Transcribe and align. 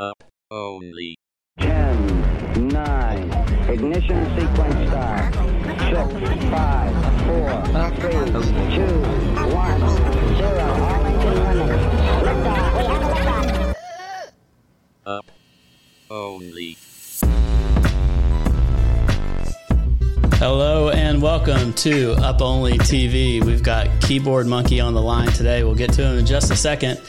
Up 0.00 0.22
only. 0.52 1.16
10, 1.58 2.68
9, 2.68 3.32
ignition 3.68 4.24
sequence 4.38 4.88
start. 4.88 5.34
6, 5.34 5.42
5, 6.44 6.94
4, 7.26 7.66
3, 7.96 8.12
2, 8.12 8.38
1, 9.56 9.80
0. 9.88 10.60
All 10.78 11.04
engine 11.04 11.34
running. 11.42 11.66
Liftoff. 12.22 12.78
We 12.78 12.86
have 12.86 13.02
a 13.02 13.08
liftoff. 13.08 13.74
Up 15.04 15.26
only. 16.12 16.76
Hello 20.34 20.90
and 20.90 21.20
welcome 21.20 21.72
to 21.72 22.12
Up 22.18 22.40
Only 22.40 22.78
TV. 22.78 23.44
We've 23.44 23.64
got 23.64 23.88
Keyboard 24.02 24.46
Monkey 24.46 24.78
on 24.78 24.94
the 24.94 25.02
line 25.02 25.32
today. 25.32 25.64
We'll 25.64 25.74
get 25.74 25.92
to 25.94 26.04
him 26.04 26.18
in 26.18 26.26
just 26.26 26.52
a 26.52 26.56
second. 26.56 27.00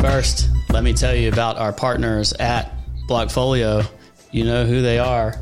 First, 0.00 0.48
let 0.72 0.82
me 0.82 0.94
tell 0.94 1.14
you 1.14 1.28
about 1.28 1.58
our 1.58 1.72
partners 1.72 2.32
at 2.32 2.72
Blockfolio. 3.06 3.86
You 4.30 4.44
know 4.44 4.64
who 4.64 4.80
they 4.80 4.98
are. 4.98 5.32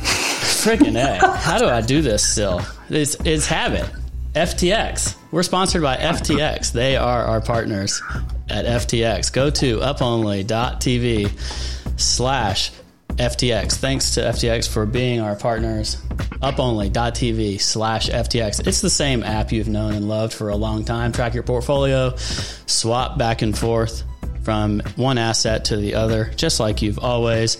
Freaking 0.00 0.96
A. 0.96 1.36
How 1.36 1.58
do 1.58 1.66
I 1.66 1.82
do 1.82 2.00
this 2.00 2.26
still? 2.26 2.62
It's, 2.88 3.16
it's 3.26 3.46
habit. 3.46 3.88
FTX. 4.32 5.14
We're 5.30 5.42
sponsored 5.42 5.82
by 5.82 5.96
FTX. 5.96 6.72
They 6.72 6.96
are 6.96 7.24
our 7.24 7.42
partners 7.42 8.02
at 8.48 8.64
FTX. 8.64 9.32
Go 9.32 9.50
to 9.50 9.78
uponly.tv 9.78 12.00
slash 12.00 12.72
FTX. 13.08 13.76
Thanks 13.76 14.14
to 14.14 14.22
FTX 14.22 14.68
for 14.68 14.86
being 14.86 15.20
our 15.20 15.36
partners. 15.36 15.96
Uponly.tv 16.42 17.60
slash 17.60 18.08
FTX. 18.08 18.66
It's 18.66 18.80
the 18.80 18.90
same 18.90 19.22
app 19.22 19.52
you've 19.52 19.68
known 19.68 19.92
and 19.92 20.08
loved 20.08 20.32
for 20.32 20.48
a 20.48 20.56
long 20.56 20.84
time. 20.84 21.12
Track 21.12 21.34
your 21.34 21.42
portfolio, 21.42 22.14
swap 22.16 23.18
back 23.18 23.42
and 23.42 23.56
forth 23.56 24.02
from 24.46 24.80
one 24.94 25.18
asset 25.18 25.64
to 25.64 25.76
the 25.76 25.96
other, 25.96 26.30
just 26.36 26.60
like 26.60 26.80
you've 26.80 27.00
always 27.00 27.58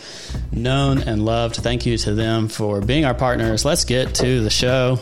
known 0.52 1.00
and 1.00 1.24
loved. 1.24 1.56
Thank 1.56 1.84
you 1.84 1.98
to 1.98 2.14
them 2.14 2.46
for 2.46 2.80
being 2.80 3.04
our 3.04 3.12
partners. 3.12 3.64
Let's 3.64 3.84
get 3.84 4.14
to 4.14 4.40
the 4.40 4.50
show. 4.50 5.00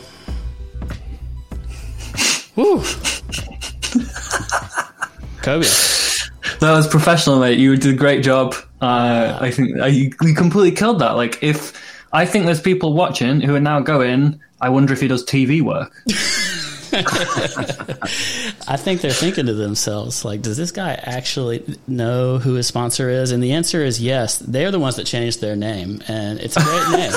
Woo! 2.55 2.81
Cobie. 5.43 5.67
That 6.59 6.71
was 6.75 6.87
professional, 6.87 7.39
mate. 7.39 7.59
You 7.59 7.77
did 7.77 7.93
a 7.93 7.97
great 7.97 8.23
job. 8.23 8.55
Uh, 8.81 9.37
I 9.39 9.51
think 9.51 9.79
uh, 9.79 9.85
you, 9.85 10.11
you 10.23 10.33
completely 10.33 10.71
killed 10.71 10.97
that. 11.01 11.11
Like, 11.11 11.43
if 11.43 11.79
I 12.11 12.25
think 12.25 12.45
there's 12.45 12.61
people 12.61 12.93
watching 12.93 13.41
who 13.41 13.53
are 13.53 13.59
now 13.59 13.79
going, 13.81 14.41
I 14.59 14.69
wonder 14.69 14.91
if 14.91 15.01
he 15.01 15.07
does 15.07 15.23
TV 15.23 15.61
work. 15.61 15.93
I 18.67 18.77
think 18.77 19.01
they're 19.01 19.11
thinking 19.11 19.47
to 19.47 19.53
themselves, 19.53 20.23
like, 20.23 20.41
does 20.41 20.57
this 20.57 20.71
guy 20.71 20.93
actually 20.93 21.63
know 21.87 22.37
who 22.37 22.53
his 22.53 22.67
sponsor 22.67 23.09
is? 23.09 23.31
And 23.31 23.43
the 23.43 23.53
answer 23.53 23.83
is 23.83 24.01
yes. 24.01 24.37
They're 24.39 24.71
the 24.71 24.79
ones 24.79 24.95
that 24.95 25.05
changed 25.05 25.41
their 25.41 25.55
name, 25.55 26.01
and 26.07 26.39
it's 26.39 26.57
a 26.57 26.61
great 26.61 26.89
name. 26.99 27.11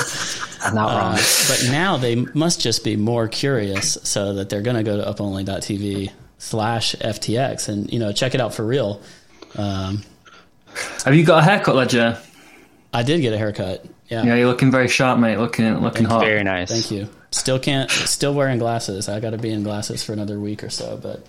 Not 0.73 0.89
wrong. 0.99 1.13
Uh, 1.13 1.21
but 1.47 1.67
now 1.71 1.97
they 1.97 2.15
must 2.15 2.61
just 2.61 2.83
be 2.83 2.95
more 2.95 3.27
curious, 3.27 3.97
so 4.03 4.33
that 4.35 4.49
they're 4.49 4.61
going 4.61 4.77
to 4.77 4.83
go 4.83 4.97
to 4.97 5.03
uponly.tv 5.11 6.11
slash 6.37 6.95
FTX 6.95 7.69
and, 7.69 7.91
you 7.91 7.99
know, 7.99 8.11
check 8.11 8.35
it 8.35 8.41
out 8.41 8.53
for 8.53 8.65
real. 8.65 9.01
Um, 9.55 10.03
Have 11.05 11.15
you 11.15 11.25
got 11.25 11.39
a 11.39 11.43
haircut, 11.43 11.75
Ledger? 11.75 12.17
I 12.93 13.03
did 13.03 13.21
get 13.21 13.33
a 13.33 13.37
haircut. 13.37 13.85
Yeah. 14.09 14.23
Yeah, 14.23 14.35
you're 14.35 14.47
looking 14.47 14.71
very 14.71 14.87
sharp, 14.87 15.19
mate. 15.19 15.37
Looking 15.37 15.77
looking 15.81 16.05
hot. 16.05 16.21
Very 16.21 16.43
nice. 16.43 16.69
Thank 16.69 16.89
you. 16.91 17.07
Still 17.31 17.59
can't, 17.59 17.89
still 17.91 18.33
wearing 18.33 18.57
glasses. 18.59 19.07
I 19.07 19.19
got 19.19 19.31
to 19.31 19.37
be 19.37 19.51
in 19.51 19.63
glasses 19.63 20.03
for 20.03 20.13
another 20.13 20.39
week 20.39 20.63
or 20.63 20.69
so, 20.69 20.97
but 20.97 21.25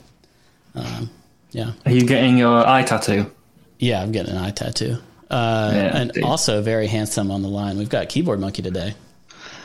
um, 0.74 1.10
yeah. 1.50 1.72
Are 1.84 1.92
you 1.92 2.06
getting 2.06 2.38
your 2.38 2.66
eye 2.66 2.82
tattoo? 2.84 3.30
Yeah, 3.78 4.00
I'm 4.02 4.12
getting 4.12 4.32
an 4.34 4.38
eye 4.42 4.50
tattoo. 4.50 4.96
Uh, 5.30 5.70
Yeah, 5.74 5.96
and 5.96 6.12
dude. 6.12 6.24
also 6.24 6.62
very 6.62 6.86
handsome 6.86 7.30
on 7.30 7.42
the 7.42 7.48
line. 7.48 7.76
We've 7.78 7.88
got 7.88 8.08
Keyboard 8.08 8.40
Monkey 8.40 8.62
today. 8.62 8.94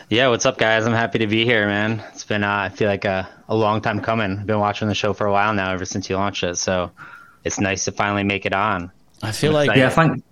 Yeah, 0.09 0.27
what's 0.27 0.45
up, 0.45 0.57
guys? 0.57 0.85
I'm 0.85 0.93
happy 0.93 1.19
to 1.19 1.27
be 1.27 1.45
here, 1.45 1.65
man. 1.67 2.03
It's 2.13 2.25
been, 2.25 2.43
uh, 2.43 2.49
I 2.51 2.69
feel 2.69 2.87
like 2.87 3.05
a, 3.05 3.27
a 3.49 3.55
long 3.55 3.81
time 3.81 4.01
coming. 4.01 4.37
I've 4.39 4.45
been 4.45 4.59
watching 4.59 4.87
the 4.87 4.93
show 4.93 5.13
for 5.13 5.25
a 5.25 5.31
while 5.31 5.53
now, 5.53 5.71
ever 5.71 5.85
since 5.85 6.09
you 6.09 6.15
launched 6.17 6.43
it. 6.43 6.57
So 6.57 6.91
it's 7.43 7.59
nice 7.59 7.85
to 7.85 7.91
finally 7.91 8.23
make 8.23 8.45
it 8.45 8.53
on. 8.53 8.91
I 9.23 9.31
feel 9.31 9.51
like 9.53 9.69
excited. 9.69 9.81
Yeah, 9.81 9.89
thank, 9.89 10.23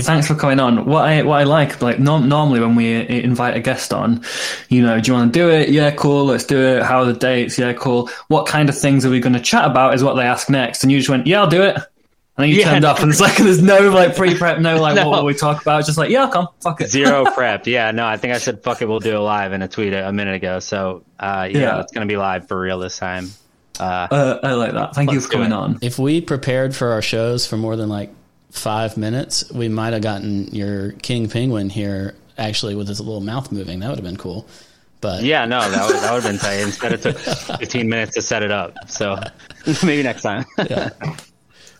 thanks 0.00 0.26
for 0.26 0.34
coming 0.34 0.60
on. 0.60 0.84
What 0.86 1.04
I 1.04 1.22
what 1.22 1.40
I 1.40 1.44
like, 1.44 1.80
like 1.82 1.98
norm, 1.98 2.28
normally 2.28 2.60
when 2.60 2.74
we 2.74 2.96
uh, 2.96 3.00
invite 3.02 3.56
a 3.56 3.60
guest 3.60 3.92
on, 3.92 4.22
you 4.68 4.82
know, 4.82 5.00
do 5.00 5.10
you 5.10 5.14
want 5.16 5.32
to 5.32 5.38
do 5.38 5.50
it? 5.50 5.68
Yeah, 5.70 5.90
cool. 5.92 6.24
Let's 6.26 6.44
do 6.44 6.58
it. 6.60 6.82
How 6.82 7.00
are 7.00 7.04
the 7.06 7.12
dates? 7.14 7.58
Yeah, 7.58 7.72
cool. 7.72 8.08
What 8.28 8.46
kind 8.46 8.68
of 8.68 8.76
things 8.78 9.04
are 9.06 9.10
we 9.10 9.20
going 9.20 9.32
to 9.34 9.40
chat 9.40 9.64
about? 9.64 9.94
Is 9.94 10.02
what 10.04 10.14
they 10.14 10.24
ask 10.24 10.50
next, 10.50 10.82
and 10.82 10.90
you 10.92 10.98
just 10.98 11.08
went, 11.10 11.26
yeah, 11.26 11.40
I'll 11.40 11.48
do 11.50 11.62
it. 11.62 11.76
And 11.76 12.44
then 12.44 12.48
you 12.50 12.56
Yeah. 12.56 12.70
turned 12.70 12.84
up, 12.86 13.00
and 13.00 13.10
it's 13.10 13.20
like 13.20 13.36
there's 13.36 13.60
no 13.62 13.90
like 13.90 14.16
pre 14.16 14.34
prep, 14.36 14.60
no 14.60 14.80
like 14.80 14.94
No. 14.96 15.08
what 15.10 15.18
will 15.18 15.26
we 15.26 15.34
talk 15.34 15.60
about? 15.60 15.80
It's 15.80 15.86
just 15.88 15.98
like 15.98 16.10
yeah, 16.10 16.22
I'll 16.22 16.30
come, 16.30 16.48
fuck 16.62 16.80
it. 16.80 16.88
Zero 16.88 17.24
prep. 17.34 17.66
Yeah, 17.66 17.90
no, 17.90 18.06
I 18.06 18.16
think 18.16 18.32
I 18.34 18.38
said, 18.38 18.62
fuck 18.62 18.80
it, 18.80 18.88
we'll 18.88 19.00
do 19.00 19.14
it 19.16 19.18
live 19.18 19.52
in 19.52 19.60
a 19.62 19.68
tweet 19.68 19.92
a, 19.92 20.08
a 20.08 20.12
minute 20.12 20.34
ago. 20.36 20.58
So, 20.60 21.04
uh, 21.18 21.48
yeah, 21.50 21.58
Yeah. 21.58 21.80
it's 21.80 21.92
going 21.92 22.06
to 22.06 22.10
be 22.10 22.16
live 22.16 22.48
for 22.48 22.58
real 22.58 22.78
this 22.78 22.96
time. 22.98 23.30
Uh, 23.78 23.82
Uh, 24.10 24.38
I 24.42 24.52
like 24.52 24.72
that. 24.72 24.94
Thank 24.94 25.12
you 25.12 25.20
for 25.20 25.28
coming 25.30 25.48
it. 25.52 25.54
on. 25.54 25.78
if 25.82 25.98
we 25.98 26.20
prepared 26.20 26.74
for 26.74 26.92
our 26.92 27.02
shows 27.02 27.46
for 27.46 27.56
more 27.56 27.76
than 27.76 27.88
like 27.88 28.10
five 28.50 28.96
minutes, 28.96 29.50
we 29.52 29.68
might 29.68 29.92
have 29.92 30.02
gotten 30.02 30.46
your 30.54 30.92
King 30.92 31.28
Penguin 31.28 31.70
here 31.70 32.14
actually 32.38 32.74
with 32.74 32.88
his 32.88 33.00
little 33.00 33.20
mouth 33.20 33.52
moving. 33.52 33.80
That 33.80 33.88
would 33.88 33.98
have 33.98 34.04
been 34.04 34.16
cool. 34.16 34.46
But 35.00 35.22
yeah, 35.22 35.46
no, 35.46 35.60
that 35.60 35.86
would, 35.86 35.96
that 35.96 36.12
would 36.12 36.22
have 36.22 36.32
been 36.32 36.38
tight. 36.38 36.60
Instead, 36.60 36.92
it 36.92 37.02
took 37.02 37.16
15 37.16 37.88
minutes 37.88 38.14
to 38.14 38.22
set 38.22 38.42
it 38.42 38.50
up. 38.50 38.74
So 38.88 39.18
maybe 39.84 40.02
next 40.02 40.22
time. 40.22 40.44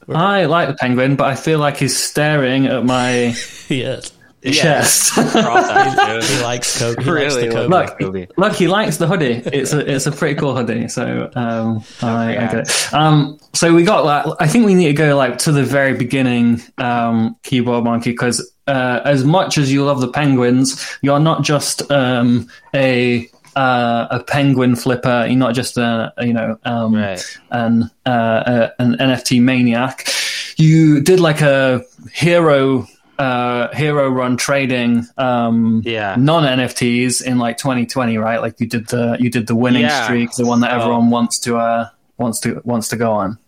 I 0.09 0.47
like 0.47 0.69
the 0.69 0.75
penguin, 0.75 1.17
but 1.17 1.27
I 1.27 1.35
feel 1.35 1.59
like 1.59 1.77
he's 1.77 1.97
staring 1.97 2.67
at 2.67 2.85
my 2.85 3.29
he 3.69 3.83
is. 3.83 4.13
Chest. 4.45 5.13
He 6.31 6.43
likes 6.43 6.79
Cobie. 6.79 7.03
He 7.05 7.11
likes 7.11 7.35
Really 7.37 7.49
the 7.49 7.55
Cobie. 7.55 7.69
Look, 7.69 7.99
Cobie. 7.99 8.29
look, 8.37 8.53
he 8.55 8.69
likes 8.69 8.97
the 8.97 9.07
hoodie. 9.07 9.43
It's 9.47 9.73
a 9.73 9.81
it's 9.95 10.07
a 10.07 10.13
pretty 10.13 10.35
cool 10.39 10.57
hoodie. 10.57 10.89
So 10.89 11.31
um, 11.35 11.83
I, 12.03 12.31
I 12.37 12.47
get 12.47 12.55
it. 12.69 12.95
Um, 12.95 13.39
so 13.53 13.75
we 13.75 13.83
got 13.85 14.05
that. 14.25 14.37
I 14.41 14.47
think 14.49 14.65
we 14.67 14.75
need 14.75 14.87
to 14.89 14.93
go 14.95 15.17
like 15.17 15.39
to 15.39 15.53
the 15.53 15.63
very 15.65 15.95
beginning, 15.95 16.63
um, 16.79 17.37
keyboard 17.43 17.85
monkey, 17.85 18.11
because 18.13 18.51
uh, 18.67 19.01
as 19.05 19.25
much 19.25 19.59
as 19.59 19.73
you 19.73 19.85
love 19.85 20.01
the 20.01 20.11
penguins, 20.11 20.99
you're 21.03 21.21
not 21.21 21.43
just 21.43 21.91
um, 21.91 22.49
a 22.75 23.29
uh, 23.57 24.07
a 24.11 24.23
penguin 24.25 24.75
flipper. 24.77 25.27
You're 25.27 25.37
not 25.37 25.55
just 25.55 25.77
a, 25.77 26.13
a, 26.17 26.27
you 26.27 26.33
know 26.33 26.59
um, 26.65 26.95
Right. 26.95 27.23
an 27.51 27.91
uh, 28.07 28.09
uh, 28.09 28.71
an 28.79 28.95
NFT 28.97 29.43
maniac. 29.43 30.09
You 30.57 31.01
did 31.01 31.21
like 31.21 31.41
a 31.41 31.83
hero. 32.13 32.87
Uh, 33.21 33.69
hero 33.75 34.09
run 34.09 34.37
trading 34.39 35.07
um, 35.19 35.83
Yeah. 35.85 36.17
non 36.19 36.45
NFTs 36.45 37.21
in 37.23 37.39
like 37.39 37.59
2020, 37.59 38.17
right? 38.17 38.41
Like 38.41 38.59
you 38.61 38.67
did 38.67 38.89
the 38.89 39.17
you 39.21 39.29
did 39.31 39.47
the 39.47 39.55
winning 39.55 39.83
Yeah. 39.83 40.05
streak, 40.05 40.31
the 40.33 40.47
one 40.47 40.61
that 40.61 40.71
So- 40.71 40.77
everyone 40.81 41.11
wants 41.11 41.39
to 41.41 41.59
uh 41.59 41.89
wants 42.17 42.41
to 42.41 42.61
wants 42.65 42.89
to 42.89 42.97
go 42.97 43.13
on. 43.13 43.39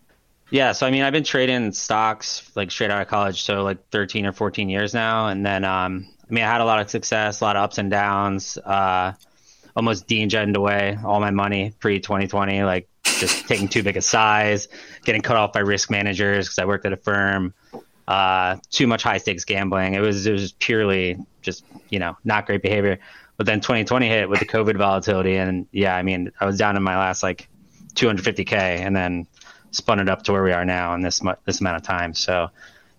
Yeah, 0.51 0.73
so 0.73 0.85
I 0.85 0.91
mean, 0.91 1.01
I've 1.01 1.13
been 1.13 1.23
trading 1.23 1.71
stocks 1.71 2.43
like 2.55 2.69
straight 2.69 2.91
out 2.91 3.01
of 3.01 3.07
college, 3.07 3.41
so 3.41 3.63
like 3.63 3.79
13 3.91 4.27
or 4.27 4.31
14 4.33 4.69
years 4.69 4.93
now, 4.93 5.27
and 5.29 5.43
then 5.43 5.63
um, 5.65 6.05
I 6.29 6.33
mean, 6.33 6.43
I 6.43 6.51
had 6.51 6.61
a 6.61 6.65
lot 6.65 6.79
of 6.79 6.89
success, 6.91 7.41
a 7.41 7.43
lot 7.43 7.55
of 7.55 7.63
ups 7.63 7.79
and 7.79 7.89
downs. 7.89 8.57
Uh, 8.59 9.13
almost 9.75 10.05
degenerated 10.07 10.55
away 10.55 10.99
all 11.03 11.19
my 11.19 11.31
money 11.31 11.73
pre 11.79 11.99
2020, 11.99 12.61
like 12.63 12.87
just 13.03 13.47
taking 13.47 13.67
too 13.67 13.81
big 13.81 13.97
a 13.97 14.01
size, 14.01 14.67
getting 15.03 15.23
cut 15.23 15.35
off 15.35 15.51
by 15.53 15.61
risk 15.61 15.89
managers 15.89 16.45
because 16.45 16.59
I 16.59 16.65
worked 16.65 16.85
at 16.85 16.93
a 16.93 16.97
firm. 16.97 17.55
Uh, 18.07 18.57
too 18.69 18.87
much 18.87 19.03
high 19.03 19.17
stakes 19.17 19.45
gambling. 19.45 19.93
It 19.93 20.01
was 20.01 20.25
it 20.25 20.31
was 20.31 20.51
purely 20.53 21.17
just 21.41 21.63
you 21.89 21.99
know 21.99 22.17
not 22.23 22.45
great 22.45 22.61
behavior. 22.61 22.99
But 23.37 23.47
then 23.47 23.61
2020 23.61 24.07
hit 24.07 24.29
with 24.29 24.39
the 24.39 24.45
COVID 24.45 24.77
volatility, 24.77 25.37
and 25.37 25.67
yeah, 25.71 25.95
I 25.95 26.03
mean, 26.03 26.31
I 26.39 26.45
was 26.45 26.57
down 26.57 26.77
in 26.77 26.83
my 26.83 26.97
last 26.97 27.23
like 27.23 27.47
250k, 27.95 28.51
and 28.51 28.95
then 28.95 29.27
spun 29.71 29.99
it 29.99 30.07
up 30.07 30.23
to 30.23 30.31
where 30.31 30.43
we 30.43 30.51
are 30.51 30.65
now 30.65 30.93
in 30.93 31.01
this 31.01 31.23
mu- 31.23 31.33
this 31.45 31.59
amount 31.59 31.77
of 31.77 31.83
time. 31.83 32.13
So 32.13 32.49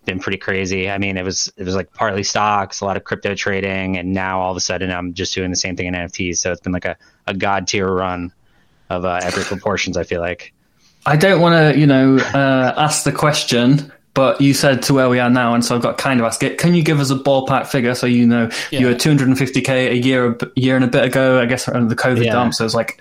been 0.04 0.18
pretty 0.18 0.38
crazy. 0.38 0.90
I 0.90 0.98
mean, 0.98 1.16
it 1.16 1.24
was 1.24 1.52
it 1.56 1.64
was 1.64 1.74
like 1.74 1.92
partly 1.92 2.22
stocks, 2.22 2.80
a 2.80 2.84
lot 2.84 2.96
of 2.96 3.04
crypto 3.04 3.34
trading, 3.34 3.96
and 3.96 4.12
now 4.12 4.40
all 4.40 4.50
of 4.50 4.56
a 4.56 4.60
sudden 4.60 4.90
I'm 4.90 5.14
just 5.14 5.34
doing 5.34 5.50
the 5.50 5.56
same 5.56 5.76
thing 5.76 5.86
in 5.86 5.94
NFTs. 5.94 6.38
So 6.38 6.52
it's 6.52 6.60
been 6.60 6.72
like 6.72 6.84
a, 6.84 6.96
a 7.26 7.34
god 7.34 7.66
tier 7.66 7.88
run 7.88 8.32
of 8.90 9.04
uh, 9.04 9.20
epic 9.22 9.44
proportions. 9.44 9.96
I 9.96 10.04
feel 10.04 10.20
like. 10.20 10.52
I 11.06 11.16
don't 11.16 11.40
want 11.42 11.74
to, 11.74 11.78
you 11.78 11.86
know, 11.86 12.16
uh, 12.16 12.74
ask 12.78 13.04
the 13.04 13.12
question, 13.12 13.92
but 14.14 14.40
you 14.40 14.54
said 14.54 14.82
to 14.84 14.94
where 14.94 15.08
we 15.08 15.18
are 15.18 15.28
now, 15.30 15.54
and 15.54 15.64
so 15.64 15.74
I've 15.76 15.82
got 15.82 15.98
to 15.98 16.02
kind 16.02 16.20
of 16.20 16.26
ask 16.26 16.42
it. 16.42 16.56
Can 16.58 16.74
you 16.74 16.82
give 16.82 17.00
us 17.00 17.10
a 17.10 17.16
ballpark 17.16 17.66
figure 17.66 17.94
so 17.94 18.06
you 18.06 18.26
know 18.26 18.48
you 18.70 18.86
were 18.86 18.94
250k 18.94 19.68
a 19.90 19.96
year, 19.96 20.26
a 20.26 20.32
b- 20.34 20.46
year 20.56 20.76
and 20.76 20.84
a 20.84 20.88
bit 20.88 21.04
ago? 21.04 21.40
I 21.40 21.46
guess 21.46 21.68
around 21.68 21.88
the 21.88 21.96
COVID 21.96 22.24
Yeah. 22.24 22.32
dump, 22.32 22.54
so 22.54 22.64
it's 22.64 22.74
like 22.74 23.00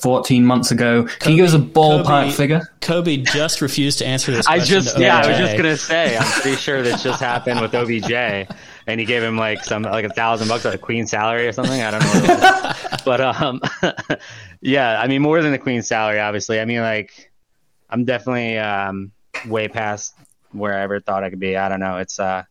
14 0.00 0.44
months 0.44 0.70
ago. 0.70 1.04
Can 1.20 1.32
you 1.32 1.38
give 1.38 1.46
us 1.46 1.54
a 1.54 1.58
ballpark 1.58 2.04
Cobie- 2.24 2.30
figure? 2.32 2.60
Cobie 2.80 3.18
just 3.18 3.60
refused 3.60 3.98
to 3.98 4.06
answer 4.06 4.30
this 4.32 4.46
question. 4.46 4.62
I 4.62 4.64
just 4.64 4.96
to 4.96 5.02
yeah, 5.02 5.18
I 5.18 5.28
was 5.28 5.38
just 5.38 5.56
gonna 5.56 5.76
say 5.76 6.16
I'm 6.16 6.24
pretty 6.40 6.56
sure 6.56 6.82
this 6.82 7.02
just 7.02 7.20
happened 7.20 7.60
with 7.60 7.74
OBJ, 7.74 8.12
and 8.86 9.00
he 9.00 9.06
gave 9.06 9.22
him 9.22 9.36
like 9.36 9.64
some 9.64 9.82
like 9.82 10.04
a 10.04 10.08
thousand 10.10 10.48
bucks 10.48 10.66
at 10.66 10.74
a 10.74 10.78
queen 10.78 11.06
salary 11.06 11.46
or 11.46 11.52
something. 11.52 11.80
I 11.80 11.90
don't 11.92 12.00
know, 12.00 12.06
what 12.08 12.24
it 12.24 12.28
was. 12.92 13.02
but 13.04 13.20
um, 13.20 13.60
yeah, 14.60 15.00
I 15.00 15.06
mean 15.06 15.22
more 15.22 15.40
than 15.42 15.52
the 15.52 15.58
queen 15.58 15.82
salary, 15.82 16.20
obviously. 16.20 16.60
I 16.60 16.64
mean 16.64 16.80
like 16.80 17.30
I'm 17.90 18.04
definitely 18.04 18.58
um 18.58 19.12
way 19.46 19.68
past 19.68 20.14
where 20.52 20.74
I 20.74 20.82
ever 20.82 21.00
thought 21.00 21.24
I 21.24 21.30
could 21.30 21.40
be. 21.40 21.56
I 21.56 21.68
don't 21.68 21.80
know. 21.80 21.98
It's 21.98 22.18
uh 22.18 22.44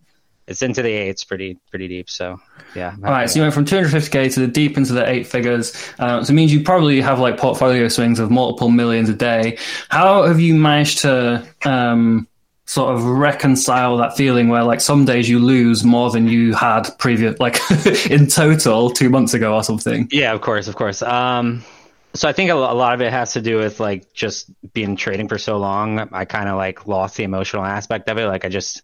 it's 0.47 0.61
into 0.61 0.81
the 0.81 0.89
eights, 0.89 1.23
pretty 1.23 1.59
pretty 1.69 1.87
deep. 1.87 2.09
So 2.09 2.39
yeah. 2.75 2.95
All 3.03 3.11
right, 3.11 3.29
so 3.29 3.37
you 3.37 3.41
went 3.43 3.53
from 3.53 3.65
250k 3.65 4.33
to 4.33 4.39
the 4.39 4.47
deep 4.47 4.77
into 4.77 4.93
the 4.93 5.07
eight 5.07 5.27
figures. 5.27 5.75
Uh, 5.99 6.23
so 6.23 6.31
it 6.31 6.35
means 6.35 6.53
you 6.53 6.63
probably 6.63 7.01
have 7.01 7.19
like 7.19 7.37
portfolio 7.37 7.87
swings 7.89 8.19
of 8.19 8.31
multiple 8.31 8.69
millions 8.69 9.09
a 9.09 9.13
day. 9.13 9.57
How 9.89 10.23
have 10.23 10.39
you 10.39 10.55
managed 10.55 10.99
to 10.99 11.45
um, 11.65 12.27
sort 12.65 12.95
of 12.95 13.03
reconcile 13.03 13.97
that 13.97 14.15
feeling 14.15 14.47
where 14.47 14.63
like 14.63 14.79
some 14.79 15.05
days 15.05 15.27
you 15.27 15.39
lose 15.39 15.83
more 15.83 16.11
than 16.11 16.27
you 16.27 16.53
had 16.53 16.87
previous, 16.97 17.39
like 17.39 17.59
in 18.09 18.27
total 18.27 18.89
two 18.89 19.09
months 19.09 19.33
ago 19.33 19.53
or 19.53 19.63
something? 19.63 20.07
Yeah, 20.11 20.33
of 20.33 20.41
course, 20.41 20.67
of 20.67 20.75
course. 20.75 21.01
Um, 21.01 21.63
so 22.13 22.27
I 22.27 22.33
think 22.33 22.49
a 22.49 22.55
lot 22.55 22.93
of 22.93 23.01
it 23.01 23.11
has 23.11 23.33
to 23.33 23.41
do 23.41 23.57
with 23.57 23.79
like 23.79 24.13
just 24.13 24.49
being 24.73 24.95
trading 24.95 25.27
for 25.27 25.37
so 25.37 25.57
long. 25.57 25.99
I 26.11 26.25
kind 26.25 26.49
of 26.49 26.57
like 26.57 26.87
lost 26.87 27.17
the 27.17 27.23
emotional 27.23 27.63
aspect 27.63 28.09
of 28.09 28.17
it. 28.17 28.25
Like 28.25 28.45
I 28.45 28.49
just 28.49 28.81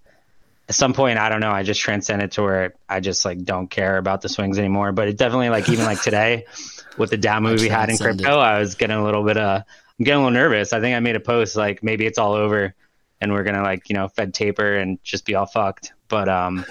at 0.69 0.75
some 0.75 0.93
point, 0.93 1.17
I 1.19 1.29
don't 1.29 1.41
know, 1.41 1.51
I 1.51 1.63
just 1.63 1.81
transcended 1.81 2.31
to 2.33 2.43
where 2.43 2.73
I 2.87 2.99
just 2.99 3.25
like 3.25 3.43
don't 3.43 3.67
care 3.67 3.97
about 3.97 4.21
the 4.21 4.29
swings 4.29 4.57
anymore. 4.57 4.91
But 4.91 5.07
it 5.07 5.17
definitely 5.17 5.49
like 5.49 5.67
even 5.69 5.85
like 5.85 6.01
today 6.01 6.45
with 6.97 7.09
the 7.09 7.17
down 7.17 7.43
move 7.43 7.59
we 7.59 7.69
had 7.69 7.89
in 7.89 7.97
crypto, 7.97 8.37
I 8.37 8.59
was 8.59 8.75
getting 8.75 8.97
a 8.97 9.03
little 9.03 9.23
bit 9.23 9.37
uh 9.37 9.63
I'm 9.99 10.05
getting 10.05 10.21
a 10.21 10.25
little 10.25 10.39
nervous. 10.39 10.73
I 10.73 10.79
think 10.79 10.95
I 10.95 10.99
made 10.99 11.15
a 11.15 11.19
post 11.19 11.55
like 11.55 11.83
maybe 11.83 12.05
it's 12.05 12.17
all 12.17 12.33
over 12.33 12.75
and 13.19 13.31
we're 13.31 13.43
gonna 13.43 13.63
like, 13.63 13.89
you 13.89 13.95
know, 13.95 14.07
Fed 14.09 14.33
taper 14.33 14.75
and 14.75 15.03
just 15.03 15.25
be 15.25 15.35
all 15.35 15.45
fucked. 15.45 15.93
But 16.13 16.29
um 16.29 16.63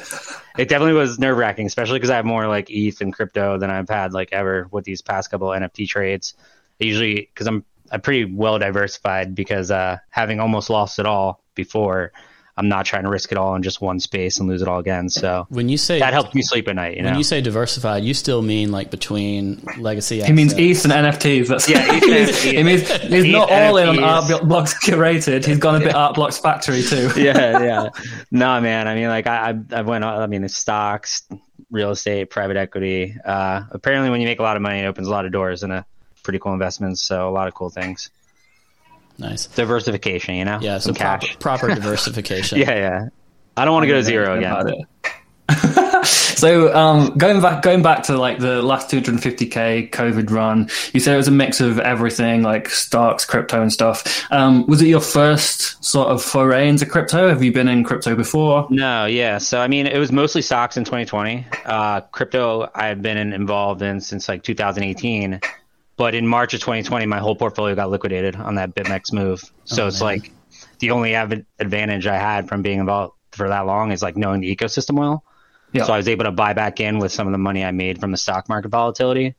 it 0.56 0.68
definitely 0.68 0.92
was 0.92 1.18
nerve 1.18 1.36
wracking, 1.36 1.66
especially 1.66 1.98
because 1.98 2.10
I 2.10 2.16
have 2.16 2.24
more 2.24 2.46
like 2.46 2.70
ETH 2.70 3.00
and 3.00 3.12
crypto 3.12 3.58
than 3.58 3.70
I've 3.70 3.88
had 3.88 4.12
like 4.12 4.28
ever 4.32 4.68
with 4.70 4.84
these 4.84 5.02
past 5.02 5.32
couple 5.32 5.48
NFT 5.48 5.88
trades. 5.88 6.34
I 6.80 6.84
usually 6.84 7.28
because 7.34 7.48
I'm 7.48 7.64
I'm 7.90 8.00
pretty 8.00 8.24
well 8.24 8.60
diversified 8.60 9.34
because 9.34 9.72
uh 9.72 9.98
having 10.10 10.38
almost 10.38 10.70
lost 10.70 11.00
it 11.00 11.06
all 11.06 11.42
before 11.56 12.12
I'm 12.56 12.68
not 12.68 12.84
trying 12.84 13.04
to 13.04 13.08
risk 13.08 13.32
it 13.32 13.38
all 13.38 13.54
in 13.54 13.62
just 13.62 13.80
one 13.80 13.98
space 13.98 14.38
and 14.38 14.46
lose 14.48 14.60
it 14.60 14.68
all 14.68 14.78
again. 14.78 15.08
So 15.08 15.46
When 15.48 15.70
you 15.70 15.78
say 15.78 16.00
that 16.00 16.12
helped 16.12 16.34
me 16.34 16.42
sleep 16.42 16.68
at 16.68 16.76
night. 16.76 16.98
You 16.98 17.04
when 17.04 17.12
know, 17.14 17.18
you 17.18 17.24
say 17.24 17.40
diversified, 17.40 18.04
you 18.04 18.12
still 18.12 18.42
mean 18.42 18.70
like 18.70 18.90
between 18.90 19.62
legacy. 19.78 20.22
He 20.22 20.32
means 20.32 20.52
assets. 20.52 20.84
ETH 20.84 20.92
and 20.92 21.06
NFTs. 21.06 21.48
That's 21.48 21.68
Yeah, 21.68 21.84
ETH 21.88 22.02
and 22.02 22.12
it 22.58 22.64
means 22.66 22.82
NFTs. 22.82 23.24
he's 23.24 23.32
not 23.32 23.50
ETH, 23.50 23.70
all 23.70 23.76
in 23.78 23.88
on 23.88 23.96
NFTs. 23.96 24.30
Art 24.30 24.48
Blocks 24.48 24.74
curated. 24.84 25.46
He's 25.46 25.58
gone 25.58 25.76
a 25.76 25.80
bit 25.80 25.94
Art 25.94 26.14
Blocks 26.14 26.38
Factory 26.38 26.82
too. 26.82 27.10
yeah, 27.16 27.62
yeah. 27.62 27.88
No, 28.30 28.60
man. 28.60 28.86
I 28.86 28.94
mean, 28.96 29.08
like 29.08 29.26
I, 29.26 29.50
I, 29.50 29.78
I 29.78 29.82
went. 29.82 30.04
I 30.04 30.26
mean, 30.26 30.44
it's 30.44 30.54
stocks, 30.56 31.22
real 31.70 31.90
estate, 31.90 32.28
private 32.28 32.58
equity. 32.58 33.16
Uh, 33.24 33.62
apparently, 33.70 34.10
when 34.10 34.20
you 34.20 34.26
make 34.26 34.40
a 34.40 34.42
lot 34.42 34.56
of 34.56 34.62
money, 34.62 34.80
it 34.80 34.84
opens 34.84 35.08
a 35.08 35.10
lot 35.10 35.24
of 35.24 35.32
doors 35.32 35.62
and 35.62 35.72
a 35.72 35.86
pretty 36.22 36.38
cool 36.38 36.52
investments. 36.52 37.00
So 37.02 37.28
a 37.28 37.32
lot 37.32 37.48
of 37.48 37.54
cool 37.54 37.70
things. 37.70 38.10
Nice. 39.18 39.46
Diversification, 39.46 40.34
you 40.34 40.44
know. 40.44 40.58
Yeah, 40.60 40.78
so 40.78 40.88
Some 40.88 40.94
proper, 40.96 41.26
cash. 41.26 41.38
proper 41.38 41.68
diversification. 41.74 42.58
Yeah, 42.58 42.74
yeah. 42.74 43.08
I 43.56 43.64
don't 43.64 43.74
want 43.74 43.84
to 43.84 43.88
go 43.88 43.94
to 43.94 44.02
zero 44.02 44.36
again. 44.38 44.86
so 46.04 46.74
um, 46.74 47.16
going 47.18 47.40
back, 47.42 47.62
going 47.62 47.82
back 47.82 48.04
to 48.04 48.16
like 48.16 48.38
the 48.38 48.62
last 48.62 48.90
250k 48.90 49.90
COVID 49.90 50.30
run, 50.30 50.70
you 50.92 51.00
said 51.00 51.14
it 51.14 51.18
was 51.18 51.28
a 51.28 51.32
mix 51.32 51.60
of 51.60 51.78
everything, 51.78 52.42
like 52.42 52.68
stocks, 52.70 53.24
crypto, 53.26 53.60
and 53.60 53.72
stuff. 53.72 54.24
Um, 54.32 54.66
was 54.66 54.80
it 54.80 54.86
your 54.86 55.00
first 55.00 55.84
sort 55.84 56.08
of 56.08 56.22
foray 56.22 56.68
into 56.68 56.86
crypto? 56.86 57.28
Have 57.28 57.42
you 57.42 57.52
been 57.52 57.68
in 57.68 57.84
crypto 57.84 58.16
before? 58.16 58.66
No, 58.70 59.04
yeah. 59.04 59.38
So 59.38 59.60
I 59.60 59.68
mean, 59.68 59.86
it 59.86 59.98
was 59.98 60.10
mostly 60.10 60.40
stocks 60.42 60.76
in 60.76 60.84
2020. 60.84 61.46
Uh, 61.66 62.00
crypto, 62.00 62.70
I've 62.74 63.02
been 63.02 63.18
involved 63.32 63.82
in 63.82 64.00
since 64.00 64.28
like 64.28 64.42
2018. 64.42 65.40
But 66.02 66.16
in 66.16 66.26
March 66.26 66.52
of 66.52 66.58
2020, 66.58 67.06
my 67.06 67.20
whole 67.20 67.36
portfolio 67.36 67.76
got 67.76 67.88
liquidated 67.88 68.34
on 68.34 68.56
that 68.56 68.74
BitMEX 68.74 69.12
move. 69.12 69.40
So 69.66 69.84
Oh, 69.84 69.86
it's 69.86 70.00
man. 70.00 70.06
like 70.18 70.32
the 70.80 70.90
only 70.90 71.14
av- 71.14 71.44
advantage 71.60 72.08
I 72.08 72.16
had 72.18 72.48
from 72.48 72.60
being 72.60 72.80
involved 72.80 73.14
for 73.30 73.48
that 73.48 73.66
long 73.66 73.92
is 73.92 74.02
like 74.02 74.16
knowing 74.16 74.40
the 74.40 74.52
ecosystem 74.56 74.98
well. 74.98 75.22
Yeah. 75.72 75.84
So 75.84 75.92
I 75.92 75.96
was 75.98 76.08
able 76.08 76.24
to 76.24 76.32
buy 76.32 76.54
back 76.54 76.80
in 76.80 76.98
with 76.98 77.12
some 77.12 77.28
of 77.28 77.32
the 77.32 77.38
money 77.38 77.64
I 77.64 77.70
made 77.70 78.00
from 78.00 78.10
the 78.10 78.16
stock 78.16 78.48
market 78.48 78.70
volatility. 78.70 79.36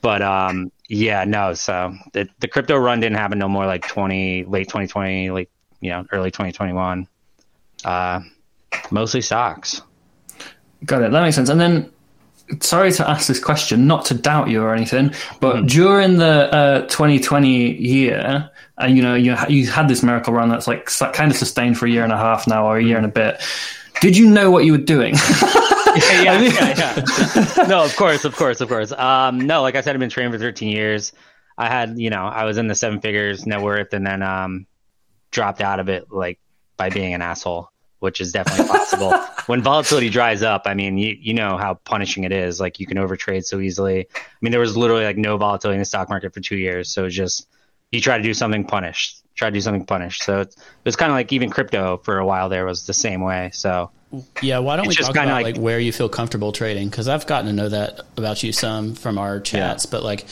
But 0.00 0.22
um, 0.22 0.72
yeah, 0.88 1.24
no. 1.24 1.52
So 1.52 1.94
the, 2.14 2.30
the 2.38 2.48
crypto 2.48 2.78
run 2.78 3.00
didn't 3.00 3.18
happen 3.18 3.38
no 3.38 3.48
more 3.50 3.66
like 3.66 3.86
20, 3.86 4.44
late 4.44 4.68
2020, 4.68 5.32
like, 5.32 5.50
you 5.82 5.90
know, 5.90 6.06
early 6.12 6.30
2021. 6.30 7.06
Uh, 7.84 8.20
mostly 8.90 9.20
stocks. 9.20 9.82
Got 10.86 11.02
it. 11.02 11.12
That 11.12 11.20
makes 11.20 11.36
sense. 11.36 11.50
And 11.50 11.60
then, 11.60 11.90
sorry 12.60 12.92
to 12.92 13.08
ask 13.08 13.26
this 13.26 13.40
question, 13.40 13.86
not 13.86 14.04
to 14.06 14.14
doubt 14.14 14.48
you 14.48 14.62
or 14.62 14.74
anything, 14.74 15.12
but 15.40 15.66
during 15.66 16.18
the 16.18 16.52
uh, 16.54 16.80
2020 16.88 17.76
year, 17.76 18.50
uh, 18.80 18.86
you 18.86 19.02
know, 19.02 19.14
you 19.14 19.36
you 19.48 19.66
had 19.66 19.88
this 19.88 20.02
miracle 20.02 20.32
run 20.32 20.48
that's 20.48 20.66
like 20.66 20.86
kind 20.86 21.30
of 21.30 21.36
sustained 21.36 21.78
for 21.78 21.86
a 21.86 21.90
year 21.90 22.04
and 22.04 22.12
a 22.12 22.16
half 22.16 22.46
now, 22.46 22.66
or 22.66 22.76
a 22.76 22.82
year 22.82 22.96
and 22.96 23.06
a 23.06 23.08
bit. 23.08 23.40
Did 24.00 24.16
you 24.16 24.28
know 24.28 24.50
what 24.50 24.64
you 24.64 24.72
were 24.72 24.78
doing? 24.78 25.14
yeah, 25.96 26.40
yeah, 26.40 26.74
yeah. 26.76 27.66
no, 27.68 27.84
of 27.84 27.94
course, 27.96 28.24
of 28.24 28.36
course, 28.36 28.60
of 28.60 28.68
course. 28.68 28.92
Um, 28.92 29.40
no, 29.40 29.62
like 29.62 29.76
I 29.76 29.80
said, 29.80 29.94
I've 29.94 30.00
been 30.00 30.10
training 30.10 30.32
for 30.32 30.38
13 30.38 30.68
years. 30.68 31.12
I 31.56 31.68
had, 31.68 31.98
you 31.98 32.10
know, 32.10 32.26
I 32.26 32.44
was 32.44 32.58
in 32.58 32.66
the 32.66 32.74
seven 32.74 33.00
figures 33.00 33.46
net 33.46 33.60
worth 33.60 33.92
and 33.92 34.04
then 34.04 34.22
um, 34.22 34.66
dropped 35.30 35.60
out 35.60 35.78
of 35.78 35.88
it 35.88 36.10
like 36.10 36.40
by 36.76 36.90
being 36.90 37.14
an 37.14 37.22
asshole, 37.22 37.70
which 38.04 38.20
is 38.20 38.30
definitely 38.30 38.68
possible. 38.68 39.12
when 39.46 39.62
volatility 39.62 40.10
dries 40.10 40.42
up, 40.42 40.62
I 40.66 40.74
mean, 40.74 40.96
you, 40.98 41.16
you 41.18 41.34
know 41.34 41.56
how 41.56 41.74
punishing 41.74 42.22
it 42.22 42.30
is. 42.30 42.60
Like 42.60 42.78
you 42.78 42.86
can 42.86 42.98
overtrade 42.98 43.44
so 43.44 43.58
easily. 43.58 44.06
I 44.14 44.20
mean, 44.40 44.52
there 44.52 44.60
was 44.60 44.76
literally 44.76 45.04
like 45.04 45.16
no 45.16 45.36
volatility 45.36 45.76
in 45.76 45.80
the 45.80 45.86
stock 45.86 46.08
market 46.08 46.32
for 46.32 46.40
two 46.40 46.56
years. 46.56 46.90
So 46.90 47.06
it's 47.06 47.16
just, 47.16 47.48
you 47.90 48.00
try 48.00 48.18
to 48.18 48.22
do 48.22 48.34
something 48.34 48.64
punished, 48.64 49.24
try 49.34 49.48
to 49.50 49.54
do 49.54 49.60
something 49.60 49.86
punished. 49.86 50.22
So 50.22 50.42
it's, 50.42 50.54
it 50.56 50.62
was 50.84 50.96
kind 50.96 51.10
of 51.10 51.16
like 51.16 51.32
even 51.32 51.50
crypto 51.50 51.96
for 51.96 52.18
a 52.18 52.26
while 52.26 52.48
there 52.48 52.64
was 52.64 52.86
the 52.86 52.94
same 52.94 53.22
way. 53.22 53.50
So 53.52 53.90
Yeah, 54.42 54.58
why 54.58 54.76
don't 54.76 54.86
we 54.86 54.94
just 54.94 55.08
talk 55.08 55.16
about 55.16 55.42
like, 55.42 55.56
like- 55.56 55.56
where 55.56 55.80
you 55.80 55.92
feel 55.92 56.08
comfortable 56.08 56.52
trading? 56.52 56.88
Because 56.90 57.08
I've 57.08 57.26
gotten 57.26 57.46
to 57.46 57.52
know 57.52 57.68
that 57.70 58.00
about 58.16 58.42
you 58.42 58.52
some 58.52 58.94
from 58.94 59.18
our 59.18 59.40
chats. 59.40 59.86
But 59.86 60.02
like, 60.02 60.26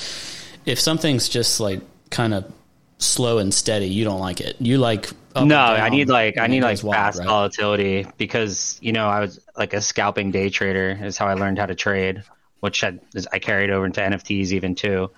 if 0.67 0.79
something's 0.79 1.29
just 1.29 1.59
like 1.59 1.81
kind 2.11 2.35
of 2.35 2.53
slow 3.03 3.39
and 3.39 3.53
steady, 3.53 3.87
you 3.87 4.05
don't 4.05 4.21
like 4.21 4.41
it. 4.41 4.57
You 4.61 4.79
like 4.79 5.11
no, 5.35 5.57
I 5.57 5.89
need 5.89 6.09
like 6.09 6.39
I 6.39 6.47
need 6.47 6.63
like 6.63 6.79
fast 6.79 7.19
right? 7.19 7.27
volatility 7.27 8.07
because 8.19 8.79
you 8.83 8.93
know 8.93 9.09
I 9.09 9.21
was 9.21 9.41
like 9.57 9.75
a 9.75 9.81
scalping 9.81 10.31
day 10.31 10.51
trader 10.51 10.99
is 11.03 11.17
how 11.17 11.27
I 11.27 11.35
learned 11.35 11.59
how 11.59 11.67
to 11.67 11.75
trade, 11.75 12.23
which 12.61 12.85
is- 13.15 13.29
I 13.33 13.39
carried 13.39 13.71
over 13.71 13.87
into 13.87 14.01
NFTs 14.01 14.53
even 14.53 14.75
too. 14.75 15.11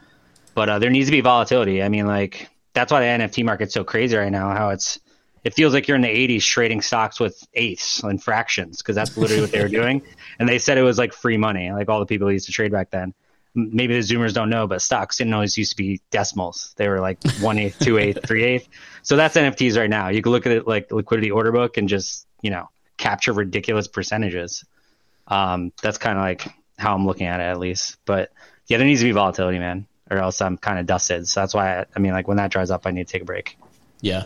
But 0.55 0.69
uh, 0.69 0.79
there 0.79 0.91
needs 0.91 1.09
to 1.09 1.13
be 1.13 1.21
volatility. 1.21 1.83
I 1.83 1.89
mean, 1.89 2.07
like 2.07 2.49
that's 2.75 2.93
why 2.93 3.01
the 3.01 3.25
NFT 3.25 3.45
market's 3.45 3.75
so 3.75 3.85
crazy 3.85 4.17
right 4.17 4.31
now. 4.33 4.51
How 4.51 4.71
it's 4.71 4.99
it 5.43 5.53
feels 5.53 5.75
like 5.75 5.87
you're 5.87 5.97
in 5.97 6.03
the 6.03 6.09
80s 6.09 6.43
trading 6.47 6.81
stocks 6.81 7.21
with 7.21 7.47
eighths 7.53 8.03
and 8.03 8.23
fractions 8.23 8.79
because 8.79 8.95
that's 8.97 9.17
literally 9.17 9.43
what 9.43 9.53
they 9.53 9.61
were 9.61 9.69
doing. 9.83 10.03
And 10.39 10.49
they 10.49 10.59
said 10.59 10.79
it 10.79 10.83
was 10.83 10.97
like 10.97 11.13
free 11.13 11.37
money, 11.37 11.71
like 11.71 11.89
all 11.91 12.01
the 12.01 12.07
people 12.07 12.33
used 12.33 12.47
to 12.47 12.53
trade 12.53 12.73
back 12.73 12.91
then. 12.91 13.13
Maybe 13.55 13.95
the 13.95 14.01
Zoomers 14.01 14.35
don't 14.35 14.51
know, 14.51 14.67
but 14.67 14.83
stocks 14.83 15.19
didn't 15.19 15.33
always 15.33 15.57
used 15.57 15.73
to 15.73 15.77
be 15.77 16.01
decimals. 16.11 16.75
They 16.77 16.89
were 16.89 17.01
like 17.01 17.23
one 17.41 17.59
eighth, 17.59 17.79
two 17.79 17.99
eighth, 17.99 18.27
three 18.27 18.45
eighth. 18.45 18.69
So 19.03 19.17
that's 19.17 19.37
NFTs 19.37 19.77
right 19.77 19.91
now. 19.91 20.09
You 20.09 20.23
can 20.23 20.33
look 20.33 20.47
at 20.47 20.53
it 20.53 20.67
like 20.67 20.91
liquidity 20.93 21.31
order 21.31 21.53
book 21.53 21.77
and 21.77 21.89
just 21.89 22.27
you 22.43 22.51
know 22.51 22.69
capture 22.97 23.33
ridiculous 23.33 23.89
percentages. 23.89 24.65
Um, 25.29 25.73
that's 25.83 25.99
kind 25.99 26.19
of 26.19 26.25
like 26.25 26.47
how 26.79 26.95
I'm 26.95 27.07
looking 27.07 27.27
at 27.27 27.41
it 27.41 27.45
at 27.45 27.59
least. 27.59 27.97
But 28.05 28.33
yeah, 28.67 28.79
there 28.79 28.87
needs 28.87 29.01
to 29.01 29.07
be 29.07 29.13
volatility, 29.13 29.59
man, 29.59 29.87
or 30.11 30.19
else 30.19 30.41
I'm 30.41 30.57
kind 30.57 30.79
of 30.79 30.87
dusted. 30.87 31.29
So 31.29 31.41
that's 31.41 31.55
why 31.55 31.81
I, 31.81 31.85
I 31.95 31.99
mean, 31.99 32.13
like 32.13 32.29
when 32.29 32.39
that 32.39 32.51
dries 32.51 32.71
up, 32.71 32.87
I 32.87 32.91
need 32.91 33.07
to 33.07 33.13
take 33.13 33.23
a 33.23 33.27
break. 33.27 33.57
Yeah, 34.01 34.25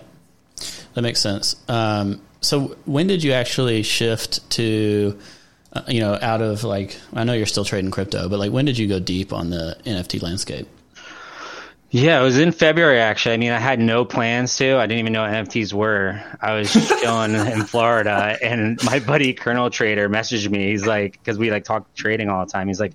that 0.94 1.02
makes 1.02 1.20
sense. 1.20 1.56
Um, 1.68 2.20
so 2.40 2.76
when 2.84 3.06
did 3.06 3.22
you 3.22 3.32
actually 3.32 3.82
shift 3.82 4.48
to, 4.52 5.18
you 5.88 6.00
know, 6.00 6.18
out 6.20 6.40
of 6.42 6.64
like 6.64 6.96
I 7.12 7.24
know 7.24 7.32
you're 7.32 7.46
still 7.46 7.64
trading 7.64 7.90
crypto, 7.90 8.28
but 8.28 8.38
like 8.38 8.52
when 8.52 8.64
did 8.64 8.78
you 8.78 8.88
go 8.88 8.98
deep 8.98 9.32
on 9.32 9.50
the 9.50 9.76
NFT 9.84 10.22
landscape? 10.22 10.68
Yeah, 11.90 12.20
it 12.20 12.22
was 12.22 12.38
in 12.38 12.52
February 12.52 13.00
actually. 13.00 13.34
I 13.34 13.38
mean, 13.38 13.52
I 13.52 13.58
had 13.58 13.80
no 13.80 14.04
plans 14.04 14.54
to. 14.58 14.76
I 14.76 14.86
didn't 14.86 15.00
even 15.00 15.12
know 15.14 15.22
what 15.22 15.30
NFTs 15.32 15.72
were. 15.72 16.22
I 16.40 16.54
was 16.54 16.70
chilling 17.00 17.34
in 17.34 17.64
Florida, 17.64 18.36
and 18.42 18.78
my 18.84 18.98
buddy 18.98 19.32
Colonel 19.32 19.70
Trader 19.70 20.08
messaged 20.08 20.50
me. 20.50 20.70
He's 20.70 20.86
like, 20.86 21.12
because 21.12 21.38
we 21.38 21.50
like 21.50 21.64
talk 21.64 21.94
trading 21.94 22.28
all 22.28 22.44
the 22.44 22.52
time. 22.52 22.68
He's 22.68 22.80
like, 22.80 22.92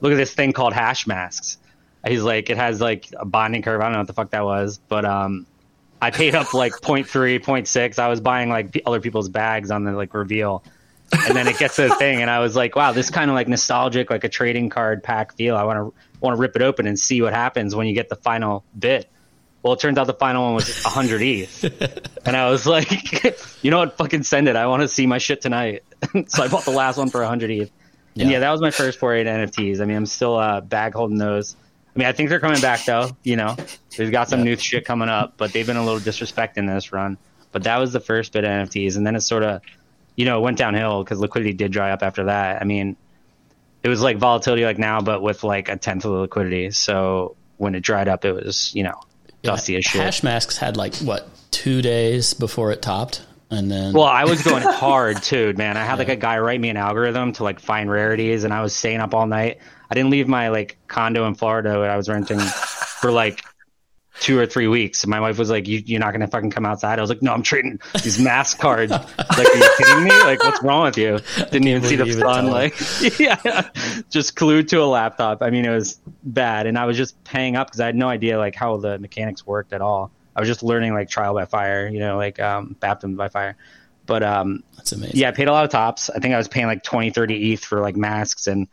look 0.00 0.12
at 0.12 0.16
this 0.16 0.32
thing 0.32 0.52
called 0.52 0.74
hash 0.74 1.06
masks. 1.08 1.58
He's 2.06 2.22
like, 2.22 2.50
it 2.50 2.56
has 2.56 2.80
like 2.80 3.08
a 3.16 3.24
bonding 3.24 3.62
curve. 3.62 3.80
I 3.80 3.84
don't 3.84 3.94
know 3.94 3.98
what 3.98 4.06
the 4.06 4.12
fuck 4.12 4.30
that 4.30 4.44
was, 4.44 4.78
but 4.88 5.04
um, 5.04 5.44
I 6.00 6.12
paid 6.12 6.36
up 6.36 6.54
like 6.54 6.72
0.3, 6.82 7.40
0.6. 7.40 7.98
I 7.98 8.06
was 8.08 8.20
buying 8.20 8.48
like 8.48 8.80
other 8.86 9.00
people's 9.00 9.28
bags 9.28 9.72
on 9.72 9.82
the 9.82 9.92
like 9.92 10.14
reveal. 10.14 10.62
And 11.12 11.36
then 11.36 11.46
it 11.46 11.58
gets 11.58 11.76
to 11.76 11.88
the 11.88 11.94
thing, 11.94 12.20
and 12.20 12.30
I 12.30 12.40
was 12.40 12.56
like, 12.56 12.76
"Wow, 12.76 12.92
this 12.92 13.10
kind 13.10 13.30
of 13.30 13.34
like 13.34 13.48
nostalgic, 13.48 14.10
like 14.10 14.24
a 14.24 14.28
trading 14.28 14.70
card 14.70 15.02
pack 15.02 15.34
feel. 15.36 15.56
I 15.56 15.64
want 15.64 15.78
to 15.78 16.00
want 16.20 16.36
to 16.36 16.40
rip 16.40 16.56
it 16.56 16.62
open 16.62 16.86
and 16.86 16.98
see 16.98 17.22
what 17.22 17.32
happens 17.32 17.74
when 17.74 17.86
you 17.86 17.94
get 17.94 18.08
the 18.08 18.16
final 18.16 18.64
bit." 18.78 19.08
Well, 19.62 19.72
it 19.72 19.80
turns 19.80 19.98
out 19.98 20.06
the 20.06 20.14
final 20.14 20.44
one 20.44 20.54
was 20.54 20.84
100 20.84 21.22
ETH, 21.22 22.26
and 22.26 22.36
I 22.36 22.50
was 22.50 22.66
like, 22.66 23.24
"You 23.62 23.70
know 23.70 23.78
what? 23.78 23.96
Fucking 23.96 24.22
send 24.22 24.48
it. 24.48 24.56
I 24.56 24.66
want 24.66 24.82
to 24.82 24.88
see 24.88 25.06
my 25.06 25.18
shit 25.18 25.40
tonight." 25.40 25.82
so 26.26 26.42
I 26.42 26.48
bought 26.48 26.64
the 26.64 26.70
last 26.72 26.96
one 26.98 27.10
for 27.10 27.20
100 27.20 27.50
ETH. 27.50 27.72
Yeah. 28.14 28.22
And 28.22 28.32
yeah, 28.32 28.38
that 28.40 28.50
was 28.50 28.60
my 28.60 28.70
first 28.70 28.98
foray 28.98 29.24
to 29.24 29.30
NFTs. 29.30 29.80
I 29.80 29.84
mean, 29.84 29.96
I'm 29.96 30.06
still 30.06 30.36
uh, 30.36 30.60
bag 30.60 30.94
holding 30.94 31.18
those. 31.18 31.54
I 31.94 31.98
mean, 31.98 32.08
I 32.08 32.12
think 32.12 32.28
they're 32.28 32.40
coming 32.40 32.60
back 32.60 32.84
though. 32.84 33.16
You 33.22 33.36
know, 33.36 33.56
they've 33.96 34.10
got 34.10 34.28
some 34.28 34.42
new 34.42 34.56
shit 34.56 34.84
coming 34.84 35.08
up, 35.08 35.34
but 35.36 35.52
they've 35.52 35.66
been 35.66 35.76
a 35.76 35.84
little 35.84 36.00
disrespecting 36.00 36.66
this 36.66 36.92
run. 36.92 37.18
But 37.52 37.64
that 37.64 37.78
was 37.78 37.92
the 37.92 38.00
first 38.00 38.32
bit 38.32 38.44
of 38.44 38.50
NFTs, 38.50 38.96
and 38.96 39.06
then 39.06 39.16
it 39.16 39.20
sort 39.20 39.42
of 39.42 39.62
you 40.16 40.24
know, 40.24 40.38
it 40.38 40.40
went 40.40 40.58
downhill 40.58 41.04
because 41.04 41.20
liquidity 41.20 41.52
did 41.52 41.70
dry 41.70 41.92
up 41.92 42.02
after 42.02 42.24
that. 42.24 42.60
I 42.60 42.64
mean, 42.64 42.96
it 43.82 43.88
was 43.88 44.02
like 44.02 44.16
volatility 44.16 44.64
like 44.64 44.78
now, 44.78 45.00
but 45.00 45.22
with 45.22 45.44
like 45.44 45.68
a 45.68 45.76
tenth 45.76 46.04
of 46.04 46.12
the 46.12 46.18
liquidity. 46.18 46.70
So 46.72 47.36
when 47.58 47.74
it 47.74 47.80
dried 47.80 48.08
up, 48.08 48.24
it 48.24 48.32
was 48.32 48.74
you 48.74 48.82
know 48.82 49.00
dusty 49.42 49.76
as 49.76 49.84
shit. 49.84 50.00
Hash 50.00 50.22
masks 50.22 50.56
had 50.56 50.76
like 50.76 50.96
what 50.96 51.28
two 51.50 51.82
days 51.82 52.34
before 52.34 52.72
it 52.72 52.82
topped, 52.82 53.24
and 53.50 53.70
then 53.70 53.92
Well, 53.92 54.04
I 54.04 54.24
was 54.24 54.42
going 54.42 54.62
hard 54.62 55.22
too, 55.22 55.52
man. 55.56 55.76
I 55.76 55.84
had 55.84 55.98
like 56.00 56.08
a 56.08 56.16
guy 56.16 56.38
write 56.38 56.60
me 56.60 56.70
an 56.70 56.76
algorithm 56.76 57.32
to 57.34 57.44
like 57.44 57.60
find 57.60 57.90
rarities, 57.90 58.44
and 58.44 58.52
I 58.52 58.62
was 58.62 58.74
staying 58.74 59.00
up 59.00 59.14
all 59.14 59.26
night. 59.26 59.58
I 59.90 59.94
didn't 59.94 60.10
leave 60.10 60.26
my 60.26 60.48
like 60.48 60.78
condo 60.88 61.26
in 61.26 61.34
Florida 61.34 61.70
that 61.70 61.90
I 61.90 61.96
was 61.96 62.08
renting 62.08 62.38
for 63.00 63.12
like 63.12 63.44
two 64.20 64.38
or 64.38 64.46
three 64.46 64.68
weeks. 64.68 65.06
My 65.06 65.20
wife 65.20 65.38
was 65.38 65.50
like, 65.50 65.66
you, 65.66 65.82
"You're 65.84 66.00
not 66.00 66.12
gonna 66.12 66.26
fucking 66.26 66.50
come 66.50 66.66
outside." 66.66 66.98
I 66.98 67.02
was 67.02 67.10
like, 67.10 67.22
"No, 67.22 67.32
I'm 67.32 67.42
trading 67.42 67.80
these 68.02 68.18
mask 68.18 68.58
cards." 68.60 68.90
like, 68.90 69.10
are 69.18 69.56
you 69.56 69.70
kidding 69.78 70.04
me? 70.04 70.10
Like, 70.10 70.42
what's 70.42 70.62
wrong 70.62 70.84
with 70.84 70.98
you? 70.98 71.18
Didn't 71.50 71.68
even 71.68 71.82
see 71.82 71.96
the 71.96 72.12
sun. 72.12 72.46
Like, 72.46 72.74
yeah, 73.18 73.68
just 74.10 74.36
glued 74.36 74.68
to 74.68 74.82
a 74.82 74.86
laptop. 74.86 75.42
I 75.42 75.50
mean, 75.50 75.64
it 75.64 75.70
was 75.70 76.00
bad, 76.22 76.66
and 76.66 76.78
I 76.78 76.84
was 76.86 76.96
just 76.96 77.22
paying 77.24 77.56
up 77.56 77.68
because 77.68 77.80
I 77.80 77.86
had 77.86 77.96
no 77.96 78.08
idea 78.08 78.38
like 78.38 78.54
how 78.54 78.76
the 78.76 78.98
mechanics 78.98 79.46
worked 79.46 79.72
at 79.72 79.80
all. 79.80 80.10
I 80.34 80.40
was 80.40 80.48
just 80.48 80.62
learning 80.62 80.92
like 80.92 81.08
trial 81.08 81.34
by 81.34 81.46
fire, 81.46 81.88
you 81.88 81.98
know, 81.98 82.16
like 82.16 82.38
um, 82.40 82.76
baptism 82.78 83.16
by 83.16 83.28
fire. 83.28 83.56
But 84.04 84.22
um, 84.22 84.62
that's 84.76 84.92
amazing. 84.92 85.16
yeah, 85.18 85.28
I 85.28 85.32
paid 85.32 85.48
a 85.48 85.52
lot 85.52 85.64
of 85.64 85.70
tops. 85.70 86.10
I 86.10 86.20
think 86.20 86.34
I 86.34 86.38
was 86.38 86.46
paying 86.46 86.66
like 86.66 86.82
20, 86.82 87.10
30 87.10 87.52
ETH 87.52 87.64
for 87.64 87.80
like 87.80 87.96
masks. 87.96 88.46
And 88.46 88.68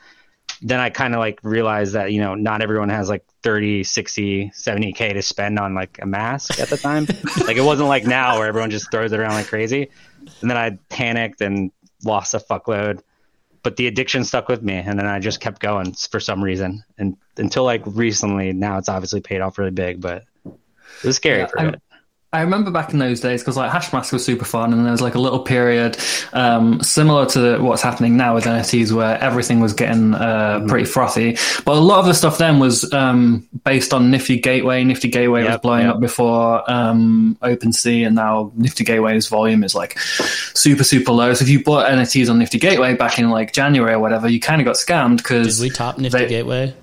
then 0.66 0.80
I 0.80 0.90
kind 0.90 1.14
of 1.14 1.20
like 1.20 1.40
realized 1.44 1.94
that, 1.94 2.12
you 2.14 2.22
know, 2.22 2.36
not 2.36 2.62
everyone 2.62 2.90
has 2.90 3.10
like 3.10 3.26
30, 3.44 3.84
60, 3.84 4.50
70K 4.56 5.14
to 5.14 5.22
spend 5.22 5.60
on 5.60 5.76
like 5.76 6.00
a 6.02 6.06
mask 6.06 6.60
at 6.60 6.70
the 6.70 6.78
time. 6.78 7.06
like 7.46 7.58
it 7.58 7.64
wasn't 7.64 7.90
like 7.90 8.06
now 8.06 8.38
where 8.40 8.48
everyone 8.48 8.72
just 8.72 8.90
throws 8.90 9.12
it 9.12 9.20
around 9.20 9.34
like 9.34 9.48
crazy. 9.48 9.90
And 10.42 10.50
then 10.50 10.58
I 10.58 10.78
panicked 10.90 11.42
and 11.42 11.72
lost 12.06 12.34
a 12.34 12.40
fuckload. 12.40 13.02
But 13.62 13.76
the 13.76 13.88
addiction 13.88 14.24
stuck 14.24 14.48
with 14.48 14.62
me. 14.64 14.76
And 14.76 14.98
then 14.98 15.06
I 15.06 15.20
just 15.20 15.40
kept 15.42 15.62
going 15.62 15.94
for 15.94 16.20
some 16.20 16.44
reason. 16.44 16.84
And 16.98 17.18
until 17.38 17.64
like 17.66 17.82
recently, 17.86 18.54
now 18.54 18.78
it's 18.78 18.90
obviously 18.90 19.22
paid 19.22 19.42
off 19.42 19.58
really 19.58 19.72
big, 19.72 20.00
but 20.02 20.24
it 20.46 21.06
was 21.06 21.18
scary 21.18 21.40
Yeah, 21.40 21.48
for 21.48 21.60
I- 21.60 21.64
a 21.66 21.72
bit. 21.72 21.82
I 22.34 22.42
remember 22.42 22.72
back 22.72 22.92
in 22.94 23.00
those 23.00 23.20
days 23.20 23.42
because 23.42 23.56
like 23.56 23.72
hash 23.72 23.92
Hashmask 23.92 24.12
was 24.12 24.26
super 24.26 24.44
fun, 24.44 24.74
and 24.74 24.84
there 24.84 24.92
was 24.92 25.02
like 25.02 25.14
a 25.14 25.20
little 25.20 25.40
period 25.40 25.98
um, 26.34 26.82
similar 26.82 27.28
to 27.28 27.60
what's 27.60 27.84
happening 27.84 28.18
now 28.18 28.34
with 28.34 28.46
NFTs, 28.46 28.92
where 28.92 29.20
everything 29.20 29.60
was 29.60 29.74
getting 29.74 30.16
uh, 30.16 30.66
pretty 30.68 30.86
frothy. 30.86 31.38
But 31.64 31.78
a 31.78 31.80
lot 31.80 32.00
of 32.00 32.08
the 32.08 32.16
stuff 32.16 32.40
then 32.40 32.58
was 32.58 32.92
um, 32.92 33.48
based 33.64 33.94
on 33.94 34.10
Nifty 34.10 34.40
Gateway. 34.40 34.84
Nifty 34.84 35.10
Gateway 35.10 35.44
was 35.44 35.58
blowing 35.58 35.86
yep. 35.86 35.96
up 35.96 36.02
before 36.02 36.70
um, 36.70 37.38
OpenSea, 37.44 38.08
and 38.08 38.16
now 38.16 38.52
Nifty 38.56 38.84
Gateway's 38.84 39.28
volume 39.28 39.64
is 39.64 39.76
like 39.76 40.00
super 40.00 40.84
super 40.84 41.12
low. 41.12 41.36
So 41.36 41.44
if 41.44 41.50
you 41.50 41.64
bought 41.64 41.88
NFTs 41.92 42.32
on 42.32 42.40
Nifty 42.40 42.58
Gateway 42.58 42.96
back 42.96 43.20
in 43.20 43.30
like 43.30 43.54
January 43.54 43.94
or 43.94 44.00
whatever, 44.00 44.28
you 44.28 44.40
kind 44.40 44.60
of 44.60 44.66
got 44.66 44.76
scammed 44.76 45.18
because 45.18 45.60
Did 45.60 45.64
we 45.64 45.70
top 45.70 46.00
Nifty 46.00 46.18
they- 46.18 46.28
Gateway? 46.28 46.74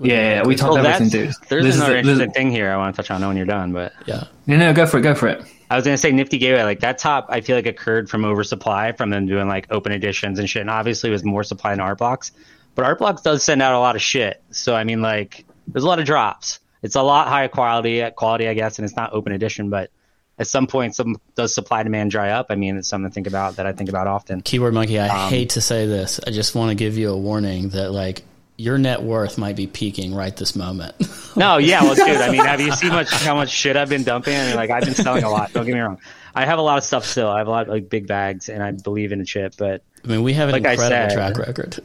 Yeah, 0.00 0.14
yeah, 0.14 0.42
we 0.44 0.56
topped 0.56 0.74
Well, 0.74 0.86
everything, 0.86 1.08
dude. 1.08 1.34
there's 1.48 1.64
This 1.64 1.76
another 1.76 1.94
the- 1.96 2.02
this- 2.02 2.08
interesting 2.18 2.32
thing 2.32 2.50
here 2.50 2.70
I 2.70 2.76
want 2.76 2.94
to 2.96 3.02
touch 3.02 3.10
on 3.10 3.26
when 3.26 3.36
you're 3.36 3.46
done, 3.46 3.72
but 3.72 3.92
Yeah. 4.06 4.24
no, 4.46 4.56
know, 4.56 4.72
go 4.72 4.86
for 4.86 4.98
it, 4.98 5.02
go 5.02 5.14
for 5.14 5.28
it. 5.28 5.42
I 5.70 5.76
was 5.76 5.84
gonna 5.84 5.96
say 5.96 6.12
Nifty 6.12 6.38
Gateway, 6.38 6.62
like 6.62 6.80
that 6.80 6.98
top, 6.98 7.26
I 7.30 7.40
feel 7.40 7.56
like 7.56 7.66
occurred 7.66 8.10
from 8.10 8.24
oversupply 8.24 8.92
from 8.92 9.10
them 9.10 9.26
doing 9.26 9.48
like 9.48 9.66
open 9.70 9.92
editions 9.92 10.38
and 10.38 10.48
shit. 10.48 10.60
And 10.60 10.70
obviously, 10.70 11.10
it 11.10 11.12
was 11.12 11.24
more 11.24 11.42
supply 11.42 11.70
than 11.70 11.80
Art 11.80 11.98
Blocks, 11.98 12.32
but 12.74 12.84
Art 12.84 12.98
Blocks 12.98 13.22
does 13.22 13.42
send 13.42 13.62
out 13.62 13.74
a 13.74 13.78
lot 13.78 13.96
of 13.96 14.02
shit. 14.02 14.42
So 14.50 14.74
I 14.74 14.84
mean, 14.84 15.00
like, 15.00 15.44
there's 15.68 15.84
a 15.84 15.88
lot 15.88 15.98
of 15.98 16.04
drops. 16.04 16.60
It's 16.82 16.96
a 16.96 17.02
lot 17.02 17.28
higher 17.28 17.48
quality, 17.48 18.04
quality, 18.14 18.46
I 18.46 18.54
guess, 18.54 18.78
and 18.78 18.84
it's 18.84 18.94
not 18.96 19.14
open 19.14 19.32
edition. 19.32 19.70
But 19.70 19.90
at 20.38 20.46
some 20.46 20.66
point, 20.66 20.94
some 20.94 21.16
does 21.34 21.54
supply 21.54 21.82
demand 21.82 22.10
dry 22.10 22.30
up. 22.30 22.46
I 22.50 22.56
mean, 22.56 22.76
it's 22.76 22.88
something 22.88 23.08
to 23.10 23.14
think 23.14 23.26
about 23.26 23.56
that 23.56 23.66
I 23.66 23.72
think 23.72 23.88
about 23.88 24.06
often. 24.06 24.42
Keyboard 24.42 24.74
Monkey. 24.74 24.98
I 25.00 25.08
Um, 25.08 25.30
hate 25.30 25.50
to 25.50 25.60
say 25.62 25.86
this. 25.86 26.20
I 26.26 26.30
just 26.30 26.54
want 26.54 26.68
to 26.70 26.74
give 26.74 26.98
you 26.98 27.10
a 27.10 27.16
warning 27.16 27.70
that 27.70 27.90
like 27.92 28.22
your 28.56 28.78
net 28.78 29.02
worth 29.02 29.36
might 29.38 29.56
be 29.56 29.66
peaking 29.66 30.14
right 30.14 30.34
this 30.36 30.54
moment. 30.56 30.94
No, 31.36 31.56
yeah, 31.56 31.82
well, 31.82 31.96
dude. 31.96 32.06
I 32.06 32.30
mean, 32.30 32.44
have 32.44 32.60
you 32.60 32.70
seen 32.70 32.90
much 32.90 33.10
how 33.10 33.34
much 33.34 33.50
shit 33.50 33.76
I've 33.76 33.88
been 33.88 34.04
dumping? 34.04 34.36
I 34.36 34.46
mean, 34.46 34.54
like 34.54 34.70
I've 34.70 34.84
been 34.84 34.94
selling 34.94 35.24
a 35.24 35.28
lot. 35.30 35.52
Don't 35.52 35.66
get 35.66 35.74
me 35.74 35.80
wrong. 35.80 35.98
I 36.32 36.44
have 36.44 36.60
a 36.60 36.62
lot 36.62 36.78
of 36.78 36.84
stuff 36.84 37.04
still. 37.04 37.28
I 37.28 37.38
have 37.38 37.48
a 37.48 37.50
lot 37.50 37.62
of 37.62 37.68
like 37.70 37.88
big 37.90 38.06
bags, 38.06 38.48
and 38.48 38.62
I 38.62 38.70
believe 38.70 39.10
in 39.10 39.18
the 39.18 39.26
shit. 39.26 39.56
But 39.58 39.82
I 40.04 40.06
mean, 40.06 40.22
we 40.22 40.32
have 40.34 40.48
an 40.48 40.52
Like 40.52 40.58
incredible 40.78 40.88
said- 40.88 41.10
track 41.10 41.38
record. 41.38 41.80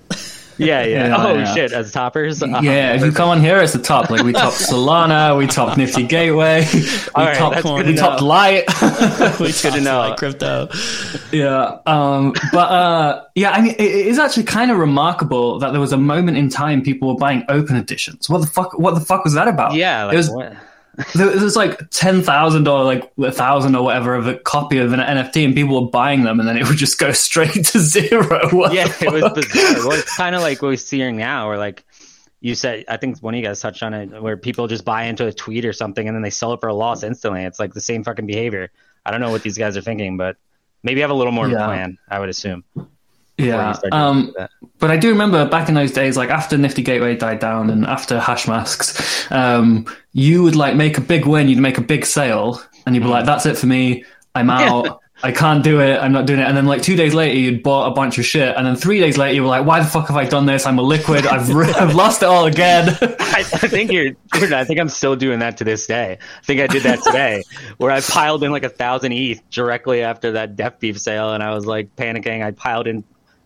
Yeah, 0.60 0.84
yeah. 0.84 1.08
Yeah, 1.08 1.26
oh 1.26 1.34
yeah. 1.36 1.54
shit, 1.54 1.72
as 1.72 1.92
toppers. 1.92 2.42
Yeah, 2.42 2.94
if 2.94 3.02
you 3.02 3.12
come 3.12 3.30
on 3.30 3.42
here, 3.42 3.58
it's 3.58 3.74
the 3.74 3.80
top. 3.80 4.10
Like 4.10 4.24
we 4.24 4.34
topped 4.34 4.58
Solana, 4.70 5.38
we 5.38 5.48
topped 5.48 5.78
Nifty 5.78 6.04
Gateway, 6.04 6.68
we 6.74 6.82
All 7.16 7.26
right, 7.26 7.38
topped, 7.38 7.56
that's 7.56 7.66
we 7.66 7.84
to 7.84 7.96
topped. 7.96 8.22
Light. 8.22 8.66
we 9.40 9.52
good 9.52 9.74
to 9.74 9.82
know. 9.82 10.00
like 10.00 10.18
crypto. 10.18 10.70
yeah, 11.32 11.80
um, 11.86 12.34
but 12.52 12.72
uh, 12.72 13.26
yeah, 13.36 13.52
I 13.52 13.62
mean, 13.62 13.72
it, 13.72 13.82
it 13.82 14.08
is 14.08 14.20
actually 14.20 14.44
kind 14.44 14.72
of 14.72 14.78
remarkable 14.78 15.60
that 15.60 15.72
there 15.72 15.82
was 15.82 15.94
a 15.94 15.98
moment 15.98 16.38
in 16.38 16.50
time 16.50 16.82
people 16.82 17.08
were 17.08 17.20
buying 17.20 17.44
open 17.50 17.76
editions. 17.76 18.30
What 18.30 18.42
the 18.42 18.48
fuck? 18.48 18.78
What 18.78 18.94
the 18.96 19.02
fuck 19.02 19.24
was 19.24 19.34
that 19.34 19.48
about? 19.48 19.74
Yeah, 19.74 20.06
like, 20.06 20.14
it 20.14 20.18
was. 20.18 20.30
what? 20.30 20.54
There 21.16 21.28
was 21.28 21.56
like 21.56 21.90
ten 21.92 22.22
thousand 22.22 22.68
or 22.68 22.84
like 22.84 23.12
a 23.20 23.32
thousand 23.32 23.76
or 23.76 23.84
whatever 23.84 24.16
of 24.16 24.28
a 24.28 24.38
copy 24.38 24.78
of 24.80 24.92
an 24.94 25.00
NFT, 25.00 25.46
and 25.46 25.56
people 25.56 25.82
were 25.84 25.90
buying 25.90 26.24
them, 26.24 26.40
and 26.40 26.48
then 26.48 26.58
it 26.58 26.68
would 26.68 26.78
just 26.78 27.00
go 27.00 27.12
straight 27.28 27.54
to 27.66 27.80
zero. 27.80 28.50
What 28.52 28.74
yeah, 28.74 28.92
it 29.02 29.12
was 29.12 29.24
bizarre. 29.34 29.88
Well, 29.88 29.92
it's 29.98 30.16
kind 30.18 30.36
of 30.36 30.42
like 30.42 30.62
what 30.62 30.70
we're 30.70 30.76
seeing 30.78 31.18
now, 31.18 31.48
where 31.48 31.58
like 31.58 31.84
you 32.42 32.56
said, 32.56 32.86
I 32.88 32.98
think 32.98 33.20
one 33.20 33.34
of 33.34 33.40
you 33.40 33.46
guys 33.46 33.60
touched 33.60 33.84
on 33.84 33.94
it, 33.94 34.22
where 34.22 34.38
people 34.38 34.68
just 34.68 34.86
buy 34.86 35.04
into 35.04 35.26
a 35.28 35.34
tweet 35.34 35.66
or 35.66 35.74
something 35.74 36.08
and 36.08 36.16
then 36.16 36.22
they 36.22 36.30
sell 36.30 36.54
it 36.54 36.60
for 36.62 36.70
a 36.70 36.74
loss 36.74 37.04
instantly. 37.04 37.44
It's 37.44 37.60
like 37.60 37.74
the 37.74 37.82
same 37.82 38.04
fucking 38.04 38.26
behavior. 38.28 38.72
I 39.06 39.12
don't 39.12 39.20
know 39.20 39.30
what 39.32 39.44
these 39.44 39.58
guys 39.58 39.76
are 39.76 39.82
thinking, 39.82 40.16
but 40.16 40.38
maybe 40.82 41.02
have 41.02 41.10
a 41.10 41.14
little 41.14 41.34
more 41.34 41.50
Yeah. 41.50 41.66
plan. 41.66 41.98
I 42.08 42.18
would 42.20 42.30
assume. 42.30 42.64
Yeah. 43.40 43.76
Um. 43.92 44.34
But 44.80 44.92
I 44.92 44.98
do 44.98 45.10
remember 45.10 45.48
back 45.48 45.70
in 45.70 45.76
those 45.76 45.92
days, 45.92 46.18
like 46.18 46.30
after 46.30 46.58
Nifty 46.58 46.82
Gateway 46.82 47.16
died 47.16 47.40
down 47.40 47.70
and 47.70 47.86
after 47.86 48.20
hash 48.20 48.48
masks, 48.48 49.30
um, 49.32 49.86
you 50.14 50.44
would 50.44 50.56
like 50.56 50.76
make 50.76 50.98
a 50.98 51.02
big 51.02 51.26
win, 51.26 51.50
you'd 51.50 51.60
make 51.60 51.78
a 51.78 51.82
big 51.82 52.06
sale, 52.06 52.62
and 52.86 52.96
you'd 52.96 53.04
be 53.04 53.10
like, 53.10 53.26
"That's 53.26 53.46
it 53.46 53.58
for 53.58 53.66
me. 53.66 54.04
I'm 54.36 54.50
out. 54.50 55.02
I 55.22 55.34
can't 55.34 55.62
do 55.66 55.82
it. 55.82 55.98
I'm 55.98 56.14
not 56.14 56.26
doing 56.26 56.40
it." 56.40 56.48
And 56.48 56.56
then 56.56 56.66
like 56.66 56.82
two 56.82 56.96
days 56.96 57.14
later, 57.14 57.38
you'd 57.38 57.62
bought 57.62 57.92
a 57.92 57.92
bunch 57.92 58.18
of 58.18 58.26
shit, 58.26 58.56
and 58.56 58.66
then 58.66 58.76
three 58.76 59.00
days 59.00 59.18
later, 59.18 59.36
you 59.36 59.42
were 59.42 59.50
like, 59.50 59.66
"Why 59.66 59.80
the 59.80 59.86
fuck 59.86 60.08
have 60.08 60.18
I 60.18 60.26
done 60.26 60.46
this? 60.46 60.66
I'm 60.66 60.80
a 60.80 60.82
liquid. 60.82 61.28
I've 61.28 61.54
re- 61.54 61.74
I've 61.78 61.96
lost 61.96 62.24
it 62.24 62.28
all 62.28 62.46
again." 62.46 62.90
I, 63.02 63.40
I 63.40 63.68
think 63.68 63.92
you're, 63.92 64.12
I 64.34 64.64
think 64.64 64.80
I'm 64.80 64.90
still 64.90 65.16
doing 65.16 65.40
that 65.40 65.58
to 65.58 65.64
this 65.64 65.88
day. 65.88 66.18
I 66.22 66.46
think 66.46 66.62
I 66.62 66.68
did 66.68 66.84
that 66.84 67.04
today, 67.04 67.44
where 67.78 67.92
I 67.92 68.02
piled 68.02 68.44
in 68.44 68.52
like 68.52 68.64
a 68.64 68.70
thousand 68.70 69.12
ETH 69.12 69.42
directly 69.50 70.04
after 70.04 70.32
that 70.34 70.56
Deafbeef 70.56 71.00
sale, 71.00 71.34
and 71.34 71.44
I 71.44 71.54
was 71.54 71.66
like 71.66 71.96
panicking. 71.96 72.44
I 72.44 72.52
piled 72.52 72.88
in 72.88 73.04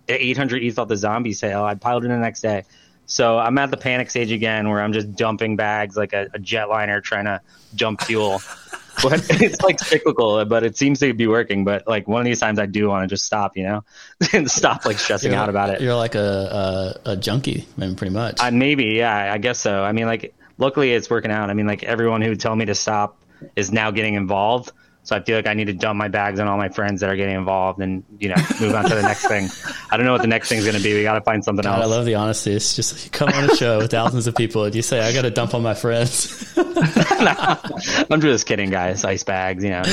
800 0.07 0.63
ETH 0.63 0.79
off 0.79 0.87
the 0.87 0.97
zombie 0.97 1.33
sale. 1.33 1.63
I 1.63 1.75
piled 1.75 2.03
in 2.03 2.11
the 2.11 2.17
next 2.17 2.41
day. 2.41 2.63
So 3.05 3.37
I'm 3.37 3.57
at 3.57 3.69
the 3.69 3.77
panic 3.77 4.09
stage 4.09 4.31
again, 4.31 4.69
where 4.69 4.81
I'm 4.81 4.93
just 4.93 5.15
dumping 5.15 5.55
bags 5.55 5.97
like 5.97 6.13
a, 6.13 6.29
a 6.33 6.39
jetliner 6.39 7.03
trying 7.03 7.25
to 7.25 7.41
dump 7.75 8.01
fuel. 8.01 8.41
but 9.03 9.25
it's 9.29 9.61
like 9.61 9.79
cyclical, 9.79 10.45
but 10.45 10.63
it 10.63 10.77
seems 10.77 10.99
to 10.99 11.13
be 11.13 11.27
working. 11.27 11.65
But 11.65 11.87
like 11.87 12.07
one 12.07 12.21
of 12.21 12.25
these 12.25 12.39
times, 12.39 12.59
I 12.59 12.65
do 12.65 12.87
want 12.87 13.03
to 13.03 13.13
just 13.13 13.25
stop, 13.25 13.57
you 13.57 13.63
know, 13.63 13.83
and 14.31 14.49
stop 14.59 14.85
like 14.85 14.99
stressing 14.99 15.33
out 15.33 15.49
about 15.49 15.69
it. 15.69 15.81
You're 15.81 15.95
like 15.95 16.15
a 16.15 16.99
a, 17.05 17.11
a 17.11 17.17
junkie, 17.17 17.67
I 17.77 17.81
mean, 17.81 17.95
pretty 17.95 18.13
much. 18.13 18.39
Uh, 18.39 18.51
maybe, 18.51 18.85
yeah, 18.85 19.33
I 19.33 19.37
guess 19.37 19.59
so. 19.59 19.83
I 19.83 19.91
mean, 19.91 20.05
like, 20.05 20.33
luckily 20.57 20.93
it's 20.93 21.09
working 21.09 21.31
out. 21.31 21.49
I 21.49 21.53
mean, 21.53 21.67
like, 21.67 21.83
everyone 21.83 22.21
who 22.21 22.35
told 22.35 22.57
me 22.57 22.65
to 22.65 22.75
stop 22.75 23.17
is 23.55 23.71
now 23.71 23.91
getting 23.91 24.13
involved. 24.13 24.71
So 25.03 25.17
I 25.17 25.21
feel 25.21 25.35
like 25.35 25.47
I 25.47 25.53
need 25.53 25.65
to 25.65 25.73
dump 25.73 25.97
my 25.97 26.07
bags 26.07 26.39
on 26.39 26.47
all 26.47 26.57
my 26.57 26.69
friends 26.69 27.01
that 27.01 27.09
are 27.09 27.15
getting 27.17 27.35
involved 27.35 27.81
and, 27.81 28.05
you 28.19 28.29
know, 28.29 28.35
move 28.61 28.73
on 28.73 28.85
to 28.85 28.95
the 28.95 29.01
next 29.01 29.27
thing. 29.27 29.49
I 29.91 29.97
don't 29.97 30.05
know 30.05 30.13
what 30.13 30.21
the 30.21 30.29
next 30.29 30.47
thing's 30.47 30.63
going 30.63 30.77
to 30.77 30.81
be. 30.81 30.93
We 30.93 31.03
got 31.03 31.15
to 31.15 31.21
find 31.21 31.43
something 31.43 31.63
God, 31.63 31.81
I 31.81 31.85
love 31.85 32.05
the 32.05 32.15
honesty. 32.15 32.53
It's 32.53 32.73
just 32.73 33.03
you 33.03 33.11
come 33.11 33.27
on 33.29 33.49
a 33.49 33.55
show 33.55 33.79
with 33.79 33.91
thousands 33.91 34.27
of 34.27 34.35
people 34.35 34.63
and 34.63 34.73
you 34.73 34.81
say, 34.81 35.01
"I 35.01 35.11
got 35.11 35.23
to 35.23 35.29
dump 35.29 35.53
on 35.53 35.61
my 35.61 35.73
friends." 35.73 36.53
I'm 36.57 38.21
just 38.21 38.45
kidding, 38.45 38.69
guys. 38.69 39.03
Ice 39.03 39.23
bags, 39.23 39.63
you 39.63 39.71
know, 39.71 39.83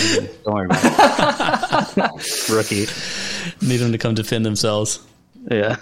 don't 0.44 0.54
worry 0.54 0.66
about 0.66 1.98
it. 1.98 2.48
Rookie. 2.48 2.86
Need 3.66 3.78
them 3.78 3.90
to 3.90 3.98
come 3.98 4.14
defend 4.14 4.46
themselves. 4.46 5.04
Yeah. 5.50 5.76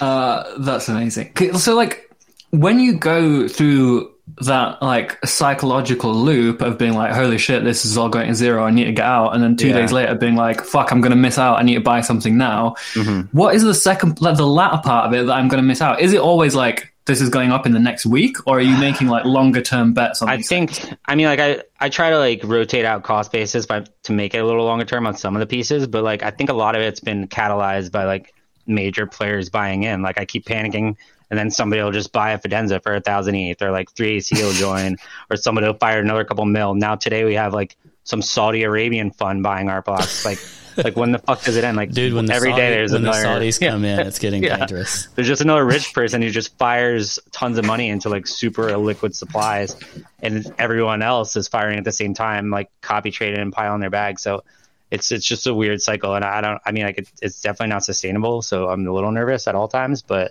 Uh, 0.00 0.44
that's 0.58 0.88
amazing. 0.88 1.34
So, 1.56 1.74
like, 1.74 2.14
when 2.50 2.80
you 2.80 2.98
go 2.98 3.48
through 3.48 4.12
that 4.42 4.82
like 4.82 5.18
psychological 5.26 6.12
loop 6.14 6.60
of 6.62 6.78
being 6.78 6.94
like, 6.94 7.12
"Holy 7.12 7.38
shit, 7.38 7.64
this 7.64 7.84
is 7.84 7.96
all 7.98 8.08
going 8.08 8.28
to 8.28 8.34
zero. 8.34 8.64
I 8.64 8.70
need 8.70 8.84
to 8.84 8.92
get 8.92 9.04
out," 9.04 9.34
and 9.34 9.42
then 9.42 9.56
two 9.56 9.68
Yeah. 9.68 9.80
days 9.80 9.92
later 9.92 10.14
being 10.14 10.36
like, 10.36 10.62
"Fuck, 10.62 10.90
I'm 10.92 11.00
going 11.00 11.10
to 11.10 11.16
miss 11.16 11.38
out. 11.38 11.58
I 11.58 11.62
need 11.62 11.74
to 11.74 11.80
buy 11.80 12.00
something 12.00 12.36
now." 12.36 12.74
Mm-hmm. 12.94 13.36
What 13.36 13.54
is 13.54 13.62
the 13.62 13.74
second, 13.74 14.20
like 14.20 14.36
the 14.36 14.46
latter 14.46 14.78
part 14.84 15.06
of 15.06 15.12
it 15.14 15.26
that 15.26 15.32
I'm 15.32 15.48
going 15.48 15.62
to 15.62 15.66
miss 15.66 15.80
out? 15.82 16.00
Is 16.00 16.12
it 16.12 16.20
always 16.20 16.54
like 16.54 16.92
this 17.06 17.20
is 17.22 17.30
going 17.30 17.50
up 17.52 17.64
in 17.64 17.72
the 17.72 17.78
next 17.78 18.04
week, 18.04 18.36
or 18.46 18.58
are 18.58 18.60
you 18.60 18.76
making 18.80 19.08
like 19.08 19.24
longer 19.24 19.62
term 19.62 19.94
bets 19.94 20.20
on? 20.22 20.28
I 20.28 20.38
think 20.42 20.78
I 21.06 21.14
mean 21.14 21.26
like 21.26 21.40
I 21.40 21.62
I 21.80 21.88
try 21.88 22.10
to 22.10 22.18
like 22.18 22.42
rotate 22.44 22.84
out 22.84 23.02
cost 23.02 23.32
basis 23.32 23.66
by 23.66 23.84
to 24.04 24.12
make 24.12 24.34
it 24.34 24.38
a 24.38 24.44
little 24.46 24.64
longer 24.64 24.84
term 24.84 25.06
on 25.06 25.16
some 25.16 25.34
of 25.34 25.40
the 25.40 25.46
pieces, 25.46 25.86
but 25.86 26.04
like 26.04 26.22
I 26.22 26.30
think 26.30 26.50
a 26.50 26.54
lot 26.54 26.74
of 26.76 26.82
it's 26.82 27.00
been 27.00 27.26
catalyzed 27.28 27.92
by 27.92 28.04
like 28.04 28.34
major 28.66 29.06
players 29.06 29.48
buying 29.48 29.84
in. 29.84 30.02
Like 30.02 30.18
I 30.18 30.26
keep 30.26 30.44
panicking 30.46 30.96
and 31.30 31.38
then 31.38 31.50
somebody 31.50 31.82
will 31.82 31.92
just 31.92 32.12
buy 32.12 32.30
a 32.32 32.38
Fidenza 32.38 32.82
for 32.82 32.94
a 32.94 33.00
thousand 33.00 33.34
ETH 33.34 33.60
or 33.62 33.70
like 33.70 33.90
three 33.92 34.16
AC 34.16 34.42
will 34.42 34.52
join 34.52 34.96
or 35.30 35.36
somebody 35.36 35.66
will 35.66 35.74
fire 35.74 36.00
another 36.00 36.24
couple 36.24 36.44
mil. 36.46 36.74
Now 36.74 36.94
today 36.96 37.24
we 37.24 37.34
have 37.34 37.52
like 37.54 37.76
some 38.04 38.22
Saudi 38.22 38.62
Arabian 38.62 39.10
fund 39.10 39.42
buying 39.42 39.68
Art 39.68 39.84
Blocks. 39.84 40.24
Like 40.24 40.38
like 40.82 40.96
when 40.96 41.10
the 41.10 41.18
fuck 41.18 41.42
does 41.42 41.56
it 41.56 41.64
end? 41.64 41.76
Like 41.76 41.90
Dude, 41.90 42.14
when 42.14 42.26
the, 42.26 42.34
every 42.34 42.50
Saudi- 42.52 42.62
day 42.62 42.70
there's 42.70 42.92
when 42.92 43.02
the 43.02 43.08
another, 43.10 43.40
Saudis 43.40 43.60
Yeah. 43.60 43.70
come 43.70 43.84
in, 43.84 43.98
it's 44.06 44.18
getting 44.20 44.42
Yeah. 44.44 44.58
dangerous. 44.58 45.06
There's 45.16 45.26
just 45.26 45.42
another 45.42 45.64
rich 45.64 45.92
person 45.92 46.22
who 46.22 46.30
just 46.30 46.56
fires 46.56 47.18
tons 47.32 47.58
of 47.58 47.64
money 47.64 47.88
into 47.88 48.08
like 48.08 48.26
super 48.28 48.76
liquid 48.78 49.16
supplies, 49.16 49.76
and 50.22 50.46
everyone 50.58 51.02
else 51.02 51.34
is 51.36 51.48
firing 51.48 51.78
at 51.78 51.84
the 51.84 51.90
same 51.92 52.14
time, 52.14 52.50
like 52.50 52.70
copy 52.80 53.10
trading 53.10 53.40
and 53.40 53.52
piling 53.52 53.80
their 53.80 53.90
bags. 53.90 54.22
So 54.22 54.44
it's 54.90 55.10
it's 55.10 55.26
just 55.26 55.46
a 55.48 55.52
weird 55.52 55.82
cycle, 55.82 56.14
and 56.14 56.24
I 56.24 56.40
don't. 56.40 56.60
I 56.64 56.70
mean, 56.70 56.84
like 56.84 56.98
it, 56.98 57.08
it's 57.20 57.42
definitely 57.42 57.70
not 57.74 57.84
sustainable. 57.84 58.40
So 58.42 58.68
I'm 58.70 58.86
a 58.86 58.92
little 58.92 59.10
nervous 59.10 59.48
at 59.48 59.54
all 59.56 59.66
times, 59.68 60.02
but 60.02 60.30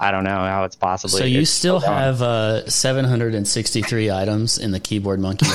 I 0.00 0.10
don't 0.10 0.24
know 0.24 0.30
how 0.30 0.64
it's 0.64 0.76
possibly. 0.76 1.18
So 1.18 1.24
you 1.24 1.44
still 1.44 1.80
have 1.80 2.22
uh, 2.22 2.68
763 2.68 4.10
items 4.10 4.58
in 4.58 4.70
the 4.70 4.80
keyboard 4.80 5.20
monkey. 5.20 5.46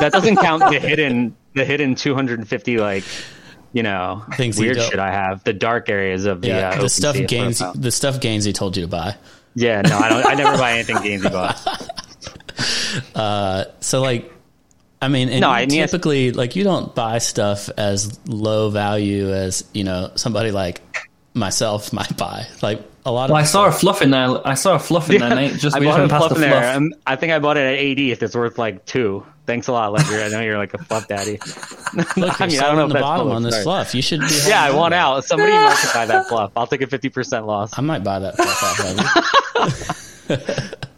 that 0.00 0.10
doesn't 0.12 0.36
count 0.36 0.60
the 0.70 0.80
hidden 0.80 1.36
the 1.54 1.64
hidden 1.64 1.94
250 1.94 2.78
like 2.78 3.04
you 3.72 3.82
know 3.82 4.24
Things 4.36 4.58
weird 4.58 4.80
shit 4.80 4.98
I 4.98 5.12
have 5.12 5.44
the 5.44 5.52
dark 5.52 5.88
areas 5.88 6.24
of 6.26 6.40
the 6.40 6.48
yeah, 6.48 6.70
uh, 6.70 6.82
the 6.82 6.88
stuff 6.88 7.16
gains, 7.28 7.58
profile. 7.58 7.80
the 7.80 7.90
stuff 7.90 8.20
gains 8.20 8.44
he 8.44 8.52
told 8.52 8.76
you 8.76 8.82
to 8.82 8.88
buy. 8.88 9.16
Yeah, 9.54 9.82
no, 9.82 9.98
I 9.98 10.08
don't. 10.08 10.26
I 10.26 10.34
never 10.34 10.58
buy 10.58 10.72
anything 10.72 10.96
Gainzy 10.96 11.30
bought. 11.30 11.60
So 13.80 14.00
like, 14.00 14.32
I 15.00 15.08
mean, 15.08 15.28
and 15.28 15.40
No, 15.40 15.50
I 15.50 15.66
mean, 15.66 15.70
typically 15.70 16.32
like 16.32 16.56
you 16.56 16.64
don't 16.64 16.94
buy 16.94 17.18
stuff 17.18 17.68
as 17.76 18.18
low 18.26 18.70
value 18.70 19.32
as 19.32 19.64
you 19.72 19.84
know 19.84 20.10
somebody 20.16 20.50
like 20.50 20.80
myself 21.34 21.92
might 21.92 22.16
buy. 22.16 22.46
Like 22.62 22.82
a 23.06 23.12
lot 23.12 23.24
of 23.24 23.30
Well, 23.34 23.42
I 23.42 23.44
saw 23.44 23.66
a 23.66 23.72
fluff 23.72 24.02
in 24.02 24.10
there. 24.10 24.46
I 24.46 24.54
saw 24.54 24.74
a 24.74 24.78
fluff 24.78 25.10
in 25.10 25.20
there, 25.20 25.34
Nate. 25.34 25.54
Just 25.58 25.76
I 25.76 25.80
bought 25.80 26.00
a 26.00 26.08
fluff 26.08 26.30
the 26.30 26.36
in 26.44 26.50
fluff. 26.50 26.62
there. 26.62 26.76
Um, 26.76 26.94
I 27.06 27.16
think 27.16 27.32
I 27.32 27.38
bought 27.38 27.56
it 27.56 27.60
at 27.66 27.74
80 27.78 28.12
if 28.12 28.22
it's 28.22 28.34
worth 28.34 28.58
like 28.58 28.84
two. 28.86 29.24
Thanks 29.46 29.68
a 29.68 29.72
lot, 29.72 29.92
Ledger. 29.92 30.22
I 30.22 30.28
know 30.28 30.40
you're 30.40 30.56
like 30.56 30.72
a 30.72 30.78
fluff 30.78 31.06
daddy. 31.06 31.32
Look, 32.16 32.16
I 32.40 32.44
I 32.44 32.48
mean, 32.48 32.60
I 32.60 32.62
don't 32.66 32.76
know 32.76 32.82
if 32.84 32.88
the 32.88 32.94
that's 32.94 33.02
bottom 33.02 33.30
on 33.30 33.42
this 33.42 33.52
sorry. 33.54 33.64
fluff. 33.64 33.94
You 33.94 34.00
should 34.00 34.20
be. 34.20 34.26
Yeah, 34.46 34.62
I 34.62 34.70
want 34.74 34.94
out. 34.94 35.22
Somebody 35.24 35.52
might 35.52 35.76
could 35.76 35.92
buy 35.92 36.06
that 36.06 36.26
fluff. 36.28 36.52
I'll 36.56 36.66
take 36.66 36.80
a 36.80 36.86
50% 36.86 37.46
loss. 37.46 37.78
I 37.78 37.82
might 37.82 38.02
buy 38.02 38.20
that 38.20 38.36
fluff 38.36 38.62
off 38.62 38.80
of 40.30 40.70
you. 40.80 40.88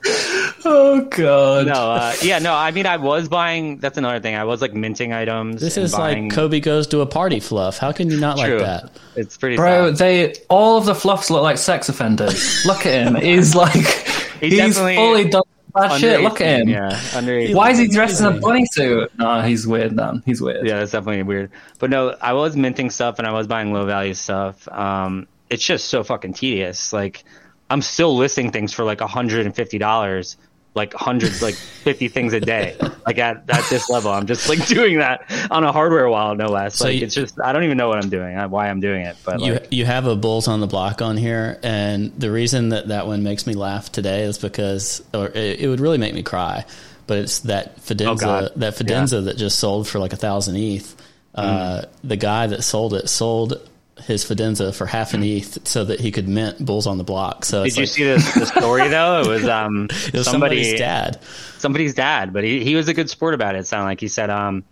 Oh 0.68 1.00
god. 1.02 1.66
No, 1.66 1.92
uh, 1.92 2.14
yeah, 2.22 2.38
no. 2.38 2.54
I 2.54 2.70
mean, 2.72 2.86
I 2.86 2.96
was 2.96 3.28
buying. 3.28 3.78
That's 3.78 3.98
another 3.98 4.20
thing. 4.20 4.34
I 4.34 4.44
was 4.44 4.60
like 4.60 4.74
minting 4.74 5.12
items. 5.12 5.60
This 5.60 5.76
is 5.76 5.92
buying, 5.92 6.28
like 6.28 6.34
Cobie 6.34 6.60
goes 6.60 6.86
to 6.88 7.00
a 7.00 7.06
party 7.06 7.40
fluff. 7.40 7.78
How 7.78 7.92
can 7.92 8.10
you 8.10 8.18
not 8.18 8.38
True. 8.38 8.58
like 8.58 8.66
that? 8.66 8.98
It's 9.14 9.36
pretty. 9.36 9.56
Bro, 9.56 9.94
sad. 9.94 9.98
they 9.98 10.34
all 10.48 10.78
of 10.78 10.84
the 10.86 10.94
fluffs 10.94 11.30
look 11.30 11.42
like 11.42 11.58
sex 11.58 11.88
offenders. 11.88 12.64
look 12.66 12.84
at 12.84 13.06
him. 13.06 13.14
He's 13.14 13.54
like 13.54 13.74
He 14.40 14.60
he's 14.60 14.78
fully 14.78 15.28
done 15.28 15.42
bad 15.76 15.90
Under 15.92 15.98
shit. 15.98 16.20
Look 16.20 16.40
at 16.40 16.60
him. 16.60 16.68
Yeah, 16.68 17.00
under 17.14 17.48
Why 17.48 17.70
is 17.70 17.78
he 17.78 17.88
dressed 17.88 18.20
in 18.20 18.26
a 18.26 18.40
bunny 18.40 18.66
suit? 18.66 19.10
No, 19.18 19.42
he's 19.42 19.66
weird, 19.66 19.92
man. 19.92 20.22
He's 20.26 20.40
weird. 20.40 20.66
Yeah, 20.66 20.78
that's 20.78 20.92
definitely 20.92 21.22
weird. 21.22 21.50
But 21.78 21.90
no, 21.90 22.16
I 22.20 22.32
was 22.32 22.56
minting 22.56 22.90
stuff 22.90 23.18
and 23.18 23.26
I 23.26 23.32
was 23.32 23.46
buying 23.46 23.72
low 23.72 23.86
value 23.86 24.14
stuff. 24.14 24.66
Um, 24.68 25.28
it's 25.50 25.64
just 25.64 25.86
so 25.86 26.02
fucking 26.02 26.34
tedious. 26.34 26.92
Like, 26.92 27.24
I'm 27.70 27.82
still 27.82 28.16
listing 28.16 28.52
things 28.52 28.72
for 28.72 28.84
like 28.84 28.98
$150, 28.98 30.36
like 30.76 30.92
hundreds, 30.94 31.42
like 31.42 31.54
50 31.84 32.08
things 32.08 32.32
a 32.32 32.40
day. 32.40 32.76
Like 33.06 33.18
at, 33.18 33.42
at 33.48 33.68
this 33.70 33.88
level, 33.90 34.10
I'm 34.12 34.26
just 34.26 34.48
like 34.48 34.64
doing 34.68 34.98
that 34.98 35.22
on 35.50 35.64
a 35.64 35.72
hardware 35.72 36.08
wallet, 36.08 36.38
no 36.38 36.46
less. 36.46 36.76
So 36.76 36.84
like, 36.84 36.96
you- 36.98 37.04
it's 37.06 37.14
just, 37.14 37.40
I 37.40 37.52
don't 37.52 37.64
even 37.64 37.76
know 37.76 37.88
what 37.88 38.02
I'm 38.04 38.10
doing, 38.10 38.36
uh, 38.36 38.46
why 38.48 38.68
I'm 38.68 38.80
doing 38.80 39.02
it. 39.06 39.16
But 39.24 39.40
You 39.40 39.54
like, 39.54 39.68
you 39.72 39.84
have 39.86 40.06
a 40.06 40.14
bulls 40.14 40.46
on 40.48 40.60
the 40.60 40.66
block 40.66 41.02
on 41.02 41.16
here, 41.16 41.58
and 41.62 42.12
the 42.20 42.30
reason 42.30 42.68
that 42.68 42.88
that 42.88 43.06
one 43.06 43.22
makes 43.22 43.46
me 43.46 43.54
laugh 43.54 43.90
today 43.90 44.22
is 44.22 44.38
because, 44.38 45.02
or 45.14 45.26
it, 45.28 45.60
it 45.60 45.68
would 45.68 45.80
really 45.80 45.98
make 45.98 46.14
me 46.14 46.22
cry, 46.22 46.64
but 47.06 47.18
it's 47.18 47.40
that 47.40 47.72
Oh, 47.76 47.80
Fidenza 47.80 48.20
God. 48.20 48.52
that 48.56 48.74
Fidenza 48.76 49.24
that 49.24 49.36
just 49.36 49.58
sold 49.58 49.88
for 49.88 49.98
like 49.98 50.12
a 50.12 50.16
thousand 50.16 50.56
ETH. 50.56 50.94
Uh, 51.34 51.82
the 52.02 52.16
guy 52.16 52.46
that 52.46 52.62
sold 52.62 52.94
it 52.94 53.08
sold 53.08 53.60
his 54.06 54.24
Fidenza 54.24 54.72
for 54.74 54.86
half 54.86 55.14
an 55.14 55.22
ETH 55.24 55.66
so 55.66 55.84
that 55.84 55.98
he 56.00 56.12
could 56.12 56.28
mint 56.28 56.64
bulls 56.64 56.86
on 56.86 56.96
the 56.96 57.04
block. 57.04 57.44
So 57.44 57.64
did 57.64 57.76
you 57.76 57.82
like, 57.82 57.88
see 57.88 58.04
this, 58.04 58.34
the 58.34 58.46
story 58.46 58.88
though? 58.88 59.20
It 59.22 59.26
was, 59.26 59.48
um, 59.48 59.84
it 59.90 60.12
was 60.12 60.24
somebody, 60.24 60.62
somebody's 60.62 60.78
dad? 60.78 61.20
somebody's 61.58 61.94
dad, 61.94 62.32
but 62.32 62.44
he, 62.44 62.62
he 62.62 62.76
was 62.76 62.88
a 62.88 62.94
good 62.94 63.10
sport 63.10 63.34
about 63.34 63.56
it. 63.56 63.58
It 63.58 63.66
sounded 63.66 63.86
like 63.86 64.00
he 64.00 64.06
said, 64.06 64.30
um, 64.30 64.64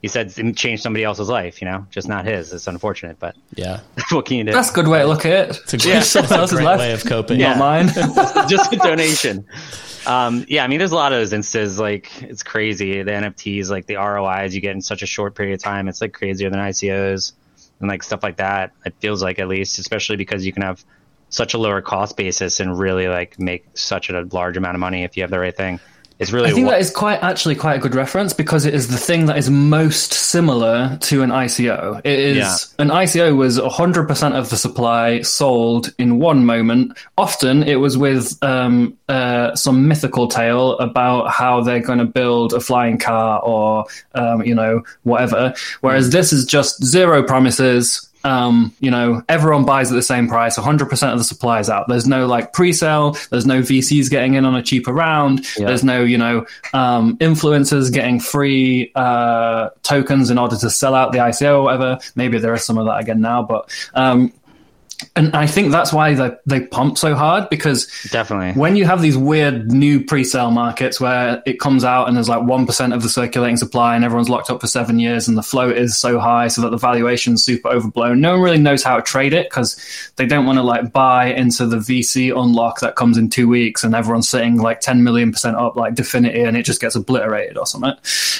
he 0.00 0.08
said 0.08 0.32
it 0.34 0.56
changed 0.56 0.82
somebody 0.82 1.04
else's 1.04 1.28
life, 1.28 1.60
you 1.60 1.68
know, 1.68 1.86
just 1.90 2.08
not 2.08 2.24
his. 2.24 2.54
It's 2.54 2.66
unfortunate, 2.66 3.18
but 3.18 3.36
Yeah, 3.54 3.80
what 4.10 4.24
can 4.24 4.38
you 4.38 4.44
do? 4.44 4.52
That's 4.52 4.70
a 4.70 4.74
good 4.74 4.88
way 4.88 5.00
to 5.00 5.06
look 5.06 5.26
at 5.26 5.50
it. 5.50 5.60
it's 5.62 5.74
a 5.74 5.76
great, 5.76 5.94
Yeah. 5.94 6.00
Someone 6.00 6.40
else's 6.40 6.56
great 6.56 6.64
life. 6.64 6.78
way 6.78 6.92
of 6.92 7.04
coping. 7.04 7.38
Yeah. 7.38 7.54
Not 7.54 7.58
mine. 7.58 7.88
just 8.48 8.72
a 8.72 8.76
donation. 8.76 9.44
Um, 10.06 10.46
yeah, 10.48 10.64
I 10.64 10.68
mean, 10.68 10.78
there's 10.78 10.92
a 10.92 10.96
lot 10.96 11.12
of 11.12 11.18
those 11.18 11.34
instances. 11.34 11.78
Like, 11.78 12.22
it's 12.22 12.42
crazy. 12.42 13.02
The 13.02 13.10
NFTs, 13.10 13.68
like 13.68 13.84
the 13.84 13.96
ROIs 13.96 14.54
you 14.54 14.62
get 14.62 14.74
in 14.74 14.80
such 14.80 15.02
a 15.02 15.06
short 15.06 15.34
period 15.34 15.52
of 15.52 15.62
time, 15.62 15.86
it's 15.86 16.00
like 16.00 16.14
crazier 16.14 16.48
than 16.48 16.60
ICOs 16.60 17.32
and 17.80 17.88
like 17.88 18.02
stuff 18.02 18.22
like 18.22 18.36
that. 18.36 18.72
It 18.84 18.94
feels 19.00 19.22
like 19.22 19.38
at 19.38 19.48
least, 19.48 19.78
especially 19.78 20.16
because 20.16 20.46
you 20.46 20.52
can 20.52 20.62
have 20.62 20.84
such 21.30 21.54
a 21.54 21.58
lower 21.58 21.80
cost 21.80 22.16
basis 22.16 22.60
and 22.60 22.78
really 22.78 23.08
like 23.08 23.38
make 23.38 23.64
such 23.74 24.10
a 24.10 24.22
large 24.32 24.56
amount 24.56 24.74
of 24.74 24.80
money 24.80 25.04
if 25.04 25.16
you 25.16 25.22
have 25.22 25.30
the 25.30 25.38
right 25.38 25.56
thing. 25.56 25.80
It's 26.20 26.32
really 26.32 26.50
I 26.50 26.52
think 26.52 26.68
that 26.68 26.80
is 26.80 26.90
quite 26.90 27.22
actually 27.22 27.54
quite 27.54 27.76
a 27.76 27.78
good 27.78 27.94
reference 27.94 28.34
because 28.34 28.66
it 28.66 28.74
is 28.74 28.88
the 28.88 28.98
thing 28.98 29.24
that 29.26 29.38
is 29.38 29.48
most 29.48 30.12
similar 30.12 30.98
to 31.00 31.22
an 31.22 31.30
ICO. 31.30 31.98
It 32.04 32.18
is 32.18 32.36
Yeah. 32.36 32.56
an 32.78 32.90
ICO 32.90 33.34
was 33.34 33.58
100% 33.58 34.34
of 34.34 34.50
the 34.50 34.56
supply 34.58 35.22
sold 35.22 35.94
in 35.98 36.18
one 36.18 36.44
moment. 36.44 36.98
Often 37.16 37.62
it 37.62 37.76
was 37.76 37.96
with 37.96 38.36
um, 38.44 38.98
uh, 39.08 39.54
some 39.54 39.88
mythical 39.88 40.28
tale 40.28 40.78
about 40.78 41.30
how 41.30 41.62
they're 41.62 41.80
going 41.80 42.00
to 42.00 42.04
build 42.04 42.52
a 42.52 42.60
flying 42.60 42.98
car 42.98 43.40
or 43.40 43.86
um, 44.14 44.42
you 44.42 44.54
know 44.54 44.82
whatever. 45.04 45.54
Whereas 45.80 46.10
this 46.10 46.34
is 46.34 46.44
just 46.44 46.84
zero 46.84 47.22
promises. 47.22 48.09
Um, 48.24 48.74
you 48.80 48.90
know, 48.90 49.22
everyone 49.28 49.64
buys 49.64 49.90
at 49.90 49.94
the 49.94 50.02
same 50.02 50.28
price. 50.28 50.58
100% 50.58 51.12
of 51.12 51.18
the 51.18 51.24
supply 51.24 51.60
is 51.60 51.70
out. 51.70 51.88
There's 51.88 52.06
no 52.06 52.26
like 52.26 52.52
pre-sale. 52.52 53.16
There's 53.30 53.46
no 53.46 53.60
VCs 53.60 54.10
getting 54.10 54.34
in 54.34 54.44
on 54.44 54.54
a 54.54 54.62
cheaper 54.62 54.92
round. 54.92 55.46
There's 55.66 55.84
no, 55.84 56.02
you 56.02 56.18
know, 56.18 56.46
um, 56.74 57.16
influencers 57.18 57.92
getting 57.92 58.20
free 58.20 58.92
uh, 58.94 59.70
tokens 59.82 60.30
in 60.30 60.38
order 60.38 60.56
to 60.56 60.70
sell 60.70 60.94
out 60.94 61.12
the 61.12 61.18
ICO 61.18 61.58
or 61.58 61.62
whatever. 61.62 61.98
Maybe 62.14 62.38
there 62.38 62.54
is 62.54 62.64
some 62.64 62.78
of 62.78 62.86
that 62.86 63.00
again 63.00 63.20
now, 63.20 63.42
but 63.42 63.70
um, 63.94 64.32
and 65.16 65.34
I 65.34 65.46
think 65.46 65.72
that's 65.72 65.92
why 65.92 66.14
they 66.14 66.30
they 66.46 66.60
pump 66.60 66.98
so 66.98 67.14
hard 67.14 67.48
because 67.48 67.86
definitely. 68.10 68.58
when 68.60 68.76
you 68.76 68.84
have 68.84 69.02
these 69.02 69.16
weird 69.16 69.70
new 69.70 70.04
pre-sale 70.04 70.50
markets 70.50 71.00
where 71.00 71.42
it 71.46 71.60
comes 71.60 71.84
out 71.84 72.08
and 72.08 72.16
there's 72.16 72.28
like 72.28 72.40
1% 72.40 72.94
of 72.94 73.02
the 73.02 73.08
circulating 73.08 73.56
supply 73.56 73.94
and 73.94 74.04
everyone's 74.04 74.28
locked 74.28 74.50
up 74.50 74.60
for 74.60 74.66
seven 74.66 74.98
years 74.98 75.28
and 75.28 75.36
the 75.36 75.42
float 75.42 75.76
is 75.76 75.96
so 75.96 76.18
high 76.18 76.48
so 76.48 76.62
that 76.62 76.70
the 76.70 76.76
valuation's 76.76 77.44
super 77.44 77.68
overblown 77.68 78.20
no 78.20 78.32
one 78.32 78.42
really 78.42 78.58
knows 78.58 78.82
how 78.82 78.96
to 78.96 79.02
trade 79.02 79.32
it 79.32 79.48
because 79.48 80.12
they 80.16 80.26
don't 80.26 80.46
want 80.46 80.58
to 80.58 80.62
like 80.62 80.92
buy 80.92 81.26
into 81.26 81.66
the 81.66 81.78
vc 81.78 82.36
unlock 82.36 82.80
that 82.80 82.96
comes 82.96 83.16
in 83.16 83.28
two 83.28 83.48
weeks 83.48 83.84
and 83.84 83.94
everyone's 83.94 84.28
sitting 84.28 84.56
like 84.56 84.80
10 84.80 85.02
million 85.02 85.32
percent 85.32 85.56
up 85.56 85.76
like 85.76 85.94
DFINITY 85.94 86.46
and 86.46 86.56
it 86.56 86.62
just 86.62 86.80
gets 86.80 86.94
obliterated 86.94 87.56
or 87.56 87.66
something 87.66 87.94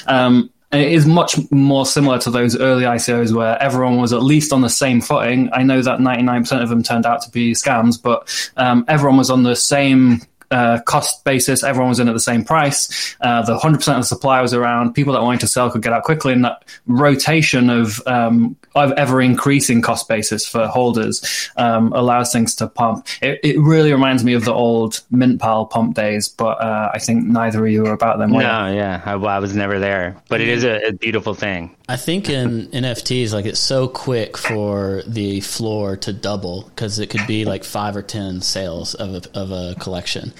um, 0.07 0.49
and 0.71 0.81
it 0.81 0.91
is 0.91 1.05
much 1.05 1.35
more 1.51 1.85
similar 1.85 2.17
to 2.19 2.31
those 2.31 2.57
early 2.57 2.83
ICOs 2.83 3.33
where 3.33 3.61
everyone 3.61 3.97
was 3.97 4.13
at 4.13 4.23
least 4.23 4.53
on 4.53 4.61
the 4.61 4.69
same 4.69 5.01
footing. 5.01 5.49
I 5.51 5.63
know 5.63 5.81
that 5.81 5.99
99% 5.99 6.63
of 6.63 6.69
them 6.69 6.81
turned 6.81 7.05
out 7.05 7.21
to 7.23 7.29
be 7.29 7.51
scams, 7.51 8.01
but 8.01 8.51
um, 8.55 8.85
everyone 8.87 9.17
was 9.17 9.29
on 9.29 9.43
the 9.43 9.55
same 9.55 10.21
uh, 10.51 10.81
cost 10.81 11.23
basis. 11.23 11.63
Everyone 11.63 11.89
was 11.89 11.99
in 11.99 12.07
at 12.07 12.13
the 12.13 12.19
same 12.19 12.43
price. 12.43 13.15
Uh, 13.21 13.41
the 13.41 13.57
100% 13.57 13.73
of 13.75 13.83
the 13.83 14.03
supply 14.03 14.41
was 14.41 14.53
around. 14.53 14.93
People 14.93 15.13
that 15.13 15.21
wanted 15.21 15.41
to 15.41 15.47
sell 15.47 15.69
could 15.69 15.81
get 15.81 15.93
out 15.93 16.03
quickly. 16.03 16.33
And 16.33 16.45
that 16.45 16.65
rotation 16.87 17.69
of, 17.69 18.01
um, 18.05 18.55
of 18.75 18.91
ever 18.93 19.21
increasing 19.21 19.81
cost 19.81 20.07
basis 20.07 20.47
for 20.47 20.67
holders 20.67 21.49
um, 21.57 21.93
allows 21.93 22.31
things 22.31 22.55
to 22.55 22.67
pump. 22.67 23.07
It, 23.21 23.39
it 23.43 23.59
really 23.59 23.91
reminds 23.91 24.23
me 24.23 24.33
of 24.33 24.45
the 24.45 24.53
old 24.53 25.01
MintPal 25.11 25.69
pump 25.69 25.95
days, 25.95 26.29
but 26.29 26.61
uh, 26.61 26.91
I 26.93 26.99
think 26.99 27.25
neither 27.25 27.65
of 27.65 27.71
you 27.71 27.85
are 27.85 27.93
about 27.93 28.17
them. 28.17 28.31
were? 28.31 28.41
No, 28.41 28.71
yeah, 28.71 29.01
I, 29.05 29.13
I 29.13 29.39
was 29.39 29.55
never 29.55 29.79
there, 29.79 30.17
but 30.29 30.41
it 30.41 30.47
is 30.49 30.63
a, 30.63 30.87
a 30.87 30.91
beautiful 30.91 31.33
thing. 31.33 31.75
I 31.91 31.97
think 31.97 32.29
in 32.29 32.67
NFTs, 32.71 33.33
like 33.33 33.45
it's 33.45 33.59
so 33.59 33.89
quick 33.89 34.37
for 34.37 35.03
the 35.05 35.41
floor 35.41 35.97
to 35.97 36.13
double 36.13 36.63
because 36.63 36.99
it 36.99 37.09
could 37.09 37.27
be 37.27 37.43
like 37.43 37.65
five 37.65 37.97
or 37.97 38.01
ten 38.01 38.39
sales 38.39 38.95
of 38.95 39.13
a, 39.13 39.37
of 39.37 39.51
a 39.51 39.75
collection, 39.77 40.31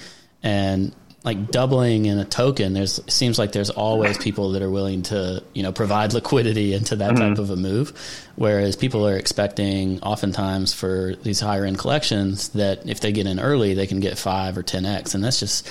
and 0.42 0.94
like 1.24 1.50
doubling 1.50 2.06
in 2.06 2.18
a 2.18 2.24
token. 2.24 2.72
There's 2.72 3.00
seems 3.12 3.38
like 3.38 3.52
there's 3.52 3.68
always 3.68 4.16
people 4.16 4.52
that 4.52 4.62
are 4.62 4.70
willing 4.70 5.02
to 5.04 5.44
you 5.52 5.62
know 5.62 5.72
provide 5.72 6.14
liquidity 6.14 6.72
into 6.72 6.96
that 6.96 7.16
type 7.16 7.32
mm-hmm. 7.32 7.42
of 7.42 7.50
a 7.50 7.56
move, 7.56 7.92
whereas 8.36 8.74
people 8.74 9.06
are 9.06 9.18
expecting 9.18 10.00
oftentimes 10.00 10.72
for 10.72 11.16
these 11.16 11.38
higher 11.38 11.66
end 11.66 11.78
collections 11.78 12.48
that 12.50 12.88
if 12.88 13.00
they 13.00 13.12
get 13.12 13.26
in 13.26 13.38
early, 13.38 13.74
they 13.74 13.86
can 13.86 14.00
get 14.00 14.16
five 14.16 14.56
or 14.56 14.62
ten 14.62 14.86
x, 14.86 15.14
and 15.14 15.22
that's 15.22 15.38
just 15.38 15.68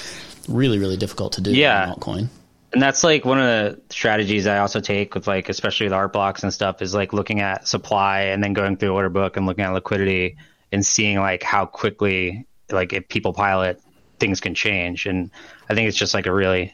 really 0.47 0.77
really 0.77 0.97
difficult 0.97 1.33
to 1.33 1.41
do 1.41 1.51
Yeah. 1.51 1.87
in 1.87 1.95
altcoin. 1.95 2.29
And 2.73 2.81
that's 2.81 3.03
like 3.03 3.25
one 3.25 3.39
of 3.39 3.45
the 3.45 3.81
strategies 3.89 4.47
I 4.47 4.59
also 4.59 4.79
take 4.79 5.13
with 5.13 5.27
like, 5.27 5.49
especially 5.49 5.87
with 5.87 5.93
art 5.93 6.13
blocks 6.13 6.43
and 6.43 6.53
stuff 6.53 6.81
is 6.81 6.93
like 6.93 7.11
looking 7.11 7.41
at 7.41 7.67
supply 7.67 8.21
and 8.21 8.41
then 8.41 8.53
going 8.53 8.77
through 8.77 8.93
order 8.93 9.09
book 9.09 9.35
and 9.35 9.45
looking 9.45 9.65
at 9.65 9.73
liquidity 9.73 10.37
and 10.71 10.85
seeing 10.85 11.19
like 11.19 11.43
how 11.43 11.65
quickly, 11.65 12.47
like 12.71 12.93
if 12.93 13.09
people 13.09 13.33
pile 13.33 13.63
it, 13.63 13.81
things 14.19 14.39
can 14.39 14.55
change. 14.55 15.05
And 15.05 15.31
I 15.69 15.75
think 15.75 15.89
it's 15.89 15.97
just 15.97 16.13
like 16.13 16.27
a 16.27 16.33
really 16.33 16.73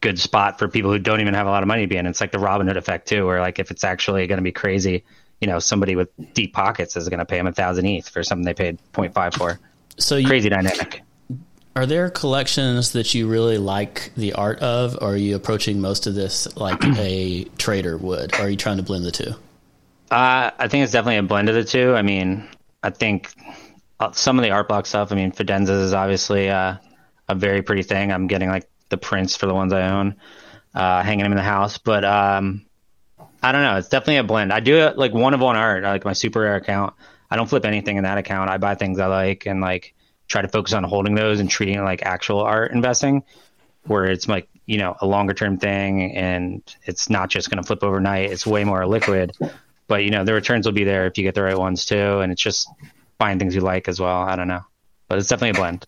good 0.00 0.18
spot 0.18 0.58
for 0.58 0.68
people 0.68 0.90
who 0.90 0.98
don't 0.98 1.20
even 1.20 1.34
have 1.34 1.46
a 1.46 1.50
lot 1.50 1.62
of 1.62 1.66
money 1.66 1.82
to 1.82 1.88
be 1.88 1.96
in. 1.96 2.06
It's 2.06 2.20
like 2.20 2.32
the 2.32 2.38
Robin 2.38 2.66
Hood 2.66 2.78
effect 2.78 3.08
too, 3.08 3.26
where 3.26 3.40
like 3.40 3.58
if 3.58 3.70
it's 3.70 3.84
actually 3.84 4.26
going 4.26 4.38
to 4.38 4.42
be 4.42 4.52
crazy, 4.52 5.04
you 5.40 5.48
know, 5.48 5.58
somebody 5.58 5.96
with 5.96 6.08
deep 6.32 6.54
pockets 6.54 6.96
is 6.96 7.08
going 7.10 7.18
to 7.18 7.26
pay 7.26 7.36
them 7.36 7.46
a 7.46 7.52
thousand 7.52 7.84
ETH 7.86 8.08
for 8.08 8.22
something 8.22 8.44
they 8.44 8.54
paid 8.54 8.78
0.5 8.94 9.34
for. 9.34 9.60
So 9.98 10.16
you, 10.16 10.26
Crazy 10.26 10.48
dynamic. 10.48 11.02
Are 11.76 11.84
there 11.84 12.08
collections 12.08 12.92
that 12.92 13.12
you 13.12 13.28
really 13.28 13.58
like 13.58 14.10
the 14.16 14.32
art 14.32 14.60
of, 14.60 14.96
or 15.02 15.12
are 15.12 15.16
you 15.16 15.36
approaching 15.36 15.78
most 15.78 16.06
of 16.06 16.14
this 16.14 16.56
like 16.56 16.82
a 16.96 17.44
trader 17.58 17.98
would? 17.98 18.34
Or 18.34 18.44
are 18.44 18.48
you 18.48 18.56
trying 18.56 18.78
to 18.78 18.82
blend 18.82 19.04
the 19.04 19.10
two? 19.10 19.32
Uh, 20.10 20.52
I 20.58 20.68
think 20.68 20.84
it's 20.84 20.92
definitely 20.92 21.18
a 21.18 21.22
blend 21.22 21.50
of 21.50 21.54
the 21.54 21.64
two. 21.64 21.94
I 21.94 22.00
mean, 22.00 22.48
I 22.82 22.88
think 22.88 23.30
uh, 24.00 24.12
some 24.12 24.38
of 24.38 24.42
the 24.42 24.52
art 24.52 24.68
block 24.68 24.86
stuff. 24.86 25.12
I 25.12 25.16
mean, 25.16 25.32
Fidenza 25.32 25.82
is 25.82 25.92
obviously 25.92 26.48
uh, 26.48 26.76
a 27.28 27.34
very 27.34 27.60
pretty 27.60 27.82
thing. 27.82 28.10
I'm 28.10 28.26
getting 28.26 28.48
like 28.48 28.70
the 28.88 28.96
prints 28.96 29.36
for 29.36 29.44
the 29.44 29.52
ones 29.52 29.74
I 29.74 29.90
own, 29.90 30.16
uh, 30.74 31.02
hanging 31.02 31.24
them 31.24 31.32
in 31.32 31.36
the 31.36 31.42
house. 31.42 31.76
But 31.76 32.06
um, 32.06 32.64
I 33.42 33.52
don't 33.52 33.62
know. 33.62 33.76
It's 33.76 33.88
definitely 33.88 34.16
a 34.16 34.24
blend. 34.24 34.50
I 34.50 34.60
do 34.60 34.92
like 34.96 35.12
one 35.12 35.34
of 35.34 35.40
one 35.40 35.56
art, 35.56 35.82
like 35.82 36.06
my 36.06 36.14
super 36.14 36.40
rare 36.40 36.56
account. 36.56 36.94
I 37.30 37.36
don't 37.36 37.50
flip 37.50 37.66
anything 37.66 37.98
in 37.98 38.04
that 38.04 38.16
account. 38.16 38.48
I 38.48 38.56
buy 38.56 38.76
things 38.76 38.98
I 38.98 39.08
like 39.08 39.44
and 39.44 39.60
like 39.60 39.94
try 40.28 40.42
to 40.42 40.48
focus 40.48 40.72
on 40.72 40.84
holding 40.84 41.14
those 41.14 41.40
and 41.40 41.48
treating 41.48 41.76
it 41.76 41.82
like 41.82 42.02
actual 42.02 42.40
art 42.40 42.72
investing, 42.72 43.22
where 43.84 44.04
it's 44.04 44.28
like 44.28 44.48
you 44.66 44.78
know 44.78 44.96
a 45.00 45.06
longer 45.06 45.34
term 45.34 45.58
thing 45.58 46.14
and 46.16 46.62
it's 46.84 47.08
not 47.08 47.30
just 47.30 47.50
going 47.50 47.62
to 47.62 47.66
flip 47.66 47.82
overnight. 47.82 48.30
It's 48.30 48.46
way 48.46 48.64
more 48.64 48.86
liquid. 48.86 49.32
But 49.88 50.02
you 50.02 50.10
know 50.10 50.24
the 50.24 50.34
returns 50.34 50.66
will 50.66 50.72
be 50.72 50.84
there 50.84 51.06
if 51.06 51.16
you 51.16 51.24
get 51.24 51.34
the 51.34 51.42
right 51.42 51.58
ones 51.58 51.84
too, 51.84 52.20
and 52.20 52.32
it's 52.32 52.42
just 52.42 52.68
buying 53.18 53.38
things 53.38 53.54
you 53.54 53.60
like 53.60 53.88
as 53.88 54.00
well. 54.00 54.22
I 54.22 54.36
don't 54.36 54.48
know, 54.48 54.62
but 55.08 55.18
it's 55.18 55.28
definitely 55.28 55.58
a 55.58 55.62
blend. 55.62 55.86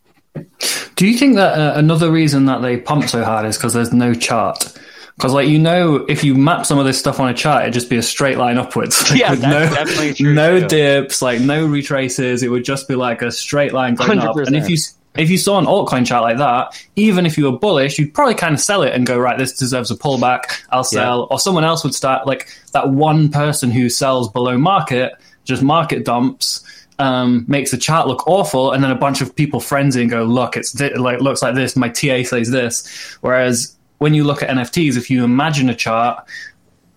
Do 0.95 1.07
you 1.07 1.17
think 1.17 1.35
that 1.35 1.57
uh, 1.57 1.77
another 1.77 2.11
reason 2.11 2.45
that 2.45 2.61
they 2.61 2.77
pump 2.77 3.09
so 3.09 3.23
hard 3.23 3.45
is 3.45 3.57
because 3.57 3.73
there's 3.73 3.93
no 3.93 4.13
chart? 4.13 4.77
Because, 5.19 5.33
like, 5.33 5.49
you 5.49 5.59
know, 5.59 5.97
if 6.07 6.23
you 6.23 6.33
map 6.33 6.65
some 6.65 6.79
of 6.79 6.85
this 6.85 6.97
stuff 6.97 7.19
on 7.19 7.27
a 7.27 7.33
chart, 7.33 7.63
it'd 7.63 7.73
just 7.73 7.89
be 7.89 7.97
a 7.97 8.01
straight 8.01 8.37
line 8.37 8.57
upwards. 8.57 9.03
Like, 9.11 9.19
Yeah, 9.19 9.35
that's 9.35 9.41
no, 9.69 9.75
definitely 9.75 10.13
true, 10.13 10.33
No 10.33 10.61
too. 10.61 10.67
dips, 10.69 11.21
like, 11.21 11.41
no 11.41 11.65
retraces. 11.67 12.41
It 12.41 12.47
would 12.49 12.63
just 12.63 12.87
be 12.87 12.95
like 12.95 13.21
a 13.21 13.29
straight 13.29 13.73
line 13.73 13.95
going 13.95 14.17
100%. 14.19 14.47
And 14.47 14.55
if 14.55 14.69
you 14.69 14.77
if 15.17 15.29
you 15.29 15.37
saw 15.37 15.57
an 15.59 15.65
altcoin 15.65 16.05
chart 16.05 16.23
like 16.23 16.37
that, 16.37 16.81
even 16.95 17.25
if 17.25 17.37
you 17.37 17.51
were 17.51 17.57
bullish, 17.57 17.99
you'd 17.99 18.13
probably 18.13 18.35
kind 18.35 18.53
of 18.53 18.61
sell 18.61 18.83
it 18.83 18.93
and 18.93 19.05
go, 19.05 19.17
right, 19.19 19.37
this 19.37 19.57
deserves 19.57 19.91
a 19.91 19.95
pullback. 19.95 20.43
I'll 20.69 20.83
sell. 20.85 21.27
Or 21.29 21.37
someone 21.39 21.65
else 21.65 21.83
would 21.83 21.93
start, 21.95 22.25
like, 22.25 22.47
that 22.71 22.89
one 22.89 23.29
person 23.29 23.71
who 23.71 23.89
sells 23.89 24.29
below 24.31 24.57
market 24.57 25.13
just 25.43 25.61
market 25.63 26.05
dumps. 26.05 26.63
Um, 26.99 27.45
makes 27.47 27.71
the 27.71 27.77
chart 27.77 28.07
look 28.07 28.27
awful, 28.27 28.71
and 28.73 28.83
then 28.83 28.91
a 28.91 28.95
bunch 28.95 29.21
of 29.21 29.33
people 29.35 29.61
frenzy 29.61 30.01
and 30.01 30.11
go, 30.11 30.23
"Look, 30.25 30.57
it's 30.57 30.73
thi- 30.77 30.95
like 30.95 31.21
looks 31.21 31.41
like 31.41 31.55
this." 31.55 31.77
My 31.77 31.87
TA 31.87 32.23
says 32.23 32.51
this. 32.51 33.17
Whereas 33.21 33.73
when 33.99 34.13
you 34.13 34.23
look 34.23 34.41
at 34.43 34.49
NFTs, 34.49 34.97
if 34.97 35.09
you 35.09 35.23
imagine 35.23 35.69
a 35.69 35.75
chart, 35.75 36.27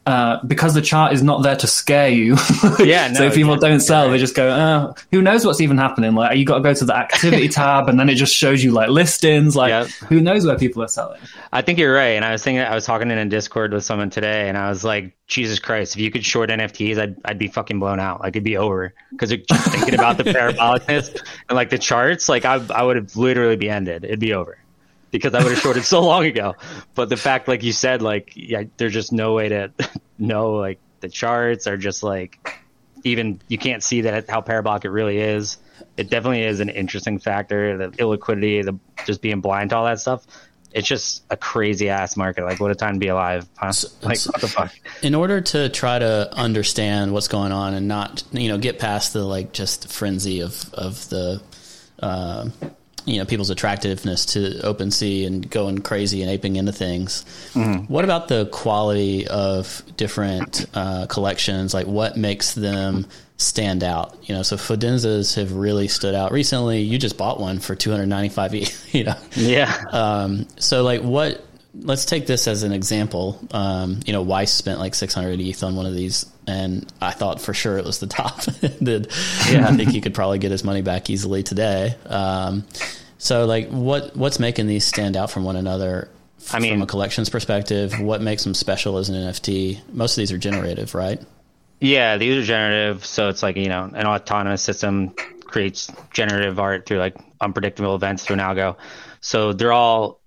uh, 0.05 0.43
because 0.45 0.75
the 0.75 0.83
chart 0.83 1.13
is 1.13 1.23
not 1.23 1.45
there 1.45 1.55
to 1.55 1.67
scare 1.69 2.09
you. 2.09 2.37
Yeah, 2.83 3.13
so 3.13 3.25
if 3.25 3.35
people 3.35 3.53
yeah, 3.53 3.69
don't 3.69 3.79
sell, 3.81 4.11
they 4.11 4.19
just 4.19 4.35
go, 4.35 4.49
oh, 4.49 4.95
"Who 5.13 5.23
knows 5.23 5.47
what's 5.47 5.61
even 5.61 5.79
happening?" 5.79 6.15
Like 6.15 6.37
you 6.37 6.45
got 6.45 6.57
to 6.57 6.63
go 6.63 6.75
to 6.75 6.85
the 6.85 6.97
activity 6.97 7.49
tab, 7.61 7.89
and 7.89 8.01
then 8.01 8.09
it 8.09 8.17
just 8.17 8.35
shows 8.35 8.65
you 8.65 8.73
like 8.73 8.89
listings. 8.89 9.55
Like 9.55 9.71
Yep. 9.71 9.87
who 10.09 10.21
knows 10.21 10.45
where 10.45 10.59
people 10.59 10.83
are 10.83 10.89
selling? 10.89 11.21
I 11.53 11.63
think 11.63 11.79
you're 11.79 11.95
right. 11.95 12.17
And 12.17 12.25
I 12.25 12.33
was 12.33 12.43
thinking, 12.43 12.63
I 12.63 12.75
was 12.75 12.85
talking 12.85 13.11
in 13.13 13.19
a 13.19 13.27
Discord 13.27 13.73
with 13.73 13.85
someone 13.85 14.11
today, 14.11 14.49
and 14.49 14.59
I 14.59 14.69
was 14.69 14.83
like, 14.83 15.17
Jesus 15.29 15.61
Christ, 15.61 15.95
if 15.95 16.01
you 16.01 16.11
could 16.11 16.25
short 16.25 16.51
NFTs, 16.51 16.99
I'd, 16.99 17.17
I'd 17.25 17.39
be 17.39 17.47
fucking 17.47 17.79
blown 17.79 18.01
out. 18.01 18.21
Like, 18.21 18.31
it'd 18.35 18.43
be 18.43 18.57
over. 18.57 18.93
Because 19.13 19.31
just 19.31 19.71
thinking 19.71 19.95
about 19.95 20.17
the 20.17 20.25
parabolicness 20.25 21.17
and 21.49 21.57
like 21.57 21.71
the 21.71 21.79
charts, 21.79 22.29
like, 22.29 22.45
I, 22.45 22.55
I 22.75 22.83
would 22.83 22.97
have 22.97 23.15
literally 23.15 23.57
be 23.57 23.71
ended. 23.71 24.05
It'd 24.05 24.19
be 24.19 24.35
over. 24.35 24.59
Because 25.13 25.35
I 25.35 25.43
would 25.45 25.53
have 25.53 25.61
shorted 25.61 25.85
so 25.85 26.01
long 26.01 26.25
ago. 26.25 26.57
But 26.97 27.09
the 27.09 27.17
fact, 27.17 27.47
like 27.47 27.63
you 27.63 27.73
said, 27.73 28.03
like, 28.03 28.33
yeah, 28.35 28.65
there's 28.79 28.93
just 28.93 29.13
no 29.13 29.35
way 29.35 29.51
to 29.51 29.71
know, 30.19 30.55
like, 30.55 30.81
the 30.99 31.09
charts 31.09 31.69
are 31.69 31.77
just 31.77 32.03
like, 32.03 32.59
even 33.05 33.41
you 33.49 33.59
can't 33.59 33.83
see 33.83 34.03
that 34.03 34.29
how 34.29 34.41
parabolic 34.41 34.85
it 34.85 34.91
really 34.91 35.19
is. 35.19 35.59
It 35.97 36.11
definitely 36.11 36.43
is 36.43 36.61
an 36.61 36.69
interesting 36.69 37.19
factor. 37.19 37.77
The 37.77 37.89
illiquidity, 37.97 38.65
the 38.65 38.79
just 39.05 39.21
being 39.21 39.41
blind 39.41 39.71
to 39.71 39.77
all 39.77 39.85
that 39.85 40.01
stuff. 40.01 40.25
It's 40.73 40.89
just 40.89 41.25
a 41.29 41.37
crazy 41.37 41.91
ass 41.91 42.17
market. 42.17 42.45
Like, 42.45 42.59
what 42.59 42.71
a 42.71 42.75
time 42.75 42.95
to 42.95 42.99
be 42.99 43.09
alive. 43.09 43.47
Huh? 43.57 43.73
Like, 44.03 44.21
what 44.23 44.41
the 44.41 44.49
fuck? 44.49 44.73
in 45.03 45.15
order 45.15 45.41
to 45.41 45.69
try 45.69 45.99
to 45.99 46.33
understand 46.35 47.13
what's 47.13 47.29
going 47.29 47.53
on 47.53 47.75
and 47.75 47.89
not 47.89 48.23
you 48.33 48.49
know 48.49 48.59
get 48.59 48.79
past 48.79 49.13
the 49.13 49.23
like 49.25 49.53
just 49.53 49.93
frenzy 49.93 50.41
of 50.41 50.73
of 50.73 51.09
the 51.09 51.43
uh, 52.01 52.49
you 53.05 53.19
know 53.19 53.25
people's 53.25 53.51
attractiveness 53.51 54.27
to 54.27 54.61
OpenSea 54.63 55.27
and 55.27 55.51
going 55.51 55.79
crazy 55.79 56.23
and 56.23 56.31
aping 56.31 56.57
into 56.57 56.73
things. 56.73 57.25
What 57.89 58.05
about 58.05 58.29
the 58.29 58.47
quality 58.47 59.27
of 59.27 59.83
different 59.97 60.67
uh, 60.75 61.07
collections? 61.07 61.75
Like 61.75 61.87
what 61.87 62.17
makes 62.17 62.55
them 62.55 63.07
stand 63.39 63.83
out? 63.83 64.17
You 64.29 64.37
know, 64.37 64.43
so 64.43 64.57
Fidenzas 64.57 65.35
have 65.37 65.53
really 65.53 65.89
stood 65.89 66.15
out 66.15 66.31
recently. 66.33 66.81
You 66.83 66.99
just 66.99 67.19
bought 67.19 67.41
one 67.41 67.59
for 67.59 67.75
two 67.75 67.91
hundred 67.91 68.07
ninety 68.07 68.29
five. 68.29 68.55
You 68.93 69.05
know, 69.05 69.17
Yeah. 69.35 69.73
um, 69.91 70.47
so 70.59 70.83
like 70.83 71.01
what? 71.01 71.45
Let's 71.75 72.05
take 72.05 72.27
this 72.27 72.47
as 72.47 72.65
an 72.65 72.73
example. 72.73 73.41
Um, 73.51 74.01
you 74.05 74.13
know, 74.13 74.21
Weiss 74.23 74.53
spent 74.53 74.79
like 74.79 74.95
600 74.95 75.41
ETH 75.41 75.63
on 75.65 75.75
one 75.75 75.87
of 75.87 75.95
these, 75.95 76.27
and 76.47 76.91
I 77.01 77.13
thought 77.13 77.41
for 77.41 77.55
sure 77.55 77.79
it 77.79 77.85
was 77.85 77.99
the 77.99 78.07
top. 78.07 78.43
Did 78.83 79.09
I 79.11 79.75
think 79.75 79.91
he 79.91 80.01
could 80.03 80.15
probably 80.15 80.39
get 80.39 80.51
his 80.51 80.65
money 80.65 80.83
back 80.83 81.09
easily 81.09 81.43
today? 81.43 81.95
Um, 82.07 82.65
so 83.19 83.47
like, 83.47 83.69
what 83.71 84.15
what's 84.17 84.39
making 84.39 84.67
these 84.67 84.85
stand 84.85 85.17
out 85.17 85.31
from 85.31 85.45
one 85.45 85.57
another? 85.57 86.11
f- 86.41 86.55
I 86.55 86.59
mean- 86.59 86.75
from 86.75 86.83
a 86.83 86.87
collections 86.87 87.31
perspective, 87.31 87.99
what 88.01 88.21
makes 88.21 88.45
them 88.45 88.53
special 88.55 88.99
as 88.99 89.09
an 89.09 89.15
NFT? 89.15 89.81
Most 89.95 90.13
of 90.19 90.23
these 90.23 90.33
are 90.33 90.39
generative, 90.39 90.95
right? 90.95 91.21
Yeah, 91.81 92.17
these 92.17 92.37
are 92.37 92.47
generative, 92.47 93.05
so 93.05 93.29
it's 93.29 93.43
like 93.43 93.57
you 93.57 93.69
know 93.69 93.91
an 93.93 94.07
autonomous 94.07 94.63
system 94.63 95.15
creates 95.45 95.91
generative 96.13 96.61
art 96.61 96.87
through 96.87 96.99
like 96.99 97.17
unpredictable 97.41 97.95
events 97.95 98.25
through 98.25 98.35
an 98.35 98.41
algo. 98.41 98.77
So 99.21 99.53
they're 99.53 99.73
all 99.73 100.21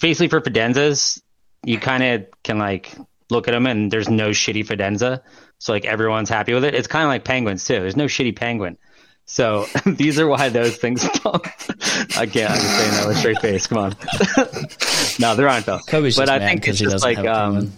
basically 0.00 0.28
for 0.28 0.40
Fidenzas. 0.40 1.20
You 1.64 1.78
kind 1.78 2.02
of 2.02 2.26
can 2.42 2.58
like 2.58 2.94
look 3.30 3.48
at 3.48 3.52
them 3.52 3.66
and 3.66 3.90
there's 3.90 4.08
no 4.08 4.30
shitty 4.30 4.66
Fidenza, 4.66 5.22
so 5.58 5.72
like 5.72 5.84
everyone's 5.84 6.28
happy 6.28 6.52
with 6.52 6.64
it. 6.64 6.74
It's 6.74 6.88
kind 6.88 7.04
of 7.04 7.08
like 7.08 7.24
penguins 7.24 7.64
too. 7.64 7.80
There's 7.80 7.96
no 7.96 8.04
shitty 8.04 8.36
penguin. 8.36 8.76
So 9.26 9.66
these 9.86 10.18
are 10.18 10.26
why 10.26 10.48
those 10.50 10.76
things 10.76 11.08
pump. 11.20 11.46
I 12.16 12.26
can't. 12.26 12.50
I'm 12.50 12.58
just 12.58 12.78
saying 12.78 12.90
that 12.92 13.04
with 13.06 13.16
a 13.16 13.20
straight 13.20 13.40
face. 13.40 13.66
Come 13.66 13.78
on. 13.78 13.96
no, 15.18 15.34
they're 15.34 15.48
on 15.48 15.62
though. 15.62 15.80
Cobie's 15.88 16.16
but 16.16 16.28
I 16.28 16.38
think 16.38 16.68
it's 16.68 16.78
just 16.78 17.04
like 17.04 17.18
um, 17.18 17.54
penguin. 17.54 17.72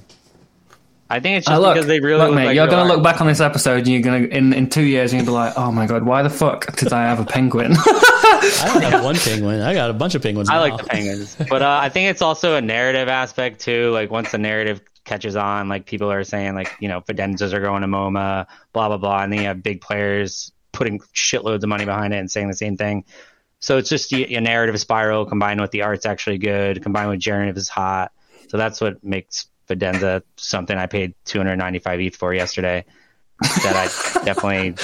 I 1.09 1.21
think 1.21 1.39
it's 1.39 1.49
Uh, 1.49 1.53
just 1.53 1.63
look, 1.63 1.75
because 1.75 1.87
they 1.87 2.01
really 2.01 2.19
look, 2.19 2.29
look 2.29 2.37
mate, 2.37 2.47
like 2.47 2.57
you're 2.57 2.67
gonna 2.67 2.89
look 2.89 3.03
back 3.03 3.21
on 3.21 3.27
this 3.27 3.41
episode 3.41 3.79
and 3.79 3.89
you're 3.89 4.03
gonna 4.03 4.27
in, 4.27 4.53
in 4.53 4.69
two 4.69 4.83
years 4.83 5.13
and 5.13 5.21
you'll 5.21 5.31
be 5.31 5.33
like, 5.33 5.53
oh 5.57 5.71
my 5.71 5.87
god, 5.87 6.03
why 6.03 6.23
the 6.23 6.31
fuck 6.31 6.77
did 6.77 6.93
I 6.93 7.05
have 7.05 7.21
a 7.21 7.25
penguin? 7.25 7.75
I 7.87 8.71
don't 8.73 8.83
have 8.83 9.05
one 9.05 9.17
penguin. 9.17 9.61
I 9.61 9.75
got 9.75 9.91
a 9.91 9.93
bunch 9.93 10.15
of 10.15 10.23
penguins. 10.23 10.51
I 10.51 10.55
now. 10.55 10.61
like 10.61 10.77
the 10.79 10.85
penguins, 10.85 11.37
but 11.49 11.63
uh, 11.63 11.79
I 11.81 11.89
think 11.89 12.11
it's 12.11 12.23
also 12.23 12.57
a 12.57 12.61
narrative 12.61 13.09
aspect 13.09 13.61
too. 13.61 13.91
Like 13.91 14.11
once 14.11 14.33
the 14.33 14.39
narrative 14.39 14.81
catches 15.05 15.37
on, 15.37 15.69
like 15.69 15.87
people 15.87 16.11
are 16.11 16.25
saying, 16.25 16.55
like 16.55 16.73
you 16.81 16.89
know, 16.89 17.01
Fidenzas 17.01 17.53
are 17.53 17.61
going 17.61 17.83
to 17.83 17.89
MoMA, 17.89 18.47
blah 18.73 18.89
blah 18.89 18.99
blah, 18.99 19.23
and 19.23 19.33
then 19.33 19.41
you 19.41 19.47
have 19.47 19.63
big 19.63 19.81
players 19.81 20.53
putting 20.73 20.99
shitloads 21.15 21.63
of 21.63 21.69
money 21.69 21.85
behind 21.85 22.13
it 22.13 22.19
and 22.19 22.31
saying 22.31 22.49
the 22.49 22.57
same 22.57 22.77
thing. 22.77 23.05
So 23.61 23.79
it's 23.79 23.89
just 23.89 24.13
a, 24.13 24.35
a 24.35 24.41
narrative 24.41 24.79
spiral 24.81 25.25
combined 25.25 25.61
with 25.61 25.71
the 25.71 25.83
art's 25.83 26.05
actually 26.05 26.39
good, 26.39 26.83
combined 26.83 27.11
with 27.11 27.21
generative 27.21 27.57
is 27.57 27.69
hot. 27.69 28.13
So 28.49 28.59
that's 28.59 28.81
what 28.81 29.03
makes 29.03 29.47
Fidenza 29.69 30.23
something 30.37 30.77
I 30.77 30.87
paid 30.87 31.15
295 31.25 32.01
ETH 32.01 32.17
for 32.17 32.35
yesterday. 32.35 32.85
that 33.41 33.77
I 33.77 34.25
definitely 34.25 34.77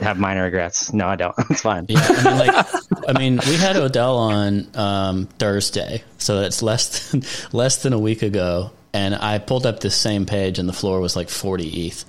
have 0.00 0.16
minor 0.16 0.44
regrets. 0.44 0.92
No, 0.92 1.08
I 1.08 1.16
don't. 1.16 1.34
It's 1.50 1.62
fine. 1.62 1.86
Yeah, 1.88 1.98
I 2.00 2.24
mean, 2.24 2.38
like, 2.38 2.66
I 3.08 3.18
mean, 3.18 3.40
we 3.44 3.56
had 3.56 3.76
Odell 3.76 4.18
on 4.18 4.68
um, 4.76 5.26
Thursday, 5.26 6.04
so 6.18 6.40
that's 6.40 6.62
less 6.62 7.10
than 7.10 7.24
less 7.52 7.82
than 7.82 7.92
a 7.92 7.98
week 7.98 8.22
ago, 8.22 8.70
and 8.92 9.16
I 9.16 9.38
pulled 9.38 9.66
up 9.66 9.80
this 9.80 9.96
same 9.96 10.26
page, 10.26 10.60
and 10.60 10.68
the 10.68 10.72
floor 10.72 11.00
was 11.00 11.16
like 11.16 11.28
40 11.28 11.86
ETH. 11.86 12.04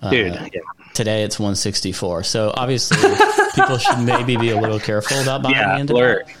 Uh, 0.00 0.10
Dude, 0.10 0.32
yeah. 0.32 0.60
Today 0.94 1.24
it's 1.24 1.38
164. 1.38 2.22
So 2.24 2.52
obviously, 2.56 2.96
people 3.54 3.78
should 3.78 4.00
maybe 4.00 4.36
be 4.36 4.50
a 4.50 4.60
little 4.60 4.80
careful 4.80 5.20
about 5.20 5.42
buying 5.42 5.56
yeah, 5.56 5.78
into 5.78 5.92
blur. 5.92 6.24
that. 6.24 6.34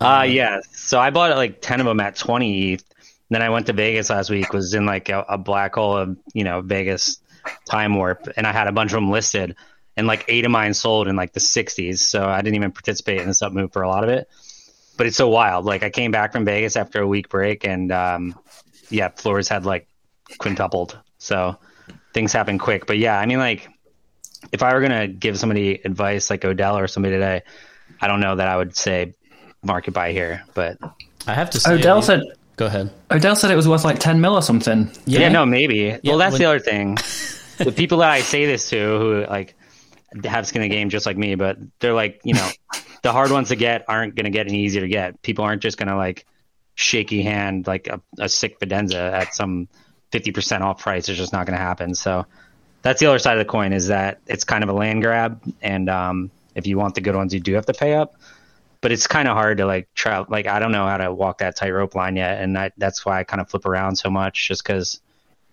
Uh, 0.00 0.22
yeah. 0.22 0.60
So 0.72 1.00
I 1.00 1.10
bought 1.10 1.36
like 1.36 1.60
10 1.60 1.80
of 1.80 1.86
them 1.86 2.00
at 2.00 2.16
20 2.16 2.72
ETH. 2.74 2.84
Then 3.30 3.42
I 3.42 3.50
went 3.50 3.66
to 3.66 3.72
Vegas 3.72 4.10
last 4.10 4.30
week, 4.30 4.52
was 4.52 4.74
in 4.74 4.86
like 4.86 5.08
a, 5.08 5.24
a 5.28 5.38
black 5.38 5.74
hole 5.74 5.96
of, 5.96 6.16
you 6.34 6.44
know, 6.44 6.60
Vegas 6.60 7.20
time 7.66 7.94
warp. 7.94 8.28
And 8.36 8.46
I 8.46 8.52
had 8.52 8.66
a 8.66 8.72
bunch 8.72 8.92
of 8.92 8.96
them 8.96 9.10
listed 9.10 9.56
and 9.96 10.06
like 10.06 10.24
eight 10.28 10.44
of 10.44 10.50
mine 10.50 10.74
sold 10.74 11.08
in 11.08 11.16
like 11.16 11.32
the 11.32 11.40
60s. 11.40 11.98
So 11.98 12.26
I 12.26 12.42
didn't 12.42 12.56
even 12.56 12.72
participate 12.72 13.20
in 13.20 13.26
this 13.26 13.42
up 13.42 13.52
move 13.52 13.72
for 13.72 13.82
a 13.82 13.88
lot 13.88 14.04
of 14.04 14.10
it. 14.10 14.28
But 14.96 15.06
it's 15.06 15.16
so 15.16 15.28
wild. 15.28 15.64
Like 15.64 15.82
I 15.82 15.90
came 15.90 16.10
back 16.10 16.32
from 16.32 16.44
Vegas 16.44 16.76
after 16.76 17.00
a 17.00 17.06
week 17.06 17.28
break 17.28 17.64
and, 17.64 17.90
um, 17.90 18.38
yeah, 18.90 19.08
floors 19.08 19.48
had 19.48 19.64
like 19.64 19.88
quintupled. 20.38 20.98
So 21.18 21.56
things 22.12 22.32
happen 22.32 22.58
quick. 22.58 22.86
But 22.86 22.98
yeah, 22.98 23.18
I 23.18 23.26
mean, 23.26 23.38
like 23.38 23.68
if 24.52 24.62
I 24.62 24.72
were 24.74 24.80
going 24.80 24.92
to 24.92 25.08
give 25.08 25.38
somebody 25.38 25.80
advice 25.84 26.30
like 26.30 26.44
Odell 26.44 26.78
or 26.78 26.86
somebody 26.86 27.14
today, 27.14 27.42
I 28.00 28.06
don't 28.06 28.20
know 28.20 28.36
that 28.36 28.48
I 28.48 28.56
would 28.56 28.76
say 28.76 29.14
market 29.62 29.92
buy 29.92 30.12
here, 30.12 30.44
but 30.54 30.78
I 31.26 31.34
have 31.34 31.50
to 31.50 31.60
say, 31.60 31.72
Odell 31.74 32.02
said 32.02 32.22
Go 32.56 32.66
ahead. 32.66 32.92
Odell 33.10 33.34
said 33.34 33.50
it 33.50 33.56
was 33.56 33.66
worth 33.66 33.84
like 33.84 33.98
ten 33.98 34.20
mil 34.20 34.34
or 34.34 34.42
something. 34.42 34.90
Yeah, 35.06 35.28
no, 35.28 35.44
maybe. 35.44 35.98
well, 36.04 36.18
that's 36.18 36.32
when- 36.32 36.40
the 36.40 36.46
other 36.46 36.60
thing. 36.60 36.96
the 37.58 37.72
people 37.72 37.98
that 37.98 38.10
I 38.10 38.20
say 38.20 38.46
this 38.46 38.70
to, 38.70 38.76
who 38.98 39.26
like 39.28 39.56
have 40.24 40.46
skin 40.46 40.62
in 40.62 40.68
the 40.68 40.74
game 40.74 40.90
just 40.90 41.06
like 41.06 41.16
me, 41.16 41.34
but 41.34 41.58
they're 41.80 41.94
like, 41.94 42.20
you 42.24 42.34
know, 42.34 42.48
the 43.02 43.12
hard 43.12 43.30
ones 43.30 43.48
to 43.48 43.56
get 43.56 43.84
aren't 43.88 44.14
going 44.14 44.24
to 44.24 44.30
get 44.30 44.46
any 44.46 44.60
easier 44.60 44.82
to 44.82 44.88
get. 44.88 45.20
People 45.22 45.44
aren't 45.44 45.62
just 45.62 45.78
going 45.78 45.88
to 45.88 45.96
like 45.96 46.26
shaky 46.76 47.22
hand 47.22 47.66
like 47.66 47.88
a, 47.88 48.00
a 48.18 48.28
sick 48.28 48.58
Fidenza 48.60 49.12
at 49.12 49.34
some 49.34 49.68
fifty 50.12 50.32
percent 50.32 50.62
off 50.62 50.80
price. 50.80 51.08
It's 51.08 51.18
just 51.18 51.32
not 51.32 51.46
going 51.46 51.56
to 51.56 51.62
happen. 51.64 51.94
So 51.94 52.26
that's 52.82 53.00
the 53.00 53.06
other 53.06 53.18
side 53.18 53.38
of 53.38 53.44
the 53.44 53.50
coin 53.50 53.72
is 53.72 53.88
that 53.88 54.20
it's 54.26 54.44
kind 54.44 54.62
of 54.62 54.70
a 54.70 54.72
land 54.72 55.02
grab, 55.02 55.42
and 55.62 55.88
um, 55.88 56.30
if 56.54 56.66
you 56.66 56.78
want 56.78 56.94
the 56.94 57.00
good 57.00 57.16
ones, 57.16 57.34
you 57.34 57.40
do 57.40 57.54
have 57.54 57.66
to 57.66 57.74
pay 57.74 57.94
up. 57.94 58.14
But 58.84 58.92
it's 58.92 59.06
kind 59.06 59.28
of 59.28 59.34
hard 59.34 59.56
to 59.58 59.64
like 59.64 59.88
try. 59.94 60.22
Like 60.28 60.46
I 60.46 60.58
don't 60.58 60.70
know 60.70 60.86
how 60.86 60.98
to 60.98 61.10
walk 61.10 61.38
that 61.38 61.56
tightrope 61.56 61.94
line 61.94 62.16
yet, 62.16 62.42
and 62.42 62.54
that, 62.56 62.74
that's 62.76 63.02
why 63.06 63.18
I 63.18 63.24
kind 63.24 63.40
of 63.40 63.48
flip 63.48 63.64
around 63.64 63.96
so 63.96 64.10
much, 64.10 64.46
just 64.46 64.62
because 64.62 65.00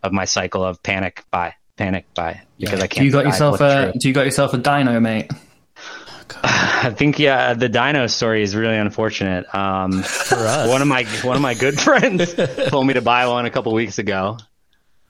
of 0.03 0.11
my 0.11 0.25
cycle 0.25 0.65
of 0.65 0.83
panic 0.83 1.23
buy, 1.31 1.53
panic 1.77 2.13
buy, 2.13 2.41
because 2.59 2.81
I 2.81 2.87
can't. 2.87 3.05
you 3.05 3.11
got 3.13 3.23
yourself 3.23 3.61
a. 3.61 3.93
Do 3.97 4.09
you 4.09 4.13
got 4.13 4.25
yourself 4.25 4.53
a 4.53 4.57
dino, 4.57 4.99
mate? 4.99 5.31
I 6.43 6.93
think 6.93 7.19
yeah, 7.19 7.53
the 7.53 7.69
Dino 7.69 8.07
story 8.07 8.43
is 8.43 8.53
really 8.53 8.75
unfortunate. 8.75 9.45
Um, 9.55 9.99
us. 9.99 10.67
one 10.69 10.81
of 10.81 10.89
my 10.89 11.05
one 11.23 11.37
of 11.37 11.41
my 11.41 11.53
good 11.53 11.79
friends 11.79 12.33
told 12.67 12.85
me 12.85 12.95
to 12.95 13.01
buy 13.01 13.27
one 13.27 13.45
a 13.45 13.49
couple 13.49 13.73
weeks 13.73 13.97
ago, 13.97 14.39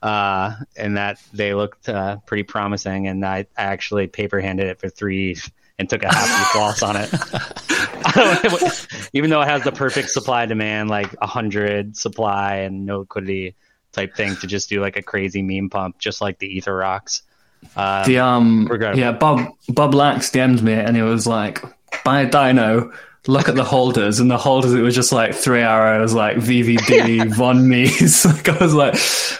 uh, 0.00 0.54
and 0.76 0.96
that 0.96 1.20
they 1.32 1.54
looked 1.54 1.88
uh, 1.88 2.18
pretty 2.24 2.44
promising. 2.44 3.08
And 3.08 3.26
I, 3.26 3.46
I 3.58 3.64
actually 3.64 4.06
paper 4.06 4.40
handed 4.40 4.68
it 4.68 4.78
for 4.78 4.88
three 4.88 5.38
and 5.78 5.88
took 5.88 6.02
a 6.02 6.08
half 6.14 6.54
loss 6.56 6.82
on 6.82 6.96
it. 6.96 7.08
I 7.12 8.12
don't 8.42 8.62
know, 8.62 8.68
Even 9.12 9.30
though 9.30 9.40
it 9.40 9.48
has 9.48 9.62
the 9.64 9.72
perfect 9.72 10.10
supply 10.10 10.46
demand, 10.46 10.90
like 10.90 11.14
a 11.20 11.26
hundred 11.26 11.96
supply 11.96 12.56
and 12.56 12.84
no 12.86 13.00
liquidity 13.00 13.54
type 13.92 14.14
thing, 14.16 14.36
to 14.36 14.46
just 14.46 14.68
do 14.68 14.80
like 14.80 14.96
a 14.96 15.02
crazy 15.02 15.42
meme 15.42 15.70
pump, 15.70 15.98
just 15.98 16.20
like 16.20 16.38
the 16.38 16.46
Ether 16.46 16.74
rocks. 16.76 17.22
Uh, 17.76 18.04
The 18.04 18.18
um 18.18 18.66
Regrettable. 18.66 18.98
yeah 19.00 19.12
Bob 19.12 19.48
Bob 19.68 19.94
Lax 19.94 20.30
DM'd 20.30 20.62
me 20.62 20.72
and 20.72 20.96
he 20.96 21.02
was 21.02 21.26
like 21.26 21.62
buy 22.04 22.22
a 22.22 22.28
dino. 22.30 22.92
Look 23.28 23.48
at 23.48 23.54
the 23.54 23.62
holders, 23.62 24.18
and 24.18 24.28
the 24.28 24.36
holders, 24.36 24.74
it 24.74 24.80
was 24.80 24.96
just 24.96 25.12
like 25.12 25.32
three 25.32 25.60
arrows, 25.60 26.12
like 26.12 26.38
VVD, 26.38 27.32
Von 27.36 27.58
Mies. 27.68 28.24
like 28.36 28.48
I 28.48 28.58
was 28.64 28.74
like, 28.74 28.94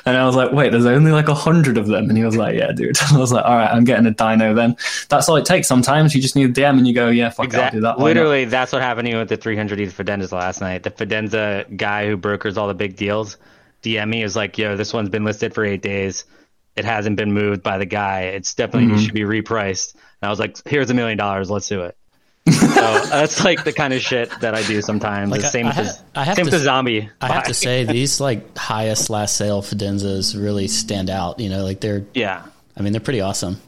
and 0.07 0.17
I 0.17 0.25
was 0.25 0.37
like, 0.37 0.53
wait, 0.53 0.71
there's 0.71 0.87
only 0.87 1.11
like 1.11 1.27
a 1.27 1.35
hundred 1.35 1.77
of 1.79 1.89
them. 1.89 2.09
And 2.09 2.17
he 2.17 2.25
was 2.25 2.37
like, 2.37 2.57
yeah, 2.57 2.71
dude. 2.71 2.97
I 3.13 3.19
was 3.19 3.33
like, 3.33 3.45
all 3.45 3.57
right, 3.57 3.69
I'm 3.69 3.83
getting 3.83 4.07
a 4.07 4.13
dino 4.13 4.55
then. 4.55 4.77
That's 5.09 5.29
all 5.29 5.35
it 5.35 5.45
takes. 5.47 5.67
Sometimes 5.67 6.15
you 6.15 6.23
just 6.23 6.37
need 6.37 6.51
a 6.51 6.53
DM 6.53 6.79
and 6.79 6.87
you 6.87 6.95
go, 6.95 7.09
yeah, 7.09 7.31
fuck 7.31 7.47
it, 7.47 7.55
I'll 7.57 7.71
do 7.73 7.81
that. 7.81 7.99
Why 7.99 8.13
not? 8.13 8.21
Literally, 8.21 8.45
that's 8.45 8.73
what 8.73 8.83
happened 8.83 9.07
to 9.07 9.13
me 9.15 9.19
with 9.19 9.29
the 9.29 9.37
300 9.37 9.81
ETH 9.81 9.97
Fidenzas 9.97 10.31
last 10.31 10.61
night. 10.61 10.85
The 10.85 10.91
Fidenza 10.93 11.77
guy 11.77 12.07
who 12.07 12.17
brokers 12.17 12.57
all 12.57 12.69
the 12.69 12.75
big 12.75 12.95
deals 12.95 13.37
DM 13.83 14.09
me 14.09 14.23
is 14.23 14.37
like, 14.37 14.59
"Yo, 14.59 14.77
this 14.77 14.93
one's 14.95 15.09
been 15.09 15.25
listed 15.25 15.55
for 15.55 15.65
eight 15.65 15.83
days. 15.83 16.25
It 16.77 16.85
hasn't 16.85 17.17
been 17.17 17.33
moved 17.33 17.65
by 17.65 17.79
the 17.79 17.85
guy. 17.87 18.23
It's 18.27 18.55
definitely 18.55 18.91
Mm-hmm. 18.95 19.05
should 19.05 19.15
be 19.15 19.23
repriced." 19.23 19.95
And 19.95 20.29
I 20.29 20.31
was 20.31 20.39
like, 20.39 20.57
"Here's 20.69 20.89
a 20.89 20.95
million 20.95 21.19
dollars. 21.19 21.51
Let's 21.51 21.67
do 21.69 21.83
it." 21.83 21.97
So 22.51 22.67
that's 22.67 23.45
like 23.45 23.65
the 23.65 23.73
kind 23.73 23.93
of 23.95 24.01
shit 24.01 24.31
that 24.41 24.55
I 24.55 24.63
do 24.67 24.81
sometimes. 24.83 25.31
Like, 25.31 25.43
the 25.43 25.47
I- 25.47 25.51
same 25.51 25.67
I 25.67 25.69
with 25.71 25.77
ha- 25.77 25.83
the, 26.15 26.21
I 26.21 26.25
have 26.25 26.37
same 26.37 26.45
to 26.47 26.51
with 26.51 26.61
the 26.61 26.65
zombie. 26.65 27.09
I 27.21 27.29
have 27.29 27.45
to 27.45 27.55
say 27.55 27.85
these 27.87 28.21
like 28.21 28.57
highest 28.59 29.11
last 29.11 29.37
sale 29.37 29.63
Fidenzas 29.63 30.41
really 30.41 30.69
stand 30.69 31.09
out. 31.11 31.39
You 31.41 31.49
know, 31.51 31.63
like 31.65 31.81
they're 31.81 32.05
yeah, 32.15 32.45
I 32.77 32.83
mean 32.83 32.93
they're 32.93 33.01
pretty 33.01 33.21
awesome. 33.21 33.61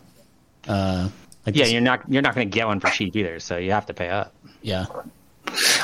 Uh, 0.66 1.08
like 1.46 1.54
yeah. 1.56 1.64
this- 1.64 1.72
You're 1.72 1.80
not 1.82 2.02
you're 2.10 2.22
not 2.22 2.34
going 2.34 2.48
to 2.50 2.54
get 2.54 2.66
one 2.66 2.80
for 2.80 2.88
cheap 2.90 3.14
either, 3.16 3.38
so 3.40 3.56
you 3.58 3.70
have 3.72 3.87
to 3.87 3.94
pay 3.94 4.08
up. 4.08 4.34
yeah. 4.62 4.87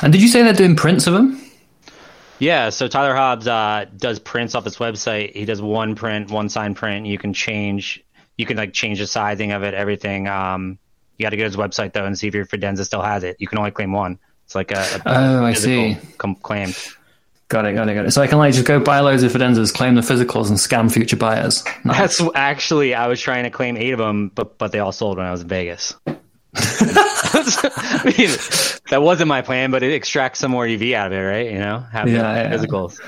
And 0.01 0.11
did 0.11 0.21
you 0.21 0.27
say 0.27 0.41
they're 0.43 0.53
doing 0.53 0.75
prints 0.75 1.07
of 1.07 1.13
them? 1.13 1.39
Yeah, 2.39 2.69
so 2.71 2.87
Tyler 2.87 3.13
Hobbs 3.15 3.47
uh, 3.47 3.85
does 3.95 4.17
prints 4.19 4.55
off 4.55 4.65
his 4.65 4.77
website. 4.77 5.35
He 5.35 5.45
does 5.45 5.61
one 5.61 5.93
print, 5.93 6.31
one 6.31 6.49
sign 6.49 6.73
print. 6.73 7.05
You 7.05 7.19
can 7.19 7.33
change, 7.33 8.03
you 8.35 8.47
can 8.47 8.57
like 8.57 8.73
change 8.73 8.97
the 8.97 9.05
sizing 9.05 9.51
of 9.51 9.61
it, 9.63 9.75
everything. 9.75 10.27
Um, 10.27 10.79
you 11.17 11.23
got 11.25 11.31
to 11.31 11.37
go 11.37 11.43
to 11.43 11.49
his 11.49 11.57
website 11.57 11.93
though 11.93 12.05
and 12.05 12.17
see 12.17 12.27
if 12.27 12.33
your 12.35 12.45
Fidenza 12.45 12.85
still 12.85 13.01
has 13.01 13.23
it. 13.23 13.35
You 13.39 13.47
can 13.47 13.57
only 13.57 13.71
claim 13.71 13.91
one. 13.91 14.19
It's 14.45 14.55
like 14.55 14.71
a, 14.71 14.79
a 14.79 15.01
Oh, 15.05 15.45
I 15.45 15.53
see. 15.53 15.97
com- 16.17 16.35
claim. 16.35 16.73
Got 17.47 17.65
it, 17.65 17.73
got 17.73 17.89
it, 17.89 17.93
got 17.95 18.05
it. 18.05 18.11
So 18.11 18.21
I 18.21 18.27
can 18.27 18.37
like 18.37 18.53
just 18.53 18.65
go 18.65 18.79
buy 18.79 19.01
loads 19.01 19.23
of 19.23 19.31
Fidenzas, 19.33 19.73
claim 19.73 19.95
the 19.95 20.01
physicals, 20.01 20.47
and 20.49 20.57
scam 20.57 20.91
future 20.91 21.17
buyers. 21.17 21.63
Nice. 21.83 22.17
That's 22.17 22.31
actually 22.35 22.93
I 22.95 23.07
was 23.07 23.19
trying 23.19 23.43
to 23.43 23.49
claim 23.49 23.75
eight 23.77 23.91
of 23.91 23.99
them, 23.99 24.29
but 24.33 24.57
but 24.57 24.71
they 24.71 24.79
all 24.79 24.91
sold 24.93 25.17
when 25.17 25.25
I 25.25 25.31
was 25.31 25.41
in 25.41 25.47
Vegas. 25.49 25.93
I 26.55 28.13
mean, 28.17 28.29
that 28.89 29.01
wasn't 29.01 29.29
my 29.29 29.41
plan, 29.41 29.71
but 29.71 29.83
it 29.83 29.93
extracts 29.93 30.39
some 30.39 30.51
more 30.51 30.65
EV 30.65 30.91
out 30.93 31.07
of 31.07 31.13
it, 31.13 31.21
right? 31.21 31.49
You 31.51 31.59
know, 31.59 31.79
have 31.91 32.09
Yeah, 32.09 32.17
yeah. 32.35 32.51
physicals. 32.53 32.99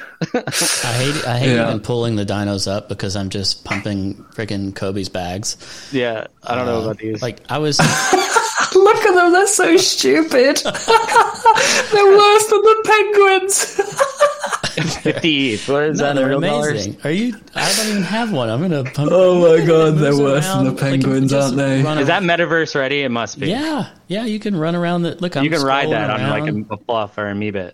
I 0.85 0.93
hate 0.93 1.27
I 1.27 1.39
hate 1.39 1.55
Yeah. 1.55 1.67
even 1.67 1.81
pulling 1.81 2.15
the 2.15 2.25
dinos 2.25 2.71
up 2.71 2.87
because 2.87 3.15
I'm 3.17 3.29
just 3.29 3.65
pumping 3.65 4.15
freaking 4.35 4.73
Cobie's 4.73 5.09
bags. 5.09 5.57
Yeah, 5.91 6.27
I 6.43 6.55
don't 6.55 6.65
know 6.65 6.77
Uh, 6.79 6.83
about 6.83 6.99
these. 6.99 7.21
Like 7.21 7.39
I 7.49 7.57
was 7.57 7.79
Look 8.75 8.97
at 9.05 9.13
them, 9.13 9.31
they're 9.33 9.45
so 9.47 9.75
stupid. 9.77 10.57
they're 10.63 10.73
worse 10.73 12.47
than 12.47 12.61
the 12.61 12.81
penguins. 12.85 13.79
50 15.03 15.53
ETH. 15.53 15.69
What 15.69 15.83
is 15.83 15.99
no, 15.99 16.05
that 16.05 16.09
in 16.11 16.15
they're 16.15 16.27
real 16.29 16.39
dollars? 16.41 16.69
amazing. 16.71 16.97
Are 17.03 17.11
you? 17.11 17.35
I 17.55 17.73
don't 17.75 17.87
even 17.89 18.03
have 18.03 18.31
one. 18.31 18.49
I'm 18.49 18.61
gonna 18.61 18.83
pump. 18.83 19.09
oh 19.11 19.57
my 19.57 19.65
god, 19.65 19.95
they're 19.95 20.11
moves 20.11 20.21
worse 20.21 20.47
than 20.47 20.65
the 20.65 20.73
penguins, 20.73 21.31
just 21.31 21.55
aren't 21.55 21.57
they? 21.57 21.79
Is 22.01 22.07
that 22.07 22.23
metaverse 22.23 22.73
ready? 22.75 23.01
It 23.01 23.09
must 23.09 23.39
be. 23.39 23.49
Yeah, 23.49 23.89
yeah. 24.07 24.25
You 24.25 24.39
can 24.39 24.55
run 24.55 24.75
around 24.75 25.03
the 25.03 25.15
look. 25.15 25.35
I'm 25.35 25.43
you 25.43 25.49
can 25.49 25.61
ride 25.61 25.87
scrolling 25.87 25.91
that 25.91 26.09
on 26.09 26.29
like 26.29 26.69
a, 26.69 26.73
a 26.73 26.77
fluff 26.77 27.17
or 27.17 27.29
a 27.29 27.33
meebit. 27.33 27.73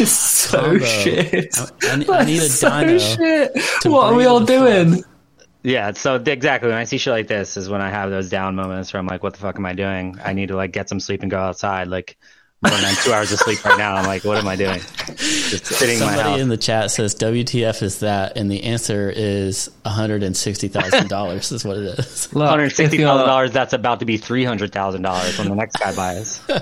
It's 0.00 0.10
so 0.12 0.60
Combo. 0.60 0.84
shit. 0.84 1.54
I, 1.82 1.96
ne- 1.96 2.08
I 2.08 2.24
need 2.24 2.38
a 2.38 2.40
That's 2.40 2.54
so 2.54 2.80
dino. 2.80 2.98
shit. 2.98 3.52
What 3.84 4.12
are 4.12 4.14
we 4.14 4.24
all 4.24 4.40
the 4.40 4.46
doing? 4.46 5.04
Yeah, 5.64 5.92
so 5.92 6.16
exactly 6.16 6.68
when 6.70 6.78
I 6.78 6.84
see 6.84 6.98
shit 6.98 7.12
like 7.12 7.28
this 7.28 7.56
is 7.56 7.68
when 7.68 7.80
I 7.80 7.90
have 7.90 8.10
those 8.10 8.28
down 8.28 8.56
moments 8.56 8.92
where 8.92 8.98
I'm 9.00 9.06
like, 9.06 9.22
what 9.22 9.34
the 9.34 9.38
fuck 9.40 9.56
am 9.56 9.66
I 9.66 9.74
doing? 9.74 10.18
I 10.24 10.32
need 10.32 10.48
to 10.48 10.56
like 10.56 10.72
get 10.72 10.88
some 10.88 10.98
sleep 10.98 11.22
and 11.22 11.30
go 11.30 11.38
outside. 11.38 11.88
Like 11.88 12.16
I'm 12.64 12.84
on 12.84 12.94
two 13.02 13.12
hours 13.12 13.32
of 13.32 13.38
sleep 13.40 13.64
right 13.64 13.76
now. 13.76 13.96
I'm 13.96 14.06
like, 14.06 14.24
what 14.24 14.38
am 14.38 14.46
I 14.46 14.54
doing? 14.56 14.78
Just 15.16 15.66
sitting 15.66 15.96
in 15.96 16.00
my 16.00 16.06
Somebody 16.14 16.30
house. 16.30 16.40
in 16.40 16.48
the 16.48 16.56
chat 16.56 16.90
says 16.92 17.14
WTF 17.16 17.82
is 17.82 17.98
that, 18.00 18.36
and 18.36 18.48
the 18.50 18.62
answer 18.64 19.10
is 19.10 19.68
one 19.82 19.94
hundred 19.94 20.22
and 20.22 20.36
sixty 20.36 20.68
thousand 20.68 21.08
dollars. 21.08 21.50
Is 21.50 21.64
what 21.64 21.76
it 21.76 21.98
is. 21.98 22.32
Look, 22.34 22.48
Hundred 22.48 22.66
if 22.66 22.74
sixty 22.76 22.98
you're- 22.98 23.08
thousand 23.10 23.26
dollars. 23.26 23.50
That's 23.52 23.72
about 23.72 23.98
to 24.00 24.06
be 24.06 24.16
three 24.16 24.44
hundred 24.44 24.72
thousand 24.72 25.02
dollars 25.02 25.38
when 25.38 25.48
the 25.48 25.54
next 25.56 25.76
guy 25.76 25.94
buys. 25.94 26.40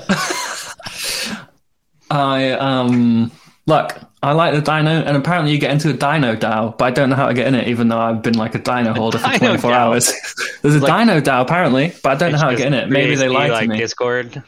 I 2.10 2.50
um 2.52 3.30
look, 3.66 3.96
I 4.22 4.32
like 4.32 4.54
the 4.54 4.60
dino, 4.62 4.90
and 4.90 5.16
apparently 5.16 5.52
you 5.52 5.58
get 5.58 5.70
into 5.70 5.90
a 5.90 5.92
dino 5.92 6.34
DAO, 6.34 6.76
but 6.76 6.84
I 6.86 6.90
don't 6.90 7.08
know 7.10 7.16
how 7.16 7.28
to 7.28 7.34
get 7.34 7.46
in 7.46 7.54
it, 7.54 7.68
even 7.68 7.88
though 7.88 8.00
I've 8.00 8.22
been 8.22 8.34
like 8.36 8.54
a 8.54 8.58
dino 8.58 8.92
holder 8.94 9.18
for 9.18 9.28
24 9.38 9.70
DAO. 9.70 9.74
hours. 9.74 10.12
There's 10.62 10.74
a 10.76 10.80
Like- 10.80 11.06
dino 11.06 11.20
DAO 11.20 11.42
apparently, 11.42 11.92
but 12.02 12.10
I 12.12 12.14
don't 12.16 12.32
know 12.32 12.38
how 12.38 12.50
to 12.50 12.56
get 12.56 12.66
in 12.68 12.74
it. 12.74 12.88
Maybe 12.88 13.14
they 13.14 13.28
BAC, 13.28 13.34
lied 13.34 13.50
like 13.50 13.62
to 13.64 13.68
me. 13.68 13.78
Discord. 13.78 14.42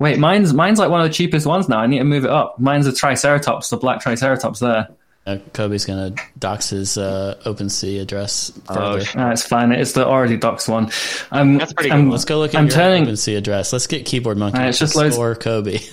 Wait, 0.00 0.18
mine's 0.18 0.52
mine's 0.52 0.78
like 0.80 0.90
one 0.90 1.00
of 1.00 1.06
the 1.06 1.12
cheapest 1.14 1.46
ones 1.46 1.68
now. 1.68 1.78
I 1.78 1.86
need 1.86 1.98
to 1.98 2.04
move 2.04 2.24
it 2.24 2.30
up. 2.30 2.58
Mine's 2.58 2.86
a 2.88 2.92
Triceratops, 2.92 3.68
the 3.70 3.76
black 3.76 4.00
Triceratops 4.00 4.58
there. 4.58 4.88
Uh, 5.26 5.36
Cobie's 5.52 5.84
gonna 5.84 6.14
dox 6.38 6.70
his 6.70 6.96
uh, 6.98 7.38
OpenSea 7.44 8.00
address 8.00 8.50
Oh, 8.68 8.74
further. 8.74 9.04
shit. 9.04 9.14
No, 9.16 9.30
it's 9.30 9.46
fine. 9.46 9.70
It's 9.70 9.92
the 9.92 10.04
already 10.06 10.38
doxed 10.38 10.68
one. 10.68 10.90
I'm, 11.30 11.58
That's 11.58 11.74
pretty 11.74 11.90
I'm- 11.92 12.06
good. 12.06 12.12
Let's 12.12 12.24
go 12.24 12.38
look 12.38 12.54
at 12.54 12.58
I'm 12.58 12.66
your 12.66 12.74
turning. 12.74 13.04
OpenSea 13.04 13.36
address. 13.36 13.72
Let's 13.72 13.86
get 13.86 14.06
Keyboard 14.06 14.38
Monkey. 14.38 14.58
Uh, 14.58 14.68
it's 14.68 14.78
just 14.78 14.96
loads- 14.96 15.14
score 15.14 15.34
Kobe. 15.36 15.78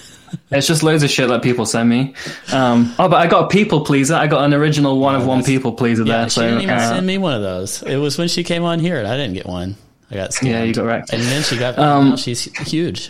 It's 0.51 0.67
just 0.67 0.83
loads 0.83 1.03
of 1.03 1.09
shit 1.09 1.29
that 1.29 1.41
people 1.41 1.65
send 1.65 1.87
me. 1.87 2.13
Um, 2.51 2.93
oh, 2.99 3.07
but 3.07 3.15
I 3.15 3.27
got 3.27 3.45
a 3.45 3.47
people 3.47 3.85
pleaser. 3.85 4.13
I 4.13 4.27
got 4.27 4.43
an 4.43 4.53
original 4.53 4.99
one 4.99 5.15
of 5.15 5.25
one 5.25 5.41
people 5.41 5.71
pleaser 5.71 6.03
Yeah, 6.03 6.17
there. 6.17 6.29
she 6.29 6.35
So 6.35 6.41
didn't 6.41 6.63
even 6.63 6.75
uh, 6.75 6.89
send 6.95 7.07
me 7.07 7.17
one 7.17 7.33
of 7.35 7.41
those. 7.41 7.81
It 7.83 7.95
was 7.95 8.17
when 8.17 8.27
she 8.27 8.43
came 8.43 8.63
on 8.65 8.79
here, 8.79 8.97
and 8.99 9.07
I 9.07 9.15
didn't 9.15 9.35
get 9.35 9.45
one. 9.45 9.77
I 10.11 10.15
got 10.15 10.31
scammed. 10.31 10.49
yeah, 10.49 10.63
you 10.63 10.73
got 10.73 10.83
wrecked. 10.85 11.13
And 11.13 11.21
then 11.21 11.43
she 11.43 11.57
got. 11.57 11.79
Um, 11.79 12.09
now 12.09 12.15
she's 12.17 12.43
huge. 12.67 13.09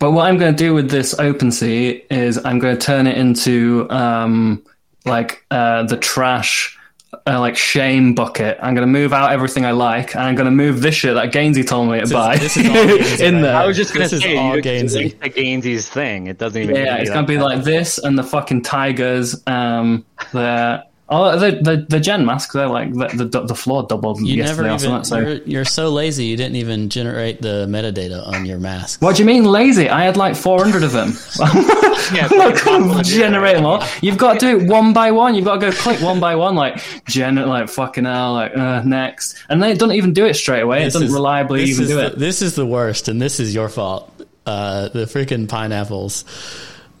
But 0.00 0.10
what 0.12 0.26
I'm 0.26 0.38
going 0.38 0.52
to 0.54 0.58
do 0.58 0.74
with 0.74 0.90
this 0.90 1.14
OpenSea 1.14 2.04
is 2.10 2.44
I'm 2.44 2.58
going 2.58 2.76
to 2.76 2.80
turn 2.84 3.06
it 3.06 3.16
into 3.16 3.86
um, 3.90 4.64
like 5.04 5.44
uh, 5.50 5.82
the 5.84 5.98
trash, 5.98 6.78
uh, 7.26 7.38
like 7.38 7.54
shame 7.56 8.14
bucket. 8.14 8.58
I'm 8.62 8.74
going 8.74 8.86
to 8.86 8.90
move 8.90 9.12
out 9.12 9.30
everything 9.30 9.66
I 9.66 9.72
like, 9.72 10.14
and 10.14 10.24
I'm 10.24 10.34
going 10.36 10.46
to 10.46 10.50
move 10.50 10.80
this 10.80 10.94
shit 10.94 11.14
that 11.14 11.32
Gainzy 11.32 11.66
told 11.68 11.90
me 11.90 12.00
to 12.00 12.08
buy 12.08 12.38
this 12.38 12.56
is 12.56 12.62
Gainzy, 12.66 13.20
in 13.20 13.34
right? 13.36 13.40
there. 13.42 13.56
I 13.56 13.66
was 13.66 13.76
just 13.76 13.92
gonna 13.92 14.04
This 14.06 14.14
is 14.14 14.22
say 14.22 14.36
all 14.38 14.56
you 14.56 14.62
Gainsey. 14.62 14.94
link 15.20 15.34
Gainzy's 15.34 15.86
thing. 15.88 16.28
It 16.28 16.38
doesn't 16.38 16.60
even. 16.62 16.76
yeah, 16.76 16.96
it's 16.96 17.10
going 17.10 17.26
to 17.26 17.30
be 17.32 17.38
like 17.38 17.62
this 17.62 17.98
and 17.98 18.18
the 18.18 18.24
fucking 18.24 18.62
tigers. 18.62 19.40
Um, 19.46 20.06
the 20.32 20.82
oh, 21.10 21.38
the 21.38 21.50
the, 21.60 21.86
the 21.88 22.00
gen 22.00 22.24
mask. 22.24 22.52
They're 22.52 22.68
like 22.68 22.92
the 22.92 23.26
the, 23.30 23.40
the 23.46 23.54
floor 23.54 23.82
doubled 23.88 24.20
You 24.20 24.42
never 24.42 24.66
even. 24.66 25.04
So. 25.04 25.18
You're, 25.18 25.34
you're 25.42 25.64
so 25.64 25.90
lazy. 25.90 26.24
You 26.26 26.36
didn't 26.36 26.56
even 26.56 26.88
generate 26.88 27.42
the 27.42 27.66
metadata 27.68 28.26
on 28.26 28.46
your 28.46 28.58
mask. 28.58 29.02
What 29.02 29.16
do 29.16 29.22
you 29.22 29.26
mean 29.26 29.44
lazy? 29.44 29.88
I 29.88 30.04
had 30.04 30.16
like 30.16 30.36
400 30.36 30.82
of 30.82 30.92
them. 30.92 31.12
Yeah, 32.12 32.26
not 32.28 32.60
going 32.64 32.82
impossible 32.82 32.94
to 32.96 33.02
to 33.04 33.10
do, 33.10 33.18
generate 33.18 33.54
them 33.56 33.66
all. 33.66 33.84
You've 34.00 34.16
got 34.18 34.34
to 34.34 34.38
do 34.40 34.58
it 34.58 34.68
one 34.68 34.92
by 34.92 35.12
one. 35.12 35.34
You've 35.36 35.44
got 35.44 35.60
to 35.60 35.70
go 35.70 35.72
click 35.72 36.00
one 36.00 36.18
by 36.18 36.34
one, 36.34 36.56
like 36.56 36.82
gen, 37.04 37.36
like 37.36 37.68
fucking 37.68 38.04
hell, 38.04 38.32
like 38.32 38.56
uh, 38.56 38.82
next, 38.82 39.36
and 39.48 39.62
then 39.62 39.70
it 39.70 39.78
doesn't 39.78 39.94
even 39.94 40.12
do 40.12 40.24
it 40.26 40.34
straight 40.34 40.62
away. 40.62 40.82
This 40.84 40.94
it 40.94 40.98
doesn't 40.98 41.08
is- 41.08 41.14
reliably 41.14 41.64
even 41.64 41.86
do 41.86 41.94
the, 41.96 42.06
it. 42.06 42.18
This 42.18 42.42
is 42.42 42.56
the 42.56 42.66
worst, 42.66 43.06
and 43.08 43.20
this 43.22 43.38
is 43.38 43.54
your 43.54 43.68
fault. 43.68 44.10
Uh, 44.44 44.88
the 44.88 45.04
freaking 45.04 45.48
pineapples. 45.48 46.24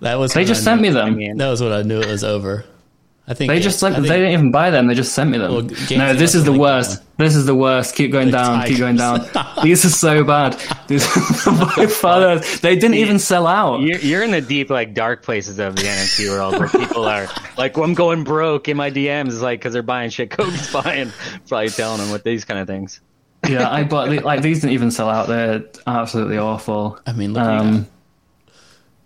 That 0.00 0.18
was 0.20 0.32
They 0.32 0.44
just 0.44 0.60
I 0.60 0.64
sent 0.64 0.80
knew- 0.82 0.88
me 0.90 0.94
them. 0.94 1.38
That 1.38 1.48
was 1.48 1.60
what 1.60 1.72
I 1.72 1.82
knew 1.82 2.00
it 2.00 2.06
was 2.08 2.22
over. 2.22 2.64
I 3.30 3.34
think 3.34 3.48
They 3.48 3.60
just 3.60 3.78
I 3.82 3.86
sent. 3.90 3.94
think- 3.94 4.08
They 4.08 4.16
didn't 4.18 4.32
even 4.32 4.50
buy 4.50 4.70
them. 4.70 4.88
They 4.88 4.94
just 4.94 5.12
sent 5.14 5.30
me 5.30 5.38
them. 5.38 5.52
Well, 5.52 5.62
no, 5.62 6.14
this 6.14 6.34
is 6.34 6.42
the 6.44 6.50
have 6.50 6.60
worst. 6.60 6.90
linked 6.90 7.16
This 7.18 7.36
is 7.36 7.46
the 7.46 7.54
worst. 7.54 7.94
Keep 7.94 8.10
going 8.10 8.26
The 8.26 8.32
down. 8.32 8.66
Keep 8.66 8.78
going 8.78 8.96
down. 8.96 9.24
These 9.62 9.84
are 9.84 9.90
so 9.90 10.24
bad. 10.24 10.60
These 10.88 11.06
by 11.46 11.86
far 11.86 12.20
the- 12.20 12.58
They 12.60 12.74
didn't 12.74 12.96
even 12.96 13.20
sell 13.20 13.46
out. 13.46 13.82
You're, 13.82 13.98
you're 14.00 14.22
in 14.24 14.32
the 14.32 14.40
deep, 14.40 14.68
like, 14.68 14.94
dark 14.94 15.22
places 15.22 15.60
of 15.60 15.76
the 15.76 15.82
NFT 15.82 16.28
world 16.28 16.58
where 16.58 16.68
people 16.68 17.04
are 17.04 17.28
like, 17.56 17.76
well, 17.76 17.84
I'm 17.84 17.94
going 17.94 18.24
broke 18.24 18.68
in 18.68 18.76
my 18.76 18.90
DMs, 18.90 19.40
like, 19.40 19.60
because 19.60 19.74
they're 19.74 19.82
buying 19.84 20.10
shit 20.10 20.30
Cobie's 20.32 20.72
buying. 20.72 21.12
Probably 21.46 21.68
telling 21.68 21.98
them 22.00 22.10
with 22.10 22.24
these 22.24 22.44
kind 22.44 22.58
of 22.58 22.66
things. 22.66 23.00
yeah, 23.48 23.70
I 23.70 23.84
bought 23.84 24.10
like 24.24 24.42
these 24.42 24.60
didn't 24.60 24.74
even 24.74 24.90
sell 24.90 25.08
out. 25.08 25.28
They're 25.28 25.64
absolutely 25.86 26.36
awful. 26.38 26.98
I 27.06 27.12
mean, 27.12 27.32
look 27.32 27.42
at 27.44 27.60
Um, 27.60 27.86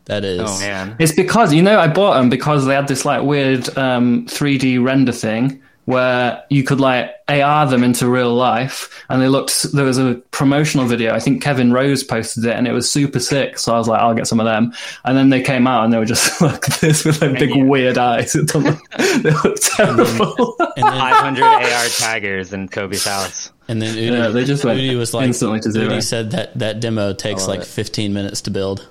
that 0.06 0.24
is. 0.24 0.40
Oh, 0.42 0.58
man. 0.60 0.96
It's 0.98 1.12
because 1.12 1.52
you 1.52 1.62
know 1.62 1.78
I 1.78 1.88
bought 1.88 2.14
them 2.14 2.28
because 2.28 2.66
they 2.66 2.74
had 2.74 2.88
this 2.88 3.04
like 3.04 3.22
weird 3.22 3.76
um, 3.76 4.26
3D 4.26 4.82
render 4.82 5.12
thing 5.12 5.62
where 5.86 6.42
you 6.48 6.64
could 6.64 6.80
like 6.80 7.10
AR 7.28 7.66
them 7.66 7.84
into 7.84 8.08
real 8.08 8.34
life, 8.34 9.04
and 9.08 9.20
they 9.20 9.28
looked. 9.28 9.72
There 9.72 9.84
was 9.84 9.98
a 9.98 10.14
promotional 10.30 10.86
video. 10.86 11.14
I 11.14 11.20
think 11.20 11.42
Kevin 11.42 11.72
Rose 11.72 12.02
posted 12.02 12.44
it, 12.44 12.52
and 12.52 12.66
it 12.66 12.72
was 12.72 12.90
super 12.90 13.18
sick. 13.18 13.58
So 13.58 13.74
I 13.74 13.78
was 13.78 13.88
like, 13.88 14.00
I'll 14.00 14.14
get 14.14 14.26
some 14.26 14.40
of 14.40 14.46
them. 14.46 14.72
And 15.04 15.16
then 15.16 15.30
they 15.30 15.42
came 15.42 15.66
out, 15.66 15.84
and 15.84 15.92
they 15.92 15.98
were 15.98 16.04
just 16.04 16.40
like 16.40 16.64
this 16.80 17.04
with 17.04 17.20
like 17.20 17.38
big 17.38 17.54
yeah. 17.54 17.64
weird 17.64 17.98
eyes. 17.98 18.34
It 18.44 18.48
don't 18.48 18.64
look- 18.64 18.90
they 19.22 19.30
look 19.30 19.56
terrible. 19.76 20.56
And 20.76 20.84
then 20.84 20.92
500 20.92 21.42
AR 21.42 21.88
tigers 21.88 22.52
in 22.52 22.68
Cobie's 22.68 23.04
house. 23.04 23.50
And 23.68 23.80
then 23.80 23.94
Udi, 23.94 24.10
Yeah, 24.10 24.28
they 24.28 24.44
just 24.44 24.64
went 24.64 24.78
Udi 24.78 24.96
was 24.98 25.14
like, 25.14 25.26
instantly 25.26 25.60
to 25.60 25.70
zero. 25.70 25.88
Udi 25.88 26.02
said 26.02 26.32
that 26.32 26.58
that 26.58 26.80
demo 26.80 27.12
takes 27.14 27.46
like 27.48 27.60
it. 27.60 27.66
15 27.66 28.12
minutes 28.12 28.42
to 28.42 28.50
build. 28.50 28.86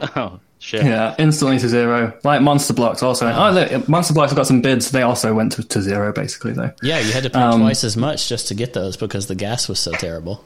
Oh, 0.16 0.40
shit. 0.58 0.84
yeah, 0.84 1.14
instantly 1.18 1.58
to 1.58 1.68
zero. 1.68 2.16
Like 2.24 2.42
Monster 2.42 2.74
Blocks 2.74 3.02
also. 3.02 3.30
Oh, 3.30 3.50
look, 3.50 3.88
Monster 3.88 4.14
Blocks 4.14 4.30
have 4.30 4.36
got 4.36 4.46
some 4.46 4.60
bids. 4.62 4.90
They 4.90 5.02
also 5.02 5.32
went 5.34 5.52
to, 5.52 5.62
to 5.62 5.82
zero 5.82 6.12
basically 6.12 6.52
though. 6.52 6.72
Yeah, 6.82 6.98
you 7.00 7.12
had 7.12 7.22
to 7.24 7.30
pay 7.30 7.40
Um, 7.40 7.60
twice 7.60 7.84
as 7.84 7.96
much 7.96 8.28
just 8.28 8.48
to 8.48 8.54
get 8.54 8.72
those 8.72 8.96
because 8.96 9.26
the 9.26 9.34
gas 9.34 9.68
was 9.68 9.78
so 9.78 9.92
terrible. 9.92 10.44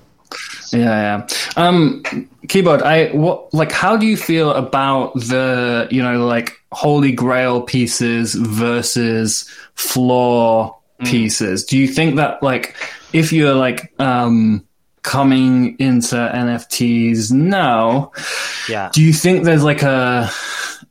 Yeah, 0.73 1.27
yeah. 1.27 1.27
Um, 1.57 2.03
keyboard. 2.49 2.83
I 2.83 3.09
what 3.11 3.53
like? 3.53 3.73
How 3.73 3.97
do 3.97 4.07
you 4.07 4.17
feel 4.17 4.53
about 4.53 5.15
the 5.15 5.89
you 5.91 6.01
know 6.03 6.25
like 6.25 6.53
holy 6.71 7.11
grail 7.11 7.63
pieces 7.63 8.35
versus 8.35 9.49
floor 9.75 10.77
pieces? 11.05 11.65
Do 11.65 11.77
you 11.79 11.89
think 11.89 12.17
that 12.17 12.43
like 12.45 12.77
if 13.13 13.33
you're 13.33 13.55
like 13.55 13.93
um 14.01 14.65
coming 15.03 15.77
into 15.79 16.17
NFTs 16.17 17.31
now, 17.33 18.13
Yeah. 18.69 18.91
do 18.93 19.03
you 19.03 19.13
think 19.13 19.45
there's 19.45 19.65
like 19.65 19.83
a 19.83 20.31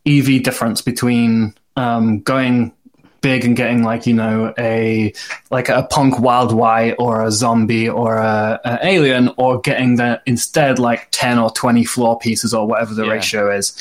EV 0.08 0.44
difference 0.44 0.82
between 0.82 1.54
um, 1.76 2.20
going 2.22 2.74
big 3.22 3.44
and 3.44 3.56
getting 3.58 3.84
like 3.84 4.08
you 4.08 4.14
know 4.14 4.54
a 4.58 5.12
like 5.52 5.68
a 5.68 5.84
punk 5.84 6.20
wild 6.20 6.54
white 6.54 6.96
or 7.00 7.22
a 7.22 7.30
zombie 7.32 7.90
or 7.90 8.16
a, 8.16 8.80
alien 8.82 9.30
or 9.36 9.60
getting 9.60 9.98
the 9.98 10.22
instead 10.26 10.80
like 10.80 11.10
10 11.12 11.38
or 11.38 11.52
20 11.52 11.84
floor 11.84 12.18
pieces 12.18 12.54
or 12.54 12.66
whatever 12.66 12.94
the 12.94 13.06
Yeah. 13.06 13.12
ratio 13.12 13.52
is 13.56 13.76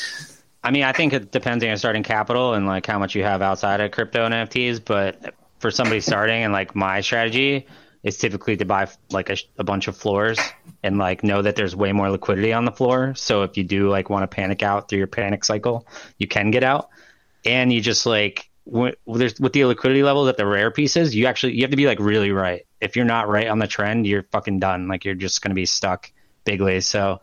I 0.61 0.71
mean, 0.71 0.83
I 0.83 0.91
think 0.91 1.13
it 1.13 1.31
depends 1.31 1.63
on 1.63 1.69
your 1.69 1.77
starting 1.77 2.03
capital 2.03 2.53
and 2.53 2.67
like 2.67 2.85
how 2.85 2.99
much 2.99 3.15
you 3.15 3.23
have 3.23 3.41
outside 3.41 3.79
of 3.79 3.91
crypto 3.91 4.25
and 4.25 4.33
NFTs. 4.33 4.81
But 4.83 5.33
for 5.59 5.71
somebody 5.71 6.01
starting 6.01 6.43
and 6.43 6.51
like 6.51 6.75
my 6.75 6.99
strategy 6.99 7.65
is 8.03 8.17
typically 8.17 8.55
to 8.57 8.65
buy 8.65 8.87
like 9.11 9.29
a, 9.29 9.37
a 9.57 9.63
bunch 9.63 9.87
of 9.87 9.97
floors 9.97 10.39
and 10.83 10.97
like 10.97 11.23
know 11.23 11.41
that 11.41 11.55
there's 11.55 11.75
way 11.75 11.91
more 11.91 12.09
liquidity 12.09 12.53
on 12.53 12.65
the 12.65 12.71
floor. 12.71 13.13
So 13.15 13.43
if 13.43 13.57
you 13.57 13.63
do 13.63 13.89
like 13.89 14.09
want 14.09 14.23
to 14.23 14.27
panic 14.33 14.63
out 14.63 14.87
through 14.87 14.99
your 14.99 15.07
panic 15.07 15.43
cycle, 15.43 15.85
you 16.17 16.27
can 16.27 16.51
get 16.51 16.63
out. 16.63 16.89
And 17.45 17.71
you 17.71 17.81
just 17.81 18.05
like 18.05 18.49
with, 18.65 18.95
the 19.05 19.65
liquidity 19.65 20.03
levels 20.03 20.29
at 20.29 20.37
the 20.37 20.45
rare 20.45 20.71
pieces, 20.71 21.15
you 21.15 21.25
actually 21.25 21.53
you 21.55 21.61
have 21.61 21.71
to 21.71 21.77
be 21.77 21.87
like 21.87 21.99
really 21.99 22.31
right. 22.31 22.65
If 22.79 22.95
you're 22.95 23.05
not 23.05 23.27
right 23.27 23.47
on 23.47 23.59
the 23.59 23.67
trend, 23.67 24.07
you're 24.07 24.23
fucking 24.31 24.59
done. 24.59 24.87
Like 24.87 25.03
you're 25.03 25.15
just 25.15 25.41
gonna 25.41 25.55
be 25.55 25.65
stuck 25.65 26.11
bigly. 26.45 26.81
So 26.81 27.21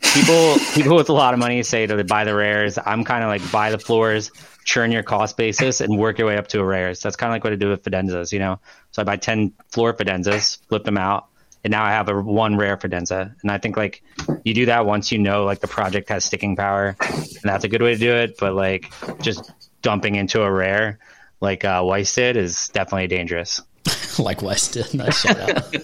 people 0.00 0.56
people 0.74 0.96
with 0.96 1.08
a 1.08 1.12
lot 1.12 1.34
of 1.34 1.40
money 1.40 1.62
say 1.62 1.86
to 1.86 2.04
buy 2.04 2.24
the 2.24 2.34
rares. 2.34 2.78
I'm 2.84 3.04
kind 3.04 3.22
of 3.22 3.28
like 3.28 3.50
buy 3.50 3.70
the 3.70 3.78
floors, 3.78 4.30
churn 4.64 4.92
your 4.92 5.02
cost 5.02 5.36
basis, 5.36 5.80
and 5.80 5.98
work 5.98 6.18
your 6.18 6.26
way 6.26 6.36
up 6.36 6.48
to 6.48 6.60
a 6.60 6.64
rares. 6.64 7.00
That's 7.00 7.16
kind 7.16 7.30
of 7.30 7.34
like 7.34 7.44
what 7.44 7.52
I 7.52 7.56
do 7.56 7.70
with 7.70 7.82
Fidenzas, 7.82 8.32
you 8.32 8.38
know. 8.38 8.60
So 8.92 9.02
I 9.02 9.04
buy 9.04 9.16
ten 9.16 9.52
floor 9.68 9.94
Fidenzas, 9.94 10.58
flip 10.68 10.84
them 10.84 10.98
out, 10.98 11.26
and 11.64 11.70
now 11.70 11.84
I 11.84 11.90
have 11.90 12.08
a 12.08 12.20
one 12.20 12.56
rare 12.56 12.76
Fidenza. 12.76 13.34
And 13.42 13.50
I 13.50 13.58
think 13.58 13.76
like 13.76 14.02
you 14.44 14.54
do 14.54 14.66
that 14.66 14.86
once 14.86 15.12
you 15.12 15.18
know 15.18 15.44
like 15.44 15.60
the 15.60 15.68
project 15.68 16.08
has 16.10 16.24
sticking 16.24 16.56
power, 16.56 16.96
and 17.00 17.42
that's 17.42 17.64
a 17.64 17.68
good 17.68 17.82
way 17.82 17.94
to 17.94 17.98
do 17.98 18.12
it. 18.14 18.36
But 18.38 18.54
like 18.54 18.92
just 19.20 19.50
dumping 19.82 20.14
into 20.16 20.42
a 20.42 20.50
rare 20.50 20.98
like 21.40 21.64
uh, 21.64 21.82
Weiss 21.84 22.14
did 22.14 22.36
is 22.36 22.68
definitely 22.68 23.08
dangerous. 23.08 23.60
like 24.18 24.42
West 24.42 24.74
did. 24.74 24.92
Nice 24.94 25.20
shout 25.20 25.38
out. 25.38 25.76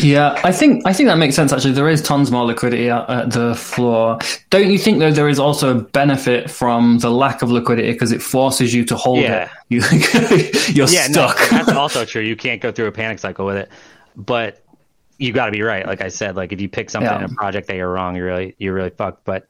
Yeah 0.00 0.40
i 0.44 0.50
think 0.52 0.82
i 0.86 0.92
think 0.92 1.08
that 1.08 1.18
makes 1.18 1.34
sense 1.36 1.52
actually 1.52 1.72
there 1.72 1.88
is 1.88 2.02
tons 2.02 2.30
more 2.30 2.44
liquidity 2.44 2.90
at, 2.90 3.08
at 3.08 3.30
the 3.32 3.54
floor 3.54 4.18
don't 4.50 4.70
you 4.70 4.78
think 4.78 4.98
though 4.98 5.10
there 5.12 5.28
is 5.28 5.38
also 5.38 5.78
a 5.78 5.80
benefit 5.82 6.50
from 6.50 6.98
the 6.98 7.10
lack 7.10 7.42
of 7.42 7.50
liquidity 7.50 7.92
because 7.92 8.10
it 8.12 8.22
forces 8.22 8.72
you 8.74 8.84
to 8.84 8.96
hold 8.96 9.20
Yeah. 9.20 9.44
it 9.44 9.50
you, 9.68 9.80
you're 10.74 10.88
yeah, 10.88 11.06
stuck 11.06 11.36
No, 11.52 11.58
that's 11.58 11.68
also 11.72 12.04
true. 12.04 12.22
You 12.22 12.36
can't 12.36 12.60
go 12.60 12.70
through 12.72 12.86
a 12.86 12.92
panic 12.92 13.18
cycle 13.18 13.46
with 13.46 13.56
it, 13.56 13.68
but 14.16 14.62
you 15.18 15.32
got 15.32 15.46
to 15.46 15.52
be 15.52 15.62
right. 15.62 15.86
Like 15.86 16.00
I 16.02 16.08
said, 16.08 16.36
like 16.36 16.52
if 16.52 16.60
you 16.60 16.68
pick 16.68 16.90
something 16.90 17.10
Yeah. 17.10 17.18
in 17.24 17.24
a 17.24 17.34
project 17.34 17.68
that 17.68 17.76
you're 17.76 17.90
wrong, 17.90 18.14
you're 18.16 18.26
really 18.26 18.54
you're 18.58 18.74
really 18.74 18.90
fucked. 18.90 19.24
But 19.24 19.46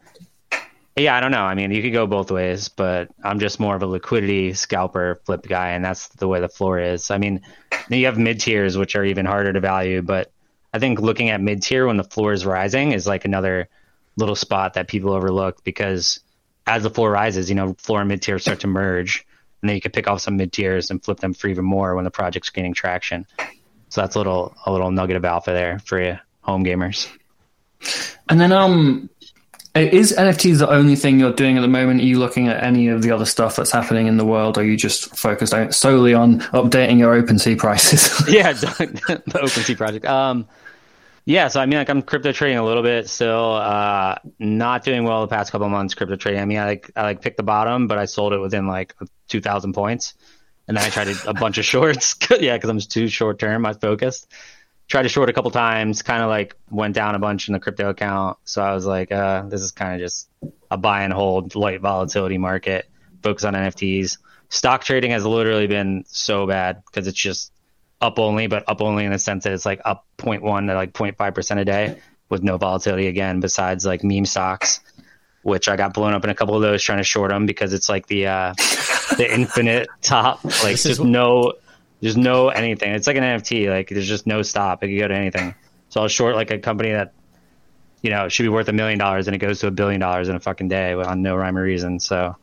yeah, 0.97 1.17
I 1.17 1.21
don't 1.21 1.33
know. 1.33 1.43
I 1.43 1.55
mean, 1.55 1.73
you 1.73 1.83
could 1.83 1.93
go 1.93 2.07
both 2.07 2.31
ways, 2.31 2.69
but 2.69 3.09
I'm 3.25 3.41
just 3.41 3.59
more 3.59 3.75
of 3.75 3.83
a 3.83 3.87
liquidity 3.87 4.53
scalper 4.53 5.21
flip 5.25 5.47
guy, 5.49 5.71
and 5.71 5.85
that's 5.85 6.09
the 6.09 6.29
way 6.29 6.39
the 6.41 6.49
floor 6.49 6.79
is. 6.79 7.11
I 7.11 7.19
mean, 7.19 7.41
you 7.91 8.07
have 8.07 8.17
mid 8.19 8.39
tiers, 8.41 8.79
which 8.79 8.95
are 8.95 9.05
even 9.05 9.27
harder 9.27 9.53
to 9.53 9.61
value, 9.61 10.01
but 10.03 10.31
I 10.75 10.81
think 10.81 11.01
looking 11.01 11.31
at 11.31 11.41
mid 11.41 11.63
tier 11.63 11.87
when 11.87 11.97
the 11.97 12.05
floor 12.05 12.33
is 12.33 12.45
rising 12.45 12.91
is 12.91 13.07
like 13.07 13.25
another 13.25 13.69
little 14.17 14.35
spot 14.35 14.75
that 14.75 14.89
people 14.89 15.13
overlook 15.13 15.63
because 15.63 16.19
as 16.67 16.83
the 16.83 16.91
floor 16.91 17.13
rises, 17.13 17.49
you 17.49 17.55
know, 17.55 17.75
floor 17.75 18.01
and 18.01 18.09
mid 18.09 18.23
tier 18.23 18.41
start 18.41 18.61
to 18.61 18.67
merge, 18.67 19.25
and 19.63 19.69
then 19.69 19.77
you 19.77 19.81
can 19.81 19.93
pick 19.93 20.09
off 20.09 20.21
some 20.21 20.37
mid 20.37 20.53
tiers 20.53 20.91
and 20.91 21.03
flip 21.03 21.21
them 21.21 21.33
for 21.33 21.47
even 21.47 21.65
more 21.65 21.95
when 21.95 22.05
the 22.05 22.11
project's 22.11 22.51
gaining 22.51 22.75
traction. 22.75 23.25
So 23.91 24.01
that's 24.01 24.17
a 24.17 24.19
little 24.19 24.53
a 24.67 24.73
little 24.73 24.91
nugget 24.91 25.15
of 25.15 25.25
alpha 25.25 25.53
there 25.53 25.79
for 25.79 26.03
you 26.03 26.19
home 26.41 26.65
gamers. 26.65 27.09
And 28.29 28.41
then, 28.41 28.51
um, 28.51 29.09
is 29.77 30.13
NFTs 30.13 30.59
the 30.59 30.69
only 30.69 30.97
thing 30.97 31.21
you're 31.21 31.33
doing 31.33 31.57
at 31.57 31.61
the 31.61 31.69
moment? 31.69 32.01
Are 32.01 32.05
you 32.05 32.19
looking 32.19 32.49
at 32.49 32.63
any 32.63 32.89
of 32.89 33.03
the 33.03 33.13
other 33.13 33.27
stuff 33.27 33.57
that's 33.57 33.71
happening 33.71 34.07
in 34.07 34.17
the 34.17 34.25
world? 34.25 34.59
Or 34.59 34.63
are 34.63 34.65
you 34.65 34.77
just 34.77 35.17
focused 35.17 35.55
solely 35.73 36.15
on 36.15 36.41
updating 36.41 36.99
your 36.99 37.21
OpenSea 37.21 37.59
prices? 37.59 38.29
yeah, 38.29 38.53
the 38.53 38.69
OpenSea 39.35 39.77
project. 39.77 40.05
Um, 40.05 40.49
yeah, 41.27 41.49
so 41.49 41.61
I 41.61 41.67
mean, 41.67 41.79
like 41.79 41.89
I'm 41.89 42.03
crypto 42.03 42.33
trading 42.33 42.59
a 42.59 42.65
little 42.65 42.83
bit 42.83 43.09
still. 43.09 43.55
Uh, 43.55 44.17
not 44.39 44.85
doing 44.85 45.05
well 45.05 45.23
the 45.23 45.29
past 45.29 45.53
couple 45.53 45.69
months 45.71 45.95
crypto 45.95 46.17
trading. 46.17 46.41
I 46.41 46.45
mean, 46.45 46.59
I 46.59 46.67
like 46.67 46.91
I 46.95 47.03
like 47.03 47.23
picked 47.23 47.39
the 47.39 47.43
bottom, 47.43 47.87
but 47.87 47.97
I 47.97 48.05
sold 48.05 48.35
it 48.35 48.39
within 48.39 48.67
like 48.67 48.95
2,000 49.29 49.73
points, 49.73 50.15
and 50.69 50.77
then 50.77 50.85
I 50.85 50.91
tried 50.91 51.09
a 51.27 51.33
bunch 51.33 51.57
of 51.57 51.65
shorts. 51.65 52.17
yeah, 52.41 52.57
because 52.57 52.69
I'm 52.69 52.79
too 52.79 53.09
short 53.09 53.39
term. 53.39 53.65
I 53.65 53.73
focused. 53.73 54.31
Tried 54.87 55.05
to 55.05 55.09
short 55.09 55.31
a 55.31 55.33
couple 55.33 55.51
times, 55.51 56.03
kind 56.03 56.23
of 56.23 56.29
like 56.29 56.57
went 56.71 56.95
down 56.95 57.15
a 57.15 57.19
bunch 57.19 57.49
in 57.49 57.55
the 57.55 57.61
crypto 57.61 57.89
account. 57.89 58.37
So 58.45 58.63
I 58.63 58.75
was 58.75 58.85
like, 58.85 59.11
uh, 59.11 59.45
this 59.45 59.63
is 59.63 59.73
kind 59.73 59.95
of 59.95 60.01
just 60.01 60.29
a 60.71 60.77
buy 60.77 61.05
and 61.05 61.13
hold 61.13 61.55
light 61.55 61.81
volatility 61.81 62.37
market. 62.37 62.91
Focus 63.23 63.45
on 63.45 63.55
NFTs. 63.55 64.19
Stock 64.51 64.85
trading 64.85 65.13
has 65.13 65.25
literally 65.25 65.67
been 65.69 66.05
so 66.07 66.47
bad 66.47 66.83
because 66.85 67.07
it's 67.07 67.19
just 67.19 67.51
up 68.01 68.19
only, 68.19 68.47
but 68.47 68.65
up 68.69 68.81
only 68.81 69.05
in 69.05 69.13
the 69.13 69.19
sense 69.19 69.45
that 69.45 69.53
it's 69.53 69.67
like 69.67 69.81
up 69.85 70.07
0.1 70.19 70.67
to 70.69 70.75
like 70.75 70.93
0.5 70.93 71.35
percent 71.35 71.61
a 71.61 71.65
day 71.65 71.99
with 72.29 72.43
no 72.43 72.57
volatility 72.57 73.07
again. 73.07 73.41
Besides 73.41 73.85
like 73.87 74.05
meme 74.05 74.27
stocks, 74.27 74.81
which 75.43 75.69
I 75.69 75.77
got 75.77 75.95
blown 75.95 76.15
up 76.15 76.25
in 76.25 76.31
a 76.31 76.35
couple 76.35 76.57
of 76.57 76.63
those 76.63 76.83
trying 76.83 76.99
to 76.99 77.05
short 77.05 77.31
them 77.31 77.47
because 77.47 77.73
it's 77.73 77.89
like 77.89 78.07
the 78.07 78.27
uh, 78.27 78.55
the 79.17 79.27
infinite 79.33 79.89
top. 80.03 80.45
Like 80.45 80.73
This 80.73 80.83
just 80.85 81.05
no, 81.05 81.53
there's 82.01 82.17
no 82.17 82.49
anything. 82.49 82.93
It's 82.93 83.07
like 83.07 83.17
an 83.17 83.23
NFT. 83.23 83.69
Like 83.69 83.89
there's 83.89 84.09
just 84.09 84.27
no 84.27 84.43
stop. 84.43 84.83
It 84.83 84.89
could 84.89 84.99
go 84.99 85.09
to 85.09 85.15
anything. 85.15 85.55
So 85.91 86.01
I'll 86.01 86.09
short 86.09 86.35
like 86.35 86.51
a 86.51 86.59
company 86.59 86.93
that 86.93 87.13
you 88.03 88.11
know 88.11 88.29
should 88.29 88.43
be 88.43 88.49
worth 88.49 88.69
a 88.69 88.73
million 88.73 88.99
dollars 88.99 89.29
and 89.29 89.35
it 89.35 89.39
goes 89.39 89.61
to 89.61 89.67
a 89.67 89.71
billion 89.71 90.01
dollars 90.01 90.29
in 90.29 90.37
a 90.37 90.41
fucking 90.41 90.69
day 90.69 90.93
on 90.95 91.23
no 91.23 91.37
rhyme 91.37 91.57
or 91.57 91.63
reason. 91.63 92.01
So 92.01 92.37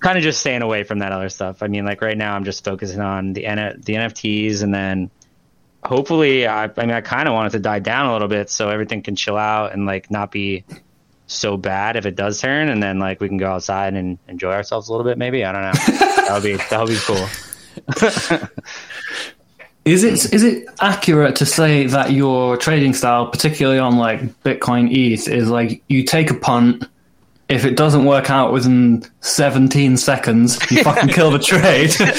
kind 0.00 0.18
of 0.18 0.24
just 0.24 0.40
staying 0.40 0.62
away 0.62 0.84
from 0.84 1.00
that 1.00 1.12
other 1.12 1.28
stuff. 1.28 1.62
I 1.62 1.68
mean, 1.68 1.84
like 1.84 2.00
right 2.02 2.16
now, 2.16 2.34
I'm 2.34 2.44
just 2.44 2.64
focusing 2.64 3.00
on 3.00 3.32
the 3.32 3.46
N- 3.46 3.80
the 3.84 3.94
NFTs, 3.94 4.62
and 4.62 4.74
then 4.74 5.10
hopefully, 5.84 6.46
I, 6.46 6.64
I 6.64 6.80
mean, 6.80 6.90
I 6.90 7.00
kind 7.00 7.28
of 7.28 7.34
want 7.34 7.48
it 7.48 7.56
to 7.56 7.62
die 7.62 7.78
down 7.78 8.06
a 8.06 8.12
little 8.12 8.28
bit 8.28 8.50
so 8.50 8.68
everything 8.68 9.02
can 9.02 9.16
chill 9.16 9.36
out 9.36 9.72
and 9.72 9.86
like 9.86 10.10
not 10.10 10.30
be 10.30 10.64
so 11.26 11.56
bad 11.56 11.96
if 11.96 12.06
it 12.06 12.16
does 12.16 12.40
turn, 12.40 12.68
and 12.68 12.82
then 12.82 12.98
like 12.98 13.20
we 13.20 13.28
can 13.28 13.38
go 13.38 13.50
outside 13.50 13.94
and 13.94 14.18
enjoy 14.28 14.52
ourselves 14.52 14.88
a 14.88 14.92
little 14.92 15.04
bit. 15.04 15.18
Maybe 15.18 15.44
I 15.44 15.52
don't 15.52 15.62
know. 15.62 15.72
that 15.96 16.30
would 16.32 16.42
be 16.42 16.56
that 16.56 16.80
would 16.80 16.88
be 16.88 16.98
cool. 17.00 17.28
is 19.84 20.02
it 20.02 20.32
is 20.34 20.42
it 20.42 20.66
accurate 20.80 21.36
to 21.36 21.46
say 21.46 21.86
that 21.86 22.12
your 22.12 22.56
trading 22.56 22.92
style, 22.92 23.28
particularly 23.28 23.78
on 23.78 23.96
like 23.96 24.20
Bitcoin 24.42 24.90
ETH, 24.90 25.28
is 25.28 25.48
like 25.48 25.82
you 25.88 26.04
take 26.04 26.30
a 26.30 26.34
punt, 26.34 26.84
if 27.48 27.64
it 27.64 27.76
doesn't 27.76 28.04
work 28.04 28.28
out 28.30 28.52
within 28.52 29.04
17 29.20 29.96
seconds, 29.96 30.58
you 30.70 30.82
fucking 30.84 31.10
kill 31.10 31.30
the 31.30 31.38
trade. 31.38 31.90
Pretty 31.94 32.12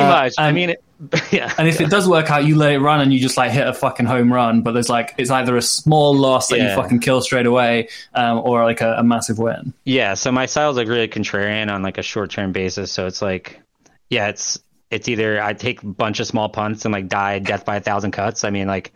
Uh, 0.00 0.08
much. 0.08 0.34
I 0.38 0.48
and- 0.48 0.54
mean, 0.54 0.70
it, 0.70 0.84
yeah. 1.32 1.54
And 1.56 1.68
if 1.68 1.80
it 1.80 1.90
does 1.90 2.08
work 2.08 2.28
out, 2.28 2.44
you 2.44 2.56
let 2.56 2.72
it 2.72 2.80
run 2.80 3.00
and 3.00 3.12
you 3.12 3.20
just 3.20 3.36
like 3.36 3.52
hit 3.52 3.64
a 3.66 3.72
fucking 3.72 4.04
home 4.06 4.32
run. 4.32 4.62
But 4.62 4.72
there's 4.72 4.88
like 4.88 5.14
it's 5.16 5.30
either 5.30 5.56
a 5.56 5.62
small 5.62 6.12
loss 6.12 6.48
that 6.48 6.58
you 6.58 6.66
fucking 6.74 6.98
kill 6.98 7.20
straight 7.22 7.46
away, 7.46 7.88
um, 8.14 8.38
or 8.44 8.64
like 8.64 8.80
a, 8.80 8.94
a 8.94 9.04
massive 9.04 9.38
win. 9.38 9.72
Yeah, 9.84 10.14
so 10.14 10.32
my 10.32 10.46
style's 10.46 10.76
like 10.76 10.88
really 10.88 11.06
contrarian 11.06 11.72
on 11.72 11.82
like 11.82 11.98
a 11.98 12.02
short 12.02 12.32
term 12.32 12.50
basis. 12.50 12.90
So 12.90 13.06
it's 13.06 13.22
like, 13.22 13.60
yeah, 14.10 14.26
it's 14.26 14.58
it's 14.90 15.08
either 15.08 15.40
I 15.40 15.52
take 15.52 15.84
a 15.84 15.86
bunch 15.86 16.18
of 16.18 16.26
small 16.26 16.48
punts 16.48 16.84
and 16.84 16.92
like 16.92 17.06
die 17.06 17.38
death 17.38 17.64
by 17.64 17.76
a 17.76 17.80
thousand 17.80 18.10
cuts. 18.10 18.42
I 18.42 18.50
mean, 18.50 18.66
like 18.66 18.92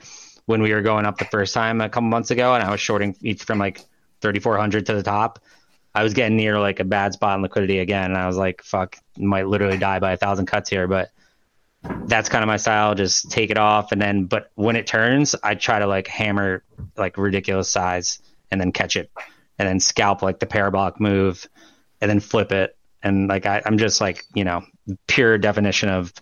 when 0.47 0.61
we 0.61 0.73
were 0.75 0.83
going 0.83 1.07
up 1.07 1.19
the 1.19 1.25
first 1.27 1.55
time 1.55 1.81
a 1.81 1.89
couple 1.89 2.09
months 2.09 2.33
ago, 2.33 2.53
and 2.53 2.65
I 2.65 2.71
was 2.73 2.81
shorting 2.81 3.15
ETH 3.23 3.43
from 3.45 3.59
like 3.61 3.81
thirty 4.21 4.41
four 4.41 4.57
hundred 4.59 4.87
to 4.87 4.95
the 4.95 5.05
top. 5.05 5.39
I 5.95 6.03
was 6.03 6.15
getting 6.15 6.37
near 6.37 6.59
like 6.59 6.81
a 6.81 6.85
bad 6.85 7.13
spot 7.13 7.37
in 7.37 7.43
liquidity 7.43 7.79
again, 7.79 8.11
and 8.11 8.17
I 8.19 8.27
was 8.27 8.37
like, 8.37 8.63
"Fuck, 8.63 8.97
might 9.19 9.47
literally 9.47 9.79
die 9.79 9.99
by 9.99 10.13
a 10.13 10.17
thousand 10.17 10.47
cuts 10.47 10.71
here." 10.71 10.89
But 10.89 11.11
that's 12.07 12.29
kind 12.29 12.43
of 12.43 12.49
my 12.49 12.57
style. 12.57 12.95
Just 12.95 13.31
take 13.31 13.51
it 13.51 13.59
off, 13.59 13.93
and 13.93 14.01
then, 14.01 14.25
but 14.25 14.51
when 14.55 14.77
it 14.77 14.87
turns, 14.87 15.35
I 15.43 15.55
try 15.55 15.79
to 15.79 15.87
like 15.87 16.09
hammer 16.09 16.63
like 16.97 17.19
ridiculous 17.19 17.69
size, 17.69 18.21
and 18.51 18.61
then 18.61 18.73
catch 18.73 18.97
it, 18.97 19.11
and 19.59 19.69
then 19.69 19.81
scalp 19.81 20.23
like 20.23 20.39
the 20.41 20.47
parabolic 20.47 20.99
move, 20.99 21.47
and 22.01 22.11
then 22.11 22.21
flip 22.21 22.53
it, 22.53 22.77
and 23.03 23.29
like 23.29 23.45
I, 23.45 23.63
I'm 23.67 23.79
just 23.79 24.01
like 24.01 24.25
you 24.35 24.45
know 24.45 24.65
pure 25.07 25.37
definition 25.39 25.89
of 25.89 26.13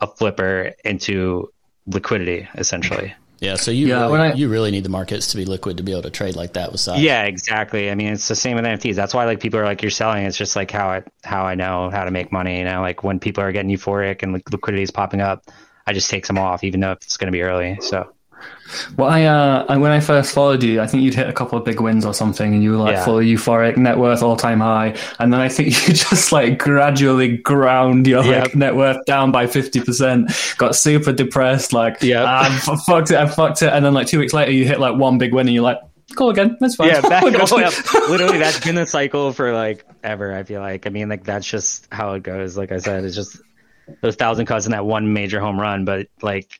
a 0.00 0.06
flipper 0.06 0.72
into 0.84 1.50
liquidity 1.86 2.48
essentially. 2.56 3.14
Yeah, 3.44 3.56
so 3.56 3.70
you 3.70 3.88
Yeah, 3.88 4.06
really, 4.06 4.18
I- 4.18 4.32
you 4.32 4.48
really 4.48 4.70
need 4.70 4.84
the 4.84 4.88
markets 4.88 5.28
to 5.28 5.36
be 5.36 5.44
liquid 5.44 5.76
to 5.76 5.82
be 5.82 5.92
able 5.92 6.02
to 6.02 6.10
trade 6.10 6.34
like 6.34 6.54
that 6.54 6.72
with 6.72 6.80
size. 6.80 7.00
Yeah, 7.00 7.24
exactly. 7.24 7.90
I 7.90 7.94
mean, 7.94 8.08
it's 8.08 8.26
the 8.26 8.34
same 8.34 8.56
with 8.56 8.64
NFTs. 8.64 8.96
That's 8.96 9.12
why 9.12 9.24
like 9.26 9.40
people 9.40 9.60
are 9.60 9.64
like, 9.64 9.82
you're 9.82 9.90
selling. 9.90 10.24
It's 10.24 10.36
just 10.38 10.56
like 10.56 10.70
how 10.70 10.88
I 10.88 11.02
how 11.24 11.44
I 11.44 11.54
know 11.54 11.90
how 11.90 12.04
to 12.04 12.10
make 12.10 12.32
money. 12.32 12.58
You 12.58 12.64
know, 12.64 12.80
like 12.80 13.04
when 13.04 13.20
people 13.20 13.44
are 13.44 13.52
getting 13.52 13.70
euphoric 13.70 14.22
and 14.22 14.32
like 14.32 14.50
liquidity 14.50 14.82
is 14.82 14.90
popping 14.90 15.20
up, 15.20 15.44
I 15.86 15.92
just 15.92 16.08
take 16.08 16.24
some 16.24 16.38
off, 16.38 16.64
even 16.64 16.80
though 16.80 16.92
it's 16.92 17.16
going 17.18 17.28
to 17.28 17.32
be 17.32 17.42
early. 17.42 17.78
So 17.80 18.10
Well, 18.96 19.08
I, 19.08 19.24
uh, 19.24 19.66
I 19.68 19.76
when 19.76 19.92
I 19.92 20.00
first 20.00 20.34
followed 20.34 20.62
you, 20.62 20.80
I 20.80 20.86
think 20.88 21.04
you'd 21.04 21.14
hit 21.14 21.28
a 21.28 21.32
couple 21.32 21.56
of 21.56 21.64
big 21.64 21.80
wins 21.80 22.04
or 22.04 22.12
something, 22.12 22.54
and 22.54 22.62
you 22.62 22.72
were 22.72 22.76
like 22.78 22.94
Yeah. 22.94 23.04
full 23.04 23.18
euphoric, 23.18 23.76
net 23.76 23.98
worth 23.98 24.22
all 24.22 24.36
time 24.36 24.58
high, 24.60 24.96
and 25.20 25.32
then 25.32 25.40
I 25.40 25.48
think 25.48 25.68
you 25.88 25.94
just 25.94 26.32
like 26.32 26.58
gradually 26.58 27.36
ground 27.36 28.06
your 28.06 28.24
like 28.24 28.54
net 28.56 28.74
worth 28.74 29.04
down 29.06 29.30
by 29.30 29.46
fifty 29.46 29.80
percent, 29.80 30.32
got 30.58 30.74
super 30.74 31.12
depressed, 31.12 31.72
like 31.72 32.02
yeah, 32.02 32.24
I 32.26 32.48
fucked 32.86 33.10
it, 33.12 33.16
I 33.18 33.26
fucked 33.26 33.62
it, 33.62 33.72
and 33.72 33.84
then 33.84 33.94
like 33.94 34.08
two 34.08 34.18
weeks 34.18 34.32
later 34.32 34.50
you 34.50 34.64
hit 34.66 34.80
like 34.80 34.96
one 34.96 35.18
big 35.18 35.32
win, 35.32 35.46
and 35.46 35.54
you're 35.54 35.62
like, 35.62 35.78
cool 36.16 36.30
again, 36.30 36.56
that's 36.58 36.74
fine. 36.74 36.88
yeah, 36.88 37.00
back, 37.08 37.22
We're 37.22 37.30
good." 37.30 37.42
oh, 37.52 38.06
literally 38.10 38.38
that's 38.38 38.58
been 38.58 38.74
the 38.74 38.86
cycle 38.86 39.32
for 39.32 39.52
like 39.52 39.84
ever. 40.02 40.34
I 40.34 40.42
feel 40.42 40.60
like. 40.60 40.86
I 40.86 40.90
mean, 40.90 41.08
like 41.08 41.22
that's 41.22 41.46
just 41.46 41.86
how 41.92 42.14
it 42.14 42.24
goes. 42.24 42.56
Like 42.56 42.72
I 42.72 42.78
said, 42.78 43.04
it's 43.04 43.14
just 43.14 43.38
those 44.00 44.16
thousand 44.16 44.46
cuts 44.46 44.64
and 44.64 44.74
that 44.74 44.84
one 44.84 45.12
major 45.12 45.38
home 45.38 45.60
run. 45.60 45.84
But 45.84 46.08
like, 46.22 46.58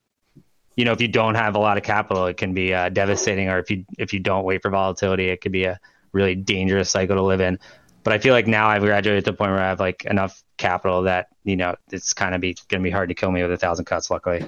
you 0.77 0.85
know, 0.85 0.93
if 0.93 1.01
you 1.01 1.09
don't 1.09 1.35
have 1.37 1.55
a 1.55 1.59
lot 1.59 1.77
of 1.77 1.83
capital, 1.83 2.27
it 2.27 2.37
can 2.37 2.55
be 2.55 2.75
uh, 2.75 2.89
devastating. 2.89 3.49
Or 3.49 3.59
if 3.59 3.71
you 3.71 3.85
if 3.99 4.13
you 4.13 4.21
don't 4.21 4.45
wait 4.45 4.63
for 4.63 4.71
volatility, 4.71 5.29
it 5.29 5.41
could 5.41 5.53
be 5.53 5.65
a 5.65 5.79
really 6.13 6.35
dangerous 6.35 6.91
cycle 6.91 7.17
to 7.17 7.23
live 7.23 7.41
in. 7.41 7.59
But 8.03 8.13
I 8.13 8.19
feel 8.19 8.35
like 8.35 8.47
now 8.47 8.69
I've 8.69 8.83
graduated 8.83 9.25
to 9.25 9.31
the 9.31 9.37
point 9.37 9.53
where 9.53 9.61
I 9.61 9.69
have 9.69 9.81
like 9.81 10.05
enough 10.05 10.43
capital 10.57 11.03
that 11.03 11.29
you 11.45 11.57
know 11.57 11.75
it's 11.91 12.13
kind 12.13 12.35
of 12.35 12.41
be 12.41 12.57
going 12.69 12.83
to 12.83 12.85
be 12.87 12.91
hard 12.91 13.09
to 13.09 13.15
kill 13.15 13.31
me 13.31 13.43
with 13.43 13.53
a 13.53 13.57
thousand 13.57 13.87
cuts. 13.87 14.11
Luckily, 14.11 14.45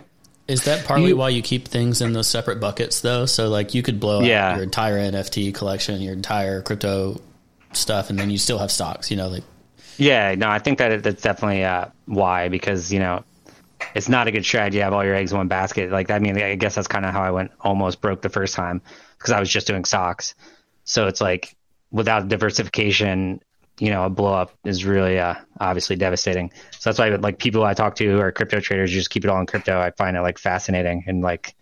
Is 0.49 0.65
that 0.65 0.85
partly 0.85 1.09
You- 1.09 1.17
why 1.17 1.31
you 1.31 1.43
keep 1.43 1.67
things 1.69 2.01
in 2.03 2.13
those 2.13 2.29
separate 2.29 2.61
buckets 2.61 3.01
though? 3.01 3.25
So 3.27 3.49
like 3.49 3.75
you 3.75 3.83
could 3.83 3.99
blow 3.99 4.21
Yeah. 4.23 4.51
out 4.51 4.55
your 4.57 4.65
entire 4.65 4.99
NFT 4.99 5.53
collection, 5.55 6.01
your 6.01 6.13
entire 6.13 6.61
crypto 6.63 7.21
stuff, 7.73 8.11
and 8.11 8.19
then 8.19 8.31
you 8.31 8.39
still 8.39 8.59
have 8.59 8.71
stocks. 8.71 9.11
You 9.11 9.17
know, 9.17 9.29
like 9.29 9.45
Yeah, 9.97 10.35
no, 10.37 10.49
I 10.51 10.59
think 10.59 10.79
that 10.79 10.93
it, 10.93 11.03
that's 11.03 11.23
definitely 11.23 11.65
uh, 11.65 11.87
why 12.05 12.49
because 12.49 12.93
you 12.93 12.99
know 12.99 13.25
it's 13.95 14.09
not 14.09 14.29
a 14.29 14.31
good 14.31 14.45
strategy 14.45 14.79
to 14.79 14.85
have 14.85 14.93
all 14.93 15.05
your 15.05 15.15
eggs 15.15 15.33
in 15.33 15.39
one 15.39 15.49
basket. 15.49 15.91
Like 15.91 16.11
I 16.11 16.19
mean, 16.19 16.41
I 16.41 16.55
guess 16.55 16.75
that's 16.75 16.89
kind 16.89 17.05
of 17.05 17.13
how 17.13 17.23
I 17.23 17.31
went 17.31 17.53
almost 17.61 18.01
broke 18.01 18.23
the 18.23 18.29
first 18.29 18.55
time 18.55 18.83
because 19.19 19.33
I 19.33 19.41
was 19.41 19.49
just 19.49 19.67
doing 19.67 19.85
stocks. 19.85 20.35
So 20.85 21.07
it's 21.07 21.21
like 21.21 21.57
without 21.91 22.29
diversification, 22.29 23.41
you 23.79 23.91
know, 23.91 24.05
a 24.05 24.11
blow 24.11 24.35
up 24.35 24.53
is 24.65 24.85
really 24.85 25.19
uh, 25.19 25.35
obviously 25.59 25.97
devastating. 25.97 26.51
So 26.79 26.91
that's 26.91 26.99
why 26.99 27.09
like 27.17 27.39
people 27.39 27.65
I 27.65 27.75
talk 27.75 27.97
to 27.97 28.05
who 28.05 28.21
are 28.21 28.33
crypto 28.33 28.61
traders 28.61 28.91
just 28.91 29.11
keep 29.11 29.25
it 29.25 29.31
all 29.31 29.41
in 29.41 29.47
crypto. 29.47 29.79
I 29.79 29.91
find 29.91 30.17
it 30.17 30.21
like 30.21 30.39
fascinating 30.39 31.05
and 31.07 31.23
like 31.23 31.55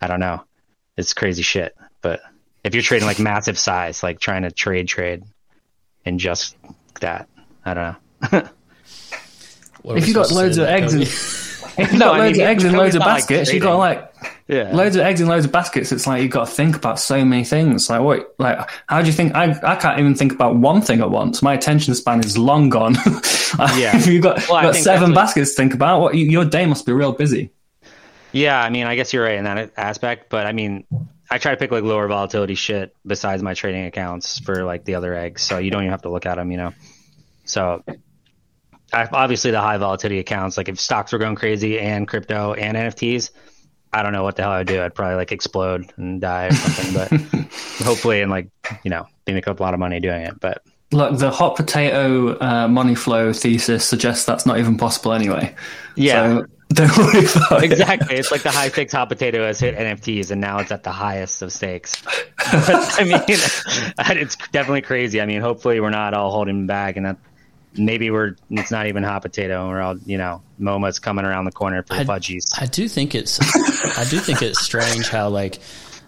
I 0.00 0.08
don't 0.08 0.20
know, 0.20 0.44
it's 0.96 1.14
crazy 1.14 1.42
shit. 1.42 1.76
But 2.00 2.20
if 2.64 2.74
you're 2.74 2.82
trading 2.82 3.06
like 3.06 3.18
massive 3.18 3.58
size, 3.58 4.02
like 4.02 4.18
trying 4.20 4.42
to 4.42 4.50
trade 4.50 4.88
trade 4.88 5.22
and 6.04 6.18
just 6.18 6.56
that, 7.00 7.28
I 7.64 7.74
don't 7.74 7.96
know. 8.32 8.48
If 9.84 10.04
we 10.04 10.08
you 10.08 10.14
got 10.14 10.30
loads 10.30 10.58
of 10.58 10.68
eggs 10.68 10.94
in, 10.94 11.00
Cobie? 11.00 11.10
if 11.78 11.92
you 11.92 11.98
No, 11.98 12.06
got 12.10 12.18
loads 12.18 12.38
of 12.38 12.44
eggs 12.44 12.64
in 12.64 12.72
loads 12.74 12.94
of 12.94 13.00
like 13.00 13.08
baskets, 13.08 13.52
you 13.52 13.60
got 13.60 13.76
like 13.78 14.12
Yeah. 14.48 14.70
loads 14.74 14.96
of 14.96 15.02
eggs 15.02 15.20
in 15.20 15.28
loads 15.28 15.44
of 15.46 15.52
baskets. 15.52 15.92
It's 15.92 16.06
like 16.06 16.22
you've 16.22 16.30
got 16.30 16.46
to 16.48 16.52
think 16.54 16.76
about 16.76 16.98
so 17.00 17.24
many 17.24 17.44
things. 17.44 17.88
Like 17.90 18.00
what? 18.02 18.34
Like 18.38 18.68
how 18.88 19.00
do 19.00 19.06
you 19.06 19.12
think? 19.12 19.34
I 19.34 19.58
I 19.62 19.76
can't 19.76 19.98
even 19.98 20.14
think 20.14 20.32
about 20.32 20.56
one 20.56 20.82
thing 20.82 21.00
at 21.00 21.10
once. 21.10 21.42
My 21.42 21.54
attention 21.54 21.94
span 21.94 22.20
is 22.20 22.36
long 22.38 22.68
gone. 22.68 22.96
Yeah. 23.76 23.94
if 23.94 24.06
you've 24.06 24.22
got, 24.22 24.38
Well, 24.48 24.56
I 24.56 24.62
got 24.62 24.76
seven 24.76 25.10
what- 25.10 25.14
baskets 25.16 25.50
to 25.50 25.56
think 25.56 25.74
about, 25.74 26.00
what 26.00 26.14
your 26.14 26.44
day 26.46 26.64
must 26.64 26.86
be 26.86 26.92
real 26.92 27.12
busy. 27.12 27.50
Yeah, 28.32 28.58
I 28.58 28.70
mean, 28.70 28.86
I 28.86 28.96
guess 28.96 29.12
you're 29.12 29.24
right 29.24 29.36
in 29.36 29.44
that 29.44 29.72
aspect, 29.76 30.30
but 30.30 30.46
I 30.46 30.52
mean, 30.52 30.86
I 31.30 31.36
try 31.36 31.50
to 31.52 31.58
pick 31.58 31.70
like 31.70 31.82
lower 31.84 32.08
volatility 32.08 32.54
shit 32.54 32.96
besides 33.06 33.42
my 33.42 33.52
trading 33.52 33.84
accounts 33.84 34.38
for 34.38 34.64
like 34.64 34.86
the 34.86 34.94
other 34.94 35.14
eggs, 35.14 35.42
so 35.42 35.58
you 35.58 35.70
don't 35.70 35.82
even 35.82 35.90
have 35.90 36.00
to 36.02 36.08
look 36.08 36.24
at 36.24 36.36
them, 36.36 36.50
you 36.50 36.56
know. 36.56 36.72
So, 37.44 37.84
obviously, 38.92 39.50
the 39.50 39.60
high 39.60 39.78
volatility 39.78 40.18
accounts, 40.18 40.56
like 40.56 40.68
if 40.68 40.78
stocks 40.80 41.12
were 41.12 41.18
going 41.18 41.34
crazy 41.36 41.78
and 41.78 42.06
crypto 42.06 42.54
and 42.54 42.76
NFTs, 42.76 43.30
I 43.92 44.02
don't 44.02 44.12
know 44.12 44.22
what 44.22 44.36
the 44.36 44.42
hell 44.42 44.52
I'd 44.52 44.66
do. 44.66 44.82
I'd 44.82 44.94
probably 44.94 45.16
like 45.16 45.32
explode 45.32 45.92
and 45.96 46.20
die 46.20 46.46
or 46.46 46.52
something, 46.52 46.94
but 46.94 47.08
hopefully, 47.84 48.22
and 48.22 48.30
like 48.30 48.48
you 48.84 48.90
know, 48.90 49.06
they 49.24 49.32
make 49.34 49.48
up 49.48 49.60
a 49.60 49.62
lot 49.62 49.74
of 49.74 49.80
money 49.80 50.00
doing 50.00 50.22
it. 50.22 50.40
But 50.40 50.62
Look, 50.92 51.18
the 51.18 51.30
hot 51.30 51.56
potato 51.56 52.38
uh, 52.38 52.68
money 52.68 52.94
flow 52.94 53.32
thesis 53.32 53.84
suggests 53.84 54.26
that's 54.26 54.44
not 54.44 54.58
even 54.58 54.76
possible 54.76 55.12
anyway. 55.14 55.54
yeah, 55.96 56.40
So 56.40 56.46
don't 56.74 56.98
worry 56.98 57.24
about 57.34 57.64
it. 57.64 57.72
exactly. 57.72 58.16
It's 58.16 58.30
like 58.30 58.42
the 58.42 58.50
high 58.50 58.68
stakes 58.68 58.92
hot 58.92 59.08
potato 59.08 59.46
has 59.46 59.58
hit 59.58 59.74
NFTs, 59.74 60.30
and 60.30 60.40
now 60.40 60.58
it's 60.58 60.70
at 60.70 60.82
the 60.82 60.92
highest 60.92 61.40
of 61.42 61.52
stakes. 61.52 62.02
But, 62.52 63.00
I 63.00 63.04
mean, 63.04 63.22
it's 63.28 64.36
definitely 64.48 64.82
crazy. 64.82 65.20
I 65.20 65.26
mean, 65.26 65.40
hopefully 65.40 65.80
we're 65.80 65.90
not 65.90 66.12
all 66.12 66.30
holding 66.30 66.66
back, 66.66 66.96
and 66.96 67.06
that 67.06 67.16
maybe 67.76 68.10
we're 68.10 68.36
it's 68.50 68.70
not 68.70 68.86
even 68.86 69.02
hot 69.02 69.22
potato, 69.22 69.60
and 69.62 69.68
we're 69.70 69.80
all 69.80 69.98
you 70.06 70.18
know, 70.18 70.42
MoMA's 70.60 70.98
coming 70.98 71.24
around 71.24 71.44
the 71.46 71.52
corner 71.52 71.82
for 71.82 71.94
I- 71.94 72.04
fudgies. 72.04 72.44
I 72.60 72.66
do 72.66 72.88
think 72.88 73.14
it's 73.14 73.40
I 73.98 74.04
do 74.04 74.18
think 74.18 74.42
it's 74.42 74.60
strange 74.60 75.08
how 75.08 75.28
like 75.28 75.58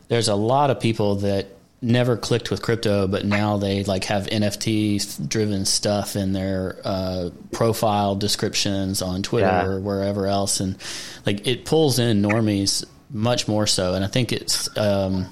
there's 0.09 0.29
a 0.29 0.35
lot 0.35 0.71
of 0.71 0.81
people 0.81 1.17
that 1.17 1.47
never 1.83 2.17
clicked 2.17 2.51
with 2.51 2.63
crypto, 2.63 3.07
but 3.07 3.27
now 3.27 3.59
they 3.59 3.85
like 3.85 4.05
have 4.05 4.27
NFT 4.27 5.29
driven 5.29 5.67
stuff 5.67 6.17
in 6.17 6.33
their 6.33 6.79
uh, 6.83 7.29
profile 7.53 8.15
descriptions 8.15 9.03
on 9.03 9.23
Twitter 9.23 9.47
Yeah. 9.47 9.67
or 9.67 9.81
wherever 9.81 10.27
else, 10.27 10.61
and 10.61 10.77
like 11.27 11.47
it 11.47 11.65
pulls 11.67 11.99
in 11.99 12.23
normies 12.23 12.85
much 13.11 13.47
more 13.49 13.67
so. 13.67 13.93
And 13.95 14.03
I 14.05 14.09
think 14.09 14.33
it's 14.33 14.75
um, 14.79 15.27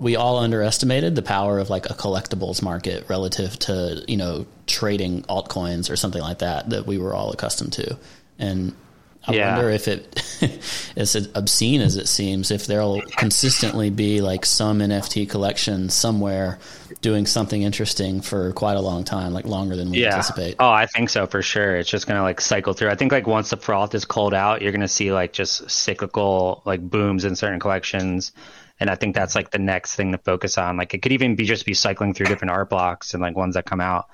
we 0.00 0.16
all 0.16 0.38
underestimated 0.38 1.14
the 1.14 1.22
power 1.22 1.58
of 1.58 1.70
like 1.70 1.86
a 1.86 1.94
collectibles 1.94 2.62
market 2.62 3.08
relative 3.08 3.56
to 3.60 4.04
you 4.08 4.16
know 4.16 4.46
trading 4.70 5.22
altcoins 5.22 5.90
or 5.90 5.96
something 5.96 6.22
like 6.22 6.38
that 6.38 6.70
that 6.70 6.86
we 6.86 6.98
were 6.98 7.14
all 7.14 7.30
accustomed 7.32 7.72
to, 7.74 7.98
and 8.38 8.74
I 9.26 9.32
Yeah. 9.34 9.54
wonder 9.56 9.70
if 9.70 9.86
it, 9.86 10.22
as 10.96 11.14
obscene 11.34 11.82
as 11.82 11.96
it 11.96 12.08
seems, 12.08 12.50
if 12.50 12.66
there'll 12.66 13.02
consistently 13.02 13.90
be 13.90 14.22
like 14.22 14.46
some 14.46 14.78
NFT 14.80 15.28
collection 15.28 15.90
somewhere 15.90 16.58
doing 17.02 17.26
something 17.26 17.62
interesting 17.62 18.22
for 18.22 18.52
quite 18.52 18.76
a 18.76 18.80
long 18.80 19.04
time, 19.04 19.32
like 19.34 19.44
longer 19.44 19.76
than 19.76 19.90
we 19.90 20.04
anticipate. 20.06 20.56
Oh, 20.58 20.70
I 20.70 20.86
think 20.86 21.10
so 21.10 21.26
for 21.26 21.42
sure. 21.42 21.76
It's 21.76 21.88
just 21.90 22.06
gonna 22.06 22.22
like 22.22 22.40
cycle 22.40 22.72
through. 22.72 22.90
I 22.90 22.94
think 22.94 23.12
like 23.12 23.26
once 23.26 23.50
the 23.50 23.56
froth 23.58 23.94
is 23.94 24.04
cold 24.06 24.32
out, 24.32 24.62
you're 24.62 24.72
gonna 24.72 24.88
see 24.88 25.12
like 25.12 25.32
just 25.34 25.70
cyclical 25.70 26.62
like 26.64 26.80
booms 26.80 27.24
in 27.26 27.36
certain 27.36 27.60
collections. 27.60 28.32
And 28.78 28.88
I 28.88 28.94
think 28.94 29.14
that's 29.14 29.34
like 29.34 29.50
the 29.50 29.58
next 29.58 29.94
thing 29.96 30.12
to 30.12 30.18
focus 30.18 30.56
on. 30.56 30.78
Like 30.78 30.94
it 30.94 31.02
could 31.02 31.12
even 31.12 31.36
be 31.36 31.44
just 31.44 31.66
be 31.66 31.74
cycling 31.74 32.14
through 32.14 32.26
different 32.28 32.52
art 32.52 32.70
blocks 32.70 33.12
and 33.12 33.22
like 33.22 33.36
ones 33.36 33.54
that 33.54 33.66
come 33.66 33.80
out. 33.82 34.08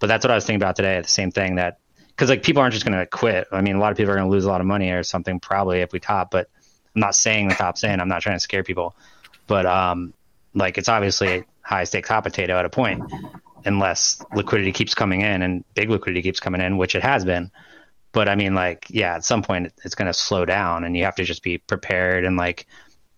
But 0.00 0.08
that's 0.08 0.24
what 0.24 0.32
I 0.32 0.34
was 0.34 0.44
thinking 0.44 0.62
about 0.62 0.76
today. 0.76 1.00
The 1.00 1.08
same 1.08 1.30
thing 1.30 1.56
that 1.56 1.78
because 2.08 2.28
like 2.28 2.42
people 2.42 2.60
aren't 2.60 2.74
just 2.74 2.84
gonna 2.84 3.06
quit. 3.06 3.46
I 3.52 3.60
mean, 3.60 3.76
a 3.76 3.78
lot 3.78 3.92
of 3.92 3.96
people 3.96 4.12
are 4.12 4.16
gonna 4.16 4.28
lose 4.28 4.44
a 4.44 4.48
lot 4.48 4.60
of 4.60 4.66
money 4.66 4.90
or 4.90 5.02
something 5.02 5.38
probably 5.38 5.80
if 5.80 5.92
we 5.92 6.00
top. 6.00 6.30
But 6.30 6.50
I'm 6.94 7.00
not 7.00 7.14
saying 7.14 7.48
the 7.48 7.54
top's 7.54 7.84
in. 7.84 8.00
I'm 8.00 8.08
not 8.08 8.22
trying 8.22 8.36
to 8.36 8.40
scare 8.40 8.64
people. 8.64 8.96
But 9.46 9.66
um, 9.66 10.12
like 10.54 10.78
it's 10.78 10.88
obviously 10.88 11.28
a 11.28 11.44
high 11.62 11.84
stakes 11.84 12.08
hot 12.08 12.24
potato 12.24 12.58
at 12.58 12.64
a 12.64 12.70
point 12.70 13.02
unless 13.64 14.22
liquidity 14.34 14.72
keeps 14.72 14.94
coming 14.94 15.20
in 15.20 15.42
and 15.42 15.64
big 15.74 15.90
liquidity 15.90 16.22
keeps 16.22 16.40
coming 16.40 16.60
in, 16.60 16.76
which 16.76 16.94
it 16.94 17.02
has 17.02 17.24
been. 17.24 17.50
But 18.12 18.28
I 18.28 18.34
mean, 18.34 18.54
like, 18.54 18.86
yeah, 18.88 19.14
at 19.14 19.24
some 19.24 19.42
point 19.42 19.72
it's 19.84 19.94
going 19.94 20.06
to 20.06 20.14
slow 20.14 20.44
down 20.44 20.84
and 20.84 20.96
you 20.96 21.04
have 21.04 21.14
to 21.16 21.24
just 21.24 21.42
be 21.42 21.58
prepared 21.58 22.24
and 22.24 22.36
like, 22.36 22.66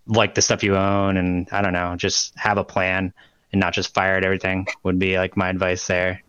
like 0.06 0.34
the 0.34 0.42
stuff 0.42 0.64
you 0.64 0.76
own 0.76 1.16
and 1.16 1.48
I 1.52 1.62
don't 1.62 1.72
know, 1.72 1.94
just 1.96 2.36
have 2.36 2.58
a 2.58 2.64
plan 2.64 3.14
and 3.52 3.60
not 3.60 3.72
just 3.72 3.94
fire 3.94 4.16
at 4.16 4.24
everything 4.24 4.66
would 4.82 4.98
be 4.98 5.16
like 5.16 5.36
my 5.36 5.48
advice 5.48 5.86
there. 5.86 6.22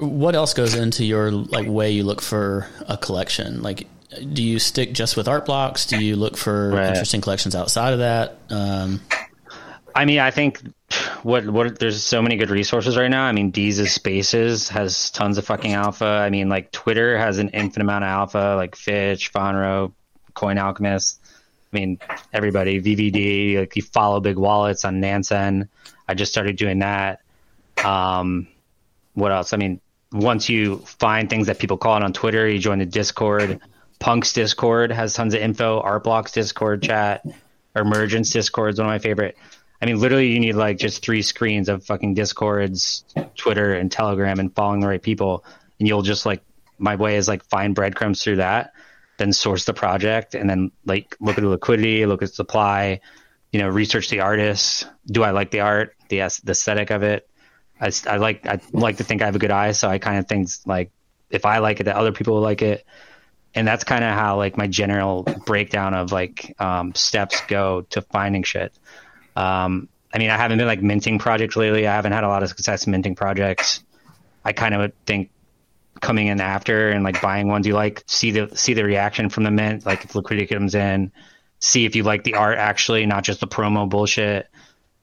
What 0.00 0.34
else 0.34 0.54
goes 0.54 0.74
into 0.74 1.04
your 1.04 1.30
like 1.30 1.66
way 1.68 1.90
you 1.90 2.04
look 2.04 2.20
for 2.20 2.66
a 2.88 2.96
collection? 2.96 3.62
Like, 3.62 3.86
do 4.32 4.42
you 4.42 4.58
stick 4.58 4.92
just 4.92 5.16
with 5.16 5.28
art 5.28 5.46
blocks? 5.46 5.86
Do 5.86 6.02
you 6.02 6.16
look 6.16 6.36
for 6.36 6.70
Right. 6.70 6.88
interesting 6.88 7.20
collections 7.20 7.54
outside 7.54 7.92
of 7.92 7.98
that? 8.00 8.38
Um, 8.50 9.00
I 9.94 10.04
mean, 10.04 10.18
I 10.20 10.30
think 10.30 10.60
what 11.22 11.48
what 11.48 11.78
there's 11.78 12.02
so 12.02 12.22
many 12.22 12.36
good 12.36 12.50
resources 12.50 12.96
right 12.96 13.10
now. 13.10 13.24
I 13.24 13.32
mean, 13.32 13.52
Deezus 13.52 13.88
Spaces 13.90 14.68
has 14.70 15.10
tons 15.10 15.36
of 15.38 15.44
fucking 15.44 15.74
alpha. 15.74 16.04
I 16.06 16.30
mean, 16.30 16.48
like 16.48 16.72
Twitter 16.72 17.18
has 17.18 17.38
an 17.38 17.50
infinite 17.50 17.84
amount 17.84 18.04
of 18.04 18.08
alpha, 18.10 18.54
like 18.56 18.76
Fitch, 18.76 19.32
Fonro, 19.32 19.92
Coin 20.34 20.58
Alchemist. 20.58 21.20
I 21.72 21.76
mean, 21.78 21.98
everybody, 22.32 22.80
VVD, 22.80 23.58
like 23.60 23.76
you 23.76 23.82
follow 23.82 24.18
big 24.20 24.36
wallets 24.38 24.84
on 24.84 24.98
Nansen. 25.00 25.68
I 26.08 26.14
just 26.14 26.32
started 26.32 26.56
doing 26.56 26.80
that. 26.80 27.20
Um, 27.84 28.48
what 29.14 29.30
else? 29.30 29.52
I 29.52 29.56
mean, 29.56 29.80
once 30.12 30.48
you 30.48 30.78
find 30.78 31.30
things 31.30 31.46
that 31.46 31.58
people 31.58 31.76
call 31.76 31.96
it 31.96 32.02
on 32.02 32.12
Twitter, 32.12 32.48
you 32.48 32.58
join 32.58 32.78
the 32.78 32.86
Discord. 32.86 33.60
Punk's 33.98 34.32
Discord 34.32 34.90
has 34.90 35.14
tons 35.14 35.34
of 35.34 35.40
info. 35.40 35.82
Artblocks 35.82 36.32
Discord 36.32 36.82
chat. 36.82 37.24
Emergence 37.76 38.30
Discord 38.30 38.74
is 38.74 38.78
one 38.78 38.88
of 38.88 38.90
my 38.90 38.98
favorite. 38.98 39.36
I 39.80 39.86
mean, 39.86 40.00
literally, 40.00 40.28
you 40.28 40.40
need 40.40 40.54
like 40.54 40.78
just 40.78 41.02
three 41.02 41.22
screens 41.22 41.68
of 41.68 41.84
fucking 41.84 42.14
Discords, 42.14 43.04
Twitter, 43.36 43.74
and 43.74 43.90
Telegram, 43.90 44.38
and 44.38 44.54
following 44.54 44.80
the 44.80 44.88
right 44.88 45.02
people, 45.02 45.44
and 45.78 45.88
you'll 45.88 46.02
just 46.02 46.26
like 46.26 46.42
my 46.78 46.96
way 46.96 47.16
is 47.16 47.28
like 47.28 47.44
find 47.44 47.74
breadcrumbs 47.74 48.22
through 48.22 48.36
that, 48.36 48.72
then 49.18 49.32
source 49.32 49.64
the 49.64 49.72
project, 49.72 50.34
and 50.34 50.50
then 50.50 50.72
like 50.84 51.16
look 51.20 51.38
at 51.38 51.42
the 51.42 51.48
liquidity, 51.48 52.04
look 52.04 52.22
at 52.22 52.34
supply, 52.34 53.00
you 53.52 53.60
know, 53.60 53.68
research 53.68 54.08
the 54.10 54.20
artists. 54.20 54.84
Do 55.06 55.22
I 55.22 55.30
like 55.30 55.50
the 55.50 55.60
art, 55.60 55.96
the 56.08 56.18
the 56.42 56.52
aesthetic 56.52 56.90
of 56.90 57.02
it? 57.02 57.29
I, 57.80 57.90
I 58.06 58.16
like 58.16 58.46
I 58.46 58.60
like 58.72 58.98
to 58.98 59.04
think 59.04 59.22
I 59.22 59.26
have 59.26 59.36
a 59.36 59.40
good 59.40 59.50
eye, 59.50 59.72
so 59.72 59.88
I 59.88 59.98
kind 59.98 60.18
of 60.18 60.28
think 60.28 60.48
like 60.66 60.90
if 61.30 61.46
I 61.46 61.58
like 61.58 61.80
it, 61.80 61.84
that 61.84 61.96
other 61.96 62.12
people 62.12 62.34
will 62.34 62.42
like 62.42 62.62
it, 62.62 62.84
and 63.54 63.66
that's 63.66 63.84
kind 63.84 64.04
of 64.04 64.12
how 64.12 64.36
like 64.36 64.56
my 64.56 64.66
general 64.66 65.22
breakdown 65.46 65.94
of 65.94 66.12
like 66.12 66.54
um, 66.60 66.94
steps 66.94 67.40
go 67.48 67.82
to 67.90 68.02
finding 68.02 68.42
shit. 68.42 68.72
Um, 69.36 69.88
I 70.12 70.18
mean, 70.18 70.30
I 70.30 70.36
haven't 70.36 70.58
been 70.58 70.66
like 70.66 70.82
minting 70.82 71.18
projects 71.18 71.56
lately. 71.56 71.86
I 71.86 71.94
haven't 71.94 72.12
had 72.12 72.24
a 72.24 72.28
lot 72.28 72.42
of 72.42 72.48
success 72.48 72.86
minting 72.86 73.14
projects. 73.14 73.82
I 74.44 74.52
kind 74.52 74.74
of 74.74 74.92
think 75.06 75.30
coming 76.00 76.28
in 76.28 76.40
after 76.40 76.90
and 76.90 77.04
like 77.04 77.20
buying 77.20 77.46
ones 77.48 77.66
you 77.66 77.74
like, 77.74 78.02
see 78.06 78.30
the 78.30 78.54
see 78.56 78.74
the 78.74 78.84
reaction 78.84 79.28
from 79.28 79.44
the 79.44 79.50
mint, 79.50 79.86
like 79.86 80.04
if 80.04 80.14
liquidity 80.14 80.46
comes 80.46 80.74
in, 80.74 81.12
see 81.60 81.84
if 81.84 81.94
you 81.94 82.02
like 82.02 82.24
the 82.24 82.34
art 82.34 82.58
actually, 82.58 83.06
not 83.06 83.22
just 83.22 83.40
the 83.40 83.46
promo 83.46 83.88
bullshit, 83.88 84.48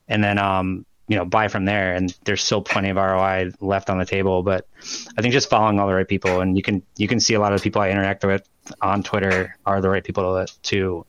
and 0.07 0.23
then 0.23 0.37
um 0.37 0.85
you 1.07 1.15
know 1.15 1.25
buy 1.25 1.47
from 1.47 1.65
there. 1.65 1.93
And 1.93 2.15
there's 2.25 2.43
still 2.43 2.61
plenty 2.61 2.89
of 2.89 2.97
ROI 2.97 3.51
left 3.59 3.89
on 3.89 3.97
the 3.97 4.05
table, 4.05 4.43
but 4.43 4.67
I 5.17 5.21
think 5.21 5.33
just 5.33 5.49
following 5.49 5.79
all 5.79 5.87
the 5.87 5.93
right 5.93 6.07
people, 6.07 6.41
and 6.41 6.55
you 6.55 6.63
can 6.63 6.83
you 6.95 7.07
can 7.07 7.19
see 7.19 7.33
a 7.33 7.39
lot 7.39 7.53
of 7.53 7.59
the 7.59 7.63
people 7.63 7.81
I 7.81 7.89
interact 7.89 8.23
with 8.23 8.47
on 8.81 9.03
Twitter 9.03 9.57
are 9.65 9.81
the 9.81 9.89
right 9.89 10.03
people 10.03 10.45
to 10.45 10.53
to 10.63 11.05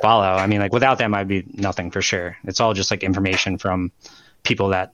follow. 0.00 0.24
I 0.24 0.46
mean, 0.46 0.60
like 0.60 0.72
without 0.72 0.98
them, 0.98 1.14
I'd 1.14 1.28
be 1.28 1.44
nothing 1.52 1.90
for 1.90 2.02
sure. 2.02 2.36
It's 2.44 2.60
all 2.60 2.74
just 2.74 2.90
like 2.90 3.02
information 3.02 3.58
from 3.58 3.92
people 4.42 4.68
that 4.68 4.92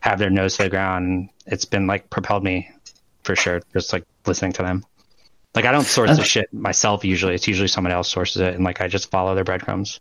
have 0.00 0.18
their 0.18 0.30
nose 0.30 0.56
to 0.56 0.64
the 0.64 0.70
ground. 0.70 1.30
It's 1.46 1.64
been 1.64 1.86
like 1.86 2.10
propelled 2.10 2.44
me 2.44 2.70
for 3.22 3.36
sure, 3.36 3.62
just 3.72 3.92
like 3.92 4.04
listening 4.26 4.52
to 4.54 4.62
them. 4.62 4.84
Like 5.54 5.64
I 5.64 5.72
don't 5.72 5.84
source 5.84 6.10
the 6.10 6.14
uh-huh. 6.14 6.22
shit 6.22 6.52
myself 6.52 7.04
usually. 7.04 7.34
It's 7.34 7.48
usually 7.48 7.68
someone 7.68 7.92
else 7.92 8.08
sources 8.08 8.42
it, 8.42 8.54
and 8.54 8.64
like 8.64 8.80
I 8.80 8.88
just 8.88 9.10
follow 9.10 9.34
their 9.34 9.44
breadcrumbs. 9.44 10.00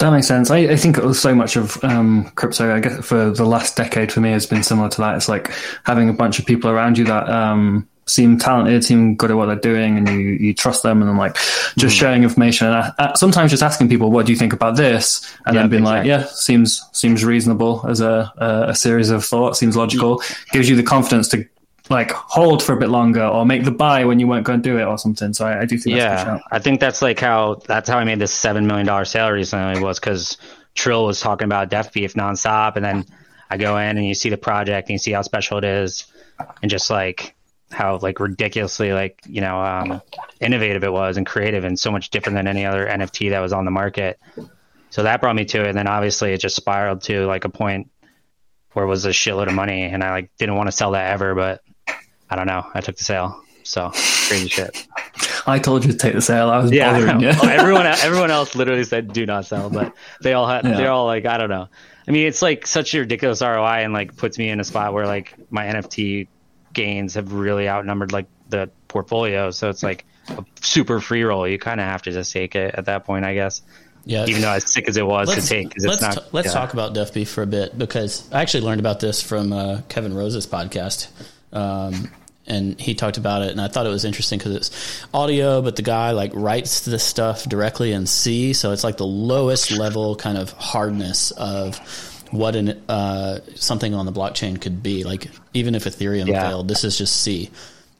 That 0.00 0.12
makes 0.12 0.26
sense. 0.26 0.50
I, 0.50 0.58
I 0.60 0.76
think 0.76 0.96
so 1.14 1.34
much 1.34 1.56
of 1.56 1.82
um, 1.84 2.30
crypto, 2.34 2.74
I 2.74 2.80
guess, 2.80 3.04
for 3.04 3.30
the 3.30 3.44
last 3.44 3.76
decade 3.76 4.10
for 4.10 4.20
me 4.20 4.30
has 4.30 4.46
been 4.46 4.62
similar 4.62 4.88
to 4.88 5.00
that. 5.02 5.16
It's 5.16 5.28
like 5.28 5.52
having 5.84 6.08
a 6.08 6.14
bunch 6.14 6.38
of 6.38 6.46
people 6.46 6.70
around 6.70 6.96
you 6.96 7.04
that 7.04 7.28
um, 7.28 7.86
seem 8.06 8.38
talented, 8.38 8.82
seem 8.82 9.14
good 9.14 9.30
at 9.30 9.36
what 9.36 9.46
they're 9.46 9.56
doing, 9.56 9.98
and 9.98 10.08
you, 10.08 10.16
you 10.18 10.54
trust 10.54 10.82
them, 10.82 11.02
and 11.02 11.08
then 11.10 11.18
like 11.18 11.36
just 11.76 11.94
sharing 11.94 12.22
information. 12.22 12.68
And 12.68 12.76
I, 12.76 12.92
I, 12.98 13.12
sometimes 13.14 13.50
just 13.50 13.62
asking 13.62 13.90
people, 13.90 14.10
"What 14.10 14.24
do 14.24 14.32
you 14.32 14.38
think 14.38 14.54
about 14.54 14.76
this?" 14.76 15.20
and 15.44 15.54
Yeah, 15.54 15.62
then 15.62 15.70
being 15.70 15.84
like, 15.84 16.06
"Yeah, 16.06 16.24
seems 16.24 16.82
seems 16.92 17.22
reasonable 17.22 17.84
as 17.86 18.00
a 18.00 18.32
a, 18.38 18.70
a 18.70 18.74
series 18.74 19.10
of 19.10 19.22
thoughts. 19.22 19.58
Seems 19.58 19.76
logical. 19.76 20.22
Gives 20.52 20.70
you 20.70 20.76
the 20.76 20.82
confidence 20.82 21.28
to 21.28 21.46
like 21.90 22.10
hold 22.12 22.62
for 22.62 22.72
a 22.72 22.76
bit 22.76 22.88
longer 22.88 23.24
or 23.24 23.44
make 23.44 23.64
the 23.64 23.70
buy 23.70 24.04
when 24.04 24.20
you 24.20 24.26
weren't 24.26 24.46
going 24.46 24.62
to 24.62 24.68
do 24.68 24.78
it 24.78 24.84
or 24.84 24.96
something." 24.96 25.34
So 25.34 25.46
I, 25.46 25.60
I 25.60 25.64
do 25.66 25.76
think 25.76 25.96
that's 25.96 26.24
Yeah. 26.24 26.38
I 26.50 26.58
think 26.58 26.80
that's 26.80 27.02
like 27.02 27.20
how 27.20 27.60
that's 27.66 27.88
how 27.88 27.98
I 27.98 28.04
made 28.04 28.18
this 28.18 28.32
seven 28.32 28.66
million 28.66 28.86
dollar 28.86 29.04
sale 29.04 29.30
recently 29.30 29.82
was 29.82 29.98
because 30.00 30.38
Trill 30.74 31.04
was 31.04 31.20
talking 31.20 31.44
about 31.44 31.70
Deafbeef 31.70 32.14
nonstop, 32.14 32.76
and 32.76 32.84
then 32.84 33.04
I 33.50 33.56
go 33.56 33.76
in 33.76 33.98
and 33.98 34.06
you 34.06 34.14
see 34.14 34.30
the 34.30 34.38
project 34.38 34.88
and 34.88 34.94
you 34.94 34.98
see 34.98 35.12
how 35.12 35.22
special 35.22 35.58
it 35.58 35.64
is, 35.64 36.06
and 36.62 36.70
just 36.70 36.90
like 36.90 37.34
how 37.72 37.98
like 37.98 38.18
ridiculously 38.18 38.92
like 38.92 39.20
you 39.26 39.40
know 39.40 39.60
um, 39.60 40.02
innovative 40.40 40.82
it 40.84 40.92
was 40.92 41.16
and 41.16 41.26
creative 41.26 41.64
and 41.64 41.78
so 41.78 41.90
much 41.90 42.10
different 42.10 42.36
than 42.36 42.46
any 42.46 42.64
other 42.66 42.86
NFT 42.86 43.30
that 43.30 43.40
was 43.40 43.52
on 43.52 43.64
the 43.64 43.70
market. 43.70 44.18
So 44.90 45.04
that 45.04 45.20
brought 45.20 45.36
me 45.36 45.44
to 45.46 45.62
it, 45.62 45.68
and 45.68 45.78
then 45.78 45.86
obviously 45.86 46.32
it 46.32 46.38
just 46.38 46.56
spiraled 46.56 47.02
to 47.02 47.26
like 47.26 47.44
a 47.44 47.48
point 47.48 47.90
where 48.72 48.84
it 48.84 48.88
was 48.88 49.04
a 49.06 49.10
shitload 49.10 49.48
of 49.48 49.54
money, 49.54 49.82
and 49.82 50.02
I 50.02 50.10
like 50.10 50.30
didn't 50.38 50.56
want 50.56 50.68
to 50.68 50.72
sell 50.72 50.92
that 50.92 51.12
ever, 51.12 51.34
but 51.34 51.62
I 52.30 52.36
don't 52.36 52.46
know, 52.46 52.66
I 52.74 52.80
took 52.80 52.96
the 52.96 53.04
sale. 53.04 53.42
So 53.62 53.90
crazy 53.90 54.48
shit. 54.48 54.86
I 55.46 55.58
told 55.58 55.84
you 55.84 55.92
to 55.92 55.98
take 55.98 56.14
the 56.14 56.20
sale. 56.22 56.48
I 56.50 56.58
was 56.58 56.72
Yeah, 56.72 56.92
bothering 56.92 57.20
you. 57.20 57.28
Well, 57.28 57.48
everyone 57.48 57.86
everyone 57.86 58.30
else 58.30 58.54
literally 58.54 58.84
said 58.84 59.12
do 59.12 59.26
not 59.26 59.44
sell, 59.46 59.68
but 59.70 59.94
they 60.22 60.32
all 60.32 60.46
had 60.48 60.64
Yeah. 60.64 60.76
they're 60.76 60.90
all 60.90 61.06
like 61.06 61.26
I 61.26 61.36
don't 61.38 61.50
know. 61.50 61.68
I 62.08 62.10
mean, 62.10 62.26
it's 62.26 62.42
like 62.42 62.66
such 62.66 62.94
a 62.94 63.00
ridiculous 63.00 63.40
ROI 63.42 63.84
and 63.84 63.92
like 63.92 64.16
puts 64.16 64.38
me 64.38 64.48
in 64.48 64.58
a 64.60 64.64
spot 64.64 64.92
where 64.94 65.06
like 65.06 65.34
my 65.50 65.66
NFT 65.66 66.26
gains 66.72 67.14
have 67.14 67.32
really 67.32 67.68
outnumbered 67.68 68.12
like 68.12 68.26
the 68.48 68.70
portfolio. 68.88 69.50
So 69.50 69.68
it's 69.68 69.82
like 69.82 70.04
a 70.28 70.44
super 70.60 71.00
free 71.00 71.22
roll. 71.22 71.46
You 71.46 71.58
kind 71.58 71.78
of 71.80 71.86
have 71.86 72.02
to 72.02 72.10
just 72.12 72.32
take 72.32 72.56
it 72.56 72.74
at 72.76 72.86
that 72.86 73.04
point, 73.04 73.24
I 73.24 73.34
guess. 73.34 73.62
yeah, 74.04 74.24
Even 74.26 74.42
though 74.42 74.50
as 74.52 74.70
sick 74.72 74.88
as 74.88 74.96
it 74.96 75.06
was 75.06 75.32
to 75.34 75.46
take, 75.46 75.68
because 75.68 75.84
let's 75.86 76.02
it's 76.02 76.16
not. 76.16 76.24
t- 76.24 76.30
let's 76.32 76.46
yeah. 76.48 76.52
talk 76.54 76.72
about 76.72 76.94
Deafbeef 76.94 77.28
for 77.28 77.42
a 77.42 77.46
bit 77.46 77.76
because 77.78 78.28
I 78.32 78.40
actually 78.40 78.64
learned 78.64 78.80
about 78.80 78.98
this 79.00 79.22
from 79.22 79.52
uh, 79.52 79.82
Kevin 79.88 80.14
Rose's 80.14 80.46
podcast, 80.46 81.08
um, 81.52 82.10
and 82.50 82.78
he 82.80 82.94
talked 82.94 83.16
about 83.16 83.42
it, 83.42 83.50
and 83.52 83.60
I 83.60 83.68
thought 83.68 83.86
it 83.86 83.90
was 83.90 84.04
interesting 84.04 84.38
because 84.38 84.54
it's 84.54 85.06
audio, 85.14 85.62
but 85.62 85.76
the 85.76 85.82
guy 85.82 86.10
like 86.10 86.32
writes 86.34 86.80
this 86.84 87.04
stuff 87.04 87.44
directly 87.48 87.92
in 87.92 88.06
C, 88.06 88.52
so 88.52 88.72
it's 88.72 88.84
like 88.84 88.96
the 88.96 89.06
lowest 89.06 89.70
level 89.70 90.16
kind 90.16 90.36
of 90.36 90.50
hardness 90.52 91.30
of 91.30 91.78
what 92.32 92.56
an 92.56 92.82
uh, 92.88 93.40
something 93.54 93.94
on 93.94 94.06
the 94.06 94.12
blockchain 94.12 94.60
could 94.60 94.82
be. 94.82 95.04
Like 95.04 95.28
even 95.54 95.74
if 95.74 95.84
Ethereum 95.84 96.26
Yeah. 96.26 96.48
failed, 96.48 96.68
this 96.68 96.84
is 96.84 96.98
just 96.98 97.16
C. 97.22 97.50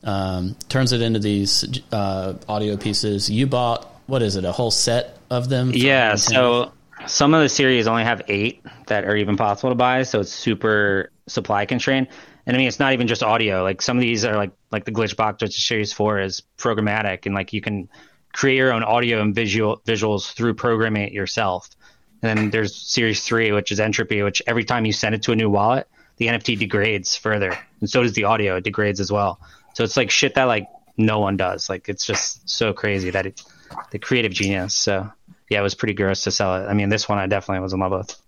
Um, 0.02 0.56
turns 0.68 0.92
it 0.92 1.02
into 1.02 1.18
these 1.18 1.80
uh, 1.92 2.34
audio 2.48 2.76
pieces. 2.76 3.30
You 3.30 3.46
bought 3.46 3.86
what 4.06 4.22
is 4.22 4.36
it? 4.36 4.44
A 4.44 4.52
whole 4.52 4.72
set 4.72 5.18
of 5.30 5.48
them? 5.48 5.70
Yeah, 5.72 6.16
so 6.16 6.72
some 7.06 7.32
of 7.32 7.42
the 7.42 7.48
series 7.48 7.86
only 7.86 8.02
have 8.02 8.22
eight 8.28 8.64
that 8.88 9.04
are 9.04 9.16
even 9.16 9.36
possible 9.36 9.70
to 9.70 9.76
buy, 9.76 10.02
so 10.02 10.20
it's 10.20 10.32
super 10.32 11.10
supply 11.28 11.64
constrained. 11.64 12.08
And 12.50 12.56
I 12.56 12.58
mean, 12.58 12.66
it's 12.66 12.80
not 12.80 12.94
even 12.94 13.06
just 13.06 13.22
audio. 13.22 13.62
Like 13.62 13.80
some 13.80 13.96
of 13.96 14.00
these 14.00 14.24
are 14.24 14.34
like 14.34 14.50
like 14.72 14.84
the 14.84 14.90
glitch 14.90 15.14
box, 15.14 15.40
which 15.40 15.56
is 15.56 15.64
series 15.64 15.92
four 15.92 16.18
is 16.18 16.42
programmatic, 16.58 17.24
and 17.24 17.32
like 17.32 17.52
you 17.52 17.60
can 17.60 17.88
create 18.32 18.56
your 18.56 18.72
own 18.72 18.82
audio 18.82 19.22
and 19.22 19.32
visual 19.32 19.80
visuals 19.86 20.32
through 20.32 20.54
programming 20.54 21.04
it 21.04 21.12
yourself. 21.12 21.70
And 22.22 22.36
then 22.36 22.50
there's 22.50 22.74
series 22.74 23.22
three, 23.22 23.52
which 23.52 23.70
is 23.70 23.78
entropy, 23.78 24.24
which 24.24 24.42
every 24.48 24.64
time 24.64 24.84
you 24.84 24.92
send 24.92 25.14
it 25.14 25.22
to 25.22 25.32
a 25.32 25.36
new 25.36 25.48
wallet, 25.48 25.86
the 26.16 26.26
NFT 26.26 26.58
degrades 26.58 27.14
further, 27.14 27.56
and 27.80 27.88
so 27.88 28.02
does 28.02 28.14
the 28.14 28.24
audio. 28.24 28.56
It 28.56 28.64
degrades 28.64 28.98
as 28.98 29.12
well. 29.12 29.38
So 29.74 29.84
it's 29.84 29.96
like 29.96 30.10
shit 30.10 30.34
that 30.34 30.46
like 30.46 30.66
no 30.96 31.20
one 31.20 31.36
does. 31.36 31.68
Like 31.70 31.88
it's 31.88 32.04
just 32.04 32.50
so 32.50 32.72
crazy 32.72 33.10
that 33.10 33.26
it, 33.26 33.44
the 33.92 34.00
creative 34.00 34.32
genius. 34.32 34.74
So 34.74 35.08
yeah, 35.48 35.60
it 35.60 35.62
was 35.62 35.76
pretty 35.76 35.94
gross 35.94 36.24
to 36.24 36.32
sell 36.32 36.56
it. 36.56 36.66
I 36.66 36.74
mean, 36.74 36.88
this 36.88 37.08
one 37.08 37.18
I 37.18 37.28
definitely 37.28 37.62
was 37.62 37.74
in 37.74 37.78
love 37.78 37.92
with. 37.92 38.20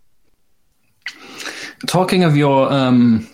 Talking 1.89 2.23
of 2.23 2.37
your 2.37 2.73
um, 2.73 3.29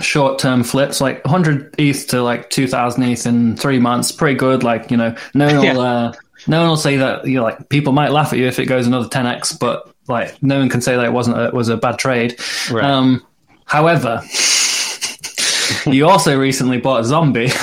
short-term 0.00 0.64
flips, 0.64 1.00
like 1.00 1.24
100 1.24 1.74
ETH 1.78 2.06
to 2.08 2.22
like 2.22 2.50
2,000 2.50 3.02
ETH 3.02 3.26
in 3.26 3.56
three 3.56 3.78
months, 3.78 4.12
pretty 4.12 4.36
good. 4.36 4.62
Like 4.62 4.90
you 4.90 4.96
know, 4.96 5.14
no 5.34 5.46
one 5.46 5.56
will, 5.58 5.64
Yeah. 5.64 5.78
uh, 5.80 6.12
no 6.46 6.60
one 6.60 6.68
will 6.70 6.76
say 6.76 6.96
that. 6.98 7.26
You 7.26 7.36
know, 7.36 7.42
like 7.42 7.68
people 7.68 7.92
might 7.92 8.10
laugh 8.12 8.32
at 8.32 8.38
you 8.38 8.46
if 8.46 8.58
it 8.58 8.66
goes 8.66 8.86
another 8.86 9.08
10x, 9.08 9.58
but 9.58 9.92
like 10.08 10.42
no 10.42 10.58
one 10.58 10.68
can 10.68 10.80
say 10.80 10.96
that 10.96 11.04
it 11.04 11.12
wasn't 11.12 11.38
a, 11.38 11.50
was 11.54 11.68
a 11.68 11.76
bad 11.76 11.98
trade. 11.98 12.38
Right. 12.70 12.84
Um, 12.84 13.24
however, 13.66 14.22
you 15.86 16.08
also 16.08 16.38
recently 16.38 16.78
bought 16.78 17.00
a 17.00 17.04
zombie. 17.04 17.50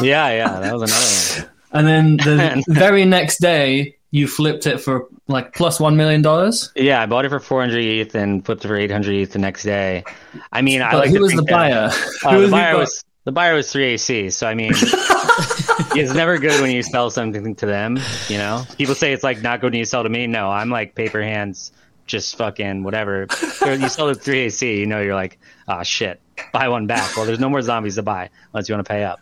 Yeah, 0.00 0.28
yeah, 0.30 0.60
that 0.60 0.72
was 0.76 0.82
another 0.88 1.48
one. 1.48 1.50
And 1.72 1.86
then 1.88 2.16
the 2.18 2.62
very 2.68 3.04
next 3.04 3.40
day, 3.40 3.96
you 4.10 4.26
flipped 4.26 4.66
it 4.66 4.78
for 4.78 5.06
like 5.26 5.54
plus 5.54 5.78
one 5.78 5.96
million 5.96 6.22
dollars. 6.22 6.72
Yeah, 6.74 7.02
I 7.02 7.06
bought 7.06 7.24
it 7.24 7.28
for 7.28 7.40
400 7.40 7.78
ETH 7.78 8.14
and 8.14 8.44
flipped 8.44 8.64
it 8.64 8.68
for 8.68 8.76
800 8.76 9.14
ETH 9.14 9.32
the 9.32 9.38
next 9.38 9.64
day. 9.64 10.04
I 10.52 10.62
mean, 10.62 10.82
I 10.82 10.94
like 10.94 11.10
who 11.10 11.20
was 11.20 11.32
the 11.32 11.38
think 11.38 11.48
that- 11.48 11.54
buyer? 11.54 11.90
Uh, 12.24 12.40
the 12.40 12.48
buyer 12.48 12.76
was 12.78 13.04
the 13.24 13.32
buyer 13.32 13.54
was 13.54 13.66
3AC. 13.72 14.32
So 14.32 14.46
I 14.46 14.54
mean, 14.54 14.72
it's 14.74 16.14
never 16.14 16.38
good 16.38 16.60
when 16.62 16.70
you 16.70 16.82
sell 16.82 17.10
something 17.10 17.54
to 17.56 17.66
them. 17.66 17.98
You 18.28 18.38
know, 18.38 18.64
people 18.78 18.94
say 18.94 19.12
it's 19.12 19.24
like 19.24 19.42
not 19.42 19.60
good 19.60 19.72
when 19.72 19.78
you 19.78 19.84
sell 19.84 20.02
to 20.02 20.08
me. 20.08 20.26
No, 20.26 20.50
I'm 20.50 20.70
like 20.70 20.94
paper 20.94 21.22
hands 21.22 21.72
just 22.06 22.36
fucking 22.36 22.82
whatever. 22.82 23.26
you 23.60 23.88
sell 23.88 24.06
the 24.06 24.14
3AC, 24.14 24.78
you 24.78 24.86
know, 24.86 25.00
you're 25.00 25.14
like, 25.14 25.38
ah, 25.68 25.82
shit, 25.82 26.20
buy 26.52 26.68
one 26.68 26.86
back. 26.86 27.14
Well, 27.16 27.26
there's 27.26 27.38
no 27.38 27.50
more 27.50 27.60
zombies 27.60 27.96
to 27.96 28.02
buy 28.02 28.30
unless 28.52 28.68
you 28.68 28.74
want 28.74 28.86
to 28.86 28.90
pay 28.90 29.04
up. 29.04 29.20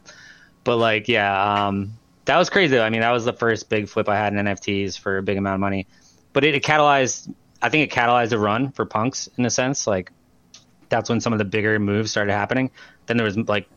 But 0.65 0.77
like, 0.77 1.09
yeah, 1.09 1.67
um, 1.67 1.95
that 2.27 2.37
was 2.37 2.51
crazy. 2.51 2.79
I 2.79 2.91
mean, 2.91 3.01
that 3.01 3.11
was 3.13 3.25
the 3.25 3.33
first 3.33 3.69
big 3.69 3.89
flip 3.89 4.09
I 4.09 4.17
had 4.17 4.33
in 4.33 4.39
NFTs 4.45 4.99
for 4.99 5.19
a 5.19 5.23
big 5.23 5.37
amount 5.39 5.55
of 5.55 5.61
money. 5.61 5.87
But 6.33 6.45
it, 6.45 6.55
it 6.55 6.63
catalyzed, 6.63 7.33
I 7.63 7.69
think 7.71 7.91
it 7.91 7.95
catalyzed 7.97 8.33
a 8.33 8.39
run 8.39 8.71
for 8.73 8.85
punks 8.85 9.29
in 9.39 9.47
a 9.47 9.51
sense. 9.51 9.87
Like, 9.87 10.13
that's 10.89 11.09
when 11.09 11.21
some 11.21 11.33
of 11.33 11.39
the 11.39 11.45
bigger 11.45 11.79
moves 11.79 12.11
started 12.11 12.33
happening. 12.33 12.71
Then 13.07 13.17
there 13.17 13.25
was 13.27 13.37
like, 13.37 13.69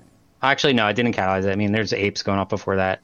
actually, 0.41 0.73
no, 0.73 0.85
I 0.85 0.93
didn't 0.93 1.15
catalyze 1.15 1.45
it. 1.45 1.51
I 1.51 1.55
mean, 1.55 1.71
there's 1.71 1.93
apes 1.93 2.21
going 2.23 2.39
up 2.39 2.49
before 2.49 2.75
that. 2.75 3.01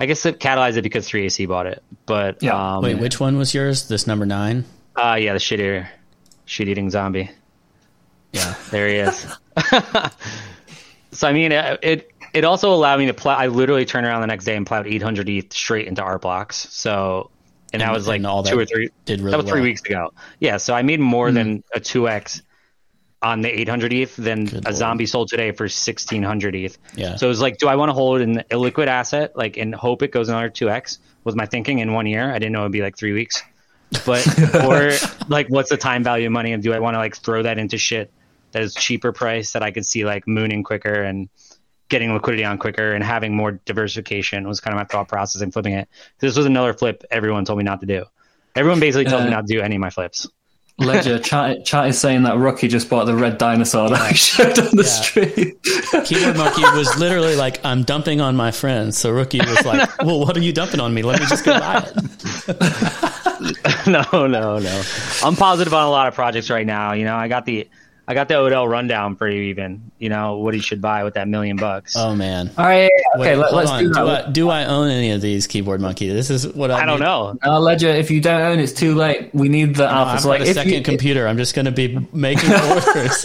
I 0.00 0.06
guess 0.06 0.24
it 0.26 0.40
catalyzed 0.40 0.76
it 0.76 0.82
because 0.82 1.08
3AC 1.08 1.46
bought 1.46 1.66
it. 1.66 1.82
But 2.06 2.42
Yeah. 2.42 2.76
um, 2.76 2.82
Wait, 2.82 2.98
which 2.98 3.20
one 3.20 3.36
was 3.38 3.54
yours? 3.54 3.86
This 3.88 4.06
number 4.06 4.26
nine? 4.26 4.64
uh, 4.96 5.16
yeah, 5.20 5.32
the 5.34 5.38
shit 5.38 5.60
eater, 5.60 5.88
shit 6.46 6.68
eating 6.68 6.90
zombie. 6.90 7.30
Yeah. 8.32 8.54
There 8.70 8.88
he 8.88 8.94
is. 8.96 9.26
so 11.12 11.28
I 11.28 11.32
mean, 11.32 11.52
it, 11.52 11.78
it 11.82 12.10
it 12.32 12.44
also 12.44 12.72
allowed 12.72 12.98
me 12.98 13.06
to 13.06 13.14
plow. 13.14 13.36
I 13.36 13.46
literally 13.48 13.84
turned 13.84 14.06
around 14.06 14.20
the 14.20 14.26
next 14.26 14.44
day 14.44 14.56
and 14.56 14.66
plowed 14.66 14.86
800 14.86 15.28
ETH 15.28 15.52
straight 15.52 15.86
into 15.86 16.02
art 16.02 16.22
blocks. 16.22 16.56
So, 16.70 17.30
and, 17.72 17.82
that 17.82 17.92
was 17.92 18.06
like 18.06 18.24
all 18.24 18.42
two 18.42 18.58
or 18.58 18.64
three. 18.64 18.90
did 19.04 19.20
really 19.20 19.30
that 19.32 19.42
was 19.42 19.50
three 19.50 19.60
weeks 19.60 19.80
ago. 19.82 20.12
Yeah, 20.38 20.56
so 20.56 20.74
I 20.74 20.82
made 20.82 21.00
more 21.00 21.28
hmm. 21.28 21.34
than 21.34 21.64
a 21.74 21.80
2x 21.80 22.42
on 23.22 23.42
the 23.42 23.60
800 23.60 23.92
ETH 23.92 24.16
than 24.16 24.44
Good 24.46 24.54
a 24.54 24.60
lord. 24.68 24.74
zombie 24.74 25.06
sold 25.06 25.28
today 25.28 25.52
for 25.52 25.64
1600 25.64 26.54
ETH. 26.54 26.78
Yeah. 26.94 27.16
So 27.16 27.26
it 27.26 27.28
was 27.28 27.40
like, 27.40 27.58
do 27.58 27.68
I 27.68 27.76
want 27.76 27.90
to 27.90 27.92
hold 27.92 28.20
an 28.22 28.42
illiquid 28.50 28.86
asset, 28.86 29.36
like, 29.36 29.58
and 29.58 29.74
hope 29.74 30.02
it 30.02 30.10
goes 30.10 30.28
another 30.28 30.48
2x? 30.48 30.98
Was 31.24 31.36
my 31.36 31.44
thinking 31.44 31.80
in 31.80 31.92
one 31.92 32.06
year? 32.06 32.30
I 32.30 32.38
didn't 32.38 32.52
know 32.52 32.60
it'd 32.60 32.72
be 32.72 32.80
like 32.80 32.96
three 32.96 33.12
weeks. 33.12 33.42
But, 34.06 34.26
or 34.64 34.92
like, 35.28 35.48
what's 35.48 35.68
the 35.68 35.76
time 35.76 36.02
value 36.02 36.26
of 36.26 36.32
money? 36.32 36.52
And 36.52 36.62
do 36.62 36.72
I 36.72 36.78
want 36.78 36.94
to 36.94 36.98
like 36.98 37.16
throw 37.16 37.42
that 37.42 37.58
into 37.58 37.76
shit 37.76 38.10
that 38.52 38.62
is 38.62 38.74
cheaper 38.74 39.12
price 39.12 39.52
that 39.52 39.62
I 39.62 39.70
could 39.70 39.86
see 39.86 40.04
like 40.04 40.26
mooning 40.26 40.62
quicker 40.62 41.02
and 41.02 41.28
getting 41.90 42.14
liquidity 42.14 42.44
on 42.44 42.56
quicker 42.56 42.92
and 42.92 43.04
having 43.04 43.36
more 43.36 43.60
diversification 43.66 44.48
was 44.48 44.60
kind 44.60 44.74
of 44.74 44.78
my 44.78 44.84
thought 44.84 45.08
process 45.08 45.42
in 45.42 45.50
flipping 45.50 45.74
it. 45.74 45.88
This 46.20 46.36
was 46.36 46.46
another 46.46 46.72
flip 46.72 47.04
everyone 47.10 47.44
told 47.44 47.58
me 47.58 47.64
not 47.64 47.80
to 47.80 47.86
do. 47.86 48.04
Everyone 48.56 48.80
basically 48.80 49.04
told 49.04 49.22
me 49.24 49.28
Uh, 49.28 49.32
not 49.32 49.46
to 49.46 49.54
do 49.54 49.60
any 49.60 49.76
of 49.76 49.80
my 49.80 49.90
flips. 49.90 50.26
Ledger 50.78 51.18
chat, 51.18 51.66
chat 51.66 51.88
is 51.88 52.00
saying 52.00 52.22
that 52.22 52.38
Rocky 52.38 52.66
just 52.66 52.88
bought 52.88 53.04
the 53.04 53.14
red 53.14 53.36
dinosaur 53.36 53.90
that 53.90 54.00
I 54.00 54.12
showed 54.12 54.58
on 54.58 54.74
the 54.76 54.84
stream. 54.84 55.58
Keyboard 56.06 56.36
Monkey 56.38 56.62
was 56.62 56.96
literally 56.98 57.36
like, 57.36 57.62
I'm 57.64 57.82
dumping 57.82 58.22
on 58.22 58.34
my 58.34 58.50
friends. 58.50 58.96
So 58.96 59.10
Rookie 59.10 59.40
was 59.40 59.62
like, 59.66 59.86
Well, 60.02 60.20
what 60.20 60.34
are 60.36 60.40
you 60.40 60.54
dumping 60.54 60.80
on 60.80 60.94
me? 60.94 61.02
Let 61.02 61.20
me 61.20 61.26
just 61.26 61.44
go 61.44 61.58
buy 61.58 61.86
it. 61.86 61.96
no, 63.86 64.26
no, 64.26 64.58
no. 64.58 64.82
I'm 65.22 65.36
positive 65.36 65.74
on 65.74 65.84
a 65.84 65.90
lot 65.90 66.08
of 66.08 66.14
projects 66.14 66.50
right 66.50 66.66
now. 66.66 66.92
You 66.92 67.04
know, 67.04 67.16
I 67.16 67.28
got 67.28 67.44
the 67.44 67.68
I 68.10 68.14
got 68.14 68.26
the 68.26 68.34
Odell 68.36 68.66
rundown 68.66 69.14
for 69.14 69.28
you, 69.28 69.42
even. 69.42 69.92
You 70.00 70.08
know 70.08 70.38
what 70.38 70.52
he 70.52 70.58
should 70.60 70.82
buy 70.82 71.04
with 71.04 71.14
that 71.14 71.28
million 71.28 71.56
bucks. 71.56 71.94
Oh, 71.96 72.16
man. 72.16 72.50
All 72.58 72.64
right, 72.66 72.90
okay, 73.14 73.20
Wait, 73.20 73.36
let, 73.36 73.50
hold 73.50 73.62
us 73.62 73.70
on. 73.70 73.82
do 73.84 73.88
Do 73.88 73.94
that. 73.94 74.26
I, 74.26 74.30
do 74.32 74.48
I 74.50 74.64
own 74.64 74.88
any 74.88 75.12
of 75.12 75.20
these 75.20 75.46
Keyboard 75.46 75.80
Monkey? 75.80 76.08
This 76.08 76.28
is 76.28 76.48
what 76.48 76.72
I 76.72 76.82
I 76.82 76.86
don't 76.86 76.98
need- 76.98 77.04
know. 77.06 77.38
Uh, 77.46 77.60
Ledger, 77.60 77.88
if 77.90 78.10
you 78.10 78.20
don't 78.20 78.40
own, 78.40 78.58
it's 78.58 78.72
too 78.72 78.94
late. 78.96 79.32
We 79.32 79.48
need 79.48 79.76
the 79.76 79.86
alpha. 79.88 80.10
I've 80.16 80.22
got 80.24 80.28
like 80.28 80.40
a 80.40 80.46
if 80.48 80.54
second 80.54 80.72
you, 80.72 80.82
computer. 80.82 81.28
I'm 81.28 81.36
just 81.36 81.54
going 81.54 81.66
to 81.66 81.70
be 81.70 81.98
making 82.12 82.50
orders. 82.70 83.24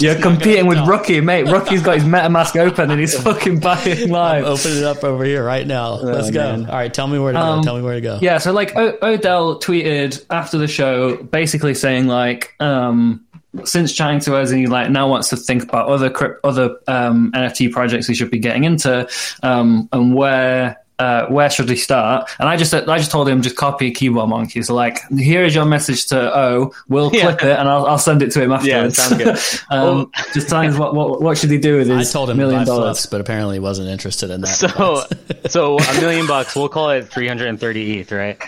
you're 0.00 0.20
competing 0.20 0.66
with 0.66 0.78
tell. 0.78 0.86
Rocky, 0.86 1.20
mate. 1.20 1.44
Rocky's 1.44 1.82
got 1.82 1.94
his 1.96 2.04
MetaMask 2.04 2.56
open 2.60 2.90
and 2.90 3.00
he's 3.00 3.18
fucking 3.22 3.60
buying 3.60 4.10
live. 4.10 4.44
Open 4.44 4.72
it 4.72 4.84
up 4.84 5.02
over 5.04 5.24
here 5.24 5.42
right 5.44 5.66
now. 5.66 5.94
Let's 5.94 6.30
go. 6.30 6.40
man. 6.56 6.66
All 6.68 6.74
right, 6.76 6.92
tell 6.92 7.06
me 7.06 7.18
where 7.18 7.32
to 7.32 7.38
go. 7.38 7.42
Um, 7.44 7.62
Tell 7.62 7.76
me 7.76 7.82
where 7.82 7.94
to 7.94 8.00
go. 8.00 8.18
Yeah, 8.20 8.38
so 8.38 8.52
like 8.52 8.76
o- 8.76 8.98
Odell 9.02 9.58
tweeted 9.60 10.24
after 10.30 10.58
the 10.58 10.68
show, 10.68 11.16
basically 11.16 11.74
saying 11.74 12.06
like, 12.08 12.54
um, 12.60 13.24
since 13.64 13.92
chatting 13.92 14.20
to 14.20 14.36
us, 14.36 14.50
and 14.50 14.60
he 14.60 14.66
like 14.66 14.90
now 14.90 15.08
wants 15.08 15.28
to 15.30 15.36
think 15.36 15.62
about 15.62 15.88
other 15.88 16.10
crypt- 16.10 16.40
other 16.44 16.76
um, 16.86 17.32
NFT 17.34 17.72
projects 17.72 18.06
he 18.06 18.14
should 18.14 18.30
be 18.30 18.38
getting 18.38 18.64
into, 18.64 19.08
um, 19.42 19.88
and 19.92 20.14
where. 20.14 20.76
Uh, 20.98 21.26
where 21.28 21.48
should 21.48 21.66
he 21.70 21.76
start? 21.76 22.28
And 22.38 22.46
I 22.46 22.58
just 22.58 22.74
I 22.74 22.98
just 22.98 23.10
told 23.10 23.26
him 23.26 23.40
just 23.40 23.56
copy 23.56 23.90
Keyboard 23.90 24.28
Monkey. 24.28 24.60
So 24.60 24.74
like, 24.74 24.98
here 25.08 25.42
is 25.44 25.54
your 25.54 25.64
message 25.64 26.08
to 26.08 26.36
O. 26.38 26.72
We'll 26.90 27.10
Yeah. 27.10 27.22
clip 27.22 27.42
it 27.44 27.58
and 27.58 27.66
I'll, 27.70 27.86
I'll 27.86 27.98
send 27.98 28.20
it 28.20 28.32
to 28.32 28.42
him 28.42 28.50
Yeah, 28.50 28.56
afterwards. 28.84 28.96
sounds 28.98 29.16
good. 29.24 29.60
um, 29.74 30.10
just 30.34 30.50
tell 30.50 30.60
him 30.60 30.76
what, 30.76 30.94
what 30.94 31.22
what 31.22 31.38
should 31.38 31.50
he 31.52 31.56
do 31.56 31.78
with 31.78 31.90
I 31.90 32.00
his 32.00 32.12
told 32.12 32.28
him 32.28 32.36
million 32.36 32.66
dollars. 32.66 32.98
flips, 32.98 33.06
but 33.06 33.22
apparently 33.22 33.56
he 33.56 33.60
wasn't 33.60 33.88
interested 33.88 34.28
in 34.28 34.42
that. 34.42 34.48
So, 34.48 35.06
so 35.48 35.78
a 35.78 36.00
million 36.02 36.26
bucks. 36.26 36.54
We'll 36.54 36.68
call 36.68 36.90
it 36.90 37.08
330 37.10 38.00
ETH, 38.00 38.12
right? 38.12 38.38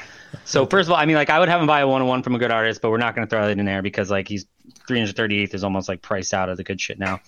So 0.45 0.67
first 0.67 0.89
of 0.89 0.93
all, 0.93 0.99
I 0.99 1.07
mean, 1.07 1.17
like 1.17 1.31
I 1.31 1.39
would 1.39 1.49
have 1.49 1.59
him 1.63 1.67
buy 1.67 1.81
a 1.81 1.89
one 1.89 2.03
on 2.03 2.09
one 2.09 2.23
from 2.23 2.35
a 2.35 2.39
good 2.39 2.51
artist, 2.51 2.83
but 2.83 2.91
we're 2.91 2.99
not 2.99 3.15
going 3.15 3.27
to 3.27 3.31
throw 3.31 3.47
that 3.47 3.59
in 3.59 3.65
there 3.65 3.81
because 3.81 4.11
like 4.11 4.29
he's 4.29 4.45
330 4.87 5.43
ETH 5.45 5.55
is 5.55 5.65
almost 5.65 5.89
like 5.89 6.03
priced 6.03 6.35
out 6.35 6.49
of 6.49 6.57
the 6.57 6.65
good 6.65 6.81
shit 6.81 6.99
now. 6.99 7.21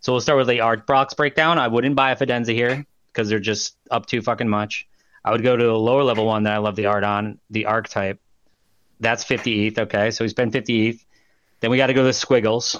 So 0.00 0.12
we'll 0.12 0.20
start 0.20 0.38
with 0.38 0.48
the 0.48 0.60
Art 0.60 0.86
Blocks 0.86 1.14
breakdown. 1.14 1.58
I 1.58 1.68
wouldn't 1.68 1.94
buy 1.94 2.10
a 2.12 2.16
Fidenza 2.16 2.52
here 2.54 2.86
because 3.12 3.28
they're 3.28 3.38
just 3.40 3.76
up 3.90 4.06
too 4.06 4.22
fucking 4.22 4.48
much. 4.48 4.86
I 5.24 5.32
would 5.32 5.42
go 5.42 5.54
to 5.56 5.70
a 5.70 5.76
lower 5.76 6.02
level 6.02 6.24
one 6.26 6.44
that 6.44 6.54
I 6.54 6.58
love 6.58 6.76
the 6.76 6.86
art 6.86 7.04
on, 7.04 7.38
the 7.50 7.66
archetype. 7.66 8.18
That's 9.00 9.24
50 9.24 9.66
ETH. 9.66 9.78
Okay, 9.78 10.10
so 10.10 10.24
we 10.24 10.28
spend 10.28 10.52
50 10.52 10.88
ETH. 10.88 11.04
Then 11.60 11.70
we 11.70 11.76
got 11.76 11.88
to 11.88 11.94
go 11.94 12.00
to 12.00 12.06
the 12.06 12.12
squiggles, 12.14 12.76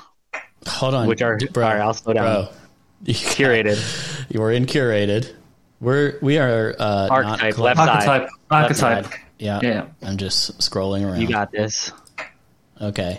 Hold 0.67 0.95
on. 0.95 1.07
which 1.09 1.21
are 1.21 1.37
D- 1.37 1.49
bro, 1.53 1.67
all 1.67 1.73
right, 1.75 1.81
I'll 1.83 1.93
slow 1.95 2.15
down. 2.15 2.45
bro. 2.45 2.49
Curated 3.05 4.27
You 4.31 4.41
were 4.41 4.53
in 4.53 4.65
curated. 4.67 5.33
We're 5.81 6.19
we 6.23 6.39
are 6.39 6.75
uh, 6.79 7.07
not 7.07 7.11
archetype, 7.11 7.55
cl- 7.55 7.65
left 7.65 7.79
side. 7.79 7.89
Archetype, 7.89 8.21
Left 8.23 8.31
archetype. 8.51 9.05
side. 9.07 9.21
Yeah, 9.39 9.61
Yeah. 9.63 9.87
I'm 10.03 10.17
just 10.19 10.59
scrolling 10.59 11.07
around. 11.07 11.21
You 11.21 11.29
got 11.29 11.51
this. 11.53 11.93
okay. 12.81 13.19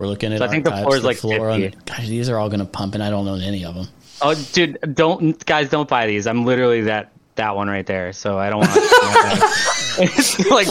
We're 0.00 0.06
looking 0.06 0.32
at. 0.32 0.38
So 0.38 0.46
I 0.46 0.48
think 0.48 0.64
the 0.64 0.70
floor 0.70 0.96
is 0.96 1.04
like 1.04 1.18
floor 1.18 1.50
on- 1.50 1.60
50. 1.60 1.78
Gosh, 1.84 2.08
these 2.08 2.30
are 2.30 2.38
all 2.38 2.48
going 2.48 2.60
to 2.60 2.64
pump, 2.66 2.94
and 2.94 3.02
I 3.02 3.10
don't 3.10 3.28
own 3.28 3.42
any 3.42 3.66
of 3.66 3.74
them. 3.74 3.86
Oh, 4.22 4.34
dude, 4.52 4.78
don't 4.94 5.44
guys, 5.44 5.68
don't 5.68 5.88
buy 5.90 6.06
these. 6.06 6.26
I'm 6.26 6.46
literally 6.46 6.80
that 6.82 7.12
that 7.34 7.54
one 7.54 7.68
right 7.68 7.84
there. 7.84 8.14
So 8.14 8.38
I 8.38 8.48
don't 8.48 8.60
want. 8.60 8.72
it's 10.00 10.38
like 10.50 10.68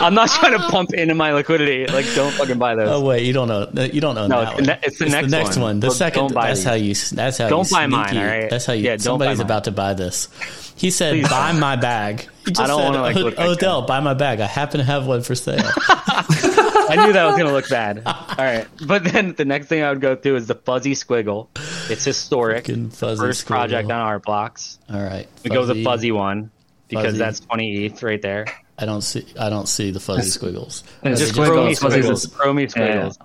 I'm 0.00 0.14
not 0.14 0.28
trying 0.30 0.52
to 0.52 0.68
pump 0.68 0.92
into 0.94 1.14
my 1.14 1.32
liquidity. 1.32 1.86
Like, 1.86 2.06
don't 2.14 2.32
fucking 2.32 2.58
buy 2.58 2.74
those. 2.74 2.88
Oh 2.88 3.04
wait, 3.04 3.24
you 3.24 3.32
don't 3.32 3.48
know. 3.48 3.68
You 3.82 4.00
don't 4.00 4.14
know. 4.14 4.26
No, 4.26 4.44
that 4.44 4.84
it's 4.84 4.98
the 4.98 5.04
one. 5.06 5.12
ne- 5.12 5.18
it's 5.20 5.30
the 5.30 5.36
next 5.36 5.56
one. 5.56 5.80
The 5.80 5.86
Well, 5.88 5.94
second. 5.94 6.20
don't 6.20 6.34
buy 6.34 6.48
that's 6.48 6.60
these. 6.60 6.66
how 6.66 6.74
you. 6.74 6.94
That's 6.94 7.38
how. 7.38 7.48
Don't 7.48 7.70
you 7.70 7.76
buy 7.76 7.86
mine, 7.86 8.16
all 8.16 8.24
right? 8.24 8.50
That's 8.50 8.66
how 8.66 8.72
you. 8.74 8.84
Yeah, 8.84 8.96
somebody's 8.98 9.40
about 9.40 9.64
to 9.64 9.72
buy 9.72 9.94
this. 9.94 10.28
He 10.76 10.90
said, 10.90 11.12
Please 11.12 11.28
"Buy 11.28 11.50
don't. 11.52 11.60
my 11.60 11.76
bag." 11.76 12.26
He 12.46 12.52
just 12.52 12.60
I 12.60 12.66
don't 12.66 12.82
wanna, 12.82 13.02
like, 13.02 13.14
"O- 13.16 13.20
look 13.20 13.38
Odell, 13.38 13.82
buy 13.82 14.00
my 14.00 14.14
bag. 14.14 14.40
I 14.40 14.46
happen 14.46 14.78
to 14.78 14.84
have 14.84 15.06
one 15.06 15.22
for 15.22 15.34
sale. 15.34 15.58
I 15.88 16.96
knew 17.04 17.12
that 17.12 17.26
was 17.26 17.36
gonna 17.36 17.52
look 17.52 17.68
bad. 17.68 18.02
All 18.06 18.14
right, 18.38 18.66
but 18.86 19.04
then 19.04 19.34
the 19.34 19.44
next 19.44 19.66
thing 19.66 19.82
I 19.82 19.90
would 19.90 20.00
go 20.00 20.16
through 20.16 20.36
is 20.36 20.46
the 20.46 20.54
fuzzy 20.54 20.94
squiggle. 20.94 21.48
It's 21.90 22.04
historic. 22.04 22.66
Fuzzy 22.66 23.18
First 23.20 23.46
project 23.46 23.90
on 23.90 24.00
Art 24.00 24.24
Blocks. 24.24 24.78
All 24.90 25.02
right. 25.02 25.28
We 25.44 25.50
go 25.50 25.60
with 25.66 25.76
the 25.76 25.84
fuzzy 25.84 26.12
one 26.12 26.50
because 26.90 27.04
Fuzzy. 27.06 27.18
that's 27.18 27.40
20 27.40 27.86
ETH 27.86 28.02
right 28.02 28.20
there. 28.20 28.46
I 28.78 28.84
don't 28.86 29.02
see. 29.02 29.26
I 29.38 29.48
don't 29.50 29.68
see 29.68 29.90
the 29.90 30.00
fuzzy 30.00 30.28
squiggles. 30.28 30.84
It's 31.02 31.20
Just 31.20 31.32
Squiggles, 31.32 31.48
throw 31.54 31.66
me 31.66 31.74
squiggles. 31.74 32.22
squiggles. 32.22 32.26
Throw 32.26 32.52
me 32.52 32.62
Yeah. 32.62 32.68
squiggles. 32.68 33.18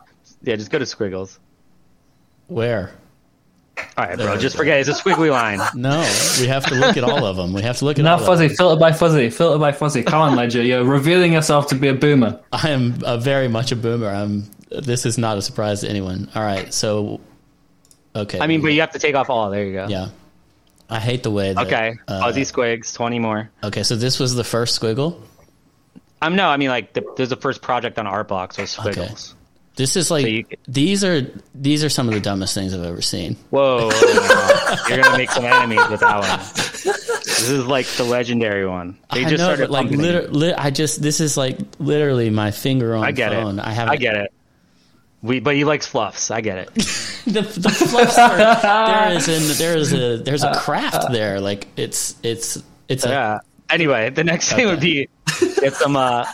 Yeah, 0.44 0.56
just 0.58 0.70
go 0.72 0.80
to 0.80 0.86
squiggles. 0.86 1.40
Where? 2.48 2.92
All 3.98 4.06
right, 4.06 4.18
bro. 4.18 4.36
we 4.36 4.40
Just 4.42 4.56
forget. 4.56 4.80
It's 4.80 4.90
a 4.90 4.94
squiggly 4.94 5.30
line. 5.32 5.60
No, 5.76 6.00
we 6.40 6.48
have 6.48 6.66
to 6.68 6.76
look 6.76 6.96
at 6.98 7.04
all 7.04 7.26
of 7.26 7.36
them. 7.38 7.52
We 7.54 7.62
have 7.64 7.78
to 7.78 7.86
look 7.86 7.98
at 8.00 8.06
all 8.06 8.12
Not 8.12 8.22
of 8.22 8.26
fuzzy, 8.26 8.48
them. 8.48 8.56
filter 8.58 8.80
by 8.80 8.92
fuzzy, 8.94 9.30
filter 9.30 9.58
by 9.60 9.72
fuzzy. 9.72 10.04
Come 10.04 10.22
on, 10.22 10.36
Ledger, 10.36 10.62
you're 10.64 10.84
revealing 10.86 11.34
yourself 11.34 11.68
to 11.68 11.76
be 11.76 11.88
a 11.90 11.94
boomer. 11.94 12.40
I 12.54 12.70
am 12.70 12.96
a 13.06 13.18
very 13.18 13.48
much 13.48 13.72
a 13.72 13.76
boomer. 13.76 14.08
I'm. 14.10 14.50
This 14.72 15.06
is 15.06 15.18
not 15.18 15.38
a 15.38 15.42
surprise 15.42 15.82
to 15.82 15.90
anyone. 15.90 16.30
All 16.36 16.44
right, 16.44 16.74
so. 16.74 17.20
Okay. 18.16 18.40
I 18.40 18.48
mean, 18.48 18.62
but 18.62 18.70
you 18.70 18.80
have 18.82 18.92
to 18.92 19.00
take 19.00 19.16
off 19.16 19.30
all. 19.30 19.50
There 19.50 19.64
you 19.66 19.74
go. 19.74 19.88
yeah. 19.90 20.08
I 20.90 21.00
hate 21.00 21.24
the 21.24 21.32
way. 21.32 21.54
That, 21.54 21.66
Okay, 21.68 21.96
uh, 22.08 22.20
fuzzy 22.22 22.42
squigs, 22.44 22.94
20 22.94 23.20
more. 23.20 23.50
okay, 23.64 23.84
so 23.84 23.96
this 23.96 24.20
was 24.20 24.36
the 24.36 24.44
first 24.44 24.80
squiggle. 24.80 25.20
Um, 26.22 26.36
no, 26.36 26.48
I 26.48 26.58
mean 26.58 26.70
like 26.70 26.94
the, 26.94 27.04
there's 27.18 27.30
the 27.30 27.36
first 27.36 27.62
project 27.62 28.00
on 28.00 28.08
art 28.08 28.28
blocks 28.28 28.58
was 28.58 28.72
squiggles. 28.72 29.36
This 29.76 29.98
is 29.98 30.10
like 30.10 30.24
So 30.24 30.28
you- 30.30 30.46
these 30.68 31.04
are 31.04 31.28
these 31.54 31.84
are 31.84 31.90
some 31.90 32.08
of 32.08 32.14
the 32.14 32.22
dumbest 32.22 32.54
things 32.54 32.74
I've 32.74 32.84
ever 32.84 33.02
seen. 33.02 33.36
Whoa, 33.50 33.90
you're 34.90 35.02
gonna 35.02 35.18
make 35.18 35.30
some 35.32 35.44
enemies 35.44 35.82
with 35.90 36.00
that 36.00 36.20
one. 36.20 36.40
This 37.26 37.50
is 37.50 37.66
like 37.66 37.86
the 37.88 38.06
legendary 38.06 38.66
one. 38.66 38.98
They 39.12 39.26
I 39.26 39.30
just 39.30 39.40
know, 39.40 39.46
started 39.54 39.70
like 39.70 39.90
liter- 39.92 40.28
lit- 40.30 40.56
I 40.58 40.70
just 40.72 41.02
this 41.02 41.20
is 41.20 41.36
like 41.36 41.58
literally 41.80 42.30
my 42.30 42.52
finger 42.52 42.96
on 42.96 43.04
I 43.04 43.12
get 43.12 43.34
phone. 43.34 43.60
it. 43.60 43.66
I 43.66 43.72
have 43.72 43.90
I 43.90 43.98
get 43.98 44.16
it. 44.16 44.34
We, 45.26 45.40
but 45.40 45.56
he 45.56 45.64
likes 45.64 45.88
fluffs. 45.88 46.30
I 46.30 46.42
get 46.42 46.58
it. 46.60 46.74
the, 46.76 47.42
the 47.42 47.70
fluffs 47.70 48.18
are, 48.18 48.38
there 48.38 49.12
is 49.14 49.28
an, 49.28 49.58
there 49.58 49.76
is 49.76 49.92
a 49.92 50.18
there's 50.18 50.44
a 50.44 50.54
craft 50.56 51.12
there. 51.12 51.42
Like 51.42 51.68
it's 51.76 52.16
it's 52.22 52.62
it's 52.88 53.06
a 53.06 53.10
Yeah. 53.10 53.40
Anyway, 53.70 54.12
the 54.12 54.24
next 54.24 54.54
thing 54.54 54.68
would 54.68 54.80
be 54.80 55.10
get 55.60 55.74
some 55.74 55.96
uh, 55.96 56.26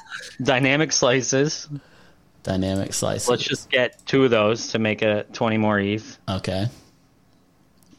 dynamic 0.43 0.91
slices. 0.91 1.69
dynamic 2.43 2.91
slices. 2.93 3.29
Let's 3.29 3.43
just 3.43 3.69
get 3.69 4.05
two 4.05 4.25
of 4.25 4.31
those 4.31 4.71
to 4.71 4.79
make 4.79 5.01
a 5.01 5.23
20 5.31 5.57
more 5.57 5.79
ETH 5.79 6.17
okay. 6.27 6.67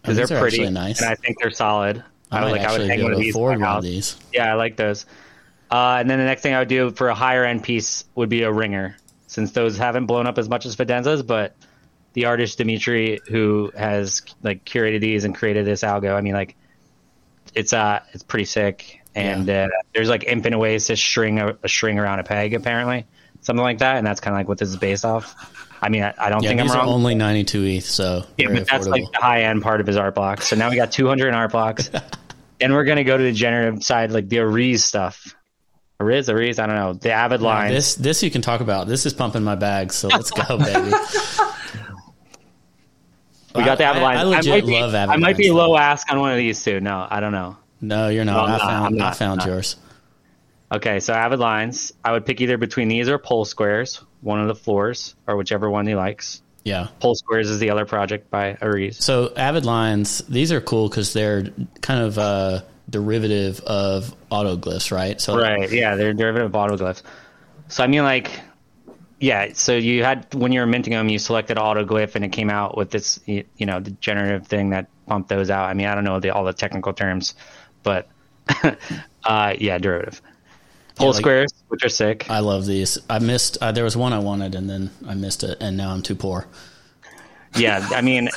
because 0.03 0.17
they're 0.17 0.39
pretty 0.39 0.69
nice. 0.69 1.01
and 1.01 1.09
I 1.09 1.15
think 1.15 1.39
they're 1.41 1.51
solid. 1.51 2.05
I 2.31 2.37
I, 2.37 2.41
might 2.41 2.45
would 2.45 2.53
like. 2.53 2.61
I 2.61 2.73
would 2.73 2.81
actually 2.83 2.89
hang 2.89 3.03
one 3.03 3.13
of 3.13 3.19
these 3.19 3.35
in 3.35 3.41
afford 3.41 3.59
my 3.59 3.67
one 3.67 3.69
of 3.69 3.75
house. 3.77 3.85
these. 3.85 4.17
Yeah, 4.35 4.53
I 4.53 4.55
like 4.55 4.77
those. 4.77 5.07
Uh, 5.71 5.97
and 6.01 6.11
then 6.11 6.19
the 6.19 6.27
next 6.27 6.43
thing 6.43 6.53
I 6.53 6.59
would 6.59 6.69
do 6.69 6.91
for 6.91 7.09
a 7.09 7.15
higher 7.15 7.47
end 7.47 7.63
piece 7.63 8.05
would 8.15 8.29
be 8.29 8.43
a 8.43 8.53
ringer, 8.53 8.99
since 9.33 9.53
those 9.53 9.79
haven't 9.79 10.07
blown 10.07 10.27
up 10.27 10.37
as 10.39 10.49
much 10.49 10.67
as 10.67 10.77
Fidenzas, 10.77 11.27
but 11.27 11.57
the 12.13 12.27
artist 12.27 12.59
Dimitri, 12.59 13.23
who 13.29 13.73
has 13.75 14.21
like 14.43 14.65
curated 14.65 15.01
these 15.01 15.25
and 15.25 15.35
created 15.35 15.65
this 15.65 15.83
algo, 15.83 16.15
I 16.15 16.21
mean, 16.21 16.35
like 16.35 16.55
it's 17.55 17.73
uh 17.73 18.01
it's 18.13 18.23
pretty 18.23 18.45
sick. 18.45 18.99
And 19.15 19.49
uh, 19.49 19.69
there's 19.95 20.09
like 20.09 20.25
infinite 20.25 20.59
ways 20.59 20.87
to 20.87 20.97
string 20.97 21.39
a, 21.39 21.57
a 21.63 21.69
string 21.69 21.99
around 21.99 22.19
a 22.19 22.25
peg, 22.25 22.55
apparently, 22.55 23.07
something 23.43 23.63
like 23.63 23.79
that, 23.79 23.97
and 23.97 24.07
that's 24.07 24.21
kind 24.21 24.35
of 24.35 24.39
like 24.41 24.49
what 24.49 24.59
this 24.59 24.69
is 24.71 24.77
based 24.77 25.05
off. 25.05 25.35
I 25.83 25.89
mean, 25.89 26.03
I, 26.03 26.15
I 26.19 26.31
don't 26.31 26.43
Yeah, 26.43 26.51
think 26.51 26.61
I'm 26.61 26.71
wrong. 26.71 26.89
only 26.89 27.15
92 27.15 27.65
ETH, 27.65 27.85
so 27.85 28.25
Yeah, 28.39 28.49
but 28.49 28.67
that's 28.67 28.87
affordable. 28.87 28.91
like 28.93 29.13
the 29.13 29.19
high 29.19 29.43
end 29.43 29.63
part 29.63 29.81
of 29.81 29.87
his 29.87 29.97
art 29.97 30.15
block. 30.15 30.43
So 30.43 30.57
now 30.57 30.71
we 30.71 30.77
got 30.77 30.93
200 30.93 31.29
in 31.29 31.35
art 31.35 31.53
blocks. 31.53 31.91
and 32.61 32.73
we're 32.73 32.85
gonna 32.85 33.05
go 33.05 33.17
to 33.19 33.25
the 33.25 33.33
generative 33.33 33.83
side, 33.83 34.13
like 34.13 34.29
the 34.29 34.37
Ariz 34.37 34.81
stuff. 34.81 35.35
Ariz, 36.03 36.33
Ariz, 36.33 36.59
I 36.59 36.67
don't 36.67 36.77
know. 36.77 36.93
The 36.95 37.13
Avid 37.13 37.43
lines. 37.43 37.73
This 37.75 37.95
this 37.95 38.23
you 38.23 38.31
can 38.31 38.43
talk 38.43 38.61
about. 38.61 38.87
This 38.89 39.07
is 39.07 39.13
pumping 39.13 39.43
my 39.43 39.55
bag, 39.55 39.93
so 39.93 40.09
let's 40.09 40.31
go, 40.31 40.59
baby. 40.59 40.91
we 43.55 43.65
got 43.65 43.79
the 43.79 43.85
I- 43.85 43.91
Avid 43.91 44.03
I- 44.03 44.05
lines. 44.05 44.21
I 44.21 44.23
legit 44.25 44.51
might 44.53 44.67
be, 44.67 44.81
love 44.81 44.95
Avid 44.95 45.13
I 45.13 45.17
might 45.17 45.37
be 45.37 45.49
though. 45.49 45.55
low 45.57 45.77
ask 45.77 46.11
on 46.11 46.21
one 46.21 46.33
of 46.33 46.39
these 46.39 46.63
two. 46.63 46.81
No, 46.81 47.07
I 47.09 47.21
don't 47.21 47.33
know. 47.33 47.57
No, 47.81 48.09
you're 48.09 48.25
not. 48.25 48.49
No, 48.49 48.55
I 48.55 48.59
not. 48.59 48.61
found 48.61 49.03
I'm 49.03 49.09
I 49.09 49.13
found 49.15 49.41
No. 49.41 49.47
yours. 49.53 49.77
Okay, 50.71 51.01
so 51.01 51.13
Avid 51.13 51.39
lines. 51.39 51.93
I 52.05 52.13
would 52.13 52.25
pick 52.25 52.41
either 52.41 52.57
between 52.57 52.89
these 52.89 53.09
or 53.09 53.19
Pole 53.19 53.45
Squares, 53.45 54.01
one 54.23 54.41
of 54.41 54.49
the 54.49 54.55
floors, 54.55 55.15
or 55.27 55.37
whichever 55.37 55.69
one 55.69 55.87
he 55.87 55.95
likes. 55.95 56.41
Yeah. 56.65 56.89
Pole 57.01 57.15
Squares 57.17 57.51
is 57.51 57.59
the 57.59 57.71
other 57.71 57.85
project 57.85 58.31
by 58.31 58.55
Ariz. 58.55 59.03
So 59.03 59.33
Avid 59.37 59.67
lines, 59.67 60.19
these 60.29 60.53
are 60.53 60.61
cool 60.61 60.89
because 60.89 61.13
they're 61.13 61.49
kind 61.83 62.03
of 62.05 62.19
uh, 62.19 62.61
derivative 62.93 63.59
of 63.61 64.15
autoglyphs, 64.31 64.93
right? 64.93 65.21
So 65.21 65.37
Right. 65.37 65.71
Yeah, 65.73 65.97
they're 65.97 66.15
derivative 66.15 66.55
of 66.55 66.61
autoglyphs. 66.61 67.03
So 67.69 67.83
I 67.83 67.89
mean, 67.89 68.05
like, 68.05 68.31
yeah. 69.19 69.49
So 69.55 69.75
you 69.75 70.05
had 70.05 70.33
when 70.35 70.53
you 70.53 70.61
were 70.61 70.67
minting 70.67 70.93
them, 70.93 71.09
you 71.09 71.19
selected 71.19 71.57
autoglyph, 71.57 72.15
and 72.15 72.25
it 72.25 72.29
came 72.31 72.51
out 72.51 72.77
with 72.77 72.91
this, 72.91 73.19
you 73.27 73.45
know, 73.61 73.81
the 73.81 73.91
generative 73.93 74.47
thing 74.47 74.71
that 74.71 74.89
pumped 75.07 75.29
those 75.29 75.51
out. 75.51 75.69
I 75.69 75.75
mean, 75.75 75.87
I 75.87 75.95
don't 75.95 76.05
know 76.05 76.21
the, 76.21 76.31
all 76.31 76.45
the 76.45 76.53
technical 76.53 76.93
terms, 76.93 77.35
but 77.83 78.09
uh, 79.25 79.55
yeah, 79.59 79.79
derivative. 79.79 80.23
Pole 80.95 81.09
like- 81.09 81.17
squares, 81.17 81.55
which 81.69 81.85
are 81.85 81.89
sick. 81.89 82.29
I 82.31 82.41
love 82.41 82.67
these. 82.67 82.99
I 83.09 83.19
missed. 83.19 83.59
Uh, 83.61 83.73
there 83.73 83.85
was 83.85 83.97
one 83.97 84.13
I 84.13 84.19
wanted, 84.19 84.55
and 84.55 84.69
then 84.69 84.91
I 85.09 85.15
missed 85.15 85.43
it, 85.43 85.59
and 85.61 85.77
now 85.77 85.91
I'm 85.91 86.03
too 86.03 86.15
poor. 86.15 86.47
yeah, 87.57 87.89
I 87.93 88.03
mean, 88.03 88.29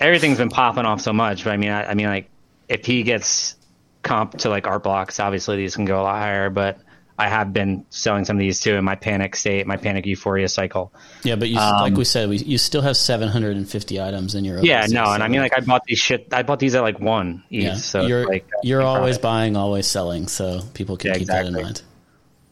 everything's 0.00 0.38
been 0.38 0.50
popping 0.50 0.84
off 0.84 1.00
so 1.00 1.12
much, 1.12 1.42
but 1.44 1.52
I 1.52 1.56
mean, 1.56 1.70
I, 1.70 1.90
I 1.90 1.94
mean, 1.94 2.06
like, 2.06 2.30
if 2.68 2.86
he 2.86 3.02
gets 3.02 3.56
comp 4.04 4.38
to 4.38 4.48
like 4.50 4.68
art 4.68 4.84
blocks, 4.84 5.18
obviously 5.18 5.56
these 5.56 5.74
can 5.74 5.84
go 5.86 6.00
a 6.00 6.04
lot 6.04 6.16
higher, 6.20 6.50
but. 6.50 6.78
I 7.16 7.28
have 7.28 7.52
been 7.52 7.86
selling 7.90 8.24
some 8.24 8.34
of 8.36 8.40
these 8.40 8.58
too 8.58 8.74
in 8.74 8.82
my 8.84 8.96
panic 8.96 9.36
state, 9.36 9.68
my 9.68 9.76
panic 9.76 10.04
euphoria 10.04 10.48
cycle. 10.48 10.92
Yeah, 11.22 11.36
but 11.36 11.48
you, 11.48 11.54
like 11.54 11.94
we 11.94 12.02
said, 12.04 12.28
we, 12.28 12.38
you 12.38 12.58
still 12.58 12.82
have 12.82 12.96
750 12.96 14.00
items 14.00 14.34
in 14.34 14.44
your. 14.44 14.58
Um, 14.58 14.64
Yeah, 14.64 14.84
no, 14.90 15.12
and 15.12 15.22
I 15.22 15.28
mean, 15.28 15.38
like, 15.40 15.56
I 15.56 15.60
bought 15.60 15.84
these 15.86 16.00
shit. 16.00 16.26
I 16.32 16.42
bought 16.42 16.58
these 16.58 16.74
at 16.74 16.82
like 16.82 16.98
one 16.98 17.44
each. 17.50 17.62
yeah, 17.62 17.74
so 17.76 18.04
you're 18.06 18.26
like, 18.26 18.46
uh, 18.52 18.60
you're 18.64 18.82
always 18.82 19.16
profit. 19.16 19.22
buying, 19.22 19.56
always 19.56 19.86
selling, 19.86 20.26
so 20.26 20.62
people 20.74 20.96
can 20.96 21.12
Yeah, 21.12 21.18
keep 21.18 21.28
that 21.28 21.46
in 21.46 21.52
mind. 21.54 21.82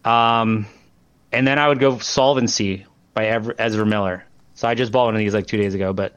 Um, 0.05 0.67
and 1.33 1.45
then 1.47 1.59
I 1.59 1.67
would 1.67 1.81
go 1.81 1.99
Solvency 1.99 2.87
by 3.15 3.27
Ezra 3.59 3.87
Miller. 3.87 4.25
So 4.55 4.69
I 4.69 4.75
just 4.75 4.93
bought 4.93 5.07
one 5.07 5.15
of 5.15 5.19
these 5.19 5.35
like 5.35 5.49
two 5.49 5.57
days 5.57 5.75
ago, 5.75 5.93
but 5.93 6.15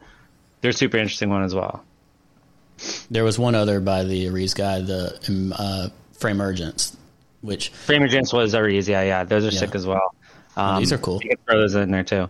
they're 0.62 0.72
super 0.72 0.98
interesting 0.98 1.30
one 1.30 1.42
as 1.44 1.56
well. 1.56 1.84
There 3.10 3.24
was 3.24 3.40
one 3.40 3.56
other 3.56 3.80
by 3.80 4.04
the 4.04 4.26
Aries 4.28 4.54
guy, 4.54 4.82
the 4.82 5.18
um, 5.30 5.54
uh, 5.58 5.90
Framergence, 6.20 6.96
which 7.42 7.70
Frame 7.70 8.08
Gents 8.08 8.34
was 8.34 8.54
Aries, 8.56 8.88
yeah, 8.90 9.02
yeah, 9.04 9.24
those 9.24 9.44
are 9.46 9.50
Yeah. 9.52 9.60
sick 9.60 9.76
as 9.76 9.86
well. 9.86 10.16
Um, 10.58 10.80
these 10.80 10.92
are 10.94 10.98
cool. 10.98 11.20
You 11.24 11.30
can 11.30 11.38
throw 11.48 11.60
those 11.60 11.76
in 11.76 11.92
there 11.92 12.04
too. 12.04 12.30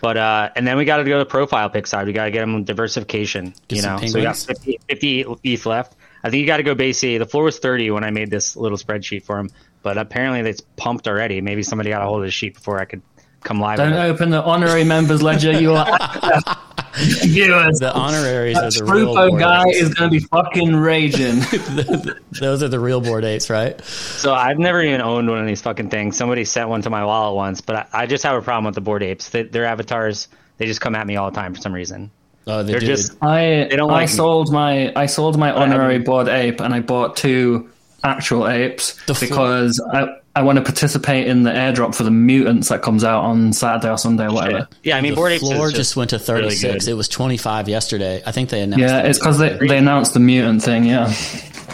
But 0.00 0.16
uh, 0.18 0.50
and 0.54 0.66
then 0.66 0.76
we 0.76 0.84
got 0.84 0.98
to 0.98 1.04
go 1.04 1.12
to 1.12 1.18
the 1.20 1.24
profile 1.30 1.70
pick 1.70 1.86
side. 1.86 2.06
We 2.06 2.12
got 2.12 2.26
to 2.26 2.30
get 2.30 2.40
them 2.40 2.64
diversification. 2.64 3.54
Get 3.68 3.76
you 3.76 3.82
some 3.82 4.00
know, 4.00 4.06
so 4.06 4.18
we 4.18 4.22
got 4.22 4.36
50, 4.36 4.78
50 4.88 5.24
ETH 5.44 5.64
left. 5.66 5.96
I 6.22 6.28
think 6.30 6.40
you 6.42 6.46
got 6.46 6.58
to 6.58 6.62
go 6.62 6.74
base 6.74 7.02
E. 7.04 7.16
The 7.18 7.24
floor 7.26 7.44
was 7.44 7.58
thirty 7.58 7.90
when 7.90 8.04
I 8.04 8.10
made 8.10 8.30
this 8.30 8.54
little 8.56 8.76
spreadsheet 8.78 9.24
for 9.24 9.38
him, 9.38 9.50
but 9.82 9.96
apparently 9.96 10.40
it's 10.50 10.60
pumped 10.76 11.08
already. 11.08 11.40
Maybe 11.40 11.62
somebody 11.62 11.88
got 11.90 12.02
a 12.02 12.04
hold 12.04 12.20
of 12.20 12.26
the 12.26 12.30
sheet 12.30 12.54
before 12.54 12.78
I 12.80 12.84
could 12.84 13.00
come 13.42 13.60
live. 13.60 13.78
Don't 13.78 13.90
with 13.92 13.98
it. 13.98 14.02
open 14.04 14.30
the 14.30 14.42
honorary 14.42 14.84
members 14.84 15.22
ledger. 15.22 15.52
You 15.52 15.72
are 15.74 15.86
viewers. 16.20 16.42
the 17.80 17.92
honoraries 17.94 18.56
are 18.56 18.70
the 18.70 18.84
real 18.84 19.14
board 19.14 19.40
guy 19.40 19.64
apes. 19.68 19.78
is 19.78 19.94
going 19.94 20.10
to 20.10 20.18
be 20.20 20.24
fucking 20.24 20.76
raging. 20.76 21.40
Those 22.40 22.62
are 22.62 22.68
the 22.68 22.78
real 22.80 23.00
Bored 23.00 23.24
Apes, 23.24 23.50
right? 23.50 23.80
So 23.84 24.32
I've 24.34 24.58
never 24.58 24.82
even 24.82 25.00
owned 25.00 25.28
one 25.28 25.40
of 25.40 25.46
these 25.46 25.62
fucking 25.62 25.90
things. 25.90 26.16
Somebody 26.16 26.44
sent 26.44 26.68
one 26.68 26.82
to 26.82 26.90
my 26.90 27.04
wallet 27.04 27.34
once, 27.36 27.60
but 27.60 27.76
I, 27.76 27.86
I 28.02 28.06
just 28.06 28.24
have 28.24 28.36
a 28.36 28.42
problem 28.42 28.64
with 28.66 28.74
the 28.74 28.80
Bored 28.80 29.02
Apes. 29.02 29.30
They, 29.30 29.42
their 29.42 29.64
avatars, 29.64 30.28
they 30.58 30.66
just 30.66 30.80
come 30.80 30.94
at 30.94 31.06
me 31.06 31.16
all 31.16 31.30
the 31.30 31.36
time 31.36 31.54
for 31.54 31.60
some 31.60 31.72
reason. 31.72 32.10
Oh, 32.46 32.62
they 32.62 32.72
They're 32.72 32.80
do. 32.80 32.86
just 32.86 33.16
I 33.22 33.66
They 33.70 33.76
don't 33.76 33.90
I 33.90 33.94
like 33.94 34.08
me. 34.10 34.14
sold 34.16 34.52
my 34.52 34.92
I 34.94 35.06
sold 35.06 35.38
my 35.38 35.50
honorary 35.50 35.98
Bored 35.98 36.28
Ape 36.28 36.60
and 36.60 36.74
I 36.74 36.80
bought 36.80 37.16
two 37.16 37.70
actual 38.02 38.46
apes 38.46 39.02
The 39.06 39.14
fl- 39.14 39.24
because 39.24 39.80
I 39.92 40.08
I 40.36 40.42
want 40.42 40.56
to 40.58 40.64
participate 40.64 41.26
in 41.28 41.44
the 41.44 41.50
airdrop 41.50 41.94
for 41.94 42.02
the 42.02 42.10
mutants 42.10 42.68
that 42.68 42.82
comes 42.82 43.04
out 43.04 43.22
on 43.22 43.52
Saturday 43.52 43.88
or 43.90 43.96
Sunday 43.98 44.26
or 44.26 44.32
whatever. 44.32 44.68
yeah. 44.82 44.96
I 44.96 45.00
mean, 45.00 45.12
the 45.12 45.16
Bored 45.16 45.32
Apes 45.32 45.42
floor 45.42 45.68
is 45.68 45.74
just, 45.74 45.94
went 45.96 46.10
to 46.10 46.16
really 46.16 46.50
36. 46.56 46.84
good. 46.86 46.90
it 46.90 46.94
was 46.94 47.08
25 47.08 47.68
yesterday. 47.68 48.20
I 48.26 48.32
think 48.32 48.50
they 48.50 48.60
announced. 48.62 48.80
Yeah, 48.82 49.02
it's 49.02 49.18
because 49.18 49.38
they, 49.38 49.56
they 49.58 49.78
announced 49.78 50.12
the 50.14 50.20
mutant 50.20 50.62
thing. 50.62 50.84
Yeah, 50.84 51.14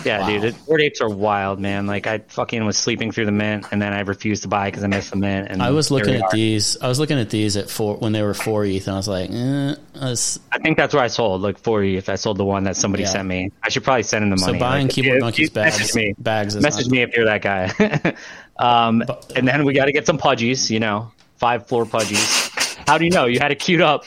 Yeah, 0.05 0.27
dude, 0.27 0.45
it, 0.45 0.67
Bored 0.67 0.81
Apes 0.81 1.03
are 1.03 1.11
wild, 1.11 1.59
man. 1.61 1.87
Like 1.87 2.07
I 2.07 2.19
fucking 2.19 2.65
was 2.65 2.79
sleeping 2.79 3.13
through 3.13 3.27
the 3.27 3.33
mint, 3.33 3.67
and 3.71 3.83
then 3.83 3.93
I 3.93 4.01
refused 4.01 4.43
to 4.45 4.49
buy 4.49 4.71
because 4.71 4.83
I 4.83 4.87
missed 4.87 5.11
the 5.11 5.17
mint. 5.17 5.49
And 5.51 5.63
I 5.63 5.73
was 5.73 5.91
looking 5.91 6.15
at 6.15 6.23
are. 6.23 6.29
these. 6.33 6.79
I 6.81 6.89
was 6.89 6.99
looking 6.99 7.19
at 7.19 7.29
these 7.29 7.55
at 7.59 7.69
four 7.69 7.97
when 7.97 8.13
they 8.13 8.23
were 8.23 8.33
four 8.33 8.65
ETH, 8.65 8.87
and 8.87 8.95
I 8.95 8.97
was 8.97 9.09
like, 9.09 9.29
eh, 9.31 9.75
that's- 9.93 10.39
I 10.53 10.59
think 10.59 10.79
that's 10.79 10.95
where 10.95 11.03
I 11.03 11.09
sold 11.09 11.43
like 11.43 11.59
for 11.59 11.85
you. 11.85 11.99
If 11.99 12.09
I 12.09 12.15
sold 12.15 12.39
the 12.39 12.45
one 12.47 12.65
that 12.65 12.77
somebody 12.77 13.03
Yeah. 13.03 13.11
sent 13.11 13.29
me, 13.29 13.53
I 13.63 13.69
should 13.69 13.85
probably 13.85 14.03
send 14.05 14.23
him 14.25 14.31
the 14.31 14.37
money. 14.37 14.41
so 14.41 14.47
money. 14.53 14.59
buying 14.59 14.87
Like, 14.87 14.95
keyboard 14.95 15.17
if- 15.19 15.23
monkeys 15.23 15.49
if- 15.49 15.55
bags. 15.55 15.79
Message 15.79 15.95
me. 15.95 16.15
Bags 16.19 16.57
is 16.57 16.63
Message 16.63 16.87
not- 16.87 16.93
me 16.93 17.03
if 17.03 17.15
you're 17.17 17.27
that 17.27 17.43
guy. 17.43 18.15
um, 18.61 19.03
and 19.35 19.49
then 19.49 19.65
we 19.65 19.73
got 19.75 19.87
to 19.87 19.93
get 19.93 20.07
some 20.07 20.19
pudgies. 20.19 20.71
You 20.71 20.81
know, 20.81 21.11
five 21.39 21.67
floor 21.67 21.85
pudgies. 21.85 22.77
How 22.87 22.99
do 22.99 23.05
you 23.05 23.11
know? 23.11 23.27
You 23.27 23.39
had 23.41 23.51
it 23.53 23.59
queued 23.59 23.81
up. 23.81 24.05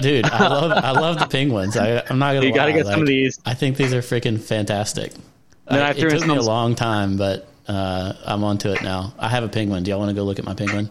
dude. 0.00 0.24
I 0.26 0.46
love 0.48 0.72
I 0.72 0.90
love 0.92 1.18
the 1.18 1.26
penguins. 1.26 1.76
I, 1.76 2.02
I'm 2.08 2.18
not 2.18 2.34
gonna. 2.34 2.46
You 2.46 2.54
got 2.54 2.66
to 2.66 2.72
lie, 2.72 2.76
get 2.78 2.86
some 2.86 3.00
of 3.00 3.06
these. 3.06 3.38
I 3.44 3.54
think 3.54 3.76
these 3.76 3.92
are 3.92 4.00
freaking 4.00 4.40
fantastic. 4.40 5.12
Then 5.68 5.80
Uh, 5.80 5.86
I 5.86 5.90
it 5.90 5.96
threw 5.98 6.10
in 6.10 6.18
took 6.18 6.26
me 6.28 6.36
a 6.36 6.42
long 6.42 6.74
time, 6.74 7.16
but 7.16 7.48
uh, 7.68 8.12
I'm 8.24 8.42
onto 8.44 8.70
it 8.70 8.82
now. 8.82 9.12
I 9.18 9.28
have 9.28 9.44
a 9.44 9.48
penguin. 9.48 9.82
Do 9.84 9.90
y'all 9.90 9.98
want 10.00 10.10
to 10.10 10.14
go 10.14 10.24
look 10.24 10.38
at 10.38 10.44
my 10.44 10.54
penguin? 10.54 10.90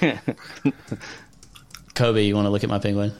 Cobie, 1.94 2.24
you 2.26 2.34
want 2.34 2.46
to 2.46 2.50
look 2.50 2.64
at 2.64 2.70
my 2.70 2.78
penguin? 2.78 3.12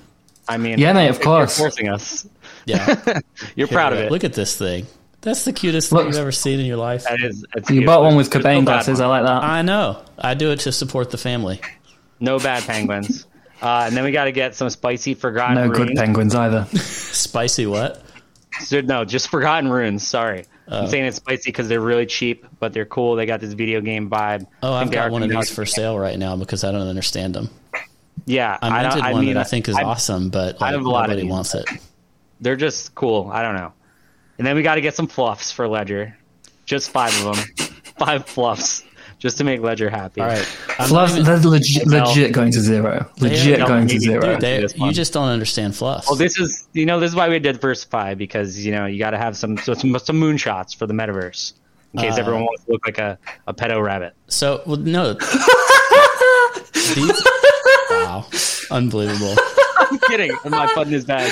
I 0.49 0.57
mean, 0.57 0.79
Yeah, 0.79 0.93
mate, 0.93 1.09
of 1.09 1.17
if 1.17 1.23
you're 1.25 1.37
course. 1.39 1.59
forcing 1.59 1.89
us. 1.89 2.27
Yeah, 2.67 3.21
You're 3.57 3.69
proud 3.69 3.93
of 3.93 3.99
it. 4.01 4.11
Look 4.11 4.25
at 4.25 4.33
this 4.35 4.57
thing. 4.57 4.87
That's 5.23 5.45
the 5.45 5.53
cutest 5.53 5.91
Look. 5.93 6.03
thing 6.03 6.09
you've 6.13 6.21
ever 6.21 6.33
seen 6.33 6.61
in 6.61 6.67
your 6.67 6.77
life. 6.77 7.05
That 7.05 7.21
is. 7.23 7.45
You 7.57 7.63
cute. 7.63 7.87
bought 7.87 8.03
one 8.03 8.17
with 8.17 8.31
There's 8.31 8.45
no 8.45 8.51
Cobain 8.51 8.65
bad 8.65 8.73
glasses. 8.85 9.01
I 9.01 9.07
like 9.07 9.23
that. 9.25 9.43
I 9.43 9.63
know. 9.63 10.03
I 10.19 10.35
do 10.35 10.51
it 10.51 10.61
to 10.61 10.73
support 10.73 11.11
the 11.11 11.19
family. 11.19 11.61
No 12.21 12.39
bad 12.39 12.63
penguins. 12.67 13.27
Uh, 13.63 13.85
and 13.87 13.97
then 13.97 14.03
we 14.05 14.11
got 14.11 14.25
to 14.25 14.33
get 14.33 14.55
some 14.57 14.69
spicy 14.69 15.15
forgotten 15.15 15.57
runes. 15.59 15.79
No 15.79 15.85
good 15.87 15.97
penguins 15.97 16.35
either. 16.35 16.65
Spicy 16.77 17.67
what? 17.67 18.03
So, 18.61 18.81
no, 18.81 19.05
just 19.05 19.29
forgotten 19.29 19.71
runes. 19.71 20.07
Sorry, 20.07 20.45
Oh. 20.69 20.83
I'm 20.83 20.89
saying 20.89 21.05
it's 21.07 21.17
spicy 21.17 21.51
because 21.51 21.69
they're 21.69 21.81
really 21.81 22.07
cheap, 22.07 22.47
but 22.61 22.73
they're 22.73 22.85
cool. 22.87 23.15
They 23.17 23.27
got 23.27 23.41
this 23.41 23.53
video 23.53 23.81
game 23.81 24.09
vibe. 24.11 24.47
Oh, 24.63 24.73
I 24.73 24.77
I've 24.77 24.81
think 24.83 24.91
they 24.93 24.97
got 24.97 25.09
are 25.09 25.11
one 25.11 25.23
of 25.23 25.31
these 25.31 25.51
for 25.55 25.65
sale 25.67 25.99
right 25.99 26.19
now 26.19 26.37
because 26.37 26.63
I 26.65 26.71
don't 26.73 26.87
understand 26.87 27.35
them. 27.35 27.51
Yeah, 28.27 28.59
I 28.63 28.69
I, 28.69 28.83
don't, 28.83 28.91
minted 28.95 29.03
I 29.05 29.13
one 29.13 29.25
mean, 29.25 29.35
that 29.35 29.41
I 29.41 29.45
think 29.45 29.69
is 29.69 29.75
I- 29.77 29.83
awesome, 29.83 30.31
but 30.31 30.61
I 30.63 30.67
like, 30.67 30.73
have 30.75 30.85
a 30.85 30.89
lot 30.91 31.05
of 31.05 31.11
nobody 31.11 31.23
these. 31.23 31.31
wants 31.31 31.55
it. 31.55 31.65
They're 32.41 32.57
just 32.57 32.95
cool. 32.95 33.29
I 33.33 33.43
don't 33.43 33.55
know. 33.57 33.73
And 34.39 34.47
then 34.47 34.57
we 34.57 34.63
got 34.63 34.75
to 34.77 34.81
get 34.81 34.95
some 34.95 35.07
fluffs 35.07 35.53
for 35.53 35.69
Ledger. 35.69 36.17
Just 36.65 36.91
five 36.91 37.13
of 37.25 37.37
them. 37.37 37.45
five 37.99 38.27
fluffs. 38.27 38.85
Just 39.19 39.39
to 39.39 39.45
make 39.45 39.61
Ledger 39.61 39.89
happy. 39.89 40.21
All 40.21 40.27
right, 40.27 40.59
I'm 40.81 40.89
Fluff, 40.89 41.11
not 41.11 41.21
even- 41.21 41.25
they're 41.25 41.51
legit, 41.51 41.87
No. 41.87 42.05
legit 42.07 42.33
going 42.33 42.51
to 42.51 42.61
zero. 42.61 43.09
Legit 43.21 43.61
no, 43.61 43.69
going 43.69 43.87
to 43.87 44.01
zero. 44.01 44.35
do 44.35 44.41
they- 44.41 44.67
you 44.79 44.91
just 44.93 45.13
don't 45.13 45.29
understand 45.29 45.77
fluff. 45.77 46.07
Well, 46.09 46.17
this 46.17 46.41
is 46.41 46.67
you 46.73 46.87
know 46.87 46.99
this 46.99 47.11
is 47.13 47.15
why 47.17 47.29
we 47.29 47.39
did 47.39 47.53
diversify 47.53 48.15
because 48.15 48.67
you 48.67 48.73
know 48.73 48.87
you 48.87 48.99
got 48.99 49.11
to 49.11 49.19
have 49.19 49.37
some 49.37 49.59
so 49.59 49.75
some 49.75 49.97
some 50.01 50.21
moonshots 50.21 50.75
for 50.77 50.89
the 50.89 50.95
metaverse 50.95 51.53
in 51.95 52.01
case 52.01 52.15
Uh, 52.15 52.21
everyone 52.21 52.43
wants 52.47 52.65
to 52.65 52.73
look 52.73 52.85
like 52.85 52.99
a, 52.99 53.17
a 53.47 53.55
pedo 53.55 53.81
rabbit. 53.81 54.15
So, 54.27 54.61
well, 54.67 54.79
no. 54.79 55.13
These, 56.95 57.25
wow, 57.91 58.27
unbelievable. 58.73 59.37
I'm 60.03 60.11
kidding. 60.11 60.37
I'm 60.45 60.51
not 60.51 60.75
putting 60.75 60.93
his 60.93 61.05
bag. 61.05 61.31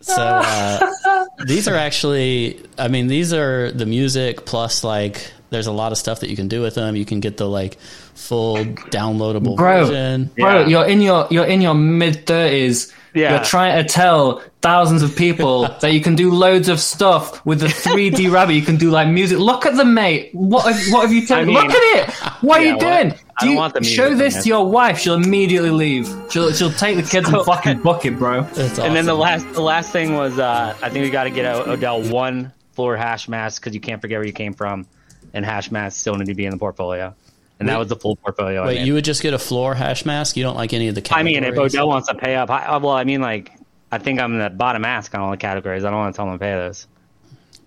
So 0.00 0.14
uh, 0.22 1.26
these 1.46 1.68
are 1.68 1.74
actually, 1.76 2.60
I 2.78 2.88
mean, 2.88 3.06
these 3.06 3.32
are 3.32 3.70
the 3.72 3.86
music 3.86 4.46
plus 4.46 4.82
like 4.84 5.30
there's 5.50 5.66
a 5.66 5.72
lot 5.72 5.92
of 5.92 5.98
stuff 5.98 6.20
that 6.20 6.30
you 6.30 6.36
can 6.36 6.48
do 6.48 6.62
with 6.62 6.74
them. 6.74 6.96
You 6.96 7.04
can 7.04 7.20
get 7.20 7.36
the 7.36 7.48
like 7.48 7.78
full 8.14 8.56
downloadable 8.56 9.56
bro, 9.56 9.86
version. 9.86 10.30
bro, 10.36 10.60
Yeah. 10.60 10.66
you're 10.66 10.86
in 10.88 11.00
your 11.00 11.26
you're 11.30 11.44
in 11.46 11.60
your 11.60 11.74
mid 11.74 12.26
thirties. 12.26 12.92
Yeah. 13.12 13.34
You're 13.34 13.44
trying 13.44 13.82
to 13.84 13.92
tell 13.92 14.40
thousands 14.62 15.02
of 15.02 15.16
people 15.16 15.62
that 15.80 15.92
you 15.92 16.00
can 16.00 16.14
do 16.14 16.30
loads 16.30 16.68
of 16.68 16.78
stuff 16.78 17.44
with 17.44 17.58
the 17.58 17.66
3D 17.66 18.30
rabbit. 18.32 18.52
You 18.54 18.62
can 18.62 18.76
do 18.76 18.88
like 18.90 19.08
music. 19.08 19.38
Look 19.40 19.66
at 19.66 19.74
the 19.76 19.84
mate. 19.84 20.30
What 20.32 20.72
have, 20.72 20.92
what 20.92 21.02
have 21.02 21.12
you 21.12 21.22
taken? 21.22 21.36
I 21.38 21.44
mean- 21.44 21.54
Look 21.54 21.70
at 21.74 22.08
it. 22.08 22.14
What 22.44 22.60
are 22.60 22.64
Yeah, 22.64 22.68
you 22.70 22.74
what? 22.76 23.22
Doing? 23.40 23.52
I 23.52 23.52
Do 23.52 23.54
don't 23.54 23.56
want 23.56 23.74
the 23.74 23.84
show 23.84 24.14
this 24.14 24.42
to 24.42 24.48
your 24.48 24.66
wife? 24.70 24.98
She'll 24.98 25.14
immediately 25.14 25.70
leave. 25.70 26.06
She'll 26.30 26.52
she'll 26.52 26.72
take 26.72 26.96
the 26.96 27.02
kids 27.02 27.28
and 27.28 27.44
fucking 27.44 27.80
book 27.82 28.04
it, 28.04 28.18
bro. 28.18 28.42
That's 28.42 28.78
And 28.78 28.94
then 28.96 29.06
the 29.06 29.14
last 29.14 29.50
the 29.52 29.62
last 29.62 29.90
thing 29.92 30.14
was 30.14 30.38
uh, 30.38 30.76
I 30.82 30.88
think 30.90 31.04
we 31.04 31.10
got 31.10 31.24
to 31.24 31.30
get 31.30 31.44
O- 31.46 31.72
Odell 31.72 32.02
one 32.02 32.52
floor 32.72 32.96
hash 32.96 33.28
mask 33.28 33.62
because 33.62 33.74
you 33.74 33.80
can't 33.80 34.00
forget 34.00 34.18
where 34.18 34.26
you 34.26 34.32
came 34.32 34.52
from, 34.54 34.86
and 35.34 35.44
hash 35.44 35.70
masks 35.70 36.00
still 36.00 36.14
need 36.14 36.26
to 36.26 36.34
be 36.34 36.44
in 36.44 36.50
the 36.52 36.58
portfolio. 36.58 37.14
And 37.58 37.68
that 37.68 37.78
was 37.78 37.88
the 37.88 37.96
full 37.96 38.16
portfolio. 38.16 38.62
I 38.62 38.66
Wait, 38.68 38.74
made. 38.76 38.86
you 38.86 38.94
would 38.94 39.04
just 39.04 39.20
get 39.22 39.34
a 39.34 39.38
floor 39.38 39.74
hash 39.74 40.06
mask? 40.06 40.34
You 40.36 40.42
don't 40.42 40.56
like 40.56 40.72
any 40.72 40.88
of 40.88 40.94
the 40.94 41.02
categories? 41.02 41.36
I 41.36 41.40
categories? 41.40 41.56
mean, 41.56 41.66
if 41.66 41.74
Odell 41.74 41.88
wants 41.88 42.08
to 42.08 42.14
pay 42.14 42.34
up, 42.34 42.48
I, 42.48 42.78
well, 42.78 42.92
I 42.94 43.04
mean, 43.04 43.20
like, 43.20 43.52
I 43.92 43.98
think 43.98 44.18
I'm 44.18 44.38
the 44.38 44.48
bottom 44.48 44.80
mask 44.80 45.14
on 45.14 45.20
all 45.20 45.30
the 45.30 45.36
categories. 45.36 45.84
I 45.84 45.90
don't 45.90 45.98
want 45.98 46.14
to 46.14 46.16
tell 46.16 46.26
him 46.26 46.32
to 46.32 46.38
pay 46.38 46.52
those. 46.54 46.86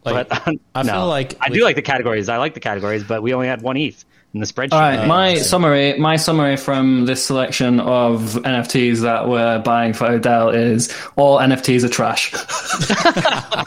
Like, 0.03 0.27
but 0.29 0.47
I 0.73 0.81
no. 0.81 0.93
feel 0.93 1.07
like 1.07 1.35
I 1.39 1.49
with- 1.49 1.59
do 1.59 1.63
like 1.63 1.75
the 1.75 1.83
categories. 1.83 2.27
I 2.27 2.37
like 2.37 2.55
the 2.55 2.59
categories, 2.59 3.03
but 3.03 3.21
we 3.21 3.35
only 3.35 3.45
had 3.45 3.61
one 3.61 3.77
ETH 3.77 4.03
in 4.33 4.39
the 4.39 4.45
spreadsheet. 4.47 4.73
All 4.73 4.79
right, 4.79 5.07
my 5.07 5.27
I 5.29 5.35
summary, 5.35 5.97
my 5.99 6.15
summary 6.15 6.57
from 6.57 7.05
this 7.05 7.23
selection 7.23 7.79
of 7.79 8.19
NFTs 8.43 9.01
that 9.01 9.27
we're 9.29 9.59
buying 9.59 9.93
for 9.93 10.07
Odell 10.07 10.49
is 10.49 10.91
all 11.15 11.37
NFTs 11.39 11.83
are 11.83 11.89
trash. 11.89 12.33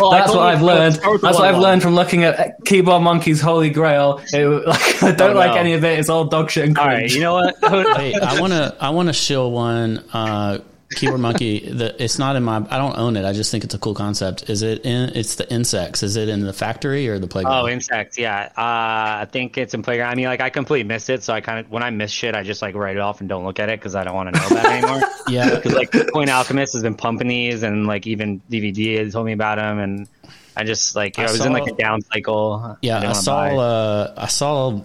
Well, 0.00 0.10
That's 0.10 0.30
what 0.30 0.40
I've 0.40 0.62
learned. 0.62 0.94
start 0.96 1.12
with 1.12 1.20
the 1.20 1.26
That's 1.28 1.38
what 1.38 1.46
I've 1.48 1.60
learned 1.60 1.82
from 1.82 1.94
looking 1.94 2.24
at 2.24 2.56
Keyboard 2.64 3.02
Monkey's 3.02 3.40
Holy 3.40 3.70
Grail. 3.70 4.20
It, 4.32 4.44
like, 4.66 5.02
I 5.02 5.12
don't 5.12 5.30
Oh, 5.36 5.38
like 5.38 5.52
no. 5.52 5.56
any 5.58 5.74
of 5.74 5.84
it. 5.84 5.98
It's 6.00 6.08
all 6.08 6.24
dog 6.24 6.50
shit 6.50 6.66
and 6.66 6.76
All 6.76 6.84
cringe. 6.86 7.00
right, 7.02 7.14
you 7.14 7.20
know 7.20 7.34
what? 7.34 7.54
Wait, 7.96 8.16
I 8.20 8.40
want 8.40 8.52
to. 8.52 8.76
I 8.80 8.90
want 8.90 9.08
to 9.08 9.12
shill 9.12 9.50
one. 9.52 9.98
Uh, 10.12 10.58
Keyboard 10.94 11.20
Monkey. 11.20 11.60
The, 11.60 12.02
it's 12.02 12.18
not 12.18 12.36
in 12.36 12.42
my. 12.42 12.56
I 12.70 12.78
don't 12.78 12.96
own 12.96 13.16
it. 13.16 13.24
I 13.24 13.32
just 13.32 13.50
think 13.50 13.64
it's 13.64 13.74
a 13.74 13.78
cool 13.78 13.94
concept. 13.94 14.48
Is 14.48 14.62
it 14.62 14.84
in? 14.84 15.10
It's 15.10 15.36
the 15.36 15.50
insects. 15.52 16.02
Is 16.02 16.16
it 16.16 16.28
in 16.28 16.40
the 16.40 16.52
factory 16.52 17.08
or 17.08 17.18
the 17.18 17.26
playground? 17.26 17.64
Oh, 17.64 17.68
insects. 17.68 18.18
Yeah, 18.18 18.50
uh, 18.56 19.22
I 19.22 19.28
think 19.30 19.58
it's 19.58 19.74
in 19.74 19.82
playground. 19.82 20.10
I 20.10 20.14
mean, 20.14 20.26
like 20.26 20.40
I 20.40 20.50
completely 20.50 20.88
missed 20.88 21.10
it, 21.10 21.22
so 21.22 21.32
I 21.32 21.40
kind 21.40 21.60
of 21.60 21.70
when 21.70 21.82
I 21.82 21.90
miss 21.90 22.10
shit, 22.10 22.34
I 22.34 22.42
just 22.42 22.62
like 22.62 22.74
write 22.74 22.96
it 22.96 23.00
off 23.00 23.20
and 23.20 23.28
don't 23.28 23.44
look 23.44 23.58
at 23.58 23.68
it 23.68 23.78
because 23.78 23.94
I 23.94 24.04
don't 24.04 24.14
want 24.14 24.34
to 24.34 24.40
know 24.40 24.46
about 24.46 24.64
it 24.64 24.70
anymore. 24.70 25.02
yeah. 25.28 25.54
Because 25.64 25.74
like 25.74 25.92
Coin 26.12 26.28
Alchemist 26.28 26.72
has 26.74 26.82
been 26.82 26.94
pumping 26.94 27.28
these, 27.28 27.62
and 27.62 27.86
like 27.86 28.06
even 28.06 28.40
DVD 28.50 28.98
has 28.98 29.12
told 29.12 29.26
me 29.26 29.32
about 29.32 29.56
them, 29.56 29.78
and 29.78 30.08
I 30.56 30.64
just 30.64 30.94
like 30.94 31.18
I, 31.18 31.24
I 31.24 31.30
was 31.30 31.44
in 31.44 31.52
like 31.52 31.66
a 31.66 31.72
down 31.72 32.02
cycle. 32.02 32.76
Yeah, 32.82 33.00
didn't 33.00 33.10
I 33.10 33.12
saw. 33.14 33.42
Uh, 33.44 34.14
I 34.16 34.26
saw 34.26 34.80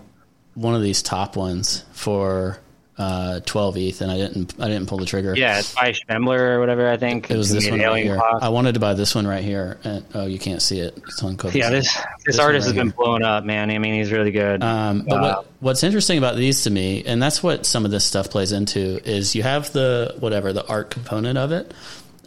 one 0.56 0.76
of 0.76 0.82
these 0.82 1.02
top 1.02 1.36
ones 1.36 1.86
for 1.92 2.60
uh, 3.00 3.40
12 3.46 3.78
ETH, 3.78 4.02
and 4.02 4.12
I 4.12 4.18
didn't. 4.18 4.54
I 4.60 4.68
didn't 4.68 4.88
pull 4.88 4.98
the 4.98 5.06
trigger. 5.06 5.34
yeah, 5.36 5.60
it's 5.60 5.74
by 5.74 5.94
Schmembler 5.94 6.38
or 6.56 6.60
whatever. 6.60 6.90
I 6.90 6.98
think 6.98 7.32
It 7.32 7.38
was 7.38 7.50
this 7.50 7.70
one 7.70 7.80
right 7.80 8.04
here. 8.04 8.18
Clock. 8.18 8.44
I 8.44 8.50
wanted 8.50 8.74
to 8.74 8.82
buy 8.82 8.94
this 8.94 9.16
one 9.16 9.26
right 9.26 9.44
here. 9.44 9.80
And, 9.86 10.06
oh, 10.14 10.26
you 10.26 10.38
can't 10.38 10.62
see 10.62 10.80
it. 10.80 10.98
It's 11.08 11.24
on 11.24 11.38
Coke. 11.38 11.56
Yeah, 11.56 11.70
this 11.70 11.98
this, 12.26 12.38
one 12.38 12.48
artist 12.48 12.68
right 12.68 12.76
has 12.76 12.84
been 12.84 12.90
blown 12.90 13.24
up, 13.24 13.46
man. 13.46 13.72
I 13.72 13.78
mean, 13.78 13.94
he's 13.94 14.12
really 14.12 14.32
good. 14.32 14.62
Um, 14.62 15.06
but 15.08 15.16
Uh, 15.16 15.22
what, 15.22 15.46
what's 15.62 15.84
interesting 15.84 16.18
about 16.18 16.36
these 16.36 16.64
to 16.64 16.70
me, 16.70 17.06
and 17.06 17.24
that's 17.24 17.42
what 17.42 17.66
some 17.66 17.86
of 17.86 17.92
this 17.92 18.04
stuff 18.04 18.30
plays 18.30 18.52
into, 18.52 19.00
is 19.10 19.34
you 19.34 19.44
have 19.44 19.72
the 19.72 20.16
whatever 20.20 20.52
the 20.52 20.68
art 20.68 20.90
component 20.90 21.38
of 21.38 21.54
it, 21.54 21.74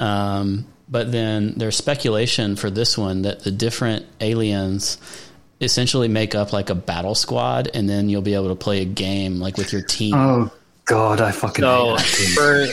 um, 0.01 0.65
but 0.89 1.13
then 1.13 1.53
there's 1.59 1.77
speculation 1.77 2.57
for 2.57 2.71
this 2.71 2.97
one 2.97 3.23
that 3.23 3.41
the 3.45 3.51
different 3.51 4.07
aliens 4.23 4.97
essentially 5.61 6.09
make 6.09 6.35
up 6.35 6.55
like 6.55 6.71
a 6.71 6.75
battle 6.75 7.15
squad, 7.15 7.69
and 7.75 7.91
then 7.91 8.09
you'll 8.09 8.23
be 8.23 8.35
able 8.35 8.49
to 8.49 8.55
play 8.55 8.81
a 8.81 8.87
game 8.87 9.39
like 9.39 9.59
with 9.59 9.71
your 9.71 9.83
team. 9.83 10.15
Oh 10.15 10.51
God, 10.85 11.21
I 11.21 11.31
fucking 11.31 11.63
So 11.63 11.97
hate 11.97 11.99
that 11.99 12.07
team. 12.07 12.35
for 12.35 12.67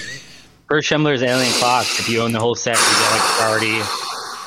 for 0.68 0.82
Schembler's 0.82 1.24
Alien 1.24 1.52
Clocks, 1.54 2.00
if 2.00 2.10
you 2.10 2.22
own 2.22 2.32
the 2.32 2.40
whole 2.40 2.56
set, 2.56 2.76
you 2.76 2.82
get 2.84 3.12
like 3.12 3.22
priority. 3.38 3.68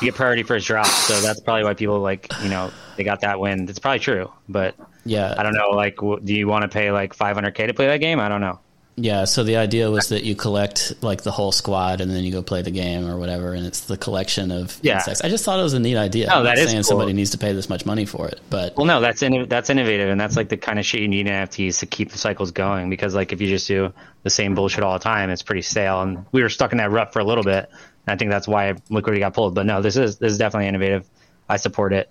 You 0.01 0.09
get 0.09 0.15
priority 0.15 0.43
first 0.43 0.67
drop. 0.67 0.87
So 0.87 1.21
that's 1.21 1.41
probably 1.41 1.65
why 1.65 1.75
people 1.75 2.01
like 2.01 2.29
you 2.43 2.49
know 2.49 2.71
they 2.97 3.05
got 3.05 3.21
that 3.21 3.39
win. 3.41 3.69
It's 3.69 3.79
probably 3.79 4.01
true, 4.01 4.31
but 4.49 4.75
yeah, 5.05 5.35
I 5.37 5.43
don't 5.43 5.55
know. 5.55 5.71
Like, 5.71 5.97
do 6.25 6.35
you 6.35 6.47
want 6.49 6.63
to 6.63 6.69
pay 6.69 6.91
like 6.93 7.17
500k 7.17 7.67
to 7.69 7.75
play 7.75 7.87
that 7.87 7.99
game? 7.99 8.21
I 8.21 8.29
don't 8.29 8.41
know. 8.41 8.59
Yeah, 8.97 9.25
so 9.25 9.43
the 9.43 9.57
idea 9.57 9.91
was 9.91 10.11
that 10.11 10.23
you 10.23 10.37
collect 10.37 10.93
like 11.01 11.23
the 11.23 11.31
whole 11.31 11.51
squad 11.51 12.03
and 12.03 12.11
then 12.11 12.25
you 12.25 12.31
go 12.31 12.43
play 12.43 12.61
the 12.61 12.71
game 12.71 13.09
or 13.09 13.17
whatever, 13.17 13.55
and 13.55 13.65
it's 13.65 13.81
the 13.81 13.97
collection 13.97 14.53
of 14.53 14.79
Yeah. 14.83 14.97
insects. 14.97 15.23
I 15.23 15.31
just 15.31 15.47
thought 15.47 15.59
it 15.59 15.63
was 15.63 15.73
a 15.73 15.81
neat 15.81 15.97
idea. 15.97 16.27
No, 16.29 16.43
that 16.43 16.59
is 16.59 16.65
saying 16.67 16.77
cool. 16.77 16.83
somebody 16.85 17.15
needs 17.15 17.31
to 17.31 17.39
pay 17.39 17.55
this 17.55 17.71
much 17.71 17.87
money 17.87 18.05
for 18.05 18.29
it, 18.29 18.39
but 18.51 18.77
Well, 18.77 18.85
no, 18.85 19.01
that's 19.01 19.23
inno- 19.23 19.49
that's 19.49 19.71
innovative, 19.71 20.11
and 20.11 20.21
that's 20.21 20.37
like 20.37 20.51
the 20.51 20.59
kind 20.59 20.79
of 20.79 20.85
shit 20.85 21.01
you 21.01 21.09
need 21.09 21.27
in 21.27 21.33
NFTs 21.33 21.79
to 21.79 21.87
keep 21.87 22.11
the 22.13 22.19
cycles 22.19 22.51
going. 22.51 22.91
Because 22.91 23.15
like 23.15 23.33
if 23.33 23.41
you 23.41 23.49
just 23.49 23.67
do 23.67 23.95
the 24.25 24.31
same 24.31 24.55
bullshit 24.55 24.85
all 24.85 24.93
the 24.93 25.03
time, 25.03 25.31
it's 25.31 25.43
pretty 25.43 25.63
stale. 25.63 26.03
And 26.03 26.27
we 26.33 26.43
were 26.43 26.51
stuck 26.51 26.73
in 26.73 26.79
that 26.79 26.91
rut 26.91 27.15
for 27.15 27.21
a 27.21 27.25
little 27.25 27.45
bit. 27.45 27.71
And 28.07 28.15
I 28.15 28.17
think 28.17 28.31
that's 28.31 28.47
why 28.47 28.75
liquidity 28.91 29.21
got 29.21 29.33
pulled. 29.33 29.55
But 29.55 29.65
no, 29.65 29.81
this 29.81 29.97
is 29.97 30.17
this 30.19 30.33
is 30.33 30.39
definitely 30.39 30.69
innovative. 30.69 31.07
I 31.49 31.57
support 31.57 31.95
it. 31.95 32.11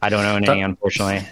I 0.00 0.10
don't 0.10 0.24
own 0.24 0.48
any, 0.48 0.62
unfortunately. 0.62 1.26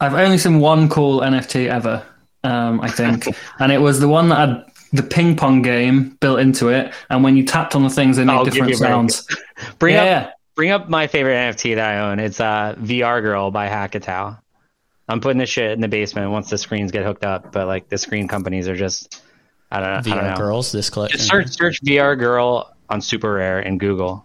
I've 0.00 0.14
only 0.14 0.38
seen 0.38 0.60
one 0.60 0.88
cool 0.88 1.20
NFT 1.20 1.68
ever, 1.68 2.02
um, 2.44 2.80
I 2.80 2.88
think, 2.88 3.26
and 3.58 3.72
it 3.72 3.78
was 3.80 3.98
the 4.00 4.08
one 4.08 4.28
that 4.28 4.48
had 4.48 4.64
the 4.92 5.02
ping 5.02 5.34
pong 5.36 5.62
game 5.62 6.10
built 6.20 6.38
into 6.38 6.68
it, 6.68 6.92
and 7.10 7.24
when 7.24 7.36
you 7.36 7.44
tapped 7.44 7.74
on 7.74 7.82
the 7.82 7.90
things, 7.90 8.16
they 8.16 8.24
made 8.24 8.32
I'll 8.34 8.44
different 8.44 8.68
you 8.70 8.76
a 8.76 8.78
break. 8.78 8.88
sounds. 8.90 9.26
Bring 9.78 9.94
Yeah. 9.96 10.18
up 10.28 10.34
bring 10.56 10.70
up 10.70 10.88
my 10.88 11.08
favorite 11.08 11.34
NFT 11.34 11.74
that 11.74 11.90
I 11.96 12.10
own. 12.10 12.20
It's 12.20 12.38
uh, 12.38 12.76
VR 12.78 13.20
Girl 13.20 13.50
by 13.50 13.66
Hackatao. 13.68 14.38
I'm 15.08 15.20
putting 15.20 15.38
this 15.38 15.50
shit 15.50 15.72
in 15.72 15.80
the 15.80 15.88
basement 15.88 16.30
once 16.30 16.48
the 16.48 16.56
screens 16.58 16.92
get 16.92 17.04
hooked 17.04 17.24
up. 17.24 17.50
But 17.50 17.66
like 17.66 17.88
the 17.88 17.98
screen 17.98 18.28
companies 18.28 18.68
are 18.68 18.76
just 18.76 19.20
I 19.72 19.80
don't, 19.80 19.88
I 19.88 20.00
don't 20.00 20.04
VR 20.18 20.30
know. 20.30 20.36
girls, 20.36 20.70
this 20.70 20.90
collection. 20.90 21.18
Just 21.18 21.28
search 21.28 21.48
search 21.48 21.82
VR 21.82 22.16
Girl 22.16 22.72
on 22.88 23.00
Super 23.00 23.32
Rare 23.34 23.58
in 23.60 23.78
Google. 23.78 24.24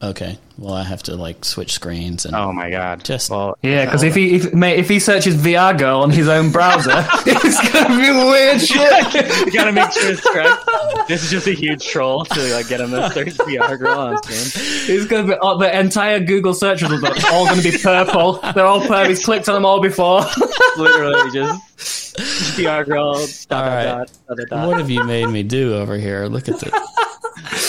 Okay, 0.00 0.38
well 0.58 0.74
I 0.74 0.82
have 0.82 1.02
to 1.04 1.16
like 1.16 1.44
switch 1.44 1.72
screens 1.72 2.24
and 2.24 2.34
Oh 2.34 2.52
my 2.52 2.70
god! 2.70 3.04
Just- 3.04 3.30
well, 3.30 3.56
Yeah, 3.62 3.84
because 3.84 4.02
if 4.02 4.14
he, 4.14 4.36
if, 4.36 4.54
mate, 4.54 4.78
if 4.78 4.88
he 4.88 4.98
searches 4.98 5.34
VR 5.36 5.76
girl 5.78 6.00
on 6.00 6.10
his 6.10 6.28
own 6.28 6.50
browser, 6.50 6.90
it's 7.26 7.72
gonna 7.72 7.96
be 7.96 8.10
weird 8.10 8.60
shit. 8.60 9.46
you 9.46 9.52
gotta 9.52 9.72
make 9.72 9.90
sure 9.92 10.10
it's 10.10 10.20
correct. 10.20 11.08
This 11.08 11.22
is 11.24 11.30
just 11.30 11.46
a 11.46 11.52
huge 11.52 11.86
troll 11.86 12.24
to 12.24 12.54
like 12.54 12.68
get 12.68 12.80
him 12.80 12.90
to 12.90 13.10
search 13.10 13.28
VR 13.38 13.78
Girl 13.78 13.98
on 13.98 14.22
screen. 14.22 14.96
It's 14.96 15.06
gonna 15.06 15.28
be 15.28 15.34
oh, 15.40 15.58
the 15.58 15.78
entire 15.78 16.20
Google 16.20 16.54
search 16.54 16.82
results 16.82 17.24
are 17.24 17.32
all 17.32 17.46
gonna 17.46 17.62
be 17.62 17.76
purple. 17.78 18.34
They're 18.54 18.66
all 18.66 18.80
purple. 18.80 19.04
He's 19.08 19.24
clicked 19.24 19.48
on 19.48 19.54
them 19.54 19.64
all 19.66 19.80
before. 19.80 20.20
Literally 20.76 21.30
just 21.32 22.16
VR 22.56 22.84
Girl. 22.86 23.14
Dot, 23.14 23.26
All 23.50 23.60
dot, 23.60 23.84
dot, 23.84 24.08
dot, 24.28 24.36
dot, 24.36 24.48
dot. 24.48 24.68
what 24.68 24.78
have 24.78 24.90
you 24.90 25.04
made 25.04 25.26
me 25.28 25.42
do 25.42 25.74
over 25.74 25.96
here? 25.96 26.26
Look 26.26 26.48
at 26.48 26.58
this. 26.60 26.72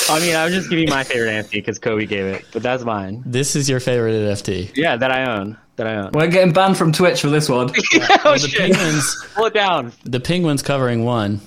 I 0.10 0.20
mean, 0.22 0.36
I'm 0.36 0.52
just 0.52 0.70
giving 0.70 0.90
my 0.90 1.04
favorite 1.04 1.30
NFT 1.32 1.52
because 1.52 1.78
Cobie 1.80 2.06
gave 2.06 2.26
it, 2.26 2.46
but 2.54 2.64
that's 2.64 2.77
mine. 2.86 3.24
This 3.26 3.56
is 3.56 3.70
your 3.70 3.80
favorite 3.80 4.12
NFT. 4.14 4.72
Yeah, 4.76 4.96
that 4.98 5.12
I 5.12 5.38
own. 5.38 5.58
That 5.78 5.88
I 5.88 5.96
own. 5.98 6.12
We're 6.14 6.28
getting 6.28 6.54
banned 6.54 6.78
from 6.78 6.92
Twitch 6.92 7.22
for 7.22 7.30
this 7.30 7.48
one. 7.50 7.70
oh 8.26 8.34
The 8.34 8.48
shit! 8.48 8.60
penguins, 8.60 9.26
Pull 9.36 9.46
it 9.46 9.54
down. 9.54 9.92
the 10.04 10.20
penguins 10.20 10.62
covering 10.62 11.04
one. 11.06 11.40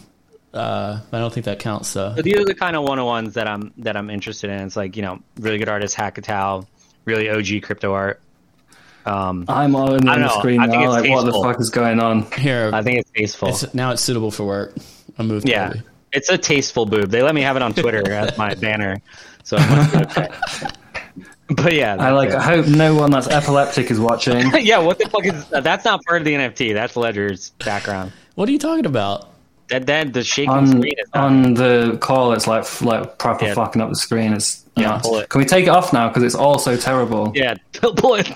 Uh, 0.55 1.01
I 1.13 1.19
don't 1.19 1.33
think 1.33 1.47
that 1.47 1.59
counts 1.61 1.93
though. 1.93 2.13
But 2.15 2.25
these 2.25 2.37
are 2.37 2.45
the 2.45 2.55
kind 2.55 2.75
of 2.77 2.83
one 2.83 2.99
on 2.99 3.07
ones 3.07 3.35
that 3.35 3.47
I'm 3.49 3.73
that 3.79 3.97
I'm 3.97 4.11
interested 4.11 4.51
in. 4.51 4.61
It's 4.61 4.77
like 4.77 4.97
you 4.97 5.03
know, 5.03 5.21
really 5.39 5.59
good 5.59 5.69
artist 5.69 5.97
Hackatao, 5.97 6.67
really 7.05 7.31
OG 7.31 7.63
crypto 7.63 7.93
art. 7.93 8.21
Um, 9.07 9.45
I'm 9.49 9.75
all 9.77 9.95
in 9.95 10.09
I 10.09 10.15
on 10.15 10.19
don't 10.19 10.29
the 10.29 10.35
know. 10.35 10.39
screen 10.41 10.61
I 10.61 10.65
think 10.69 10.83
now. 10.83 10.93
it's 10.95 11.03
Like, 11.03 11.11
what 11.11 11.25
the 11.25 11.33
fuck 11.43 11.61
is 11.61 11.71
going 11.71 12.01
on? 12.01 12.23
Here, 12.33 12.71
I 12.73 12.83
think 12.83 12.99
it's 13.01 13.11
tasteful. 13.13 13.49
it's, 13.49 13.73
now 13.75 13.93
it's 13.93 14.03
suitable 14.03 14.31
for 14.31 14.45
work. 14.45 14.75
I 15.19 15.23
moved. 15.23 15.49
yeah, 15.49 15.69
Cobie. 15.69 15.83
it's 16.13 16.29
a 16.29 16.37
tasteful 16.37 16.85
boob. 16.85 17.11
They 17.11 17.23
let 17.23 17.35
me 17.35 17.41
have 17.43 17.57
it 17.57 17.63
on 17.63 17.73
Twitter 17.73 18.11
as 18.13 18.37
my 18.37 18.55
banner, 18.57 19.01
so 19.45 19.57
it 19.57 19.61
must 19.71 19.93
be 19.93 19.99
okay. 20.23 20.29
But 21.51 21.73
yeah, 21.75 21.97
I 21.99 22.11
like. 22.11 22.31
I 22.31 22.41
hope 22.43 22.67
no 22.67 22.95
one 22.95 23.11
that's 23.11 23.27
epileptic 23.29 23.91
is 23.91 23.99
watching. 23.99 24.51
yeah, 24.61 24.79
what 24.79 24.99
the 24.99 25.09
fuck 25.09 25.25
is 25.25 25.49
that's 25.49 25.85
not 25.85 26.05
part 26.05 26.21
of 26.21 26.25
the 26.25 26.35
NFT. 26.35 26.75
That's 26.75 26.97
Ledger's 26.97 27.51
background. 27.65 28.13
What 28.37 28.49
are 28.49 28.53
you 28.53 28.59
talking 28.59 28.87
about? 28.87 29.29
That 29.69 29.87
that 29.87 30.13
the 30.13 30.23
shaking 30.25 30.51
on 30.51 30.67
screen 30.67 30.95
is 30.99 31.09
not. 31.15 31.25
on 31.25 31.55
the 31.55 31.99
call, 32.01 32.33
it's 32.33 32.47
like 32.47 32.81
like 32.83 33.19
proper 33.19 33.47
Yeah. 33.47 33.55
fucking 33.55 33.81
up 33.83 33.89
the 33.89 33.97
screen. 33.97 34.33
It's 34.33 34.65
Yeah, 34.77 34.99
pull 35.03 35.19
it. 35.19 35.29
Can 35.29 35.41
we 35.41 35.45
take 35.45 35.65
it 35.67 35.71
off 35.71 35.93
now? 35.93 36.09
Because 36.09 36.23
it's 36.23 36.35
all 36.35 36.59
so 36.59 36.77
terrible. 36.77 37.33
yeah, 37.35 37.55
pull 37.73 38.15
it. 38.17 38.29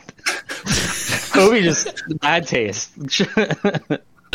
Cobie 1.32 1.62
just 1.62 2.02
bad 2.20 2.46
taste. 2.46 2.92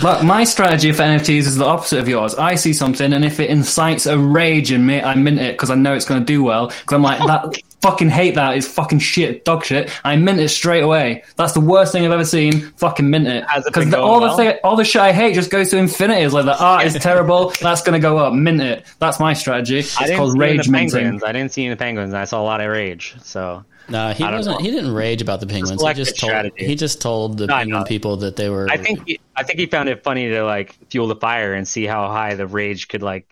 Look, 0.01 0.23
my 0.23 0.45
strategy 0.45 0.93
for 0.93 1.03
NFTs 1.03 1.39
is 1.39 1.57
the 1.57 1.65
opposite 1.65 1.99
of 1.99 2.07
yours. 2.07 2.33
I 2.35 2.55
see 2.55 2.71
something, 2.71 3.11
and 3.11 3.25
if 3.25 3.39
it 3.41 3.49
incites 3.49 4.05
a 4.05 4.17
rage 4.17 4.71
in 4.71 4.85
me, 4.85 5.01
I 5.01 5.15
mint 5.15 5.39
it 5.39 5.53
because 5.53 5.69
I 5.69 5.75
know 5.75 5.93
it's 5.93 6.05
going 6.05 6.21
to 6.21 6.25
do 6.25 6.41
well. 6.41 6.67
Because 6.67 6.93
I'm 6.93 7.01
like 7.01 7.19
that. 7.19 7.57
Fucking 7.81 8.09
hate 8.09 8.35
that. 8.35 8.57
It's 8.57 8.67
fucking 8.67 8.99
shit, 8.99 9.45
dog 9.45 9.63
shit. 9.63 9.89
I 10.03 10.15
mint 10.15 10.39
it 10.39 10.49
straight 10.49 10.81
away. 10.83 11.23
That's 11.35 11.53
the 11.53 11.61
worst 11.61 11.91
thing 11.91 12.05
I've 12.05 12.11
ever 12.11 12.25
seen. 12.25 12.61
Fucking 12.77 13.09
mint 13.09 13.27
it. 13.27 13.43
Has 13.49 13.65
it 13.65 13.73
been 13.73 13.83
Because 13.85 13.93
going 13.95 14.03
all 14.03 14.19
the 14.19 14.35
thing, 14.35 14.57
all 14.63 14.75
the 14.75 14.83
shit 14.83 15.01
I 15.01 15.11
hate 15.11 15.33
just 15.35 15.49
goes 15.51 15.69
to 15.69 15.77
infinity. 15.77 16.21
It's 16.21 16.33
like 16.33 16.45
the 16.45 16.61
art 16.61 16.85
is 16.85 16.93
terrible. 16.99 17.53
That's 17.61 17.81
gonna 17.81 17.99
go 17.99 18.17
up. 18.17 18.33
Mint 18.33 18.61
it. 18.61 18.85
That's 18.99 19.19
my 19.19 19.33
strategy. 19.33 19.79
It's 19.79 19.97
I 19.99 20.05
didn't 20.05 20.17
called 20.17 20.33
see 20.33 20.39
rage 20.39 20.65
the 20.65 20.71
minting. 20.71 20.91
penguins. 20.91 21.23
I 21.23 21.31
didn't 21.31 21.51
see 21.51 21.69
the 21.69 21.75
penguins. 21.77 22.13
I 22.13 22.25
saw 22.25 22.41
a 22.41 22.43
lot 22.43 22.61
of 22.61 22.69
rage. 22.71 23.15
So 23.21 23.63
No, 23.87 24.11
he 24.11 24.23
wasn't. 24.23 24.57
know. 24.59 24.63
He 24.63 24.71
didn't 24.71 24.93
rage 24.93 25.21
about 25.21 25.39
the 25.39 25.47
penguins. 25.47 25.81
He 25.81 25.93
just 25.93 26.17
told. 26.19 26.29
strategy. 26.31 26.65
He 26.65 26.75
just 26.75 27.01
told 27.01 27.37
the 27.37 27.47
No, 27.47 27.55
penguin 27.55 27.83
people 27.85 28.17
that 28.17 28.35
they 28.35 28.49
were. 28.49 28.67
I 28.69 28.77
think 28.77 29.07
he, 29.07 29.19
I 29.35 29.43
think 29.43 29.57
he 29.59 29.65
found 29.67 29.89
it 29.89 30.03
funny 30.03 30.29
to 30.29 30.43
like 30.43 30.73
fuel 30.89 31.07
the 31.07 31.15
fire 31.15 31.53
and 31.53 31.67
see 31.67 31.85
how 31.85 32.07
high 32.09 32.35
the 32.35 32.45
rage 32.47 32.87
could 32.89 33.01
like 33.01 33.25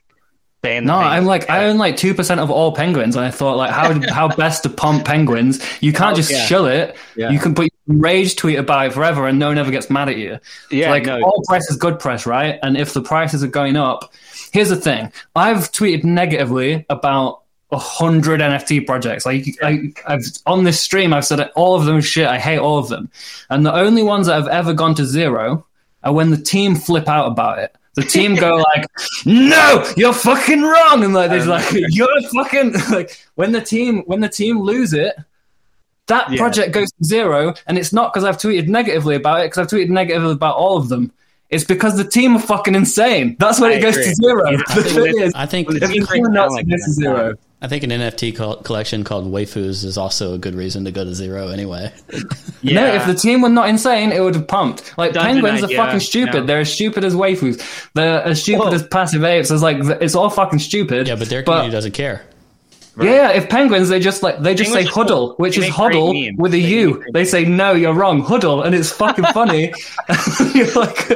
the 0.61 0.81
No. 0.81 0.95
I'm 0.95 1.25
like 1.25 1.49
I 1.49 1.65
own 1.65 1.77
like 1.77 1.97
two 1.97 2.13
percent 2.13 2.39
of 2.39 2.49
all 2.49 2.73
penguins, 2.73 3.15
and 3.15 3.25
I 3.25 3.31
thought 3.31 3.57
like 3.57 3.71
how 3.71 3.99
how 4.13 4.27
best 4.27 4.63
to 4.63 4.69
pump 4.69 5.05
penguins. 5.05 5.63
You 5.81 5.93
can't 5.93 6.13
oh, 6.13 6.15
just 6.15 6.31
yeah. 6.31 6.45
shill 6.45 6.65
it. 6.65 6.95
Yeah. 7.15 7.29
You 7.29 7.39
can 7.39 7.55
put 7.55 7.71
rage 7.87 8.35
tweet 8.35 8.57
about 8.57 8.87
it 8.87 8.93
forever, 8.93 9.27
and 9.27 9.39
no 9.39 9.47
one 9.47 9.57
ever 9.57 9.71
gets 9.71 9.89
mad 9.89 10.09
at 10.09 10.17
you. 10.17 10.39
Yeah, 10.71 10.91
like 10.91 11.05
no. 11.05 11.21
all 11.21 11.41
press 11.47 11.69
is 11.69 11.77
good 11.77 11.99
press, 11.99 12.25
right? 12.25 12.59
And 12.61 12.77
if 12.77 12.93
the 12.93 13.01
prices 13.01 13.43
are 13.43 13.47
going 13.47 13.75
up, 13.75 14.13
here's 14.51 14.69
the 14.69 14.75
thing: 14.75 15.11
I've 15.35 15.71
tweeted 15.71 16.03
negatively 16.03 16.85
about 16.89 17.43
a 17.71 17.77
hundred 17.77 18.39
NFT 18.39 18.85
projects. 18.85 19.25
Like 19.25 19.45
I, 19.61 19.93
I've 20.07 20.25
on 20.45 20.63
this 20.63 20.79
stream, 20.79 21.13
I've 21.13 21.25
said 21.25 21.39
all 21.55 21.75
of 21.75 21.85
them 21.85 22.01
shit. 22.01 22.27
I 22.27 22.39
hate 22.39 22.59
all 22.59 22.77
of 22.77 22.89
them, 22.89 23.11
and 23.49 23.65
the 23.65 23.73
only 23.73 24.03
ones 24.03 24.27
that 24.27 24.35
have 24.35 24.47
ever 24.47 24.73
gone 24.73 24.95
to 24.95 25.05
zero 25.05 25.65
are 26.03 26.13
when 26.13 26.31
the 26.31 26.37
team 26.37 26.75
flip 26.75 27.07
out 27.07 27.27
about 27.27 27.59
it. 27.59 27.75
The 27.97 28.03
team 28.03 28.35
go 28.35 28.55
like, 28.55 28.85
"No, 29.25 29.83
you're 29.97 30.13
fucking 30.13 30.61
wrong," 30.61 31.03
and 31.03 31.13
like, 31.13 31.29
they're 31.31 31.41
um, 31.41 31.47
like, 31.49 31.65
"You're 31.89 32.07
fucking 32.33 32.73
like." 32.91 33.19
When 33.35 33.51
the 33.51 33.59
team 33.61 34.03
when 34.05 34.21
the 34.21 34.29
team 34.29 34.61
lose 34.61 34.93
it, 34.93 35.15
that 36.07 36.31
Yeah. 36.31 36.37
project 36.37 36.71
goes 36.73 36.89
to 36.91 37.03
zero, 37.03 37.53
and 37.65 37.77
it's 37.77 37.91
not 37.91 38.13
because 38.13 38.23
I've 38.23 38.37
tweeted 38.37 38.67
negatively 38.67 39.15
about 39.15 39.41
it, 39.41 39.45
because 39.51 39.57
I've 39.57 39.67
tweeted 39.67 39.89
negatively 39.89 40.31
about 40.33 40.55
all 40.55 40.77
of 40.77 40.89
them. 40.89 41.11
It's 41.49 41.63
because 41.63 41.97
the 41.97 42.03
team 42.03 42.35
are 42.35 42.39
fucking 42.39 42.75
insane. 42.75 43.35
That's 43.39 43.59
when 43.59 43.71
I 43.71 43.75
it 43.75 43.81
goes 43.81 43.95
agree. 43.97 44.09
to 44.09 44.15
zero. 44.15 44.47
I 44.47 44.51
The 44.57 44.63
think 44.83 44.85
thing 44.85 45.03
that- 45.15 45.23
is, 45.23 45.33
I 45.35 45.45
think. 45.45 45.67
When 45.69 45.79
the 45.79 45.85
if 45.85 45.91
team 45.91 46.01
the 46.01 46.07
breaks 46.07 46.29
nuts, 46.29 46.53
like 46.53 46.65
it 46.65 46.69
goes 46.69 46.79
to 46.81 46.85
that, 46.89 46.93
zero. 46.93 47.33
I 47.59 47.67
think 47.67 47.83
an 47.83 47.89
NFT 47.89 48.35
col- 48.35 48.57
collection 48.57 49.03
called 49.03 49.25
Waifus 49.31 49.83
is 49.83 49.97
also 49.97 50.35
a 50.35 50.37
good 50.37 50.53
reason 50.53 50.85
to 50.85 50.91
go 50.91 51.03
to 51.03 51.15
zero 51.15 51.47
anyway. 51.47 51.91
yeah. 52.61 52.75
No, 52.81 52.93
if 52.93 53.07
the 53.07 53.15
team 53.15 53.41
were 53.41 53.49
not 53.49 53.67
insane, 53.67 54.11
it 54.11 54.21
would 54.21 54.35
have 54.35 54.47
pumped. 54.47 54.95
Like 54.95 55.13
Dungeon 55.13 55.41
penguins 55.41 55.63
idea, 55.63 55.79
are 55.81 55.85
fucking 55.85 55.99
stupid. 56.01 56.33
no. 56.41 56.45
They're 56.45 56.59
as 56.59 56.71
stupid 56.71 57.03
as 57.03 57.15
waifus. 57.15 57.89
They're 57.95 58.21
as 58.23 58.43
stupid 58.43 58.65
Whoa. 58.65 58.73
as 58.73 58.87
passive 58.87 59.23
apes. 59.23 59.49
It's 59.49 59.63
like 59.63 59.77
it's 60.01 60.13
all 60.13 60.29
fucking 60.29 60.59
stupid. 60.59 61.07
Yeah, 61.07 61.15
but 61.15 61.29
their 61.29 61.41
community 61.41 61.71
doesn't 61.71 61.93
care. 61.93 62.23
Yeah, 62.99 63.29
if 63.31 63.47
penguins, 63.49 63.89
they 63.89 63.99
just 63.99 64.23
like 64.23 64.39
they 64.39 64.55
just 64.55 64.69
Penguins 64.71 64.87
say 64.87 64.89
are 64.89 64.93
cool. 64.93 65.03
huddle, 65.03 65.35
which 65.37 65.57
They 65.57 65.67
is 65.67 65.73
huddle 65.73 66.13
with 66.37 66.53
a 66.53 66.61
They 66.61 66.67
U. 66.67 67.03
They 67.13 67.25
say 67.25 67.45
no, 67.45 67.73
you're 67.73 67.93
wrong, 67.93 68.21
huddle, 68.21 68.63
and 68.63 68.73
it's 68.75 68.91
fucking 68.91 69.23
funny. 69.33 69.71
You're 70.55 70.71
like, 70.75 71.09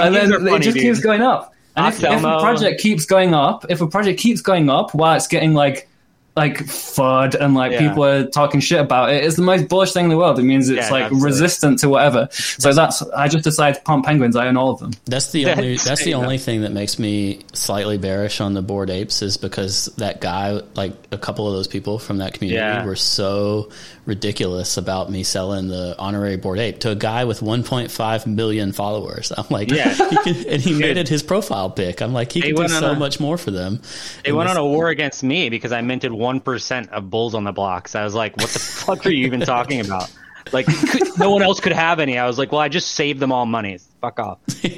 and 0.00 0.14
then 0.14 0.32
it 0.48 0.62
just 0.62 0.74
dude. 0.76 0.82
keeps 0.82 1.00
going 1.00 1.22
up. 1.22 1.54
And 1.78 1.94
if, 1.94 2.02
if 2.02 2.20
a 2.24 2.38
project 2.40 2.80
keeps 2.80 3.06
going 3.06 3.34
up, 3.34 3.66
if 3.68 3.80
a 3.80 3.86
project 3.86 4.18
keeps 4.20 4.40
going 4.40 4.68
up 4.70 4.94
while 4.94 5.16
it's 5.16 5.28
getting 5.28 5.54
like 5.54 5.88
like 6.36 6.58
FUD 6.58 7.34
and 7.34 7.56
like 7.56 7.72
Yeah. 7.72 7.88
people 7.88 8.04
are 8.04 8.24
talking 8.24 8.60
shit 8.60 8.78
about 8.80 9.10
it, 9.12 9.24
it's 9.24 9.34
the 9.34 9.42
most 9.42 9.68
bullish 9.68 9.90
thing 9.92 10.04
in 10.04 10.10
the 10.10 10.16
world. 10.16 10.38
It 10.38 10.44
means 10.44 10.68
it's 10.68 10.86
Yeah, 10.86 10.92
like 10.92 11.02
absolutely. 11.06 11.26
resistant 11.30 11.78
to 11.80 11.88
whatever. 11.88 12.28
So 12.30 12.72
that's 12.72 13.02
I 13.02 13.26
just 13.26 13.42
decided 13.42 13.78
to 13.78 13.82
pump 13.82 14.04
penguins. 14.04 14.36
I 14.36 14.46
own 14.46 14.56
all 14.56 14.70
of 14.70 14.78
them. 14.78 14.92
That's 15.06 15.32
the 15.32 15.50
only. 15.50 15.78
That's 15.78 16.04
the 16.04 16.14
only 16.14 16.38
thing 16.38 16.60
that 16.60 16.70
makes 16.70 16.96
me 16.96 17.40
slightly 17.54 17.98
bearish 17.98 18.40
on 18.40 18.54
the 18.54 18.62
Bored 18.62 18.88
Apes 18.88 19.20
is 19.20 19.36
because 19.36 19.86
that 19.96 20.20
guy, 20.20 20.60
like 20.76 20.92
a 21.10 21.18
couple 21.18 21.48
of 21.48 21.54
those 21.54 21.66
people 21.66 21.98
from 21.98 22.18
that 22.18 22.34
community, 22.34 22.60
Yeah. 22.60 22.84
were 22.86 22.94
so 22.94 23.70
ridiculous 24.08 24.76
about 24.76 25.08
me 25.10 25.22
selling 25.22 25.68
the 25.68 25.94
honorary 25.98 26.36
Bored 26.36 26.58
Ape 26.58 26.80
to 26.80 26.90
a 26.90 26.96
guy 26.96 27.24
with 27.24 27.38
1.5 27.40 28.26
million 28.26 28.72
followers. 28.72 29.30
I'm 29.36 29.46
like, 29.50 29.70
Yeah. 29.70 29.94
he 30.10 30.16
can, 30.32 30.48
and 30.48 30.60
he 30.60 30.72
made 30.72 30.96
it 30.96 31.08
his 31.08 31.22
profile 31.22 31.70
pic. 31.70 32.00
I'm 32.02 32.12
like, 32.12 32.32
he 32.32 32.40
They 32.40 32.48
can 32.48 32.56
do 32.56 32.60
went 32.62 32.72
on 32.72 32.80
so 32.80 32.90
a- 32.92 32.98
much 32.98 33.20
more 33.20 33.38
for 33.38 33.52
them. 33.52 33.80
They 34.24 34.32
went 34.32 34.50
on 34.50 34.56
a 34.56 34.64
war 34.64 34.88
against 34.88 35.22
me 35.22 35.50
because 35.50 35.70
I 35.70 35.82
minted 35.82 36.12
one 36.12 36.40
percent 36.40 36.90
of 36.90 37.08
bulls 37.10 37.34
on 37.36 37.44
the 37.44 37.52
blocks. 37.52 37.94
I 37.94 38.02
was 38.02 38.14
like, 38.14 38.36
"What 38.38 38.48
the 38.50 38.58
fuck 38.58 39.06
are 39.06 39.10
you 39.10 39.26
even 39.26 39.40
talking 39.40 39.80
about?" 39.80 40.10
Like, 40.52 40.66
could- 40.66 41.18
no 41.18 41.30
one 41.30 41.42
else 41.42 41.60
could 41.60 41.72
have 41.72 42.00
any. 42.00 42.18
I 42.18 42.26
was 42.26 42.38
like, 42.38 42.50
"Well, 42.50 42.60
I 42.62 42.68
just 42.68 42.92
saved 42.92 43.20
them 43.20 43.30
all 43.30 43.44
money. 43.46 43.78
Fuck 44.00 44.18
off." 44.18 44.38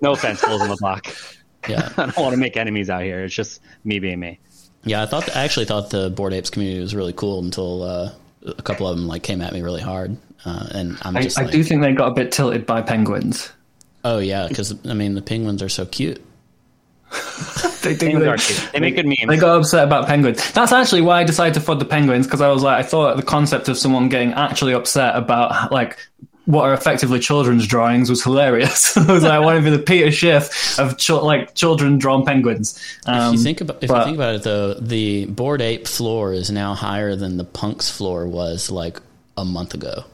no 0.00 0.12
offense, 0.12 0.44
bulls 0.44 0.62
on 0.62 0.68
the 0.68 0.76
block. 0.78 1.06
Yeah. 1.68 1.88
I 1.96 2.06
don't 2.06 2.16
want 2.16 2.32
to 2.34 2.38
make 2.38 2.56
enemies 2.56 2.90
out 2.90 3.02
here. 3.02 3.24
It's 3.24 3.34
just 3.34 3.60
me 3.84 3.98
being 3.98 4.20
me. 4.20 4.38
Yeah, 4.84 5.02
I 5.02 5.06
thought 5.06 5.34
I 5.36 5.44
actually 5.44 5.66
thought 5.66 5.90
the 5.90 6.10
Bored 6.10 6.32
Apes 6.32 6.50
community 6.50 6.80
was 6.80 6.94
really 6.94 7.12
cool 7.12 7.38
until 7.40 7.82
uh, 7.82 8.10
a 8.44 8.62
couple 8.62 8.88
of 8.88 8.96
them 8.96 9.06
like 9.06 9.22
came 9.22 9.40
at 9.40 9.52
me 9.52 9.62
really 9.62 9.80
hard, 9.82 10.16
uh, 10.44 10.66
and 10.72 10.98
I'm 11.02 11.16
I, 11.16 11.22
just 11.22 11.38
I 11.38 11.42
like, 11.42 11.52
do 11.52 11.62
think 11.62 11.82
they 11.82 11.92
got 11.92 12.08
a 12.10 12.14
bit 12.14 12.32
tilted 12.32 12.66
by 12.66 12.82
penguins. 12.82 13.52
oh 14.04 14.18
yeah, 14.18 14.48
because 14.48 14.74
I 14.86 14.94
mean 14.94 15.14
the 15.14 15.22
penguins 15.22 15.62
are 15.62 15.68
so 15.68 15.86
cute. 15.86 16.20
They, 17.82 17.94
think 17.96 18.20
they- 18.20 18.36
They 18.72 18.78
make 18.78 18.94
good 18.94 19.06
memes. 19.06 19.26
They 19.26 19.36
got 19.36 19.58
upset 19.58 19.84
about 19.84 20.06
penguins. 20.06 20.52
That's 20.52 20.70
actually 20.70 21.02
why 21.02 21.20
I 21.20 21.24
decided 21.24 21.54
to 21.54 21.60
fund 21.60 21.80
the 21.80 21.84
penguins 21.84 22.28
because 22.28 22.40
I 22.40 22.46
was 22.48 22.62
like, 22.62 22.78
I 22.78 22.88
thought 22.88 23.16
the 23.16 23.24
concept 23.24 23.68
of 23.68 23.76
someone 23.76 24.08
getting 24.08 24.32
actually 24.34 24.72
upset 24.72 25.16
about 25.16 25.72
like 25.72 25.98
what 26.46 26.64
are 26.64 26.74
effectively 26.74 27.20
children's 27.20 27.66
drawings 27.66 28.10
was 28.10 28.22
hilarious. 28.22 28.96
I 28.96 29.12
was 29.12 29.22
like, 29.22 29.32
I 29.32 29.38
want 29.38 29.58
to 29.58 29.70
be 29.70 29.76
the 29.76 29.82
Peter 29.82 30.10
Schiff 30.10 30.78
of 30.78 30.98
chil- 30.98 31.24
like 31.24 31.54
children 31.54 31.98
drawn 31.98 32.24
penguins. 32.24 32.78
Um, 33.06 33.32
If 33.34 33.38
you 33.38 33.44
think 33.44 33.60
about 33.60 33.82
if 33.82 33.88
but- 33.88 33.98
you 33.98 34.04
think 34.04 34.16
about 34.16 34.34
it 34.34 34.42
though, 34.42 34.74
the 34.74 35.26
Bored 35.26 35.62
Ape 35.62 35.86
floor 35.86 36.32
is 36.32 36.50
now 36.50 36.74
higher 36.74 37.14
than 37.16 37.36
the 37.36 37.44
punks 37.44 37.90
floor 37.90 38.26
was 38.26 38.70
like 38.70 39.00
a 39.36 39.44
month 39.44 39.74
ago. 39.74 40.04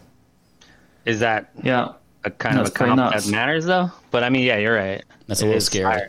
Is 1.05 1.21
that 1.21 1.51
yeah, 1.63 1.93
a 2.25 2.31
kind 2.31 2.59
That's 2.59 2.69
of 2.69 2.75
a 2.75 2.79
pretty 2.79 2.91
comp 2.97 3.13
nuts. 3.13 3.25
that 3.27 3.33
matters 3.33 3.65
though? 3.65 3.91
But 4.11 4.23
I 4.25 4.29
mean, 4.31 4.43
yeah, 4.45 4.59
you're 4.59 4.75
right. 4.77 5.03
That's 5.27 5.41
a 5.43 5.45
It 5.45 5.49
little 5.49 5.61
scary. 5.63 5.85
higher. 5.85 6.09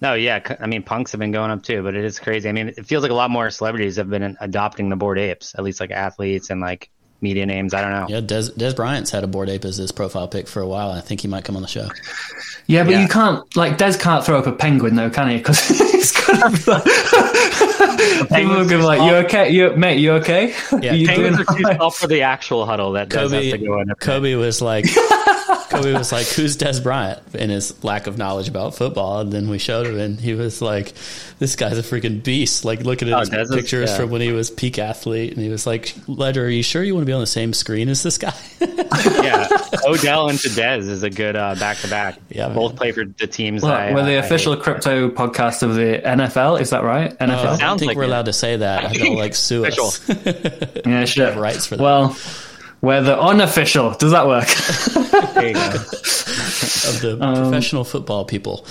No, 0.00 0.14
yeah, 0.14 0.40
c- 0.46 0.56
I 0.58 0.66
mean, 0.66 0.82
punks 0.82 1.12
have 1.12 1.20
been 1.20 1.30
going 1.30 1.50
up 1.50 1.62
too, 1.62 1.82
but 1.82 1.94
it 1.94 2.04
is 2.04 2.18
crazy. 2.18 2.48
I 2.48 2.52
mean, 2.52 2.68
it 2.68 2.86
feels 2.86 3.02
like 3.02 3.12
a 3.12 3.14
lot 3.14 3.30
more 3.30 3.50
celebrities 3.50 3.96
have 3.96 4.10
been 4.10 4.36
adopting 4.40 4.88
the 4.88 4.96
Bored 4.96 5.18
Apes, 5.18 5.54
at 5.56 5.62
least 5.62 5.78
like 5.80 5.90
athletes 5.92 6.50
and 6.50 6.60
like 6.60 6.90
media 7.22 7.46
names. 7.46 7.72
I 7.74 7.80
don't 7.80 7.90
know. 7.92 8.06
Yeah, 8.08 8.20
Des, 8.20 8.50
Dez 8.50 8.74
Bryant's 8.76 9.10
had 9.10 9.24
a 9.24 9.26
Bored 9.26 9.48
Ape 9.48 9.64
as 9.64 9.76
his 9.76 9.92
profile 9.92 10.28
pic 10.28 10.48
for 10.48 10.60
a 10.60 10.66
while. 10.66 10.90
I 10.90 11.00
think 11.00 11.20
he 11.20 11.28
might 11.28 11.44
come 11.44 11.56
on 11.56 11.62
the 11.62 11.68
show. 11.68 11.88
yeah, 12.66 12.82
but 12.84 12.90
Yeah. 12.92 13.02
you 13.02 13.08
can't 13.08 13.56
like 13.56 13.78
Dez 13.78 13.98
can't 14.00 14.24
throw 14.24 14.38
up 14.38 14.46
a 14.46 14.52
penguin 14.52 14.96
though, 14.96 15.10
can 15.10 15.30
he? 15.30 15.36
Because 15.38 15.66
he's 15.68 16.12
gonna 16.12 16.50
be 16.56 16.62
like, 16.70 16.84
people 16.84 18.22
are 18.22 18.26
penguins 18.26 18.68
gonna 18.68 18.68
be 18.68 18.74
are 18.74 18.82
like, 18.82 18.98
small. 18.98 19.08
you 19.10 19.14
okay? 19.16 19.50
You 19.50 19.76
mate, 19.76 19.98
you 19.98 20.12
okay? 20.14 20.54
Yeah, 20.80 20.92
you 20.94 21.06
Penguins 21.06 21.40
are 21.40 21.44
doing 21.44 21.46
too 21.46 21.64
all 21.64 21.70
right?" 21.70 21.76
small 21.76 21.90
for 21.90 22.06
the 22.08 22.22
actual 22.22 22.66
huddle 22.66 22.92
that 22.92 23.08
does 23.08 23.32
have 23.32 23.40
Cobie, 23.42 23.50
to 23.52 23.58
go 23.58 23.80
in. 23.80 23.88
Cobie 24.00 24.34
was 24.34 24.60
like, 24.62 24.84
Cobie 25.70 25.92
was 25.92 26.12
like, 26.12 26.26
"Who's 26.26 26.56
Dez 26.56 26.82
Bryant?" 26.82 27.20
In 27.34 27.50
his 27.50 27.82
lack 27.84 28.06
of 28.06 28.18
knowledge 28.18 28.48
about 28.48 28.74
football, 28.74 29.20
and 29.20 29.32
then 29.32 29.48
we 29.48 29.58
showed 29.58 29.86
him, 29.86 29.98
and 29.98 30.20
he 30.20 30.34
was 30.34 30.60
like, 30.60 30.92
"This 31.38 31.56
guy's 31.56 31.78
a 31.78 31.82
freaking 31.82 32.22
beast!" 32.22 32.64
Like 32.64 32.82
looking 32.82 33.08
at 33.08 33.14
Oh, 33.14 33.20
his 33.20 33.30
Dez 33.30 33.42
is- 33.44 33.50
pictures 33.54 33.90
yeah. 33.90 33.96
from 33.96 34.10
when 34.10 34.20
he 34.20 34.32
was 34.32 34.50
peak 34.50 34.78
athlete, 34.78 35.32
and 35.32 35.42
he 35.42 35.48
was 35.48 35.66
like, 35.66 35.94
"Ledger, 36.06 36.44
are 36.44 36.48
you 36.48 36.62
sure 36.62 36.82
you 36.82 36.94
want 36.94 37.02
to 37.02 37.06
be 37.06 37.12
on 37.12 37.20
the 37.20 37.26
same 37.26 37.52
screen 37.52 37.88
as 37.88 38.02
this 38.02 38.18
guy?" 38.18 38.34
yeah, 38.60 39.48
Odell 39.86 40.28
and 40.28 40.38
Tadez 40.38 40.88
is 40.88 41.02
a 41.02 41.10
good 41.10 41.36
uh, 41.36 41.54
back 41.56 41.78
to 41.78 41.88
back. 41.88 42.18
Yeah, 42.30 42.48
man. 42.48 42.56
both 42.56 42.76
play 42.76 42.92
for 42.92 43.04
the 43.04 43.26
teams. 43.26 43.62
Well, 43.62 43.72
I, 43.72 43.92
we're 43.92 44.04
the 44.04 44.12
I 44.12 44.24
official 44.24 44.54
hate. 44.54 44.62
crypto 44.62 45.08
podcast 45.10 45.62
of 45.62 45.74
the 45.74 46.00
NFL. 46.04 46.60
Is 46.60 46.70
that 46.70 46.82
right? 46.84 47.12
I 47.20 47.26
NFL. 47.26 47.58
don't 47.58 47.78
think 47.78 47.88
like 47.90 47.96
we're 47.96 48.04
it. 48.04 48.08
allowed 48.08 48.26
to 48.26 48.32
say 48.32 48.56
that. 48.56 48.92
They'll 48.94 49.16
like 49.16 49.34
sue 49.34 49.64
Official. 49.64 49.86
us. 49.86 50.08
yeah, 50.86 51.04
shit. 51.04 51.26
have 51.28 51.36
rights 51.36 51.66
for 51.66 51.76
that. 51.76 51.82
Well, 51.82 52.16
we're 52.82 53.00
the 53.02 53.18
unofficial. 53.18 53.92
Does 53.94 54.10
that 54.12 54.26
work? 54.26 54.46
There 55.34 55.48
you 55.48 55.54
go. 55.54 55.60
of 56.88 57.00
the 57.00 57.16
professional 57.18 57.84
football 57.84 58.24
people. 58.24 58.66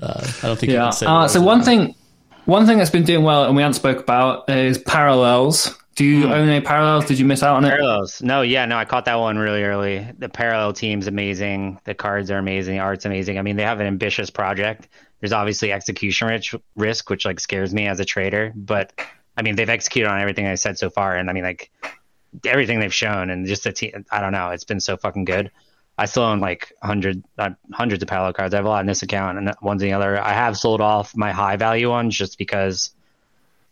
Uh, 0.00 0.30
I 0.42 0.46
don't 0.46 0.58
think. 0.58 0.72
You 0.72 0.78
Um, 0.78 0.84
yeah. 0.84 0.90
can 0.90 0.92
say 0.92 1.06
Uh, 1.06 1.28
so 1.28 1.40
one 1.40 1.58
that. 1.58 1.64
thing, 1.64 1.94
one 2.44 2.66
thing 2.66 2.78
that's 2.78 2.90
been 2.90 3.04
doing 3.04 3.24
well, 3.24 3.44
and 3.44 3.56
we 3.56 3.62
haven't 3.62 3.74
spoke 3.74 3.98
about, 4.00 4.48
is 4.50 4.78
parallels. 4.78 5.74
Do 5.96 6.04
you 6.04 6.26
Hmm. 6.26 6.32
own 6.32 6.48
any 6.48 6.60
parallels? 6.64 7.06
Did 7.06 7.18
you 7.18 7.24
miss 7.24 7.42
out 7.42 7.56
on 7.56 7.64
it? 7.64 7.70
Parallels. 7.70 8.22
No, 8.22 8.42
yeah, 8.42 8.64
no, 8.66 8.76
I 8.76 8.84
caught 8.84 9.06
that 9.06 9.18
one 9.18 9.36
really 9.38 9.64
early. 9.64 10.06
The 10.18 10.28
parallel 10.28 10.72
team's 10.72 11.08
amazing. 11.08 11.80
The 11.84 11.94
cards 11.94 12.30
are 12.30 12.38
amazing. 12.38 12.74
The 12.76 12.80
art's 12.80 13.04
amazing. 13.04 13.36
I 13.38 13.42
mean, 13.42 13.56
they 13.56 13.64
have 13.64 13.80
an 13.80 13.86
ambitious 13.88 14.30
project. 14.30 14.86
There's 15.20 15.32
obviously 15.32 15.72
execution 15.72 16.28
rich, 16.28 16.54
risk, 16.76 17.10
which 17.10 17.24
like 17.24 17.40
scares 17.40 17.74
me 17.74 17.88
as 17.88 17.98
a 17.98 18.04
trader. 18.04 18.52
But 18.54 18.92
I 19.36 19.42
mean, 19.42 19.56
they've 19.56 19.68
executed 19.68 20.08
on 20.08 20.20
everything 20.20 20.46
I 20.46 20.54
said 20.54 20.78
so 20.78 20.88
far, 20.90 21.16
and 21.16 21.28
I 21.28 21.32
mean, 21.32 21.42
like 21.44 21.72
everything 22.44 22.80
they've 22.80 22.94
shown, 22.94 23.30
and 23.30 23.46
just 23.46 23.64
the 23.64 23.72
team. 23.72 24.04
I 24.10 24.20
don't 24.20 24.32
know. 24.32 24.50
It's 24.50 24.64
been 24.64 24.80
so 24.80 24.96
fucking 24.96 25.24
good. 25.24 25.50
I 25.96 26.04
still 26.06 26.22
own 26.22 26.38
like 26.40 26.72
hundred, 26.82 27.24
uh, 27.38 27.50
hundreds 27.72 28.02
of 28.02 28.08
parallel 28.08 28.32
cards. 28.32 28.54
I 28.54 28.58
have 28.58 28.66
a 28.66 28.68
lot 28.68 28.80
in 28.80 28.86
this 28.86 29.02
account 29.02 29.36
and 29.38 29.52
ones 29.60 29.82
in 29.82 29.88
the 29.88 29.94
other. 29.94 30.18
I 30.20 30.32
have 30.32 30.56
sold 30.56 30.80
off 30.80 31.16
my 31.16 31.32
high 31.32 31.56
value 31.56 31.90
ones 31.90 32.16
just 32.16 32.38
because 32.38 32.92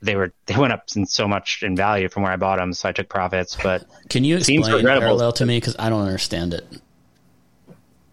they 0.02 0.16
were 0.16 0.32
they 0.46 0.56
went 0.56 0.72
up 0.72 0.84
in 0.96 1.06
so 1.06 1.28
much 1.28 1.62
in 1.62 1.76
value 1.76 2.08
from 2.08 2.24
where 2.24 2.32
I 2.32 2.36
bought 2.36 2.58
them, 2.58 2.72
so 2.72 2.88
I 2.88 2.92
took 2.92 3.08
profits. 3.08 3.56
But 3.62 3.84
Can 4.08 4.24
you 4.24 4.40
Seems 4.40 4.66
explain 4.66 4.78
regrettable. 4.84 5.06
parallel 5.06 5.32
to 5.34 5.46
me 5.46 5.58
because 5.58 5.76
I 5.78 5.88
don't 5.88 6.02
understand 6.02 6.52
it? 6.54 6.66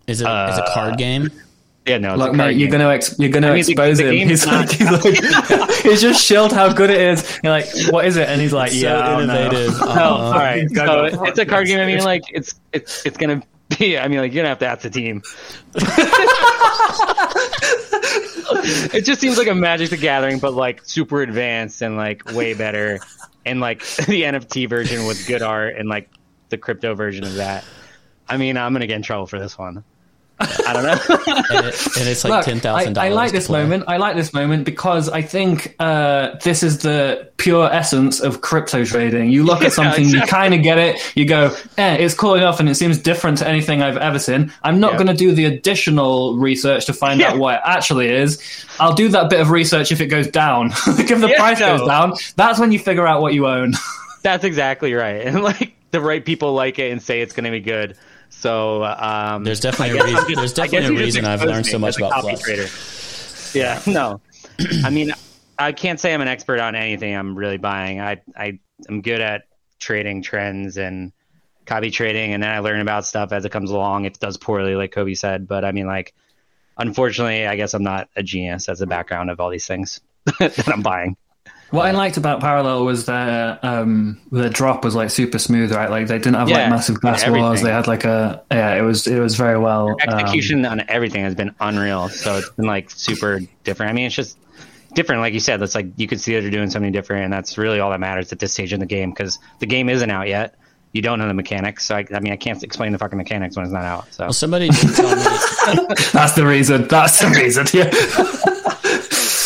Is 0.06 0.22
it 0.22 0.26
is 0.26 0.28
Uh, 0.28 0.64
a 0.68 0.74
card 0.74 0.98
game? 0.98 1.32
Yeah, 1.86 1.97
no, 1.97 2.15
Like, 2.15 2.31
a 2.31 2.34
mate, 2.34 2.55
you're 2.55 2.69
game. 2.69 2.79
gonna 2.79 2.93
ex- 2.93 3.19
you're 3.19 3.29
gonna 3.29 3.47
I 3.47 3.51
mean, 3.51 3.59
expose 3.59 3.97
the 3.97 4.05
him. 4.13 4.27
He's 4.29 4.45
like, 4.47 4.71
he's 4.71 4.89
like, 4.89 5.71
he's 5.81 6.01
just 6.01 6.23
shilled 6.23 6.53
how 6.53 6.71
good 6.71 6.89
it 6.89 6.99
is. 7.01 7.39
You're 7.43 7.51
like, 7.51 7.65
what 7.89 8.05
is 8.05 8.15
it? 8.15 8.29
And 8.29 8.39
he's 8.39 8.53
like, 8.53 8.71
So 8.71 8.77
yeah, 8.77 8.99
I 8.99 9.17
don't 9.17 9.27
know. 9.27 9.36
innovative. 9.41 9.79
No, 9.81 9.86
Uh-uh. 9.88 9.91
all 10.17 10.31
right. 10.34 10.69
So 10.69 10.86
go. 10.86 11.23
it's 11.25 11.39
a 11.39 11.45
card 11.45 11.67
game. 11.67 11.79
I 11.81 11.86
mean, 11.86 11.99
like 12.03 12.23
it's 12.29 12.55
it's 12.71 13.05
it's 13.05 13.17
gonna 13.17 13.41
be. 13.77 13.97
I 13.97 14.07
mean, 14.07 14.19
like 14.19 14.31
you're 14.31 14.43
gonna 14.43 14.49
have 14.49 14.59
to 14.59 14.67
ask 14.67 14.81
the 14.84 14.89
team. 14.89 15.21
it 18.93 19.03
just 19.05 19.21
seems 19.21 19.38
like 19.38 19.47
a 19.47 19.55
Magic 19.55 19.89
the 19.89 19.97
Gathering, 19.97 20.39
but 20.39 20.53
like 20.53 20.81
super 20.86 21.21
advanced 21.21 21.81
and 21.81 21.97
like 21.97 22.23
way 22.34 22.53
better, 22.53 22.99
and 23.45 23.59
like 23.59 23.79
the 23.79 24.23
NFT 24.23 24.69
version 24.69 25.05
with 25.05 25.27
good 25.27 25.41
art 25.41 25.75
and 25.77 25.89
like 25.89 26.09
the 26.49 26.57
crypto 26.57 26.93
version 26.95 27.23
of 27.23 27.36
that. 27.36 27.65
I 28.29 28.38
mean, 28.38 28.57
I'm 28.57 28.73
gonna 28.73 28.88
get 28.88 28.95
in 28.95 29.01
trouble 29.01 29.27
for 29.27 29.39
this 29.39 29.57
one. 29.57 29.84
I 30.39 30.73
don't 30.73 30.84
know. 30.84 30.91
and, 31.55 31.65
it, 31.67 31.97
and 31.97 32.07
it's 32.09 32.23
like 32.23 32.31
Look, 32.31 32.45
ten 32.45 32.59
thousand 32.59 32.97
I, 32.97 33.05
I 33.05 33.09
like 33.09 33.31
this 33.31 33.49
moment. 33.49 33.86
I 33.88 33.97
like 33.97 34.15
this 34.15 34.34
moment 34.34 34.65
because 34.65 35.07
I 35.07 35.21
think 35.21 35.75
uh, 35.79 36.31
this 36.43 36.63
is 36.63 36.79
the 36.79 37.29
pure 37.38 37.71
essence 37.71 38.19
of 38.19 38.41
crypto 38.41 38.84
trading. 38.84 39.29
You 39.29 39.43
look 39.43 39.61
Yeah, 39.61 39.67
at 39.67 39.73
something, 39.73 40.03
you 40.03 40.09
exactly. 40.21 40.31
kind 40.31 40.53
of 40.55 40.63
get 40.63 40.77
it. 40.79 41.15
You 41.15 41.25
go, 41.25 41.55
eh, 41.77 41.95
it's 41.95 42.13
cool 42.13 42.34
enough, 42.36 42.59
and 42.59 42.67
it 42.67 42.75
seems 42.75 42.97
different 42.97 43.38
to 43.38 43.47
anything 43.47 43.81
I've 43.81 43.97
ever 43.97 44.19
seen. 44.19 44.51
I'm 44.63 44.79
not 44.79 44.93
Yeah. 44.93 44.97
going 44.97 45.07
to 45.07 45.13
do 45.13 45.31
the 45.34 45.45
additional 45.45 46.36
research 46.38 46.88
to 46.88 46.93
find 46.93 47.21
out 47.21 47.38
what 47.38 47.55
it 47.55 47.61
actually 47.63 48.09
is. 48.09 48.41
I'll 48.79 48.95
do 48.95 49.09
that 49.09 49.29
bit 49.29 49.39
of 49.39 49.49
research 49.51 49.91
if 49.91 50.01
it 50.01 50.07
goes 50.07 50.27
down. 50.27 50.69
like 50.88 51.09
if 51.11 51.21
the 51.21 51.29
Yeah, 51.29 51.38
price 51.39 51.59
no. 51.59 51.77
goes 51.77 51.88
down, 51.88 52.13
that's 52.36 52.59
when 52.59 52.71
you 52.71 52.79
figure 52.79 53.07
out 53.07 53.21
what 53.21 53.34
you 53.34 53.47
own. 53.47 53.73
That's 54.23 54.45
exactly 54.45 54.93
right, 54.93 55.21
and 55.21 55.43
like 55.43 55.73
the 55.91 55.99
right 55.99 56.23
people 56.23 56.53
like 56.53 56.79
it 56.79 56.91
and 56.93 57.01
say 57.01 57.19
it's 57.21 57.34
gonna 57.34 57.51
be 57.51 57.59
good. 57.59 57.97
So 58.39 58.84
um, 58.84 59.43
There's 59.43 59.59
definitely 59.59 59.99
a 59.99 60.03
reason. 60.03 60.25
Just- 60.27 60.36
There's 60.36 60.53
definitely 60.53 60.95
a 60.95 60.99
reason 60.99 61.25
I've 61.25 61.43
learned 61.43 61.65
so 61.65 61.79
much 61.79 61.97
about 61.97 62.11
copy 62.11 62.36
trader. 62.36 62.67
Yeah, 63.53 63.81
no. 63.88 64.19
I 64.84 64.89
mean, 64.89 65.13
I 65.57 65.71
can't 65.71 65.99
say 65.99 66.13
I'm 66.13 66.21
an 66.21 66.27
expert 66.27 66.59
on 66.59 66.75
anything 66.75 67.15
I'm 67.15 67.36
really 67.36 67.57
buying. 67.57 68.01
I 68.01 68.21
I 68.36 68.59
am 68.89 69.01
good 69.01 69.21
at 69.21 69.43
trading 69.79 70.21
trends 70.21 70.77
and 70.77 71.11
copy 71.65 71.89
trading, 71.91 72.34
and 72.34 72.43
then 72.43 72.49
I 72.49 72.59
learn 72.59 72.81
about 72.81 73.05
stuff 73.05 73.31
as 73.31 73.45
it 73.45 73.51
comes 73.51 73.71
along. 73.71 74.05
If 74.05 74.15
it 74.15 74.19
does 74.19 74.38
poorly, 74.38 74.75
like 74.75 74.91
Cobie 74.91 75.15
said, 75.15 75.47
but 75.47 75.63
I 75.63 75.71
mean, 75.71 75.88
like, 75.88 76.13
unfortunately, 76.77 77.47
I 77.47 77.55
guess 77.55 77.73
I'm 77.73 77.84
not 77.84 78.09
a 78.15 78.23
genius 78.23 78.67
as 78.67 78.81
a 78.81 78.88
background 78.88 79.29
of 79.29 79.39
all 79.39 79.49
these 79.49 79.65
things 79.67 80.01
that 80.39 80.67
I'm 80.67 80.81
buying. 80.81 81.15
What 81.74 81.88
I 81.88 81.91
liked 81.91 82.17
about 82.17 82.39
Parallel 82.39 82.86
was 82.86 83.07
their 83.07 83.57
um, 83.63 84.21
their 84.32 84.49
drop 84.49 84.86
was 84.86 84.93
like 84.93 85.09
super 85.09 85.39
smooth, 85.39 85.71
right? 85.74 85.89
Like 85.89 86.05
they 86.05 86.19
didn't 86.19 86.36
have 86.36 86.47
Yeah, 86.47 86.57
like 86.59 86.69
massive 86.69 87.01
gas 87.01 87.28
wars. 87.28 87.63
They 87.63 87.71
had 87.71 87.88
like 87.88 88.03
a 88.05 88.43
yeah, 88.51 88.76
it 88.76 88.84
was 88.84 89.07
it 89.07 89.19
was 89.19 89.36
very 89.36 89.57
well. 89.57 89.89
um, 89.89 90.19
execution 90.19 90.65
on 90.67 90.88
everything 90.88 91.24
has 91.24 91.34
been 91.34 91.55
unreal. 91.59 92.09
So 92.09 92.38
it's 92.38 92.49
been 92.51 92.67
like 92.67 92.91
super 92.91 93.39
different. 93.63 93.89
I 93.89 93.93
mean, 93.93 94.05
it's 94.05 94.13
just 94.13 94.38
different, 94.93 95.21
like 95.21 95.34
you 95.34 95.39
said. 95.39 95.63
It's 95.63 95.74
like 95.74 95.88
you 95.97 96.07
can 96.07 96.19
see 96.19 96.36
that 96.36 96.41
they're 96.41 96.51
doing 96.51 96.69
something 96.69 96.91
different, 96.91 97.24
and 97.24 97.34
that's 97.34 97.57
really 97.57 97.80
all 97.80 97.89
that 97.89 97.99
matters 97.99 98.32
at 98.32 98.38
this 98.38 98.53
stage 98.53 98.71
in 98.71 98.80
the 98.80 98.86
game 98.86 99.09
because 99.09 99.39
the 99.57 99.65
game 99.65 99.89
isn't 99.89 100.11
out 100.11 100.28
yet. 100.28 100.53
You 100.91 101.01
don't 101.01 101.17
know 101.17 101.28
the 101.28 101.34
mechanics. 101.34 101.88
So 101.88 101.95
I, 101.95 102.05
I 102.13 102.19
mean, 102.19 102.34
I 102.34 102.38
can't 102.38 102.61
explain 102.61 102.91
the 102.91 102.99
fucking 102.99 103.17
mechanics 103.17 103.55
when 103.55 103.65
it's 103.65 103.74
not 103.74 103.84
out. 103.84 104.13
So 104.13 104.26
Well, 104.26 104.34
somebody 104.34 104.69
did 104.69 104.95
tell 104.95 105.15
me. 105.15 105.24
That's 106.13 106.34
the 106.34 106.45
reason. 106.45 106.88
That's 106.88 107.19
the 107.19 107.30
reason. 107.30 107.65
Yeah. 107.74 107.89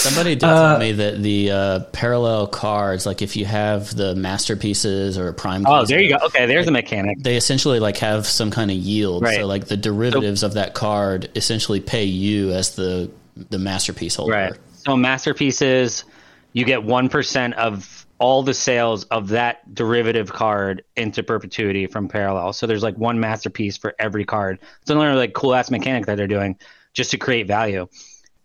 Somebody 0.07 0.35
did 0.35 0.41
tell 0.41 0.79
me 0.79 0.91
that 0.93 1.21
the 1.21 1.51
uh, 1.51 1.79
parallel 1.91 2.47
cards, 2.47 3.05
like 3.05 3.21
if 3.21 3.35
you 3.35 3.45
have 3.45 3.95
the 3.95 4.15
masterpieces 4.15 5.17
or 5.17 5.33
prime. 5.33 5.65
oh, 5.67 5.85
there 5.85 6.01
you 6.01 6.17
go. 6.17 6.25
Okay, 6.25 6.45
there's 6.45 6.67
a 6.67 6.71
mechanic. 6.71 7.19
They 7.19 7.37
essentially 7.37 7.79
like 7.79 7.97
have 7.97 8.25
some 8.25 8.51
kind 8.51 8.71
of 8.71 8.77
yield. 8.77 9.23
Right. 9.23 9.37
So 9.37 9.45
like 9.45 9.67
the 9.67 9.77
derivatives 9.77 10.43
of 10.43 10.53
that 10.53 10.73
card 10.73 11.29
essentially 11.35 11.79
pay 11.79 12.05
you 12.05 12.51
as 12.51 12.75
the 12.75 13.11
the 13.35 13.59
masterpiece 13.59 14.15
holder. 14.15 14.33
Right. 14.33 14.53
So 14.73 14.95
masterpieces, 14.95 16.05
you 16.53 16.65
get 16.65 16.83
one 16.83 17.09
percent 17.09 17.53
of 17.55 18.05
all 18.19 18.41
the 18.41 18.53
sales 18.53 19.03
of 19.05 19.29
that 19.29 19.73
derivative 19.75 20.31
card 20.33 20.83
into 20.95 21.21
perpetuity 21.21 21.85
from 21.85 22.07
parallel. 22.07 22.53
So 22.53 22.65
there's 22.65 22.83
like 22.83 22.97
one 22.97 23.19
masterpiece 23.19 23.77
for 23.77 23.93
every 23.99 24.25
card. 24.25 24.59
It's 24.81 24.89
another 24.89 25.15
like 25.15 25.33
cool 25.33 25.53
ass 25.53 25.69
mechanic 25.69 26.07
that 26.07 26.15
they're 26.15 26.27
doing 26.27 26.57
just 26.93 27.11
to 27.11 27.17
create 27.17 27.47
value. 27.47 27.87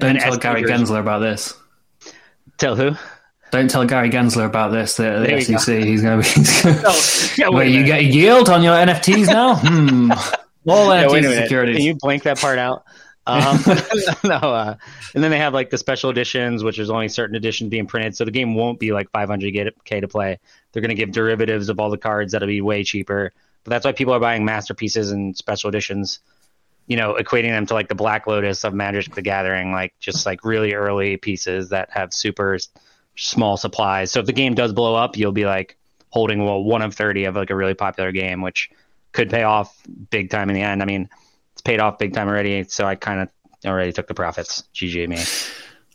Don't 0.03 0.19
tell 0.21 0.37
Gary 0.39 0.63
figures- 0.63 0.81
Gensler 0.91 1.01
about 1.01 1.19
this. 1.21 1.55
Tell 2.59 2.77
who? 2.77 2.93
Don't 3.51 3.69
tell 3.69 3.85
Gary 3.85 4.09
Gensler 4.11 4.47
about 4.47 4.73
this. 4.73 4.97
The, 4.97 5.03
the 5.27 5.41
you 5.41 5.47
go. 5.47 5.57
SEC. 5.59 5.83
He's 5.85 6.03
going 6.03 6.23
to 6.23 6.29
be. 6.43 6.63
Gonna, 6.63 6.95
yeah, 7.37 7.49
wait 7.49 7.55
Wait, 7.67 7.69
you 7.73 7.85
get 7.85 8.01
a 8.01 8.05
yield 8.05 8.49
on 8.49 8.63
your 8.63 8.75
NFTs 8.75 9.27
now? 9.27 9.57
Hmm. 9.63 10.11
All 10.71 10.95
Yeah, 10.95 11.05
NFTs 11.07 11.13
wait 11.13 11.25
a 11.25 11.27
are 11.27 11.31
minute. 11.31 11.43
securities. 11.45 11.77
Can 11.77 11.85
you 11.87 11.95
blank 11.97 12.23
that 12.25 12.39
part 12.39 12.59
out? 12.59 12.85
Um, 13.25 13.61
no, 14.25 14.35
uh, 14.35 14.75
and 15.15 15.23
then 15.23 15.31
they 15.31 15.39
have 15.39 15.55
like 15.55 15.71
the 15.71 15.79
special 15.79 16.11
editions, 16.11 16.65
which 16.65 16.81
is 16.81 16.91
only 16.91 17.07
certain 17.09 17.37
editions 17.37 17.71
being 17.71 17.87
printed. 17.87 18.17
So 18.17 18.25
the 18.25 18.33
game 18.33 18.57
won't 18.57 18.81
be 18.81 18.91
like 18.93 19.13
500k 19.13 20.01
to 20.01 20.09
play. 20.09 20.41
They're 20.73 20.81
going 20.81 20.89
to 20.89 20.97
give 20.97 21.13
derivatives 21.13 21.69
of 21.69 21.79
all 21.79 21.89
the 21.89 21.99
cards 21.99 22.33
that'll 22.33 22.49
be 22.49 22.61
way 22.61 22.83
cheaper. 22.83 23.33
But 23.63 23.71
that's 23.71 23.85
why 23.85 23.93
people 23.93 24.13
are 24.13 24.19
buying 24.19 24.45
masterpieces 24.45 25.13
and 25.13 25.37
special 25.37 25.69
editions. 25.69 26.19
You 26.93 26.99
know, 26.99 27.14
equating 27.14 27.49
them 27.49 27.64
to 27.64 27.74
like 27.74 27.88
the 27.88 27.95
Black 27.95 28.26
Lotus 28.26 28.64
of 28.64 28.74
Magic 28.74 29.14
the 29.14 29.22
Gathering, 29.22 29.72
like 29.72 29.95
just 29.99 30.26
like 30.26 30.45
really 30.45 30.74
early 30.74 31.16
pieces 31.16 31.70
that 31.70 31.88
have 31.90 32.12
super 32.12 32.59
small 33.16 33.57
supplies. 33.57 34.12
So 34.12 34.20
if 34.20 34.26
the 34.26 34.34
game 34.34 34.55
does 34.55 34.74
blow 34.74 34.95
up, 34.95 35.16
you'll 35.16 35.32
be 35.32 35.47
like 35.47 35.78
holding 36.11 36.45
well 36.45 36.62
one 36.62 36.82
of 36.82 36.95
30 36.95 37.24
of 37.24 37.34
like 37.34 37.49
a 37.49 37.57
really 37.57 37.72
popular 37.72 38.12
game, 38.12 38.43
which 38.43 38.70
could 39.12 39.30
pay 39.30 39.43
off 39.43 39.74
big 40.11 40.28
time 40.28 40.51
in 40.51 40.55
the 40.55 40.61
end. 40.61 40.82
I 40.82 40.84
mean, 40.84 41.09
it's 41.55 41.62
paid 41.62 41.80
off 41.80 41.97
big 41.97 42.12
time 42.12 42.28
already, 42.28 42.64
so 42.64 42.84
I 42.84 42.95
kind 42.95 43.22
of 43.22 43.28
already 43.64 43.93
took 43.93 44.07
the 44.07 44.14
profits. 44.14 44.64
GG 44.74 45.09
me. 45.09 45.24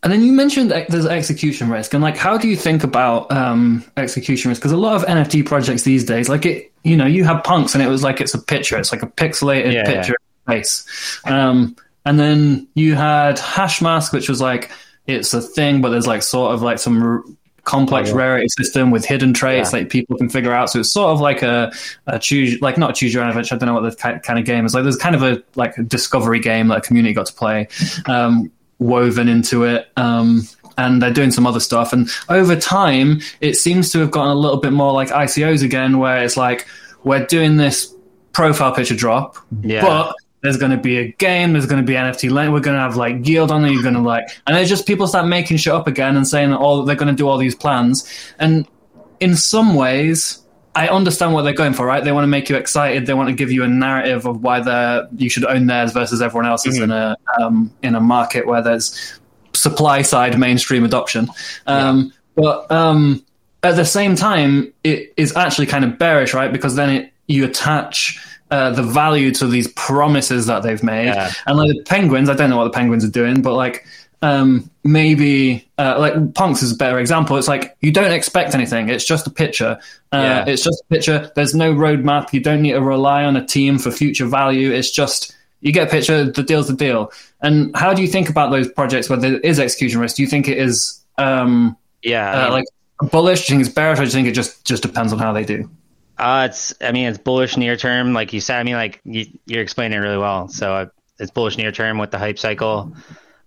And 0.01 0.11
then 0.11 0.23
you 0.23 0.31
mentioned 0.31 0.71
there's 0.71 1.05
execution 1.05 1.69
risk, 1.69 1.93
and 1.93 2.01
like, 2.01 2.17
how 2.17 2.37
do 2.37 2.47
you 2.47 2.55
think 2.55 2.83
about 2.83 3.31
um, 3.31 3.83
execution 3.97 4.49
risk? 4.49 4.61
Because 4.61 4.71
a 4.71 4.77
lot 4.77 4.95
of 4.95 5.05
NFT 5.05 5.45
projects 5.45 5.83
these 5.83 6.05
days, 6.05 6.27
like 6.27 6.45
it, 6.45 6.71
you 6.83 6.97
know, 6.97 7.05
you 7.05 7.23
have 7.23 7.43
punks, 7.43 7.75
and 7.75 7.83
it 7.83 7.87
was 7.87 8.03
like 8.03 8.21
it's 8.21 8.33
a 8.33 8.41
picture, 8.41 8.77
it's 8.77 8.91
like 8.91 9.03
a 9.03 9.07
pixelated 9.07 9.73
Yeah, 9.73 9.83
picture 9.85 10.15
face. 10.47 11.19
Um, 11.25 11.75
and 12.05 12.19
then 12.19 12.67
you 12.73 12.95
had 12.95 13.37
Hashmask, 13.37 14.13
which 14.13 14.29
was 14.29 14.41
like 14.41 14.71
it's 15.07 15.33
a 15.33 15.41
thing, 15.41 15.81
but 15.81 15.89
there's 15.89 16.07
like 16.07 16.21
sort 16.23 16.53
of 16.53 16.61
like 16.61 16.79
some 16.79 17.01
r- 17.01 17.23
complex 17.63 18.09
Oh, 18.09 18.13
yeah. 18.13 18.17
rarity 18.19 18.47
system 18.49 18.91
with 18.91 19.03
hidden 19.05 19.33
traits 19.33 19.73
Yeah. 19.73 19.79
that 19.81 19.89
people 19.89 20.17
can 20.17 20.29
figure 20.29 20.53
out. 20.53 20.69
So 20.69 20.79
it's 20.79 20.91
sort 20.91 21.11
of 21.11 21.19
like 21.21 21.41
a, 21.43 21.71
a 22.07 22.17
choose, 22.19 22.61
like 22.61 22.77
not 22.77 22.91
a 22.91 22.93
choose 22.93 23.13
your 23.13 23.23
own 23.23 23.29
adventure. 23.29 23.55
I 23.55 23.57
don't 23.57 23.67
know 23.67 23.73
what 23.79 23.89
the 23.89 24.19
kind 24.23 24.39
of 24.39 24.45
game 24.45 24.65
is. 24.65 24.73
Like 24.73 24.83
there's 24.83 24.95
kind 24.97 25.15
of 25.15 25.23
a 25.23 25.43
like 25.55 25.77
a 25.77 25.83
discovery 25.83 26.39
game 26.39 26.67
that 26.69 26.77
a 26.77 26.81
community 26.81 27.13
got 27.13 27.25
to 27.27 27.33
play, 27.33 27.67
um, 28.05 28.51
woven 28.79 29.27
into 29.27 29.63
it. 29.65 29.89
Um, 29.97 30.43
and 30.77 31.01
they're 31.01 31.11
doing 31.11 31.31
some 31.31 31.47
other 31.47 31.59
stuff. 31.59 31.91
And 31.91 32.09
over 32.29 32.55
time, 32.55 33.19
it 33.41 33.55
seems 33.55 33.91
to 33.91 33.99
have 33.99 34.11
gotten 34.11 34.31
a 34.31 34.35
little 34.35 34.59
bit 34.59 34.71
more 34.73 34.93
like 34.93 35.09
ICOs 35.09 35.63
again, 35.63 35.97
where 35.97 36.23
it's 36.23 36.37
like 36.37 36.67
we're 37.03 37.25
doing 37.25 37.57
this 37.57 37.93
profile 38.31 38.71
picture 38.73 38.95
drop, 38.95 39.37
Yeah. 39.61 39.81
but 39.81 40.15
there's 40.41 40.57
going 40.57 40.71
to 40.71 40.77
be 40.77 40.97
a 40.97 41.11
game, 41.13 41.53
there's 41.53 41.65
going 41.65 41.81
to 41.81 41.85
be 41.85 41.93
NFT 41.93 42.29
link, 42.29 42.51
we're 42.51 42.59
going 42.59 42.75
to 42.75 42.81
have 42.81 42.95
like 42.95 43.27
yield 43.27 43.51
on 43.51 43.65
it, 43.65 43.71
you're 43.71 43.83
going 43.83 43.95
to 43.95 44.01
like, 44.01 44.29
and 44.45 44.55
it's 44.57 44.69
just 44.69 44.85
people 44.85 45.07
start 45.07 45.27
making 45.27 45.57
shit 45.57 45.73
up 45.73 45.88
again 45.88 46.15
and 46.15 46.27
saying 46.27 46.51
that 46.51 46.57
all 46.57 46.83
they're 46.83 46.95
going 46.95 47.13
to 47.13 47.17
do 47.17 47.27
all 47.27 47.38
these 47.38 47.55
plans. 47.55 48.07
And 48.39 48.67
in 49.19 49.35
some 49.35 49.75
ways, 49.75 50.41
I 50.75 50.89
understand 50.89 51.33
what 51.33 51.41
they're 51.41 51.53
going 51.53 51.73
for, 51.73 51.88
right? 51.88 52.03
They 52.03 52.11
want 52.11 52.23
to 52.23 52.27
make 52.27 52.49
you 52.49 52.55
excited. 52.55 53.07
They 53.07 53.15
want 53.15 53.29
to 53.29 53.35
give 53.35 53.51
you 53.51 53.63
a 53.63 53.67
narrative 53.67 54.27
of 54.27 54.43
why 54.43 54.59
they're 54.59 55.07
you 55.17 55.27
should 55.27 55.43
own 55.45 55.65
theirs 55.65 55.91
versus 55.91 56.21
everyone 56.21 56.45
else's 56.45 56.77
in 56.77 56.91
a 56.91 57.17
um, 57.41 57.73
in 57.81 57.95
a 57.95 57.99
market 57.99 58.45
where 58.45 58.61
there's 58.61 59.19
supply 59.53 60.03
side 60.03 60.38
mainstream 60.38 60.83
adoption. 60.83 61.29
Um, 61.65 62.13
But 62.35 62.71
um, 62.71 63.25
at 63.63 63.75
the 63.75 63.85
same 63.85 64.15
time, 64.15 64.71
it 64.83 65.11
is 65.17 65.35
actually 65.35 65.65
kind 65.65 65.83
of 65.83 65.97
bearish, 65.97 66.35
right? 66.35 66.51
Because 66.51 66.75
then 66.75 66.89
it, 66.91 67.13
you 67.25 67.45
attach 67.45 68.23
uh, 68.51 68.71
the 68.71 68.83
value 68.83 69.31
to 69.35 69.47
these 69.47 69.67
promises 69.73 70.45
that 70.47 70.63
they've 70.63 70.83
made, 70.83 71.07
Yeah. 71.07 71.31
and 71.45 71.57
like 71.57 71.69
the 71.69 71.83
penguins, 71.83 72.29
I 72.29 72.33
don't 72.33 72.49
know 72.49 72.57
what 72.57 72.65
the 72.65 72.69
penguins 72.71 73.03
are 73.05 73.09
doing, 73.11 73.41
but 73.41 73.53
like 73.55 73.86
um, 74.21 74.69
maybe 74.83 75.67
uh, 75.78 75.95
like 75.99 76.33
punks 76.33 76.63
is 76.63 76.71
a 76.71 76.75
better 76.75 76.97
example. 76.99 77.37
It's 77.37 77.47
like 77.47 77.78
you 77.82 77.91
don't 77.91 78.11
expect 78.11 78.55
anything; 78.55 78.89
it's 78.89 79.05
just 79.05 79.28
a 79.28 79.29
picture. 79.29 79.78
Uh, 80.11 80.17
Yeah. 80.17 80.45
It's 80.47 80.63
just 80.63 80.82
a 80.82 80.86
picture. 80.93 81.32
There's 81.36 81.53
no 81.53 81.74
roadmap. 81.74 82.33
You 82.33 82.39
don't 82.39 82.61
need 82.61 82.71
to 82.74 82.82
rely 82.82 83.24
on 83.25 83.36
a 83.36 83.45
team 83.45 83.78
for 83.78 83.91
future 83.91 84.25
value. 84.25 84.71
It's 84.71 84.89
just 84.89 85.36
you 85.61 85.71
get 85.71 85.87
a 85.87 85.91
picture. 85.91 86.32
The 86.32 86.43
deal's 86.43 86.67
the 86.67 86.74
deal. 86.75 87.11
And 87.41 87.75
how 87.75 87.93
do 87.93 88.01
you 88.01 88.07
think 88.07 88.29
about 88.29 88.49
those 88.51 88.67
projects 88.71 89.09
where 89.09 89.19
there 89.19 89.39
is 89.39 89.59
execution 89.59 89.99
risk? 89.99 90.15
Do 90.15 90.24
you 90.24 90.28
think 90.28 90.47
it 90.47 90.57
is 90.57 90.99
um, 91.19 91.78
yeah. 92.01 92.47
Uh, 92.47 92.51
like 92.51 92.65
bullish? 93.11 93.45
Do 93.45 93.53
you 93.53 93.59
think 93.59 93.67
it's 93.67 93.75
bearish? 93.75 93.99
Or 93.99 94.03
do 94.03 94.07
you 94.07 94.11
think 94.13 94.28
it 94.28 94.33
just 94.33 94.65
just 94.65 94.82
depends 94.82 95.13
on 95.13 95.19
how 95.19 95.32
they 95.33 95.43
do? 95.45 95.69
Uh, 96.17 96.47
it's. 96.49 96.73
I 96.81 96.91
mean, 96.91 97.07
it's 97.07 97.17
bullish 97.17 97.57
near 97.57 97.77
term, 97.77 98.13
like 98.13 98.33
you 98.33 98.41
said. 98.41 98.59
I 98.59 98.63
mean, 98.63 98.75
like 98.75 99.01
you, 99.03 99.25
you're 99.45 99.61
explaining 99.61 99.97
it 99.97 100.01
really 100.01 100.17
well. 100.17 100.47
So 100.47 100.73
uh, 100.73 100.85
it's 101.19 101.31
bullish 101.31 101.57
near 101.57 101.71
term 101.71 101.97
with 101.97 102.11
the 102.11 102.17
hype 102.17 102.39
cycle, 102.39 102.95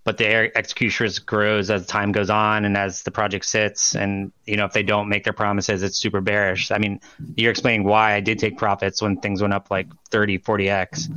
but 0.04 0.18
the 0.18 0.56
execution 0.56 1.04
risk 1.04 1.26
grows 1.26 1.70
as 1.70 1.86
time 1.86 2.12
goes 2.12 2.30
on 2.30 2.64
and 2.64 2.76
as 2.76 3.02
the 3.02 3.10
project 3.10 3.44
sits. 3.44 3.96
And 3.96 4.32
you 4.46 4.56
know, 4.56 4.66
if 4.66 4.72
they 4.72 4.82
don't 4.82 5.08
make 5.08 5.24
their 5.24 5.32
promises, 5.32 5.82
it's 5.82 5.96
super 5.96 6.20
bearish. 6.20 6.70
I 6.70 6.78
mean, 6.78 7.00
you're 7.36 7.50
explaining 7.50 7.84
why 7.84 8.14
I 8.14 8.20
did 8.20 8.38
take 8.38 8.56
profits 8.56 9.02
when 9.02 9.16
things 9.16 9.42
went 9.42 9.54
up 9.54 9.70
like 9.70 9.88
30, 10.10 10.38
40 10.38 10.68
x. 10.68 11.08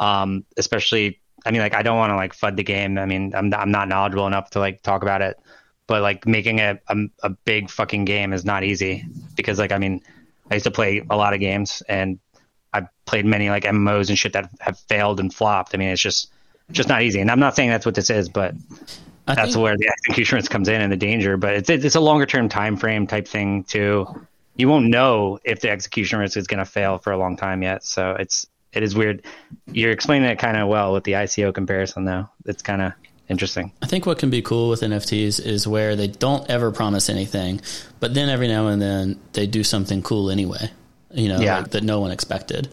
Um, 0.00 0.44
especially 0.56 1.20
I 1.44 1.50
mean, 1.50 1.60
like 1.60 1.74
I 1.74 1.82
don't 1.82 1.98
want 1.98 2.10
to 2.10 2.16
like 2.16 2.34
fud 2.34 2.56
the 2.56 2.64
game. 2.64 2.98
I 2.98 3.06
mean, 3.06 3.34
I'm 3.34 3.52
I'm 3.52 3.70
not 3.70 3.88
knowledgeable 3.88 4.26
enough 4.26 4.50
to 4.50 4.60
like 4.60 4.82
talk 4.82 5.02
about 5.02 5.20
it, 5.20 5.38
but 5.86 6.02
like 6.02 6.26
making 6.26 6.60
a 6.60 6.80
a, 6.88 6.96
a 7.22 7.30
big 7.30 7.70
fucking 7.70 8.06
game 8.06 8.32
is 8.32 8.44
not 8.44 8.64
easy 8.64 9.04
because 9.36 9.58
like 9.58 9.72
I 9.72 9.78
mean, 9.78 10.02
I 10.54 10.56
used 10.56 10.64
to 10.66 10.70
play 10.70 11.02
a 11.10 11.16
lot 11.16 11.34
of 11.34 11.40
games 11.40 11.82
and 11.88 12.20
I've 12.72 12.86
played 13.06 13.26
many 13.26 13.50
like 13.50 13.64
MMOs 13.64 14.08
and 14.08 14.16
shit 14.16 14.34
that 14.34 14.50
have 14.60 14.78
failed 14.78 15.18
and 15.18 15.34
flopped. 15.34 15.74
I 15.74 15.78
mean, 15.78 15.88
it's 15.88 16.00
just 16.00 16.30
just 16.70 16.88
not 16.88 17.02
easy. 17.02 17.20
And 17.20 17.28
I'm 17.28 17.40
not 17.40 17.56
saying 17.56 17.70
that's 17.70 17.84
what 17.84 17.96
this 17.96 18.08
is, 18.08 18.28
but 18.28 18.54
I 19.26 19.34
that's 19.34 19.54
think- 19.54 19.62
where 19.64 19.76
the 19.76 19.88
execution 19.88 20.36
risk 20.36 20.50
comes 20.50 20.68
in 20.68 20.80
and 20.80 20.92
the 20.92 20.96
danger. 20.96 21.36
But 21.36 21.54
it's 21.54 21.68
it's 21.68 21.96
a 21.96 22.00
longer 22.00 22.24
term 22.24 22.48
time 22.48 22.76
frame 22.76 23.08
type 23.08 23.26
thing 23.26 23.64
too. 23.64 24.06
You 24.54 24.68
won't 24.68 24.86
know 24.86 25.40
if 25.42 25.58
the 25.60 25.70
execution 25.70 26.20
risk 26.20 26.36
is 26.36 26.46
going 26.46 26.60
to 26.60 26.64
fail 26.64 26.98
for 26.98 27.12
a 27.12 27.18
long 27.18 27.36
time 27.36 27.62
yet. 27.64 27.84
So 27.84 28.12
it's 28.12 28.46
it 28.72 28.84
is 28.84 28.94
weird. 28.94 29.24
You're 29.66 29.90
explaining 29.90 30.28
it 30.30 30.38
kind 30.38 30.56
of 30.56 30.68
well 30.68 30.92
with 30.92 31.02
the 31.02 31.12
ICO 31.12 31.52
comparison, 31.52 32.04
though. 32.04 32.28
It's 32.44 32.62
kind 32.62 32.80
of 32.80 32.92
interesting. 33.28 33.72
I 33.82 33.86
think 33.86 34.06
what 34.06 34.18
can 34.18 34.30
be 34.30 34.42
cool 34.42 34.68
with 34.68 34.80
NFTs 34.82 35.44
is 35.44 35.66
where 35.66 35.96
they 35.96 36.08
don't 36.08 36.48
ever 36.50 36.70
promise 36.70 37.08
anything, 37.08 37.60
but 38.00 38.14
then 38.14 38.28
every 38.28 38.48
now 38.48 38.68
and 38.68 38.80
then 38.80 39.18
they 39.32 39.46
do 39.46 39.64
something 39.64 40.02
cool 40.02 40.30
anyway. 40.30 40.70
You 41.12 41.28
know, 41.28 41.40
Yeah. 41.40 41.58
like, 41.58 41.70
that 41.70 41.82
no 41.84 42.00
one 42.00 42.10
expected. 42.10 42.68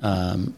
Um, 0.00 0.54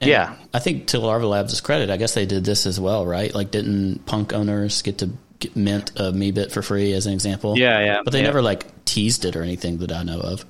Yeah. 0.00 0.34
I 0.52 0.58
think 0.58 0.88
to 0.88 0.98
Larva 0.98 1.26
Labs' 1.26 1.60
credit, 1.60 1.90
I 1.90 1.96
guess 1.96 2.14
they 2.14 2.26
did 2.26 2.44
this 2.44 2.66
as 2.66 2.80
well, 2.80 3.06
right? 3.06 3.32
Like, 3.34 3.50
didn't 3.50 4.04
punk 4.06 4.32
owners 4.32 4.82
get 4.82 4.98
to 4.98 5.10
get 5.38 5.54
mint 5.56 5.90
a 5.96 6.12
Meebit 6.12 6.50
for 6.52 6.62
free 6.62 6.92
as 6.92 7.06
an 7.06 7.12
example? 7.12 7.56
Yeah, 7.58 7.78
yeah, 7.84 8.00
But 8.04 8.12
they 8.12 8.20
yeah. 8.20 8.26
never 8.26 8.42
like 8.42 8.84
teased 8.84 9.24
it 9.24 9.36
or 9.36 9.42
anything 9.42 9.78
that 9.78 9.92
I 9.92 10.02
know 10.02 10.20
of. 10.20 10.44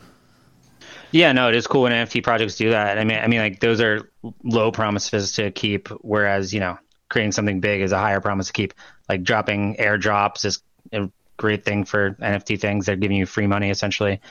Yeah, 1.11 1.32
no, 1.32 1.49
it 1.51 1.55
is 1.55 1.66
cool 1.66 1.82
when 1.82 1.93
NFT 1.93 2.23
projects 2.23 2.57
do 2.57 2.70
that. 2.70 2.99
I 2.99 3.05
mean, 3.05 3.19
I 3.19 3.27
mean, 3.27 3.40
like 3.40 3.61
those 3.61 3.81
are 3.82 4.09
low 4.43 4.70
promises 4.73 5.32
to 5.32 5.51
keep, 5.51 5.89
whereas 6.01 6.55
you 6.55 6.61
know, 6.61 6.78
creating 7.12 7.32
something 7.32 7.60
big 7.60 7.82
is 7.82 7.93
a 7.93 7.98
higher 7.98 8.20
promise 8.20 8.47
to 8.47 8.52
keep. 8.55 8.72
Like 9.06 9.22
dropping 9.22 9.76
airdrops 9.76 10.47
is 10.47 10.62
a 10.93 11.10
great 11.36 11.62
thing 11.62 11.84
for 11.84 12.12
NFT 12.12 12.59
things. 12.59 12.86
They're 12.86 12.97
giving 12.97 13.18
you 13.18 13.26
free 13.26 13.47
money 13.47 13.68
essentially. 13.68 14.22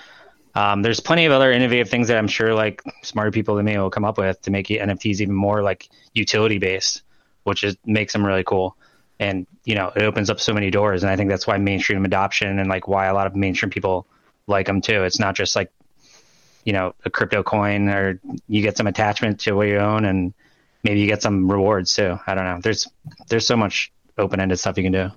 Um, 0.56 0.82
there's 0.82 1.00
plenty 1.00 1.26
of 1.26 1.32
other 1.32 1.52
innovative 1.52 1.90
things 1.90 2.08
that 2.08 2.18
I'm 2.18 2.28
sure 2.28 2.56
like 2.56 2.82
smarter 3.04 3.30
people 3.30 3.56
than 3.56 3.66
me 3.66 3.78
will 3.78 3.92
come 3.92 4.04
up 4.04 4.18
with 4.18 4.42
to 4.42 4.52
make 4.52 4.68
NFTs 4.68 5.22
even 5.22 5.36
more 5.36 5.62
like 5.62 5.90
utility 6.14 6.58
based, 6.58 7.04
which 7.44 7.64
is 7.64 7.78
makes 7.86 8.14
them 8.14 8.26
really 8.26 8.44
cool. 8.44 8.76
And 9.20 9.46
you 9.64 9.76
know, 9.76 9.92
it 9.96 10.02
opens 10.02 10.32
up 10.32 10.40
so 10.40 10.52
many 10.52 10.72
doors, 10.72 11.04
and 11.04 11.12
I 11.12 11.16
think 11.16 11.30
that's 11.30 11.46
why 11.46 11.58
mainstream 11.60 12.04
adoption 12.04 12.58
and 12.58 12.68
like 12.68 12.88
why 12.88 13.06
a 13.06 13.14
lot 13.14 13.28
of 13.28 13.36
mainstream 13.36 13.70
people 13.70 14.08
like 14.48 14.66
them 14.66 14.82
too. 14.82 15.04
It's 15.04 15.20
not 15.20 15.36
just 15.36 15.56
like 15.56 15.72
you 16.66 16.74
know 16.74 16.96
a 17.06 17.12
crypto 17.12 17.44
coin 17.44 17.88
or 17.90 18.20
you 18.48 18.64
get 18.64 18.76
some 18.76 18.88
attachment 18.88 19.42
to 19.42 19.54
what 19.54 19.68
you 19.68 19.78
own 19.78 20.04
and 20.06 20.34
maybe 20.84 21.00
you 21.00 21.08
get 21.08 21.22
some 21.22 21.50
rewards 21.50 21.94
too 21.94 22.18
i 22.28 22.36
don't 22.36 22.46
know 22.46 22.60
there's 22.62 22.88
there's 23.30 23.46
so 23.46 23.56
much 23.58 23.92
open-ended 24.18 24.60
stuff 24.60 24.78
you 24.78 24.84
can 24.84 24.92
do 24.92 25.12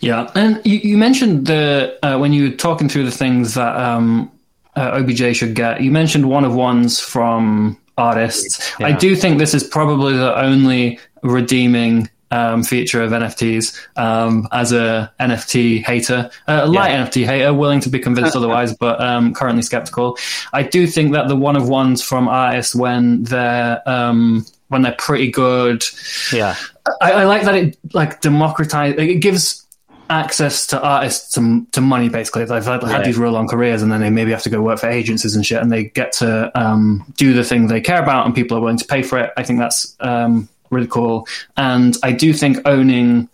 Yeah, 0.00 0.30
and 0.34 0.60
you, 0.64 0.78
you 0.78 0.96
mentioned 0.96 1.46
the 1.46 1.98
uh, 2.02 2.16
when 2.18 2.32
you 2.32 2.50
were 2.50 2.56
talking 2.56 2.88
through 2.88 3.04
the 3.04 3.10
things 3.10 3.54
that 3.54 3.76
um, 3.76 4.30
uh, 4.76 5.00
OBJ 5.00 5.36
should 5.36 5.54
get. 5.54 5.82
You 5.82 5.90
mentioned 5.90 6.28
one 6.28 6.44
of 6.44 6.54
ones 6.54 7.00
from 7.00 7.78
artists. 7.98 8.72
I 8.80 8.92
do 8.92 9.14
think 9.14 9.38
this 9.38 9.52
is 9.52 9.64
probably 9.64 10.16
the 10.16 10.38
only 10.38 10.98
redeeming 11.22 12.08
um, 12.30 12.62
feature 12.62 13.02
of 13.02 13.10
NFTs. 13.12 13.76
Um, 13.96 14.48
as 14.52 14.72
a 14.72 15.12
NFT 15.20 15.84
hater, 15.84 16.30
uh, 16.46 16.60
a 16.64 16.66
light 16.66 16.90
Yeah. 16.92 17.06
NFT 17.06 17.24
hater, 17.24 17.54
willing 17.54 17.80
to 17.80 17.88
be 17.88 17.98
convinced 17.98 18.36
otherwise, 18.40 18.74
but 18.74 19.00
um, 19.00 19.34
currently 19.34 19.62
skeptical. 19.62 20.18
I 20.52 20.62
do 20.62 20.86
think 20.86 21.12
that 21.12 21.28
the 21.28 21.36
one 21.36 21.56
of 21.56 21.68
ones 21.68 22.02
from 22.02 22.28
artists 22.28 22.74
when 22.74 23.24
they're 23.24 23.82
um, 23.88 24.44
when 24.68 24.82
they're 24.82 24.96
pretty 24.98 25.30
good. 25.30 25.84
yeah 26.32 26.54
I, 27.00 27.12
I 27.12 27.24
like 27.24 27.42
that 27.42 27.54
it 27.54 27.78
like 27.92 28.20
democratize. 28.20 28.94
It 28.96 29.16
gives 29.16 29.66
access 30.08 30.66
to 30.68 30.80
artists 30.82 31.34
to, 31.34 31.66
to 31.72 31.80
money. 31.80 32.08
Basically, 32.08 32.44
they've 32.44 32.64
had, 32.64 32.82
had 32.82 33.04
these 33.04 33.16
real 33.18 33.32
long 33.32 33.46
careers, 33.48 33.82
and 33.82 33.92
then 33.92 34.00
they 34.00 34.10
maybe 34.10 34.32
have 34.32 34.42
to 34.42 34.50
go 34.50 34.60
work 34.60 34.78
for 34.80 34.88
agencies 34.88 35.36
and 35.36 35.46
shit, 35.46 35.62
and 35.62 35.70
they 35.70 35.84
get 35.84 36.12
to 36.14 36.50
um, 36.60 37.04
do 37.16 37.32
the 37.32 37.44
thing 37.44 37.66
they 37.68 37.80
care 37.80 38.02
about, 38.02 38.26
and 38.26 38.34
people 38.34 38.56
are 38.56 38.60
willing 38.60 38.78
to 38.78 38.84
pay 38.84 39.02
for 39.02 39.18
it. 39.18 39.32
I 39.36 39.42
think 39.44 39.58
that's 39.60 39.96
um, 40.00 40.48
really 40.70 40.86
cool, 40.88 41.26
and 41.56 41.96
I 42.02 42.12
do 42.12 42.32
think 42.32 42.58
owning 42.66 43.28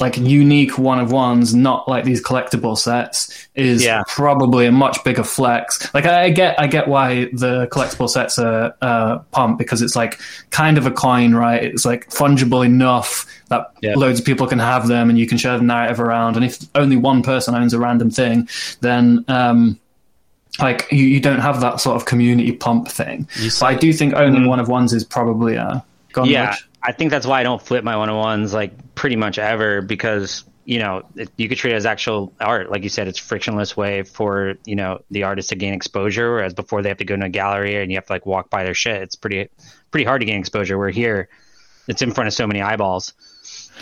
like 0.00 0.16
unique 0.16 0.78
one 0.78 1.00
of 1.00 1.10
ones, 1.10 1.56
not 1.56 1.88
like 1.88 2.04
these 2.04 2.22
collectible 2.22 2.78
sets, 2.78 3.48
is 3.56 3.84
Yeah. 3.84 4.04
probably 4.06 4.66
a 4.66 4.70
much 4.70 5.02
bigger 5.02 5.24
flex. 5.24 5.92
Like 5.92 6.06
I, 6.06 6.30
get, 6.30 6.54
I 6.60 6.68
get 6.68 6.86
why 6.86 7.24
the 7.32 7.66
collectible 7.72 8.08
sets 8.08 8.38
are 8.38 8.72
uh, 8.80 9.18
pumped 9.32 9.58
because 9.58 9.82
it's 9.82 9.96
like 9.96 10.20
kind 10.50 10.78
of 10.78 10.86
a 10.86 10.92
coin, 10.92 11.34
right? 11.34 11.64
It's 11.64 11.84
like 11.84 12.10
fungible 12.10 12.64
enough 12.64 13.26
that 13.48 13.72
Yeah. 13.82 13.94
loads 13.96 14.20
of 14.20 14.24
people 14.24 14.46
can 14.46 14.60
have 14.60 14.86
them, 14.86 15.10
and 15.10 15.18
you 15.18 15.26
can 15.26 15.36
share 15.36 15.58
the 15.58 15.64
narrative 15.64 15.98
around. 15.98 16.36
And 16.36 16.44
if 16.44 16.58
only 16.76 16.96
one 16.96 17.24
person 17.24 17.56
owns 17.56 17.74
a 17.74 17.80
random 17.80 18.08
thing, 18.12 18.48
then 18.80 19.24
um, 19.26 19.80
like 20.60 20.86
you, 20.92 21.04
you 21.06 21.18
don't 21.18 21.40
have 21.40 21.60
that 21.60 21.80
sort 21.80 21.96
of 21.96 22.04
community 22.04 22.52
pump 22.52 22.86
thing. 22.86 23.28
But 23.58 23.62
I 23.66 23.74
do 23.74 23.92
think 23.92 24.14
owning 24.14 24.46
one 24.46 24.60
of 24.60 24.68
ones 24.68 24.92
is 24.92 25.02
probably 25.02 25.56
a. 25.56 25.84
gone 26.12 26.26
Mm-hmm. 26.26 26.32
yeah. 26.32 26.54
I 26.82 26.92
think 26.92 27.10
that's 27.10 27.26
why 27.26 27.40
i 27.40 27.42
don't 27.42 27.62
flip 27.62 27.84
my 27.84 27.96
one-on-ones 27.96 28.52
like 28.52 28.94
pretty 28.94 29.16
much 29.16 29.38
ever 29.38 29.82
because 29.82 30.44
you 30.64 30.78
know 30.78 31.02
it, 31.16 31.30
you 31.36 31.48
could 31.48 31.58
treat 31.58 31.72
it 31.72 31.76
as 31.76 31.86
actual 31.86 32.32
art 32.40 32.70
like 32.70 32.82
you 32.82 32.88
said 32.88 33.08
it's 33.08 33.18
frictionless 33.18 33.76
way 33.76 34.02
for 34.02 34.54
you 34.64 34.76
know 34.76 35.00
the 35.10 35.22
artist 35.22 35.48
to 35.48 35.56
gain 35.56 35.72
exposure 35.72 36.32
whereas 36.32 36.54
before 36.54 36.82
they 36.82 36.88
have 36.88 36.98
to 36.98 37.04
go 37.04 37.16
to 37.16 37.24
a 37.24 37.28
gallery 37.28 37.80
and 37.80 37.90
you 37.90 37.96
have 37.96 38.06
to 38.06 38.12
like 38.12 38.26
walk 38.26 38.50
by 38.50 38.64
their 38.64 38.74
shit 38.74 39.02
it's 39.02 39.16
pretty 39.16 39.48
pretty 39.90 40.04
hard 40.04 40.20
to 40.20 40.26
gain 40.26 40.40
exposure 40.40 40.78
We're 40.78 40.90
here 40.90 41.28
it's 41.86 42.02
in 42.02 42.12
front 42.12 42.28
of 42.28 42.34
so 42.34 42.46
many 42.46 42.60
eyeballs 42.60 43.14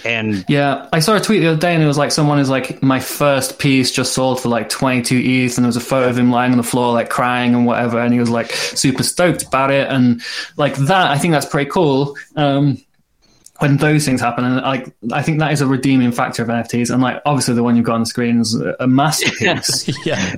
and 0.05 0.45
Yeah, 0.49 0.89
I 0.93 1.01
saw 1.01 1.17
a 1.17 1.21
tweet 1.21 1.41
the 1.41 1.49
other 1.49 1.61
day, 1.61 1.75
and 1.75 1.83
it 1.83 1.87
was 1.87 1.99
like 1.99 2.11
someone 2.13 2.39
is 2.39 2.51
like, 2.51 2.83
"My 2.83 3.01
first 3.01 3.59
piece 3.59 3.91
just 3.91 4.13
sold 4.13 4.41
for 4.41 4.49
like 4.49 4.69
22 4.69 5.17
ETH," 5.17 5.57
and 5.57 5.65
there 5.65 5.69
was 5.69 5.77
a 5.77 5.81
photo 5.81 6.09
of 6.09 6.19
him 6.19 6.31
lying 6.31 6.53
on 6.53 6.59
the 6.59 6.65
floor, 6.65 6.93
like 6.93 7.11
crying 7.11 7.55
and 7.55 7.67
whatever, 7.67 7.99
and 8.01 8.13
he 8.13 8.21
was 8.21 8.31
like 8.31 8.51
super 8.53 9.03
stoked 9.03 9.45
about 9.45 9.71
it, 9.71 9.89
and 9.89 10.23
like 10.57 10.77
that. 10.77 11.11
I 11.11 11.19
think 11.19 11.33
that's 11.33 11.47
pretty 11.47 11.71
cool. 11.71 12.17
Um, 12.37 12.79
when 13.59 13.79
those 13.79 14.05
things 14.05 14.21
happen, 14.21 14.45
and 14.45 14.57
like 14.57 14.95
I 15.13 15.23
think 15.23 15.39
that 15.39 15.53
is 15.53 15.61
a 15.61 15.67
redeeming 15.67 16.13
factor 16.13 16.43
of 16.43 16.49
NFTs, 16.49 16.93
and 16.93 17.03
like 17.03 17.23
obviously 17.25 17.55
the 17.55 17.63
one 17.63 17.77
you've 17.77 17.87
got 17.87 17.95
on 17.95 18.01
the 18.01 18.07
screen 18.07 18.41
is 18.41 18.55
a 18.55 18.77
a 18.81 18.87
masterpiece. 18.87 19.89
yeah. 20.07 20.35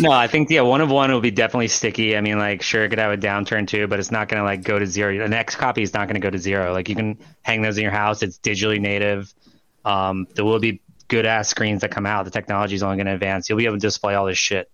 No, 0.00 0.10
I 0.10 0.26
think 0.26 0.50
yeah, 0.50 0.62
one 0.62 0.80
of 0.80 0.90
one 0.90 1.10
will 1.12 1.20
be 1.20 1.30
definitely 1.30 1.68
sticky. 1.68 2.16
I 2.16 2.20
mean, 2.20 2.38
like 2.38 2.62
sure 2.62 2.84
it 2.84 2.90
could 2.90 2.98
have 2.98 3.12
a 3.12 3.16
downturn 3.16 3.66
too, 3.66 3.86
but 3.86 3.98
it's 3.98 4.10
not 4.10 4.28
gonna 4.28 4.44
like 4.44 4.62
go 4.62 4.78
to 4.78 4.86
zero. 4.86 5.18
The 5.18 5.28
next 5.28 5.56
copy 5.56 5.82
is 5.82 5.94
not 5.94 6.08
gonna 6.08 6.20
go 6.20 6.30
to 6.30 6.38
zero. 6.38 6.72
Like 6.72 6.88
you 6.88 6.96
can 6.96 7.18
hang 7.42 7.62
those 7.62 7.76
in 7.78 7.82
your 7.82 7.92
house. 7.92 8.22
It's 8.22 8.38
digitally 8.38 8.80
native. 8.80 9.32
Um, 9.84 10.26
there 10.34 10.44
will 10.44 10.60
be 10.60 10.80
good 11.08 11.26
ass 11.26 11.48
screens 11.48 11.82
that 11.82 11.90
come 11.90 12.06
out. 12.06 12.24
The 12.24 12.30
technology 12.30 12.74
is 12.74 12.82
only 12.82 12.96
gonna 12.96 13.14
advance. 13.14 13.48
You'll 13.48 13.58
be 13.58 13.66
able 13.66 13.76
to 13.76 13.80
display 13.80 14.14
all 14.14 14.26
this 14.26 14.38
shit, 14.38 14.70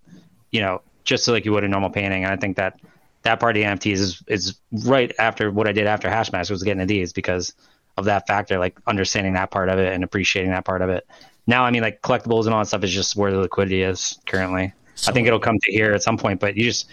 you 0.51 0.61
know, 0.61 0.81
just 1.03 1.27
like 1.27 1.45
you 1.45 1.51
would 1.51 1.63
a 1.63 1.67
normal 1.67 1.89
painting. 1.89 2.23
And 2.23 2.33
I 2.33 2.37
think 2.37 2.57
that 2.57 2.79
that 3.23 3.39
part 3.39 3.55
of 3.55 3.61
the 3.61 3.67
NFTs 3.67 3.93
is 3.93 4.23
is 4.27 4.59
right 4.71 5.13
after 5.19 5.51
what 5.51 5.67
I 5.67 5.71
did 5.71 5.87
after 5.87 6.09
Hashmaster 6.09 6.51
was 6.51 6.63
getting 6.63 6.79
to 6.79 6.85
these 6.85 7.13
because 7.13 7.53
of 7.97 8.05
that 8.05 8.27
factor, 8.27 8.57
like 8.57 8.79
understanding 8.87 9.33
that 9.33 9.51
part 9.51 9.69
of 9.69 9.79
it 9.79 9.93
and 9.93 10.03
appreciating 10.03 10.51
that 10.51 10.65
part 10.65 10.81
of 10.81 10.89
it. 10.89 11.07
Now, 11.47 11.63
I 11.63 11.71
mean, 11.71 11.81
like 11.81 12.01
collectibles 12.01 12.45
and 12.45 12.53
all 12.53 12.61
that 12.61 12.67
stuff 12.67 12.83
is 12.83 12.91
just 12.91 13.15
where 13.15 13.31
the 13.31 13.39
liquidity 13.39 13.83
is 13.83 14.19
currently. 14.25 14.73
I 15.07 15.11
think 15.11 15.27
it'll 15.27 15.39
come 15.39 15.57
to 15.59 15.71
here 15.71 15.93
at 15.93 16.03
some 16.03 16.17
point, 16.17 16.39
but 16.39 16.55
you 16.55 16.63
just 16.63 16.87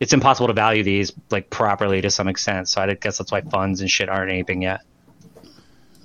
it's 0.00 0.12
impossible 0.12 0.46
to 0.46 0.52
value 0.52 0.82
these 0.82 1.12
like 1.30 1.50
properly 1.50 2.00
to 2.00 2.10
some 2.10 2.28
extent. 2.28 2.68
So 2.68 2.80
I 2.80 2.94
guess 2.94 3.18
that's 3.18 3.32
why 3.32 3.40
funds 3.40 3.80
and 3.80 3.90
shit 3.90 4.08
aren't 4.08 4.30
aping 4.30 4.62
yet. 4.62 4.82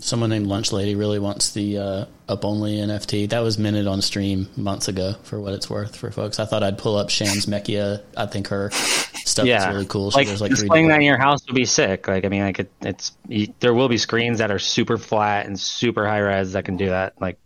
Someone 0.03 0.29
named 0.31 0.47
Lunch 0.47 0.73
Lady 0.73 0.95
really 0.95 1.17
wants 1.17 1.51
the 1.51 1.77
uh, 1.77 2.05
up 2.27 2.43
only 2.43 2.75
NFT. 2.75 3.29
That 3.29 3.39
was 3.39 3.57
minted 3.57 3.87
on 3.87 4.01
stream 4.01 4.49
months 4.57 4.89
ago 4.89 5.13
for 5.23 5.39
what 5.39 5.53
it's 5.53 5.69
worth 5.69 5.95
for 5.95 6.11
folks. 6.11 6.41
I 6.41 6.45
thought 6.45 6.61
I'd 6.61 6.77
pull 6.77 6.97
up 6.97 7.09
Shams 7.09 7.45
Mechia. 7.45 8.01
I 8.17 8.25
think 8.25 8.49
her 8.49 8.69
stuff 8.71 9.45
yeah, 9.45 9.69
is 9.69 9.73
really 9.73 9.85
cool. 9.85 10.11
She 10.11 10.17
Like, 10.25 10.39
like 10.41 10.49
displaying 10.49 10.87
3D 10.87 10.89
that 10.89 10.95
in 10.97 11.01
your 11.03 11.17
house 11.17 11.45
would 11.47 11.55
be 11.55 11.63
sick. 11.63 12.05
Like 12.09 12.25
I 12.25 12.27
mean, 12.27 12.41
like 12.41 12.59
it, 12.59 12.71
it's 12.81 13.13
you, 13.29 13.53
there 13.61 13.73
will 13.73 13.87
be 13.87 13.97
screens 13.97 14.39
that 14.39 14.51
are 14.51 14.59
super 14.59 14.97
flat 14.97 15.45
and 15.45 15.57
super 15.57 16.05
high 16.05 16.19
res 16.19 16.51
that 16.51 16.65
can 16.65 16.75
do 16.75 16.89
that. 16.89 17.13
Like, 17.21 17.39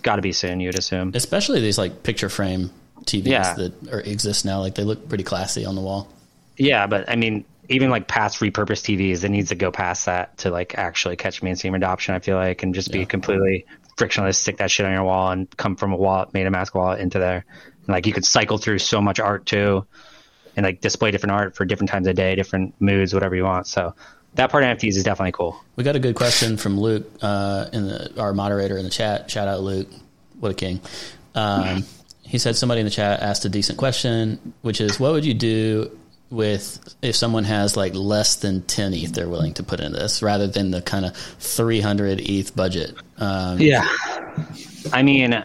got 0.00 0.16
to 0.16 0.22
be 0.22 0.32
soon. 0.32 0.60
You'd 0.60 0.78
assume. 0.78 1.10
especially 1.12 1.60
these 1.60 1.76
like 1.76 2.04
picture 2.04 2.28
frame 2.28 2.70
TVs 3.04 3.26
Yeah. 3.26 3.54
that 3.54 3.92
are, 3.92 4.00
exist 4.00 4.44
now. 4.44 4.60
Like 4.60 4.76
they 4.76 4.84
look 4.84 5.08
pretty 5.08 5.24
classy 5.24 5.64
on 5.64 5.74
the 5.74 5.80
wall. 5.82 6.08
Yeah, 6.56 6.86
but 6.86 7.10
I 7.10 7.16
mean, 7.16 7.44
even 7.68 7.90
like 7.90 8.06
past 8.06 8.40
repurposed 8.40 8.84
TVs, 8.84 9.24
it 9.24 9.30
needs 9.30 9.48
to 9.48 9.54
go 9.54 9.70
past 9.70 10.06
that 10.06 10.38
to 10.38 10.50
like 10.50 10.76
actually 10.76 11.16
catch 11.16 11.42
mainstream 11.42 11.74
adoption. 11.74 12.14
I 12.14 12.20
feel 12.20 12.36
like 12.36 12.62
and 12.62 12.74
just 12.74 12.92
be 12.92 13.06
completely 13.06 13.66
frictionless. 13.96 14.38
Stick 14.38 14.58
that 14.58 14.70
shit 14.70 14.86
on 14.86 14.92
your 14.92 15.04
wall 15.04 15.30
and 15.30 15.54
come 15.56 15.76
from 15.76 15.92
a 15.92 15.96
wallet, 15.96 16.32
MetaMask 16.32 16.74
wallet 16.74 17.00
into 17.00 17.18
there. 17.18 17.44
And, 17.80 17.88
like 17.88 18.06
you 18.06 18.12
could 18.12 18.24
cycle 18.24 18.58
through 18.58 18.78
so 18.78 19.00
much 19.00 19.20
art 19.20 19.46
too, 19.46 19.86
and 20.56 20.64
like 20.64 20.80
display 20.80 21.10
different 21.10 21.32
art 21.32 21.56
for 21.56 21.64
different 21.64 21.90
times 21.90 22.06
of 22.06 22.14
day, 22.14 22.34
different 22.34 22.74
moods, 22.80 23.12
whatever 23.12 23.34
you 23.34 23.44
want. 23.44 23.66
So 23.66 23.94
that 24.34 24.50
part 24.50 24.64
of 24.64 24.76
NFTs 24.76 24.96
is 24.96 25.02
definitely 25.02 25.32
cool. 25.32 25.60
We 25.76 25.84
got 25.84 25.96
a 25.96 26.00
good 26.00 26.14
question 26.14 26.56
from 26.56 26.78
Luke, 26.78 27.10
uh, 27.22 27.66
in 27.72 27.86
the, 27.86 28.20
our 28.20 28.32
moderator 28.32 28.76
in 28.76 28.84
the 28.84 28.90
chat. 28.90 29.30
Shout 29.30 29.48
out 29.48 29.60
Luke, 29.60 29.88
what 30.38 30.52
a 30.52 30.54
king. 30.54 30.80
Um, 31.34 31.84
he 32.22 32.38
said 32.38 32.56
somebody 32.56 32.80
in 32.80 32.86
the 32.86 32.90
chat 32.90 33.20
asked 33.20 33.44
a 33.44 33.48
decent 33.48 33.78
question, 33.78 34.54
which 34.62 34.80
is, 34.80 34.98
what 34.98 35.12
would 35.12 35.24
you 35.24 35.34
do 35.34 35.96
with 36.30 36.96
if 37.02 37.14
someone 37.14 37.44
has 37.44 37.76
like 37.76 37.94
less 37.94 38.36
than 38.36 38.62
10 38.62 38.94
ETH 38.94 39.12
they're 39.12 39.28
willing 39.28 39.54
to 39.54 39.62
put 39.62 39.78
in 39.78 39.92
this 39.92 40.22
rather 40.22 40.48
than 40.48 40.72
the 40.72 40.82
kind 40.82 41.04
of 41.04 41.16
300 41.16 42.20
ETH 42.20 42.54
budget. 42.56 42.94
Um, 43.18 43.60
Yeah. 43.60 43.88
I 44.92 45.02
mean, 45.02 45.44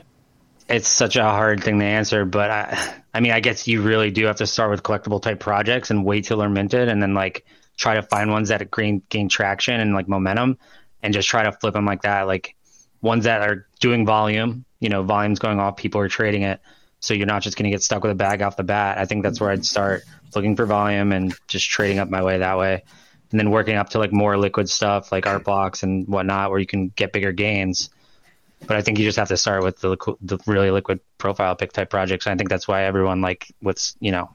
it's 0.68 0.88
such 0.88 1.18
a 1.18 1.24
hard 1.24 1.64
thing 1.64 1.80
to 1.80 1.86
answer, 1.86 2.26
but 2.26 2.50
I, 2.50 2.94
I 3.14 3.20
mean, 3.20 3.32
I 3.32 3.42
guess 3.42 3.68
you 3.68 3.82
really 3.82 4.12
do 4.12 4.26
have 4.26 4.38
to 4.38 4.48
start 4.48 4.72
with 4.72 4.84
collectible 4.84 5.22
type 5.22 5.40
projects 5.40 5.92
and 5.92 6.06
wait 6.06 6.26
till 6.26 6.38
they're 6.38 6.50
minted 6.50 6.88
and 6.88 7.02
then 7.02 7.14
like 7.14 7.46
try 7.78 7.96
to 7.96 8.04
find 8.04 8.32
ones 8.32 8.50
that 8.50 8.72
gain, 8.72 9.02
gain 9.10 9.30
traction 9.30 9.80
and 9.80 9.94
like 9.94 10.08
momentum 10.08 10.58
and 11.04 11.14
just 11.14 11.28
try 11.28 11.44
to 11.44 11.52
flip 11.52 11.74
them 11.74 11.86
like 11.86 12.04
that. 12.04 12.28
Like 12.28 12.56
ones 13.02 13.26
that 13.26 13.42
are 13.42 13.68
doing 13.80 14.06
volume, 14.06 14.66
you 14.80 14.90
know, 14.90 15.04
volume's 15.04 15.40
going 15.40 15.60
off, 15.60 15.78
people 15.78 16.02
are 16.02 16.10
trading 16.10 16.44
it. 16.44 16.62
So 17.02 17.14
you're 17.14 17.28
not 17.28 17.42
just 17.42 17.58
going 17.58 17.66
to 17.66 17.72
get 17.72 17.84
stuck 17.84 18.04
with 18.04 18.12
a 18.12 18.16
bag 18.16 18.42
off 18.42 18.56
the 18.56 18.64
bat. 18.64 18.98
I 18.98 19.06
think 19.06 19.24
that's 19.24 19.42
where 19.42 19.50
I'd 19.50 19.66
start 19.66 20.04
looking 20.34 20.56
for 20.56 20.66
volume 20.66 21.12
and 21.12 21.36
just 21.48 21.70
trading 21.70 22.00
up 22.00 22.10
my 22.10 22.24
way 22.24 22.38
that 22.38 22.58
way. 22.58 22.84
And 23.32 23.40
then 23.40 23.52
working 23.52 23.76
up 23.76 23.90
to 23.90 24.00
like 24.00 24.14
more 24.14 24.38
liquid 24.38 24.70
stuff 24.70 25.12
like 25.12 25.28
Art 25.28 25.44
Blocks 25.44 25.84
and 25.84 26.08
whatnot 26.08 26.52
where 26.52 26.60
you 26.60 26.68
can 26.68 26.90
get 26.90 27.12
bigger 27.12 27.32
gains 27.32 27.90
but 28.68 28.78
I 28.78 28.82
think 28.82 29.00
you 29.00 29.06
just 29.06 29.18
have 29.18 29.30
to 29.30 29.38
start 29.38 29.64
with 29.64 29.80
the, 29.80 29.96
liqu- 29.96 30.18
the 30.22 30.38
really 30.46 30.72
liquid 30.72 31.00
profile 31.18 31.56
pick 31.56 31.74
type 31.74 31.90
projects. 31.90 32.28
I 32.28 32.36
think 32.36 32.50
that's 32.50 32.68
why 32.68 32.84
everyone 32.84 33.22
like 33.22 33.54
with 33.62 33.94
you 34.00 34.12
know 34.12 34.30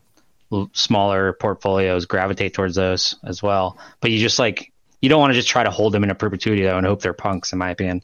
smaller 0.72 1.32
portfolios 1.34 2.06
gravitate 2.06 2.54
towards 2.54 2.74
those 2.74 3.16
as 3.24 3.42
well. 3.42 3.78
But 4.00 4.10
you 4.10 4.18
just 4.18 4.38
like 4.38 4.72
you 5.00 5.08
don't 5.08 5.20
want 5.20 5.32
to 5.32 5.38
just 5.38 5.48
try 5.48 5.62
to 5.62 5.70
hold 5.70 5.92
them 5.92 6.04
in 6.04 6.10
a 6.10 6.14
perpetuity 6.14 6.62
though 6.62 6.76
and 6.76 6.86
hope 6.86 7.02
they're 7.02 7.12
punks. 7.12 7.52
In 7.52 7.58
my 7.58 7.70
opinion, 7.70 8.02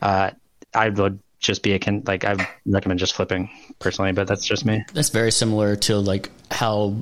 uh, 0.00 0.30
I 0.74 0.88
would 0.88 1.18
just 1.40 1.62
be 1.62 1.72
a 1.72 1.78
con- 1.78 2.04
like 2.06 2.24
I 2.24 2.48
recommend 2.64 3.00
just 3.00 3.14
flipping 3.14 3.50
personally, 3.82 4.12
but 4.12 4.26
that's 4.26 4.44
just 4.46 4.64
me. 4.64 4.84
That's 4.94 5.10
very 5.10 5.32
similar 5.32 5.76
to 5.76 5.96
like 5.98 6.30
how 6.50 6.96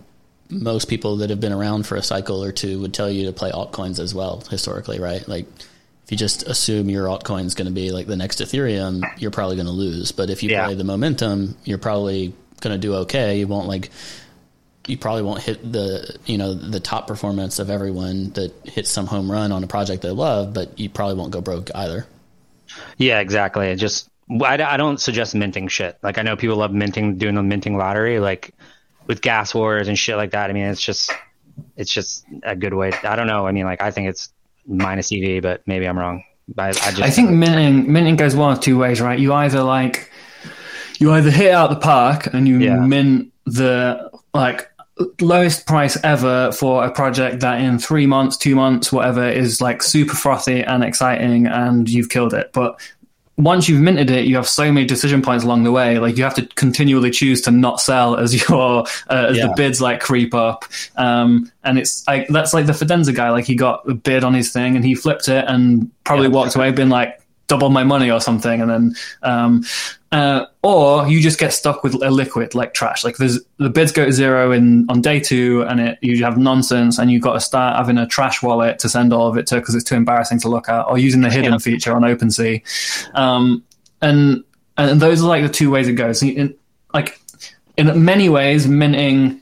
most 0.48 0.88
people 0.88 1.18
that 1.18 1.30
have 1.30 1.38
been 1.40 1.52
around 1.52 1.86
for 1.86 1.94
a 1.96 2.02
cycle 2.02 2.42
or 2.42 2.50
two 2.52 2.80
would 2.80 2.92
tell 2.92 3.08
you 3.10 3.26
to 3.26 3.32
play 3.32 3.50
altcoins 3.52 4.00
as 4.00 4.14
well 4.14 4.42
historically, 4.50 4.98
right? 4.98 5.26
Like 5.28 5.46
if 6.04 6.10
you 6.10 6.16
just 6.16 6.42
assume 6.48 6.90
your 6.90 7.06
altcoin 7.06 7.44
is 7.44 7.54
going 7.54 7.68
to 7.68 7.72
be 7.72 7.92
like 7.92 8.06
the 8.08 8.16
next 8.16 8.40
Ethereum, 8.40 9.02
you're 9.20 9.30
probably 9.30 9.54
going 9.56 9.66
to 9.66 9.72
lose. 9.72 10.10
But 10.10 10.28
if 10.28 10.42
you 10.42 10.50
Yeah. 10.50 10.64
play 10.66 10.74
the 10.74 10.82
momentum, 10.84 11.56
you're 11.64 11.78
probably 11.78 12.34
going 12.60 12.74
to 12.74 12.78
do 12.78 12.94
okay. 12.96 13.38
You 13.38 13.46
won't 13.46 13.68
like 13.68 13.90
you 14.88 14.96
probably 14.98 15.22
won't 15.22 15.40
hit 15.40 15.72
the 15.72 16.16
you 16.26 16.36
know 16.36 16.52
the 16.54 16.80
top 16.80 17.06
performance 17.06 17.60
of 17.60 17.70
everyone 17.70 18.30
that 18.30 18.52
hits 18.64 18.90
some 18.90 19.06
home 19.06 19.30
run 19.30 19.52
on 19.52 19.62
a 19.62 19.68
project 19.68 20.02
they 20.02 20.10
love, 20.10 20.52
but 20.52 20.80
you 20.80 20.88
probably 20.88 21.14
won't 21.14 21.30
go 21.30 21.40
broke 21.40 21.70
either. 21.76 22.06
Yeah, 22.98 23.20
exactly. 23.20 23.74
Just 23.76 24.09
I, 24.44 24.54
I 24.62 24.76
don't 24.76 25.00
suggest 25.00 25.34
minting 25.34 25.68
shit. 25.68 25.98
Like 26.02 26.18
I 26.18 26.22
know 26.22 26.36
people 26.36 26.56
love 26.56 26.72
minting, 26.72 27.18
doing 27.18 27.34
the 27.34 27.42
minting 27.42 27.76
lottery, 27.76 28.20
like 28.20 28.54
with 29.06 29.20
gas 29.22 29.54
wars 29.54 29.88
and 29.88 29.98
shit 29.98 30.16
like 30.16 30.30
that. 30.32 30.50
I 30.50 30.52
mean, 30.52 30.66
it's 30.66 30.80
just 30.80 31.12
it's 31.76 31.92
just 31.92 32.24
a 32.42 32.54
good 32.54 32.74
way. 32.74 32.92
I 33.02 33.16
don't 33.16 33.26
know. 33.26 33.46
I 33.46 33.52
mean, 33.52 33.64
like 33.64 33.80
I 33.82 33.90
think 33.90 34.08
it's 34.08 34.32
minus 34.66 35.10
EV, 35.12 35.42
but 35.42 35.66
maybe 35.66 35.86
I'm 35.86 35.98
wrong. 35.98 36.22
I, 36.58 36.68
I 36.68 36.72
just 36.72 37.00
I 37.02 37.10
think 37.10 37.30
minting 37.30 37.92
minting 37.92 38.16
goes 38.16 38.34
one 38.36 38.52
of 38.52 38.60
two 38.60 38.78
ways, 38.78 39.00
right? 39.00 39.18
You 39.18 39.32
either 39.32 39.62
like 39.62 40.10
you 40.98 41.12
either 41.12 41.30
hit 41.30 41.52
out 41.52 41.70
the 41.70 41.76
park 41.76 42.26
and 42.32 42.46
you 42.46 42.58
Yeah. 42.58 42.76
mint 42.76 43.32
the 43.46 44.10
like 44.34 44.70
lowest 45.20 45.66
price 45.66 45.96
ever 46.04 46.52
for 46.52 46.84
a 46.84 46.90
project 46.90 47.40
that 47.40 47.60
in 47.60 47.78
three 47.78 48.06
months, 48.06 48.36
two 48.36 48.54
months, 48.54 48.92
whatever 48.92 49.26
is 49.26 49.60
like 49.60 49.82
super 49.82 50.14
frothy 50.14 50.62
and 50.62 50.84
exciting 50.84 51.46
and 51.46 51.88
you've 51.88 52.10
killed 52.10 52.34
it. 52.34 52.52
But 52.52 52.78
once 53.36 53.68
you've 53.68 53.80
minted 53.80 54.10
it, 54.10 54.26
you 54.26 54.36
have 54.36 54.46
so 54.48 54.70
many 54.70 54.84
decision 54.86 55.22
points 55.22 55.44
along 55.44 55.64
the 55.64 55.72
way. 55.72 55.98
Like 55.98 56.16
you 56.18 56.24
have 56.24 56.34
to 56.34 56.46
continually 56.56 57.10
choose 57.10 57.40
to 57.42 57.50
not 57.50 57.80
sell 57.80 58.16
as 58.16 58.34
your 58.48 58.80
uh, 59.08 59.26
as 59.30 59.36
Yeah. 59.38 59.46
the 59.46 59.54
bids 59.56 59.80
like 59.80 60.00
creep 60.00 60.34
up. 60.34 60.64
Um, 60.96 61.50
and 61.64 61.78
it's 61.78 62.06
like 62.06 62.28
that's 62.28 62.52
like 62.52 62.66
the 62.66 62.72
Fidenza 62.72 63.14
guy. 63.14 63.30
Like 63.30 63.46
he 63.46 63.54
got 63.54 63.88
a 63.88 63.94
bid 63.94 64.24
on 64.24 64.34
his 64.34 64.52
thing 64.52 64.76
and 64.76 64.84
he 64.84 64.94
flipped 64.94 65.28
it 65.28 65.44
and 65.48 65.90
probably 66.04 66.26
Yeah. 66.28 66.34
walked 66.34 66.54
away, 66.56 66.70
being 66.72 66.88
like 66.90 67.19
double 67.50 67.68
my 67.68 67.84
money 67.84 68.10
or 68.10 68.20
something. 68.20 68.62
And 68.62 68.70
then, 68.70 68.94
um, 69.22 69.64
uh, 70.12 70.46
or 70.62 71.06
you 71.08 71.20
just 71.20 71.38
get 71.38 71.52
stuck 71.52 71.84
with 71.84 71.94
a 72.02 72.10
liquid 72.10 72.54
like 72.54 72.72
trash. 72.72 73.04
Like 73.04 73.16
there's 73.18 73.38
the 73.58 73.68
bids 73.68 73.92
go 73.92 74.06
to 74.06 74.12
zero 74.12 74.52
in 74.52 74.86
on 74.88 75.02
day 75.02 75.20
two, 75.20 75.62
and 75.68 75.80
it 75.80 75.98
you 76.00 76.24
have 76.24 76.38
nonsense, 76.38 76.98
and 76.98 77.10
you've 77.10 77.22
got 77.22 77.34
to 77.34 77.40
start 77.40 77.76
having 77.76 77.98
a 77.98 78.06
trash 78.06 78.42
wallet 78.42 78.78
to 78.78 78.88
send 78.88 79.12
all 79.12 79.28
of 79.28 79.36
it 79.36 79.46
to 79.48 79.56
because 79.56 79.74
it's 79.74 79.84
too 79.84 79.96
embarrassing 79.96 80.40
to 80.40 80.48
look 80.48 80.68
at, 80.68 80.82
or 80.86 80.96
using 80.96 81.20
the 81.20 81.30
hidden 81.30 81.52
Yeah. 81.52 81.58
feature 81.58 81.94
on 81.94 82.02
OpenSea. 82.02 82.62
Um, 83.14 83.62
and 84.00 84.42
and 84.78 85.00
those 85.00 85.22
are 85.22 85.28
like 85.28 85.42
the 85.42 85.52
two 85.52 85.70
ways 85.70 85.88
it 85.88 85.92
goes. 85.92 86.22
In, 86.22 86.54
like 86.94 87.20
in 87.76 88.04
many 88.04 88.28
ways, 88.28 88.66
minting 88.66 89.40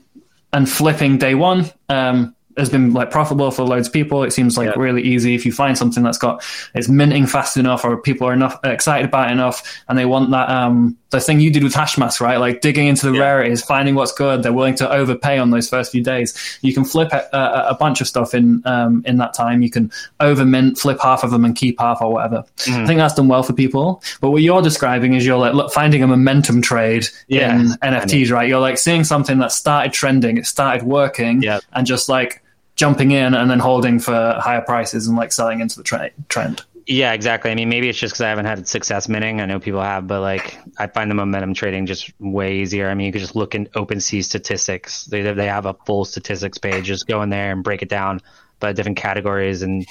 and 0.51 0.67
flipping 0.69 1.17
day 1.17 1.35
one 1.35 1.69
um, 1.89 2.35
has 2.59 2.69
been 2.69 2.93
like 2.93 3.11
profitable 3.11 3.51
for 3.51 3.63
loads 3.63 3.87
of 3.87 3.93
people. 3.93 4.23
It 4.23 4.31
seems 4.31 4.57
like 4.57 4.67
Yeah. 4.67 4.73
really 4.81 5.01
easy 5.01 5.35
if 5.35 5.45
you 5.45 5.51
find 5.51 5.77
something 5.77 6.03
that's 6.03 6.17
got 6.17 6.43
it's 6.75 6.87
minting 6.89 7.25
fast 7.25 7.57
enough, 7.57 7.83
or 7.83 7.97
people 7.97 8.27
are 8.27 8.33
enough 8.33 8.57
excited 8.63 9.05
about 9.07 9.29
it 9.29 9.33
enough, 9.33 9.63
and 9.87 9.97
they 9.97 10.05
want 10.05 10.31
that 10.31 10.49
um, 10.49 10.95
the 11.11 11.19
thing 11.19 11.39
you 11.39 11.49
did 11.51 11.63
with 11.63 11.73
Hashmask, 11.73 12.21
right? 12.21 12.37
Like 12.39 12.61
digging 12.61 12.87
into 12.87 13.07
the 13.09 13.13
Yeah. 13.17 13.21
rarities, 13.23 13.63
finding 13.63 13.95
what's 13.95 14.11
good. 14.11 14.43
They're 14.43 14.53
willing 14.53 14.75
to 14.75 14.89
overpay 14.91 15.39
on 15.39 15.49
those 15.49 15.67
first 15.67 15.91
few 15.91 16.03
days. 16.03 16.35
You 16.61 16.71
can 16.73 16.85
flip 16.85 17.11
a, 17.11 17.25
a, 17.35 17.69
a 17.69 17.73
bunch 17.79 17.99
of 18.01 18.07
stuff 18.07 18.33
in 18.35 18.61
um, 18.65 19.01
in 19.07 19.17
that 19.17 19.33
time. 19.33 19.61
You 19.63 19.69
can 19.71 19.91
over 20.19 20.45
mint, 20.45 20.77
flip 20.77 20.99
half 21.01 21.23
of 21.23 21.31
them, 21.31 21.45
and 21.45 21.55
keep 21.55 21.79
half 21.79 22.01
or 22.01 22.11
whatever. 22.13 22.43
Mm-hmm. 22.57 22.83
I 22.83 22.85
think 22.85 22.97
that's 22.99 23.15
done 23.15 23.27
well 23.27 23.41
for 23.43 23.53
people. 23.53 24.03
But 24.21 24.31
what 24.31 24.41
you're 24.43 24.61
describing 24.61 25.13
is 25.13 25.25
you're 25.25 25.37
like 25.37 25.53
look, 25.53 25.71
finding 25.73 26.03
a 26.03 26.07
momentum 26.07 26.61
trade 26.61 27.07
Yeah. 27.27 27.55
in 27.59 27.67
NFTs, 27.81 28.31
right? 28.31 28.47
You're 28.47 28.59
like 28.59 28.77
seeing 28.77 29.03
something 29.03 29.39
that 29.39 29.51
started 29.51 29.93
trending, 29.93 30.37
it 30.37 30.45
started 30.45 30.83
working, 30.83 31.41
Yep. 31.41 31.63
and 31.73 31.87
just 31.87 32.07
like 32.09 32.41
jumping 32.79 33.11
in 33.11 33.33
and 33.33 33.51
then 33.51 33.59
holding 33.59 33.99
for 33.99 34.39
higher 34.39 34.61
prices 34.61 35.05
and 35.05 35.17
like 35.17 35.33
selling 35.33 35.59
into 35.59 35.75
the 35.75 35.83
tra- 35.83 36.11
trend. 36.29 36.63
Yeah, 36.87 37.11
exactly. 37.11 37.51
I 37.51 37.55
mean, 37.55 37.67
maybe 37.67 37.89
it's 37.89 37.99
just 37.99 38.13
because 38.13 38.21
I 38.21 38.29
haven't 38.29 38.45
had 38.45 38.67
success 38.67 39.09
minting. 39.09 39.41
I 39.41 39.45
know 39.45 39.59
people 39.59 39.81
have, 39.81 40.07
but 40.07 40.21
like 40.21 40.57
I 40.77 40.87
find 40.87 41.11
the 41.11 41.15
momentum 41.15 41.53
trading 41.53 41.85
just 41.85 42.11
way 42.19 42.55
easier. 42.55 42.89
I 42.89 42.93
mean, 42.95 43.05
you 43.05 43.11
could 43.11 43.21
just 43.21 43.35
look 43.35 43.53
in 43.53 43.65
OpenSea 43.67 44.23
statistics. 44.23 45.05
They 45.05 45.21
they 45.21 45.45
have 45.47 45.65
a 45.65 45.73
full 45.85 46.05
statistics 46.05 46.57
page. 46.57 46.85
Just 46.85 47.05
go 47.05 47.21
in 47.21 47.29
there 47.29 47.51
and 47.51 47.63
break 47.63 47.81
it 47.81 47.89
down 47.89 48.21
by 48.61 48.71
different 48.71 48.97
categories, 48.97 49.61
and 49.61 49.85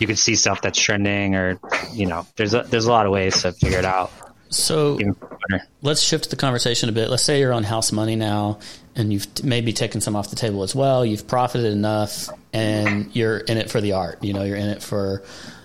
you 0.00 0.06
can 0.08 0.16
see 0.16 0.34
stuff 0.34 0.60
that's 0.60 0.80
trending, 0.80 1.36
or 1.36 1.60
you 1.92 2.06
know, 2.06 2.26
there's 2.36 2.54
a, 2.54 2.64
there's 2.64 2.86
a 2.86 2.90
lot 2.90 3.06
of 3.06 3.12
ways 3.12 3.40
to 3.42 3.52
figure 3.52 3.78
it 3.78 3.84
out. 3.84 4.10
So 4.52 4.98
let's 5.80 6.02
shift 6.02 6.30
the 6.30 6.36
conversation 6.36 6.88
a 6.88 6.92
bit. 6.92 7.08
Let's 7.08 7.22
say 7.22 7.40
you're 7.40 7.52
on 7.52 7.64
house 7.64 7.90
money 7.90 8.16
now 8.16 8.58
and 8.94 9.12
you've 9.12 9.42
maybe 9.42 9.72
taken 9.72 10.00
some 10.00 10.14
off 10.14 10.28
the 10.28 10.36
table 10.36 10.62
as 10.62 10.74
well. 10.74 11.06
You've 11.06 11.26
profited 11.26 11.72
enough 11.72 12.28
and 12.52 13.14
you're 13.16 13.38
in 13.38 13.56
it 13.56 13.70
for 13.70 13.80
the 13.80 13.92
art. 13.92 14.22
You 14.22 14.34
know, 14.34 14.42
you're 14.42 14.56
in 14.56 14.68
it 14.68 14.82
for 14.82 15.22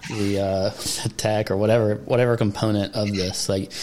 the, 0.10 0.40
uh, 0.40 0.70
the 1.04 1.12
tech 1.18 1.52
or 1.52 1.58
whatever, 1.58 1.96
whatever 1.96 2.38
component 2.38 2.96
of 2.96 3.14
this. 3.14 3.50
Like, 3.50 3.74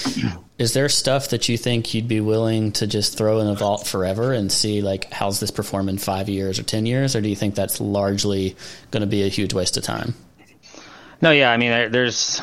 is 0.58 0.72
there 0.72 0.88
stuff 0.88 1.28
that 1.28 1.50
you 1.50 1.58
think 1.58 1.92
you'd 1.92 2.08
be 2.08 2.20
willing 2.20 2.72
to 2.72 2.86
just 2.86 3.18
throw 3.18 3.40
in 3.40 3.46
a 3.46 3.54
vault 3.54 3.86
forever 3.86 4.32
and 4.32 4.50
see 4.50 4.80
like 4.80 5.12
how's 5.12 5.38
this 5.38 5.50
perform 5.50 5.90
in 5.90 5.98
five 5.98 6.30
years 6.30 6.58
or 6.58 6.62
10 6.62 6.86
years? 6.86 7.14
Or 7.14 7.20
do 7.20 7.28
you 7.28 7.36
think 7.36 7.54
that's 7.54 7.78
largely 7.78 8.56
going 8.90 9.02
to 9.02 9.06
be 9.06 9.22
a 9.22 9.28
huge 9.28 9.52
waste 9.52 9.76
of 9.76 9.82
time? 9.82 10.14
No, 11.20 11.30
yeah, 11.30 11.52
I 11.52 11.58
mean, 11.58 11.92
there's. 11.92 12.40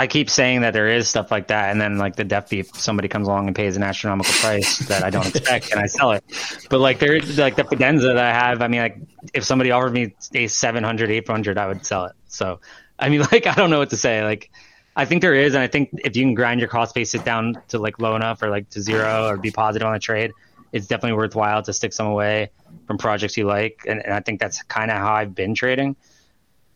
I 0.00 0.06
keep 0.06 0.30
saying 0.30 0.62
that 0.62 0.72
there 0.72 0.88
is 0.88 1.10
stuff 1.10 1.30
like 1.30 1.48
that, 1.48 1.70
and 1.70 1.78
then 1.78 1.98
like 1.98 2.16
the 2.16 2.24
Deafbeef, 2.24 2.74
somebody 2.74 3.06
comes 3.06 3.28
along 3.28 3.48
and 3.48 3.54
pays 3.54 3.76
an 3.76 3.82
astronomical 3.82 4.32
price 4.32 4.78
that 4.88 5.04
I 5.04 5.10
don't 5.10 5.26
expect, 5.36 5.72
and 5.72 5.78
I 5.78 5.88
sell 5.88 6.12
it. 6.12 6.24
But 6.70 6.80
like 6.80 7.00
there, 7.00 7.20
like 7.20 7.56
the 7.56 7.64
Fidenza 7.64 8.14
that 8.14 8.16
I 8.16 8.32
have, 8.32 8.62
I 8.62 8.68
mean, 8.68 8.80
like 8.80 8.96
if 9.34 9.44
somebody 9.44 9.72
offered 9.72 9.92
me 9.92 10.14
a 10.32 10.46
700, 10.46 11.10
800, 11.10 11.58
I 11.58 11.66
would 11.66 11.84
sell 11.84 12.06
it. 12.06 12.12
So, 12.28 12.60
I 12.98 13.10
mean, 13.10 13.20
like 13.32 13.46
I 13.46 13.52
don't 13.52 13.68
know 13.68 13.78
what 13.78 13.90
to 13.90 13.98
say. 13.98 14.24
Like, 14.24 14.50
I 14.96 15.04
think 15.04 15.20
there 15.20 15.34
is, 15.34 15.52
and 15.52 15.62
I 15.62 15.66
think 15.66 15.90
if 15.92 16.16
you 16.16 16.24
can 16.24 16.32
grind 16.32 16.60
your 16.60 16.70
cost 16.70 16.94
base 16.94 17.14
it 17.14 17.26
down 17.26 17.60
to 17.68 17.78
like 17.78 18.00
low 18.00 18.16
enough 18.16 18.42
or 18.42 18.48
like 18.48 18.70
to 18.70 18.80
zero 18.80 19.26
or 19.26 19.36
be 19.36 19.50
positive 19.50 19.86
on 19.86 19.94
a 19.94 20.00
trade, 20.00 20.32
it's 20.72 20.86
definitely 20.86 21.18
worthwhile 21.18 21.62
to 21.64 21.74
stick 21.74 21.92
some 21.92 22.06
away 22.06 22.48
from 22.86 22.96
projects 22.96 23.36
you 23.36 23.44
like, 23.44 23.82
and, 23.86 24.02
and 24.02 24.14
I 24.14 24.20
think 24.20 24.40
that's 24.40 24.62
kind 24.62 24.90
of 24.90 24.96
how 24.96 25.12
I've 25.12 25.34
been 25.34 25.54
trading 25.54 25.94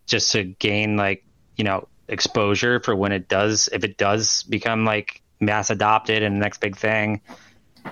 just 0.05 0.33
to 0.33 0.45
gain 0.45 0.99
like 0.99 1.25
you 1.57 1.65
know 1.65 1.89
exposure 2.09 2.81
for 2.81 2.95
when 2.95 3.13
it 3.13 3.29
does 3.29 3.69
if 3.73 3.85
it 3.85 3.97
does 3.97 4.43
become 4.45 4.85
like 4.85 5.23
mass 5.41 5.71
adopted 5.71 6.23
and 6.23 6.37
the 6.37 6.41
next 6.41 6.61
big 6.61 6.77
thing 6.77 7.21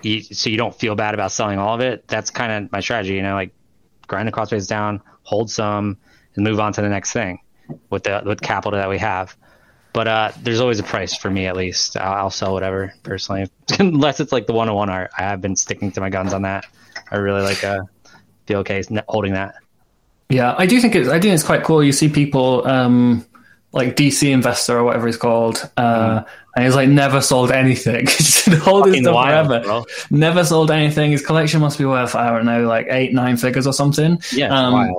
you, 0.03 0.23
so 0.23 0.49
you 0.49 0.57
don't 0.57 0.75
feel 0.75 0.95
bad 0.95 1.13
about 1.13 1.31
selling 1.31 1.59
all 1.59 1.75
of 1.75 1.81
it. 1.81 2.09
That's 2.09 2.31
kind 2.31 2.65
of 2.65 2.73
my 2.73 2.81
strategy 2.81 3.15
you 3.15 3.23
know 3.23 3.35
like 3.35 3.55
grind 4.07 4.29
the 4.29 4.47
base 4.51 4.67
down 4.67 5.03
hold 5.23 5.51
some 5.51 5.97
and 6.35 6.45
move 6.45 6.61
on 6.61 6.73
to 6.73 6.83
the 6.83 6.89
next 6.89 7.13
thing 7.13 7.41
with 7.91 8.05
the 8.05 8.23
with 8.25 8.41
capital 8.41 8.79
that 8.79 8.89
we 8.89 8.99
have. 8.99 9.37
But 9.93 10.09
uh, 10.09 10.33
there's 10.41 10.61
always 10.61 10.79
a 10.79 10.83
price 10.83 11.15
for 11.15 11.31
me 11.31 11.47
at 11.47 11.55
least. 11.55 11.99
I'll, 11.99 12.13
I'll 12.15 12.31
sell 12.31 12.55
whatever 12.55 12.95
personally. 13.03 13.51
Unless 13.79 14.21
it's 14.21 14.33
like 14.33 14.47
the 14.47 14.55
one-on-one 14.55 14.89
art. 14.89 15.11
I 15.19 15.23
have 15.23 15.43
been 15.43 15.55
sticking 15.55 15.93
to 15.93 16.01
my 16.01 16.09
guns 16.09 16.33
on 16.33 16.43
that. 16.43 16.65
I 17.11 17.17
really 17.17 17.43
like 17.43 17.63
uh 17.63 17.81
feel 18.47 18.61
okay 18.61 18.83
holding 19.09 19.35
that. 19.35 19.57
Yeah, 20.29 20.55
I 20.57 20.67
do 20.67 20.81
think 20.81 20.95
it's 20.95 21.09
I 21.09 21.21
think 21.21 21.35
it's 21.35 21.43
quite 21.43 21.63
cool. 21.63 21.85
You 21.85 21.93
see 21.93 22.09
people 22.09 22.67
um, 22.67 23.27
like 23.73 23.97
DC 23.97 24.31
investor 24.31 24.79
or 24.79 24.85
whatever 24.85 25.07
he's 25.07 25.17
called. 25.17 25.69
Uh, 25.77 26.23
And 26.55 26.65
he's 26.67 26.75
like 26.77 26.89
never 26.91 27.21
sold 27.23 27.51
anything. 27.51 28.07
He's 28.07 28.45
been 28.45 28.59
holding 28.61 29.03
stuff 29.03 29.15
wild, 29.15 29.47
forever. 29.49 29.65
bro. 29.65 29.87
Never 30.11 30.45
sold 30.45 30.71
anything. 30.71 31.11
His 31.13 31.25
collection 31.25 31.61
must 31.63 31.79
be 31.79 31.87
worth 31.87 32.15
I 32.15 32.31
don't 32.31 32.45
know, 32.45 32.67
like 32.67 32.87
eight, 32.91 33.15
nine 33.15 33.37
figures 33.39 33.67
or 33.67 33.73
something. 33.73 34.21
Yeah, 34.33 34.49
Um, 34.55 34.95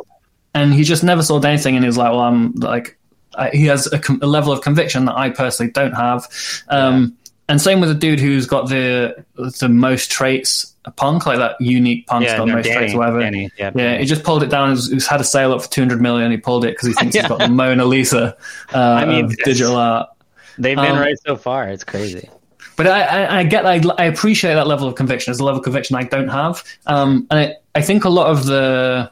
and 0.56 0.74
he 0.74 0.84
just 0.84 1.04
never 1.04 1.22
sold 1.24 1.46
anything. 1.46 1.76
And 1.76 1.84
he 1.84 1.88
was 1.88 1.98
like, 1.98 2.12
"Well, 2.12 2.22
I'm 2.22 2.54
like." 2.56 2.98
I, 3.36 3.50
he 3.50 3.66
has 3.66 3.92
a, 3.92 3.98
com- 3.98 4.20
a 4.22 4.28
level 4.28 4.54
of 4.54 4.62
conviction 4.62 5.06
that 5.06 5.18
I 5.18 5.32
personally 5.32 5.72
don't 5.72 5.94
have, 5.94 6.28
um, 6.70 7.18
and 7.50 7.62
same 7.62 7.80
with 7.80 7.90
the 7.90 7.96
dude 7.96 8.20
who's 8.20 8.46
got 8.46 8.70
the 8.70 9.24
the 9.60 9.70
most 9.70 10.12
traits, 10.12 10.74
a 10.86 10.92
punk 10.92 11.26
like 11.26 11.38
that 11.40 11.60
unique 11.60 12.08
punk's 12.08 12.26
Yeah, 12.28 12.38
got 12.38 12.48
no, 12.48 12.56
most 12.56 12.66
Danny, 12.66 12.78
traits, 12.78 12.94
whatever. 12.96 13.20
Danny, 13.20 13.50
yeah. 13.58 13.72
Yeah, 13.76 13.98
he 13.98 14.06
just 14.06 14.24
pulled 14.24 14.44
it 14.44 14.50
down. 14.50 14.72
He's, 14.72 14.92
he's 14.92 15.08
had 15.08 15.20
a 15.22 15.24
sale 15.24 15.54
up 15.54 15.62
for 15.62 15.70
two 15.70 15.82
hundred 15.82 16.02
million. 16.02 16.32
He 16.32 16.38
pulled 16.38 16.66
it 16.66 16.72
because 16.72 16.88
he 16.88 16.94
thinks 16.94 17.16
Yeah. 17.16 17.22
he's 17.24 17.30
got 17.30 17.40
the 17.40 17.50
Mona 17.50 17.86
Lisa 17.86 18.38
uh, 18.74 18.78
I 18.78 19.06
mean, 19.06 19.26
of 19.26 19.38
digital 19.38 19.76
art. 19.76 20.10
They've 20.58 20.78
been 20.78 20.94
um, 20.94 21.00
right 21.00 21.18
so 21.26 21.36
far. 21.36 21.68
It's 21.70 21.84
crazy. 21.84 22.30
But 22.76 22.88
I, 22.88 23.02
I, 23.02 23.40
I 23.40 23.44
get, 23.44 23.66
I, 23.68 23.82
I 24.00 24.06
appreciate 24.06 24.56
that 24.56 24.66
level 24.66 24.88
of 24.88 24.96
conviction. 24.96 25.30
It's 25.32 25.40
a 25.40 25.44
level 25.44 25.60
of 25.60 25.64
conviction 25.64 25.96
I 25.96 26.04
don't 26.04 26.30
have, 26.30 26.64
um, 26.88 27.28
and 27.30 27.40
I, 27.40 27.56
I 27.76 27.82
think 27.84 28.04
a 28.06 28.10
lot 28.10 28.28
of 28.32 28.46
the 28.48 29.12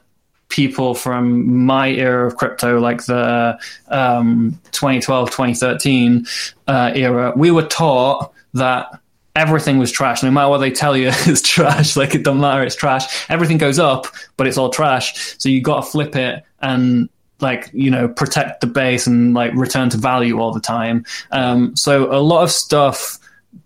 people 0.52 0.94
from 0.94 1.66
my 1.66 1.90
era 1.90 2.28
of 2.28 2.38
crypto, 2.38 2.80
like 2.80 3.06
the 3.06 3.60
um, 3.88 4.60
2012, 4.72 5.32
2013 5.32 6.26
uh, 6.68 6.92
era, 6.94 7.34
we 7.36 7.50
were 7.50 7.66
taught 7.66 8.32
that 8.54 9.00
everything 9.36 9.80
was 9.80 9.92
trash. 9.92 10.22
No 10.22 10.32
matter 10.32 10.50
what 10.50 10.60
they 10.60 10.72
tell 10.72 10.96
you, 10.96 11.08
it's 11.12 11.42
trash. 11.42 11.96
Like 11.96 12.14
it 12.14 12.24
doesn't 12.24 12.42
matter, 12.42 12.64
it's 12.64 12.76
trash. 12.76 13.30
Everything 13.30 13.58
goes 13.58 13.80
up, 13.80 14.08
but 14.38 14.48
it's 14.48 14.58
all 14.58 14.70
trash. 14.70 15.36
So 15.40 15.50
you 15.50 15.62
got 15.62 15.84
to 15.84 15.90
flip 15.90 16.16
it 16.16 16.44
and 16.62 17.10
like 17.40 17.72
you 17.74 17.90
know 17.90 18.08
protect 18.08 18.62
the 18.62 18.68
base 18.68 19.08
and 19.08 19.34
like 19.34 19.52
return 19.56 19.90
to 19.90 19.98
value 19.98 20.40
all 20.40 20.52
the 20.52 20.60
time. 20.60 21.06
Um, 21.32 21.76
so 21.76 22.12
a 22.14 22.22
lot 22.22 22.44
of 22.44 22.52
stuff 22.52 23.18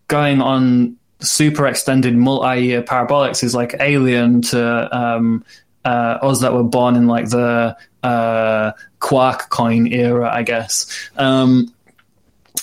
going 0.08 0.42
on 0.42 0.98
super 1.20 1.66
extended 1.66 2.16
multi-year 2.16 2.84
parabolics 2.84 3.44
is 3.44 3.56
like 3.56 3.76
alien 3.80 4.42
to 4.42 4.98
um, 4.98 5.44
uh, 5.86 6.18
us 6.22 6.42
that 6.42 6.52
were 6.54 6.64
born 6.64 6.96
in 6.96 7.08
like 7.08 7.30
the 7.30 7.78
uh, 8.04 8.72
quark 9.00 9.50
coin 9.50 9.88
era, 9.88 10.30
I 10.30 10.44
guess. 10.44 11.10
Um, 11.16 11.72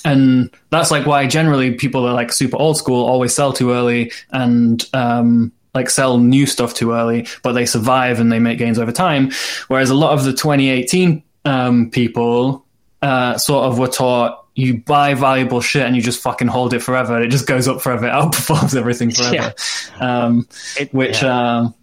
and 0.05 0.51
that's 0.71 0.91
like 0.91 1.07
why 1.07 1.27
generally 1.27 1.75
people 1.75 2.05
are 2.07 2.13
like 2.15 2.33
super 2.33 2.57
old 2.57 2.77
school 2.77 3.05
always 3.07 3.35
sell 3.35 3.53
too 3.53 3.71
early 3.73 4.11
and 4.33 4.85
um, 4.95 5.53
like 5.75 5.89
sell 5.91 6.19
new 6.19 6.45
stuff 6.47 6.75
too 6.75 6.93
early, 6.93 7.27
but 7.43 7.53
they 7.53 7.67
survive 7.67 8.19
and 8.19 8.31
they 8.33 8.41
make 8.41 8.59
gains 8.59 8.79
over 8.79 8.91
time. 8.93 9.31
Whereas 9.69 9.91
a 9.91 9.95
lot 9.95 10.13
of 10.13 10.25
the 10.25 10.33
2018 10.33 11.23
um, 11.45 11.91
people 11.91 12.67
uh, 13.01 13.39
sort 13.39 13.67
of 13.67 13.79
were 13.79 13.89
taught 13.89 14.41
you 14.55 14.79
buy 14.81 15.15
valuable 15.15 15.61
shit 15.61 15.83
and 15.87 15.97
you 15.97 16.03
just 16.03 16.21
fucking 16.21 16.49
hold 16.49 16.75
it 16.75 16.81
forever. 16.81 17.23
It 17.23 17.29
just 17.29 17.47
goes 17.47 17.69
up 17.69 17.81
forever. 17.81 18.07
It 18.07 18.11
outperforms 18.13 18.77
everything 18.77 19.11
forever. 19.13 19.55
Um, 20.01 20.47
It- 20.79 20.93
which 20.93 21.23
yeah. 21.23 21.59
um, 21.59 21.75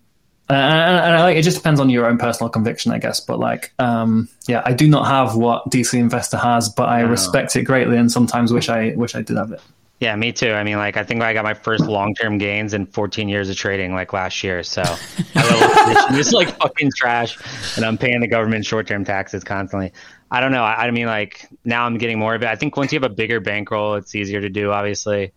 and, 0.50 0.98
and 0.98 1.16
I 1.16 1.24
like 1.24 1.38
it 1.38 1.44
just 1.44 1.58
depends 1.58 1.80
on 1.80 1.90
your 1.90 2.06
own 2.06 2.18
personal 2.18 2.50
conviction, 2.50 2.92
I 2.92 2.98
guess. 3.00 3.20
But 3.20 3.40
like, 3.40 3.72
um, 3.80 4.28
yeah, 4.48 4.62
I 4.66 4.74
do 4.74 4.88
not 4.88 5.06
have 5.08 5.36
what 5.36 5.70
DC 5.70 5.98
Investor 6.00 6.38
has, 6.38 6.70
but 6.70 6.90
I 6.90 7.02
No. 7.04 7.10
respect 7.10 7.56
it 7.56 7.64
greatly, 7.64 7.98
and 7.98 8.12
sometimes 8.12 8.52
wish 8.52 8.70
I 8.70 8.94
wish 8.96 9.16
I 9.16 9.22
did 9.22 9.38
have 9.38 9.52
it. 9.52 9.62
Yeah, 10.00 10.16
me 10.16 10.32
too. 10.32 10.52
I 10.54 10.64
mean, 10.64 10.78
like, 10.78 10.96
I 10.96 11.04
think 11.04 11.22
I 11.22 11.34
got 11.34 11.44
my 11.44 11.54
first 11.54 11.84
long 11.84 12.16
term 12.16 12.38
gains 12.38 12.74
in 12.74 12.86
14 12.86 13.28
years 13.28 13.50
of 13.50 13.58
trading, 13.58 13.94
like 13.94 14.14
last 14.14 14.42
year. 14.46 14.64
So, 14.64 14.82
my 15.36 15.44
little 15.44 15.70
position 15.84 16.16
is 16.16 16.32
like 16.32 16.58
fucking 16.58 16.92
trash, 16.96 17.38
and 17.76 17.86
I'm 17.86 17.98
paying 17.98 18.22
the 18.22 18.28
government 18.28 18.66
short 18.66 18.88
term 18.88 19.04
taxes 19.04 19.44
constantly. 19.44 19.92
I 20.32 20.40
don't 20.40 20.52
know. 20.54 20.64
I, 20.64 20.86
I 20.88 20.92
mean, 20.92 21.08
like, 21.08 21.48
now 21.66 21.86
I'm 21.86 21.98
getting 21.98 22.18
more 22.18 22.34
of 22.34 22.42
it. 22.44 22.48
I 22.48 22.56
think 22.56 22.78
once 22.78 22.94
you 22.94 23.00
have 23.00 23.12
a 23.12 23.14
bigger 23.14 23.40
bankroll, 23.42 23.96
it's 23.96 24.16
easier 24.16 24.40
to 24.40 24.50
do, 24.50 24.72
obviously. 24.72 25.34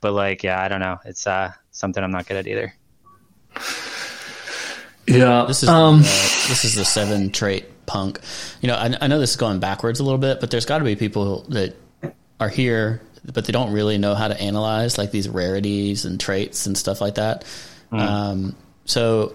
But 0.00 0.12
like, 0.12 0.42
yeah, 0.44 0.62
I 0.62 0.68
don't 0.68 0.80
know. 0.80 0.98
It's 1.04 1.26
uh 1.26 1.52
something 1.72 2.02
I'm 2.04 2.12
not 2.12 2.26
good 2.26 2.36
at 2.36 2.46
either. 2.46 2.72
Yeah, 5.06 5.44
This 5.46 5.62
is 5.62 5.68
um, 5.68 5.96
uh, 5.96 5.98
this 6.02 6.64
is 6.64 6.74
the 6.74 6.84
seven 6.84 7.30
trait 7.30 7.86
punk. 7.86 8.20
You 8.60 8.68
know, 8.68 8.74
I, 8.74 8.94
I 9.00 9.06
know 9.06 9.18
this 9.18 9.30
is 9.30 9.36
going 9.36 9.60
backwards 9.60 10.00
a 10.00 10.04
little 10.04 10.18
bit, 10.18 10.40
but 10.40 10.50
there's 10.50 10.66
got 10.66 10.78
to 10.78 10.84
be 10.84 10.96
people 10.96 11.42
that 11.50 11.76
are 12.40 12.48
here, 12.48 13.00
but 13.32 13.44
they 13.44 13.52
don't 13.52 13.72
really 13.72 13.98
know 13.98 14.14
how 14.14 14.28
to 14.28 14.40
analyze 14.40 14.98
like 14.98 15.10
these 15.10 15.28
rarities 15.28 16.04
and 16.04 16.18
traits 16.18 16.66
and 16.66 16.76
stuff 16.76 17.00
like 17.00 17.16
that. 17.16 17.44
Um, 17.92 18.56
so 18.86 19.34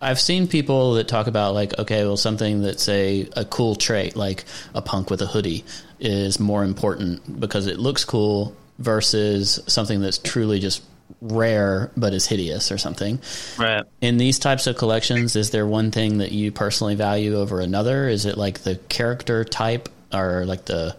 I've 0.00 0.20
seen 0.20 0.48
people 0.48 0.94
that 0.94 1.06
talk 1.06 1.28
about 1.28 1.54
like, 1.54 1.78
okay, 1.78 2.04
well, 2.04 2.16
something 2.16 2.62
that's 2.62 2.88
a, 2.88 3.28
a 3.36 3.44
cool 3.44 3.76
trait, 3.76 4.16
like 4.16 4.44
a 4.74 4.82
punk 4.82 5.10
with 5.10 5.22
a 5.22 5.26
hoodie, 5.26 5.64
is 6.00 6.40
more 6.40 6.64
important 6.64 7.38
because 7.38 7.68
it 7.68 7.78
looks 7.78 8.04
cool 8.04 8.56
versus 8.78 9.60
something 9.68 10.00
that's 10.00 10.18
truly 10.18 10.58
just 10.58 10.82
rare 11.20 11.90
but 11.96 12.12
is 12.12 12.26
hideous 12.26 12.72
or 12.72 12.78
something 12.78 13.20
Right. 13.58 13.84
in 14.00 14.16
these 14.16 14.38
types 14.38 14.66
of 14.66 14.76
collections 14.76 15.36
is 15.36 15.50
there 15.50 15.66
one 15.66 15.90
thing 15.90 16.18
that 16.18 16.32
you 16.32 16.52
personally 16.52 16.94
value 16.94 17.36
over 17.36 17.60
another 17.60 18.08
is 18.08 18.26
it 18.26 18.36
like 18.38 18.60
the 18.60 18.76
character 18.88 19.44
type 19.44 19.88
or 20.12 20.44
like 20.44 20.64
the 20.64 20.96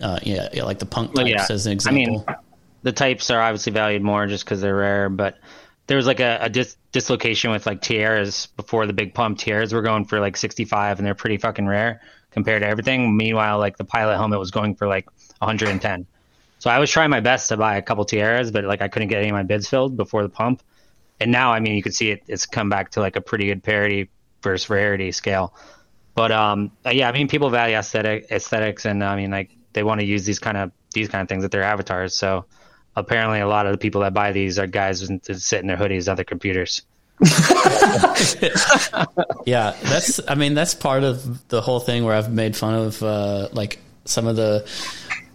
uh, 0.00 0.18
yeah, 0.22 0.48
yeah 0.52 0.64
like 0.64 0.78
the 0.78 0.86
punk 0.86 1.14
types 1.14 1.28
yeah. 1.28 1.46
as 1.50 1.66
an 1.66 1.72
example? 1.72 2.02
I 2.02 2.06
mean, 2.06 2.24
the 2.82 2.92
types 2.92 3.30
are 3.30 3.40
obviously 3.40 3.72
valued 3.72 4.02
more 4.02 4.26
just 4.26 4.44
because 4.44 4.60
they're 4.60 4.74
rare, 4.74 5.08
but 5.08 5.38
there 5.86 5.96
was 5.96 6.06
like 6.06 6.20
a, 6.20 6.38
a 6.42 6.48
dis- 6.48 6.76
dislocation 6.92 7.50
with 7.50 7.66
like 7.66 7.82
tiaras 7.82 8.46
before 8.56 8.86
the 8.86 8.92
big 8.92 9.14
pump. 9.14 9.38
Tiaras 9.38 9.72
were 9.72 9.82
going 9.82 10.04
for 10.04 10.20
like 10.20 10.36
65 10.36 10.98
and 10.98 11.06
they're 11.06 11.14
pretty 11.14 11.36
fucking 11.36 11.66
rare 11.66 12.00
compared 12.30 12.62
to 12.62 12.68
everything. 12.68 13.16
Meanwhile, 13.16 13.58
like 13.58 13.76
the 13.76 13.84
pilot 13.84 14.16
helmet 14.16 14.38
was 14.38 14.50
going 14.50 14.74
for 14.74 14.86
like 14.86 15.06
110. 15.38 16.06
So 16.62 16.70
I 16.70 16.78
was 16.78 16.92
trying 16.92 17.10
my 17.10 17.18
best 17.18 17.48
to 17.48 17.56
buy 17.56 17.76
a 17.76 17.82
couple 17.82 18.04
tiaras, 18.04 18.52
but 18.52 18.62
like 18.62 18.82
I 18.82 18.86
couldn't 18.86 19.08
get 19.08 19.18
any 19.18 19.30
of 19.30 19.32
my 19.32 19.42
bids 19.42 19.68
filled 19.68 19.96
before 19.96 20.22
the 20.22 20.28
pump. 20.28 20.62
And 21.18 21.32
now, 21.32 21.52
I 21.52 21.58
mean, 21.58 21.74
you 21.74 21.82
can 21.82 21.90
see 21.90 22.12
it, 22.12 22.22
it's 22.28 22.46
come 22.46 22.68
back 22.68 22.92
to 22.92 23.00
like 23.00 23.16
a 23.16 23.20
pretty 23.20 23.46
good 23.46 23.64
parity 23.64 24.10
versus 24.42 24.70
rarity 24.70 25.10
scale. 25.10 25.54
But 26.14 26.30
um, 26.30 26.70
uh, 26.86 26.90
yeah, 26.90 27.08
I 27.08 27.12
mean, 27.12 27.26
people 27.26 27.50
value 27.50 27.74
aesthetic 27.74 28.30
aesthetics, 28.30 28.84
and 28.84 29.02
I 29.02 29.16
mean, 29.16 29.32
like 29.32 29.50
they 29.72 29.82
want 29.82 30.02
to 30.02 30.06
use 30.06 30.24
these 30.24 30.38
kind 30.38 30.56
of 30.56 30.70
these 30.94 31.08
kind 31.08 31.22
of 31.22 31.28
things 31.28 31.42
at 31.42 31.50
their 31.50 31.64
avatars. 31.64 32.14
So 32.14 32.44
apparently, 32.94 33.40
a 33.40 33.48
lot 33.48 33.66
of 33.66 33.72
the 33.72 33.78
people 33.78 34.02
that 34.02 34.14
buy 34.14 34.30
these 34.30 34.56
are 34.60 34.68
guys 34.68 35.00
that 35.00 35.40
sit 35.40 35.62
in 35.62 35.66
their 35.66 35.76
hoodies 35.76 36.08
on 36.08 36.14
their 36.14 36.24
computers. 36.24 36.82
yeah 39.46 39.76
that's 39.82 40.18
i 40.26 40.34
mean 40.34 40.54
that's 40.54 40.74
part 40.74 41.04
of 41.04 41.46
the 41.48 41.60
whole 41.60 41.78
thing 41.78 42.04
where 42.04 42.16
i've 42.16 42.32
made 42.32 42.56
fun 42.56 42.74
of 42.74 43.00
uh, 43.02 43.48
like 43.52 43.78
some 44.04 44.26
of 44.26 44.34
the 44.34 44.66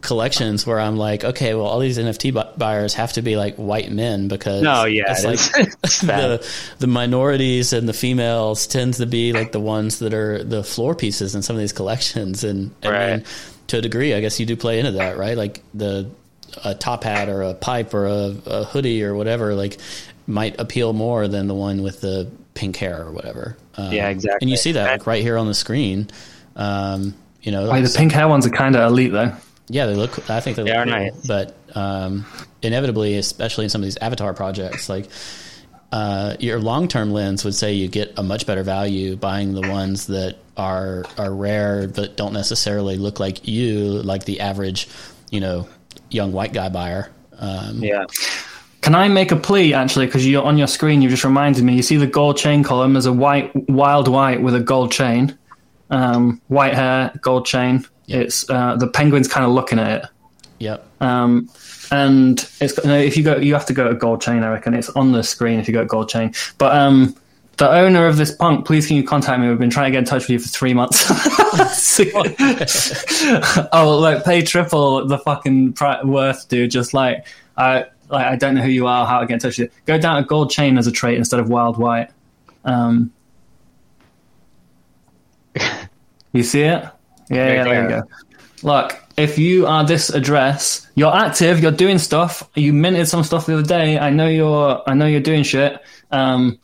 collections 0.07 0.65
where 0.65 0.79
i'm 0.79 0.97
like 0.97 1.23
okay 1.23 1.53
well 1.53 1.65
all 1.65 1.79
these 1.79 1.97
nft 1.99 2.33
bu- 2.33 2.57
buyers 2.57 2.93
have 2.95 3.11
to 3.13 3.21
be 3.21 3.35
like 3.35 3.55
white 3.57 3.91
men 3.91 4.27
because 4.27 4.63
No, 4.63 4.85
yeah, 4.85 5.03
it's 5.11 5.23
like. 5.25 5.67
It's 5.83 6.01
the 6.01 6.47
the 6.79 6.87
minorities 6.87 7.73
and 7.73 7.87
the 7.87 7.93
females 7.93 8.65
tends 8.67 8.97
to 8.97 9.05
be 9.05 9.33
like 9.33 9.51
the 9.51 9.59
ones 9.59 9.99
that 9.99 10.13
are 10.13 10.43
the 10.43 10.63
floor 10.63 10.95
pieces 10.95 11.35
in 11.35 11.41
some 11.41 11.55
of 11.55 11.59
these 11.59 11.73
collections 11.73 12.43
and, 12.43 12.71
and 12.81 12.91
Right. 12.93 13.05
then 13.07 13.23
to 13.67 13.77
a 13.79 13.81
degree 13.81 14.13
i 14.15 14.21
guess 14.21 14.39
you 14.39 14.45
do 14.45 14.55
play 14.55 14.79
into 14.79 14.91
that 14.93 15.17
right 15.17 15.35
like 15.37 15.61
the 15.73 16.09
a 16.63 16.73
top 16.73 17.03
hat 17.03 17.27
or 17.29 17.41
a 17.43 17.53
pipe 17.53 17.93
or 17.93 18.05
a, 18.07 18.33
a 18.45 18.63
hoodie 18.63 19.03
or 19.03 19.13
whatever 19.13 19.53
like 19.55 19.77
might 20.25 20.59
appeal 20.59 20.93
more 20.93 21.27
than 21.27 21.47
the 21.47 21.53
one 21.53 21.83
with 21.83 21.99
the 22.01 22.31
pink 22.53 22.77
hair 22.77 23.03
or 23.05 23.11
whatever 23.11 23.57
um, 23.75 23.91
Yeah, 23.91 24.07
exactly. 24.09 24.39
and 24.41 24.49
you 24.49 24.57
see 24.57 24.71
that 24.71 24.83
That- 24.85 24.91
like 24.99 25.07
right 25.07 25.21
here 25.21 25.37
on 25.37 25.47
the 25.47 25.53
screen 25.53 26.07
um, 26.55 27.13
you 27.43 27.51
know 27.51 27.65
like 27.65 27.83
the 27.83 27.93
pink 27.95 28.11
hair 28.13 28.27
ones 28.27 28.45
are 28.47 28.49
kind 28.49 28.75
of 28.75 28.89
elite 28.91 29.11
though. 29.11 29.33
Yeah, 29.69 29.85
they 29.85 29.95
look. 29.95 30.29
I 30.29 30.39
think 30.39 30.57
they, 30.57 30.63
They 30.63 30.69
look 30.71 30.77
are 30.79 30.83
cool. 30.85 30.93
nice. 30.93 31.27
But 31.27 31.55
um, 31.75 32.25
inevitably, 32.61 33.17
especially 33.17 33.65
in 33.65 33.69
some 33.69 33.81
of 33.81 33.85
these 33.85 33.97
avatar 33.97 34.33
projects, 34.33 34.89
like 34.89 35.07
uh, 35.91 36.35
your 36.39 36.59
long 36.59 36.87
term 36.87 37.11
lens 37.11 37.43
would 37.45 37.55
say 37.55 37.73
you 37.73 37.87
get 37.87 38.13
a 38.17 38.23
much 38.23 38.45
better 38.45 38.63
value 38.63 39.15
buying 39.15 39.53
the 39.53 39.61
ones 39.69 40.07
that 40.07 40.37
are 40.57 41.05
are 41.17 41.33
rare 41.33 41.87
but 41.87 42.17
don't 42.17 42.33
necessarily 42.33 42.97
look 42.97 43.19
like 43.19 43.47
you, 43.47 43.79
like 44.03 44.25
the 44.25 44.39
average, 44.39 44.87
you 45.31 45.39
know, 45.39 45.67
young 46.09 46.31
white 46.31 46.53
guy 46.53 46.69
buyer. 46.69 47.11
Um, 47.39 47.83
Yeah, 47.83 48.05
Can 48.81 48.95
I 48.95 49.07
make 49.09 49.31
a 49.31 49.35
plea 49.35 49.73
actually? 49.73 50.07
Because 50.07 50.25
you're 50.25 50.43
on 50.43 50.57
your 50.57 50.67
screen, 50.67 51.01
you 51.03 51.09
just 51.09 51.23
reminded 51.23 51.63
me. 51.63 51.75
You 51.75 51.83
see 51.83 51.97
the 51.97 52.07
gold 52.07 52.37
chain 52.37 52.63
column? 52.63 52.93
There's 52.93 53.05
a 53.05 53.13
white, 53.13 53.51
wild 53.69 54.07
white 54.07 54.41
with 54.41 54.55
a 54.55 54.59
gold 54.59 54.91
chain, 54.91 55.37
um, 55.91 56.41
white 56.47 56.73
hair, 56.73 57.11
gold 57.21 57.45
chain. 57.45 57.85
It's 58.07 58.49
uh, 58.49 58.77
the 58.77 58.87
penguin's 58.87 59.27
kind 59.27 59.45
of 59.45 59.51
looking 59.51 59.79
at 59.79 60.03
it. 60.03 60.09
Yep. 60.59 60.85
Um, 61.01 61.49
and 61.91 62.49
it's 62.59 62.83
no, 62.83 62.97
if 62.97 63.15
you 63.15 63.23
go, 63.23 63.37
you 63.37 63.53
have 63.53 63.65
to 63.67 63.73
go 63.73 63.87
to 63.87 63.95
Gold 63.95 64.21
Chain. 64.21 64.43
I 64.43 64.49
reckon 64.49 64.73
it's 64.73 64.89
on 64.89 65.11
the 65.11 65.23
screen 65.23 65.59
if 65.59 65.67
you 65.67 65.73
go 65.73 65.81
to 65.81 65.87
Gold 65.87 66.09
Chain. 66.09 66.33
But 66.57 66.75
um, 66.75 67.15
the 67.57 67.69
owner 67.69 68.07
of 68.07 68.17
this 68.17 68.33
punk, 68.33 68.65
please 68.65 68.87
can 68.87 68.97
you 68.97 69.03
contact 69.03 69.41
me? 69.41 69.49
We've 69.49 69.57
been 69.57 69.69
trying 69.69 69.87
to 69.87 69.91
get 69.91 69.99
in 69.99 70.05
touch 70.05 70.23
with 70.23 70.29
you 70.29 70.39
for 70.39 70.47
three 70.47 70.73
months. 70.73 71.05
oh, 73.73 73.99
like 74.01 74.23
pay 74.23 74.41
triple 74.41 75.07
the 75.07 75.17
fucking 75.17 75.73
pri- 75.73 76.03
worth, 76.03 76.47
dude. 76.49 76.71
Just 76.71 76.93
like 76.93 77.25
I, 77.55 77.85
like 78.09 78.25
I 78.25 78.35
don't 78.35 78.55
know 78.55 78.61
who 78.61 78.69
you 78.69 78.87
are, 78.87 79.05
how 79.05 79.19
to 79.19 79.25
get 79.25 79.35
in 79.35 79.39
touch 79.39 79.57
with 79.57 79.71
you. 79.71 79.79
Go 79.85 79.97
down 79.97 80.21
to 80.21 80.27
Gold 80.27 80.51
Chain 80.51 80.77
as 80.77 80.87
a 80.87 80.91
trait 80.91 81.17
instead 81.17 81.39
of 81.39 81.49
Wild 81.49 81.77
White. 81.77 82.09
Um, 82.65 83.11
you 86.31 86.43
see 86.43 86.61
it? 86.61 86.85
Yeah, 87.29 87.43
Right 87.45 87.53
yeah, 87.55 87.63
there 87.63 87.83
you 87.83 87.89
go. 87.89 88.03
look, 88.63 88.97
if 89.17 89.37
you 89.37 89.65
are 89.67 89.85
this 89.85 90.09
address, 90.09 90.87
you're 90.95 91.15
active, 91.15 91.59
you're 91.59 91.71
doing 91.71 91.97
stuff. 91.97 92.47
You 92.55 92.73
minted 92.73 93.07
some 93.07 93.23
stuff 93.23 93.45
the 93.47 93.53
other 93.55 93.67
day. 93.67 93.97
I 93.99 94.09
know 94.11 94.27
you're, 94.27 94.81
I 94.87 94.93
know 94.93 95.05
you're 95.07 95.19
doing 95.21 95.43
shit. 95.43 95.79
Um, 96.11 96.59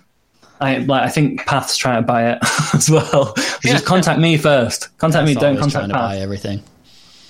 I 0.61 0.77
like, 0.77 1.03
I 1.03 1.10
think 1.10 1.45
Path's 1.45 1.76
trying 1.76 2.02
to 2.02 2.07
buy 2.07 2.31
it 2.31 2.40
as 2.73 2.90
well. 2.90 3.34
Just 3.61 3.85
contact 3.85 4.19
me 4.19 4.38
first. 4.38 4.95
Contact 4.98 5.26
me. 5.26 5.34
Don't 5.34 5.57
contact 5.57 5.72
trying 5.73 5.90
to 5.90 5.94
buy 5.95 6.18
everything. 6.19 6.61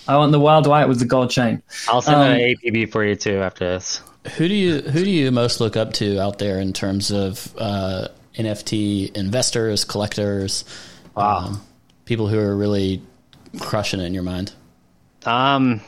I 0.07 0.17
want 0.17 0.33
the 0.33 0.39
wild 0.39 0.67
white 0.67 0.87
with 0.87 0.99
the 0.99 1.05
gold 1.05 1.29
chain. 1.31 1.63
I'll 1.87 2.01
send 2.01 2.17
Um, 2.17 2.27
an 2.33 2.39
APB 2.39 2.91
for 2.91 3.03
you 3.05 3.15
too 3.15 3.37
after 3.37 3.65
this. 3.67 4.01
Who 4.37 4.47
do 4.47 4.53
you 4.53 4.81
who 4.81 5.03
do 5.03 5.09
you 5.09 5.31
most 5.31 5.59
look 5.61 5.75
up 5.77 5.93
to 5.93 6.19
out 6.19 6.39
there 6.39 6.59
in 6.59 6.73
terms 6.73 7.09
of 7.11 7.53
uh, 7.57 8.09
NFT 8.37 9.15
investors, 9.15 9.83
collectors, 9.85 10.65
um, 11.15 11.61
people 12.05 12.27
who 12.27 12.37
are 12.39 12.55
really 12.55 13.01
crushing 13.59 13.99
it 13.99 14.05
in 14.05 14.13
your 14.13 14.23
mind? 14.23 14.53
Um, 15.25 15.81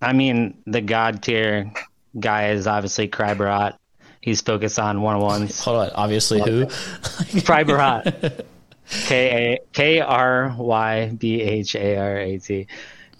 I 0.00 0.12
mean, 0.12 0.58
the 0.66 0.80
god 0.80 1.22
tier 1.22 1.72
guy 2.18 2.50
is 2.50 2.66
obviously 2.66 3.08
Krybharat. 3.08 3.76
He's 4.20 4.40
focused 4.40 4.78
on 4.78 5.02
one 5.02 5.16
on 5.16 5.22
ones. 5.22 5.60
Hold 5.60 5.76
on, 5.78 5.90
obviously 5.94 6.40
who? 6.40 6.66
Krybharat. 7.44 8.44
K 8.90 9.54
A 9.54 9.58
K 9.72 10.00
R 10.00 10.54
Y 10.58 11.08
B 11.18 11.40
H 11.40 11.74
A 11.74 11.96
R 11.96 12.18
A 12.18 12.38
T. 12.38 12.66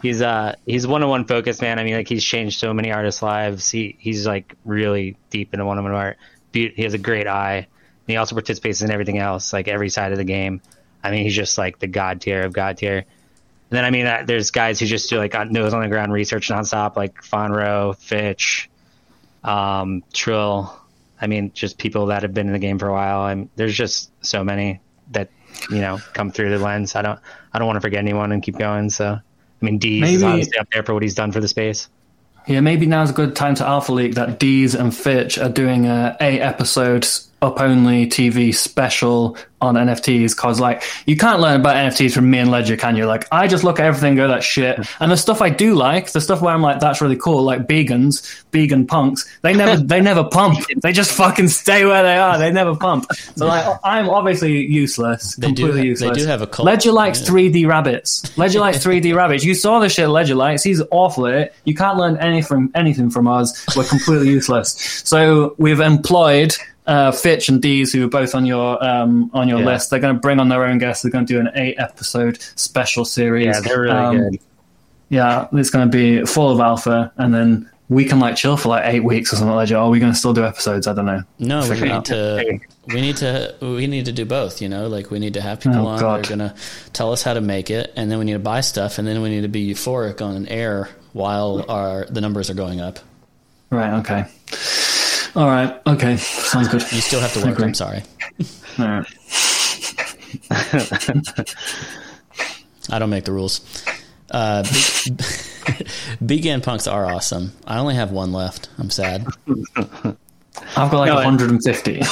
He's 0.03 0.21
uh 0.21 0.55
he's 0.67 0.87
one 0.87 1.03
on 1.03 1.09
one 1.09 1.25
focused 1.25 1.63
man. 1.63 1.79
I 1.79 1.85
mean, 1.85 1.95
like 1.95 2.09
he's 2.09 2.25
changed 2.25 2.59
so 2.59 2.75
many 2.75 2.93
artists' 2.93 3.23
lives. 3.23 3.71
He 3.71 3.97
he's 3.99 4.27
like 4.27 4.55
really 4.65 5.17
deep 5.31 5.55
into 5.55 5.65
one 5.65 5.79
on 5.79 5.85
one 5.85 5.93
art. 5.95 6.19
Be- 6.53 6.73
He 6.75 6.83
has 6.83 6.95
a 6.95 6.99
great 6.99 7.27
eye. 7.27 7.57
And 7.57 8.13
he 8.13 8.17
also 8.17 8.35
participates 8.35 8.83
in 8.83 8.91
everything 8.91 9.17
else, 9.17 9.55
like 9.55 9.67
every 9.67 9.89
side 9.89 10.13
of 10.13 10.19
the 10.19 10.25
game. 10.25 10.61
I 11.03 11.11
mean, 11.11 11.23
he's 11.23 11.35
just 11.35 11.57
like 11.57 11.79
the 11.79 11.87
god 11.87 12.21
tier 12.21 12.43
of 12.43 12.53
god 12.53 12.77
tier. 12.77 13.07
And 13.75 13.79
then 13.79 13.85
I 13.87 13.91
mean, 13.91 14.07
uh, 14.07 14.23
there's 14.25 14.53
guys 14.53 14.79
who 14.79 14.87
just 14.87 15.11
do 15.11 15.19
like 15.19 15.35
on- 15.35 15.51
nose 15.51 15.75
on 15.75 15.83
the 15.83 15.89
ground 15.89 16.13
research 16.13 16.49
nonstop, 16.49 16.95
like 16.95 17.21
Fonro, 17.23 17.97
Fitch, 17.99 18.71
um, 19.43 20.05
Trill. 20.13 20.73
I 21.21 21.27
mean, 21.27 21.51
just 21.55 21.77
people 21.77 22.07
that 22.07 22.23
have 22.23 22.33
been 22.33 22.47
in 22.47 22.53
the 22.53 22.61
game 22.61 22.79
for 22.79 22.87
a 22.87 22.93
while. 22.93 23.23
I 23.23 23.35
mean, 23.35 23.51
there's 23.57 23.75
just 23.75 24.13
so 24.25 24.45
many 24.45 24.81
that 25.11 25.29
you 25.71 25.81
know 25.81 25.99
come 26.13 26.31
through 26.31 26.51
the 26.51 26.65
lens. 26.65 26.95
I 26.95 27.03
don't, 27.03 27.19
I 27.53 27.59
don't 27.59 27.67
want 27.67 27.79
to 27.79 27.81
forget 27.81 27.99
anyone 27.99 28.31
and 28.31 28.45
keep 28.45 28.57
going. 28.57 28.91
So, 28.91 29.07
I 29.09 29.65
mean, 29.65 29.81
Deez 29.81 30.05
is 30.05 30.23
obviously 30.23 30.57
up 30.59 30.69
there 30.73 30.85
for 30.85 30.95
what 30.95 31.03
he's 31.03 31.17
done 31.17 31.33
for 31.33 31.41
the 31.41 31.49
space. 31.49 31.89
Yeah, 32.47 32.61
maybe 32.61 32.87
now's 32.87 33.11
a 33.11 33.15
good 33.15 33.35
time 33.35 33.57
to 33.57 33.67
alpha 33.67 33.93
leak 33.93 34.15
that 34.15 34.39
Deez 34.39 34.79
and 34.79 34.95
Fitch 34.95 35.37
are 35.37 35.49
doing 35.49 35.87
a 35.87 36.17
eight 36.21 36.43
episodes 36.43 37.29
up 37.45 37.61
only 37.61 38.07
TV 38.07 38.55
special 38.55 39.37
on 39.61 39.75
NFTs 39.77 40.37
because 40.37 40.61
like 40.61 40.83
you 41.07 41.17
can't 41.17 41.41
learn 41.41 41.61
about 41.61 41.77
NFTs 41.77 42.13
from 42.13 42.31
me 42.31 42.39
and 42.39 42.51
Ledger, 42.51 42.77
can 42.77 42.97
you? 42.97 43.07
Like 43.07 43.27
I 43.33 43.47
just 43.47 43.65
look 43.65 43.81
at 43.81 43.87
everything 43.87 44.09
and 44.11 44.17
go 44.17 44.29
that 44.29 44.43
shit. 44.43 44.77
Mm. 44.77 44.97
And 45.01 45.13
the 45.13 45.17
stuff 45.17 45.41
I 45.41 45.51
do 45.51 45.75
like, 45.75 46.13
the 46.13 46.21
stuff 46.21 46.43
where 46.43 46.55
I'm 46.55 46.63
like 46.63 46.81
that's 46.81 47.01
really 47.01 47.17
cool, 47.17 47.43
like 47.43 47.67
vegans, 47.67 48.43
vegan 48.53 48.87
punks, 48.87 49.25
they 49.43 49.55
never 49.55 49.81
they 49.83 50.01
never 50.01 50.25
pump. 50.25 50.59
They 50.83 50.93
just 50.93 51.13
fucking 51.13 51.49
stay 51.49 51.85
where 51.87 52.03
they 52.03 52.17
are. 52.17 52.37
They 52.37 52.51
never 52.53 52.77
pump. 52.77 53.07
So 53.37 53.47
like 53.47 53.79
I'm 53.85 54.11
obviously 54.11 54.67
useless, 54.67 55.35
They 55.37 55.49
do- 55.49 55.63
completely 55.63 55.81
they 55.83 55.89
useless. 55.89 56.19
do 56.19 56.27
have 56.27 56.43
a 56.43 56.47
cult, 56.47 56.67
Ledger 56.67 56.93
likes 56.93 57.23
yeah. 57.23 57.29
3D 57.29 57.67
rabbits. 57.67 58.37
Ledger 58.37 58.61
likes 58.61 58.79
3D 58.79 59.15
rabbits. 59.15 59.45
You 59.45 59.55
saw 59.55 59.79
the 59.79 59.89
shit 59.89 60.09
Ledger 60.09 60.35
likes. 60.35 60.63
He's 60.63 60.83
awful 60.91 61.27
at 61.27 61.35
it. 61.35 61.55
You 61.65 61.75
can't 61.75 61.97
learn 61.97 62.17
any 62.19 62.43
from 62.43 62.71
anything 62.75 63.09
from 63.09 63.29
us. 63.29 63.65
We're 63.77 63.85
completely 63.85 64.29
useless. 64.29 64.73
So 65.05 65.55
we've 65.59 65.81
employed 65.81 66.55
uh, 66.87 67.13
Fitch 67.13 67.49
and 67.49 67.61
Dees, 67.63 67.93
who 67.93 68.05
are 68.05 68.09
both 68.09 68.35
on 68.35 68.45
your 68.47 68.83
um, 68.85 69.31
on 69.33 69.49
your 69.49 69.61
Yeah. 69.61 69.67
list. 69.67 69.91
They're 69.91 70.01
going 70.01 70.15
to 70.15 70.21
bring 70.21 70.41
on 70.41 70.49
their 70.49 70.65
own 70.65 70.79
guests. 70.79 71.03
They're 71.03 71.11
going 71.13 71.27
to 71.27 71.33
do 71.33 71.41
an 71.41 71.51
eight 71.55 71.77
episode 71.79 72.41
special 72.57 73.05
series. 73.05 73.47
Yeah, 73.47 73.61
they're 73.61 73.81
really 73.81 73.97
Um, 73.97 74.17
good. 74.31 74.41
Yeah, 75.11 75.47
it's 75.53 75.71
going 75.71 75.91
to 75.91 75.97
be 75.97 76.25
full 76.27 76.51
of 76.51 76.61
alpha, 76.61 77.13
and 77.17 77.33
then 77.33 77.71
we 77.91 78.05
can 78.07 78.19
like 78.19 78.37
chill 78.37 78.57
for 78.57 78.71
like 78.71 78.85
eight 78.87 79.05
weeks 79.05 79.33
or 79.33 79.37
something. 79.37 79.55
Ledger, 79.55 79.77
are 79.77 79.91
we 79.91 80.01
going 80.01 80.13
to 80.13 80.19
still 80.19 80.33
do 80.33 80.45
episodes? 80.45 80.87
I 80.87 80.95
don't 80.95 81.05
know. 81.05 81.23
No, 81.39 81.61
we 81.61 81.69
Figure 81.69 81.87
it 81.87 81.93
need 81.93 82.05
to 82.07 82.59
we 82.89 83.01
need 83.01 83.17
to 83.19 83.55
we 83.61 83.87
need 83.87 84.07
to 84.07 84.13
do 84.13 84.25
both. 84.25 84.61
You 84.63 84.69
know, 84.71 84.89
like 84.89 85.11
we 85.11 85.19
need 85.19 85.35
to 85.35 85.41
have 85.43 85.61
people 85.61 85.87
Oh, 85.87 85.91
on 85.91 86.01
God. 86.01 86.25
that 86.25 86.31
are 86.31 86.37
going 86.37 86.51
to 86.51 86.55
tell 86.93 87.13
us 87.13 87.23
how 87.23 87.35
to 87.35 87.41
make 87.43 87.71
it, 87.71 87.93
and 87.97 88.11
then 88.11 88.19
we 88.19 88.25
need 88.25 88.33
to 88.33 88.39
buy 88.39 88.61
stuff, 88.63 88.99
and 88.99 89.07
then 89.07 89.21
we 89.23 89.29
need 89.29 89.43
to 89.43 89.49
be 89.49 89.73
euphoric 89.73 90.21
on 90.23 90.47
air 90.49 90.89
while 91.13 91.65
our 91.69 92.07
the 92.11 92.21
numbers 92.23 92.51
are 92.51 92.55
going 92.55 92.81
up. 92.81 92.99
Right. 93.71 93.93
Okay. 94.01 94.25
All 95.37 95.47
right. 95.47 95.81
Okay. 95.87 96.17
Sounds 96.17 96.69
good. 96.69 96.83
You 96.93 97.01
still 97.01 97.21
have 97.21 97.33
to 97.35 97.45
work. 97.45 97.61
I'm 97.61 97.75
sorry. 97.75 98.03
All 98.79 98.89
right. 98.89 99.07
I 102.91 102.99
don't 102.99 103.11
make 103.11 103.25
the 103.25 103.33
rules. 103.33 103.85
Uh, 104.31 104.63
Vegan 106.21 106.61
punks 106.61 106.87
are 106.87 107.07
awesome. 107.07 107.53
I 107.67 107.79
only 107.79 107.95
have 107.95 108.11
one 108.11 108.33
left. 108.33 108.69
I'm 108.79 108.91
sad. 108.91 109.27
I've 109.47 110.91
got 110.91 110.93
like 110.93 111.09
No, 111.09 111.15
150. 111.17 112.03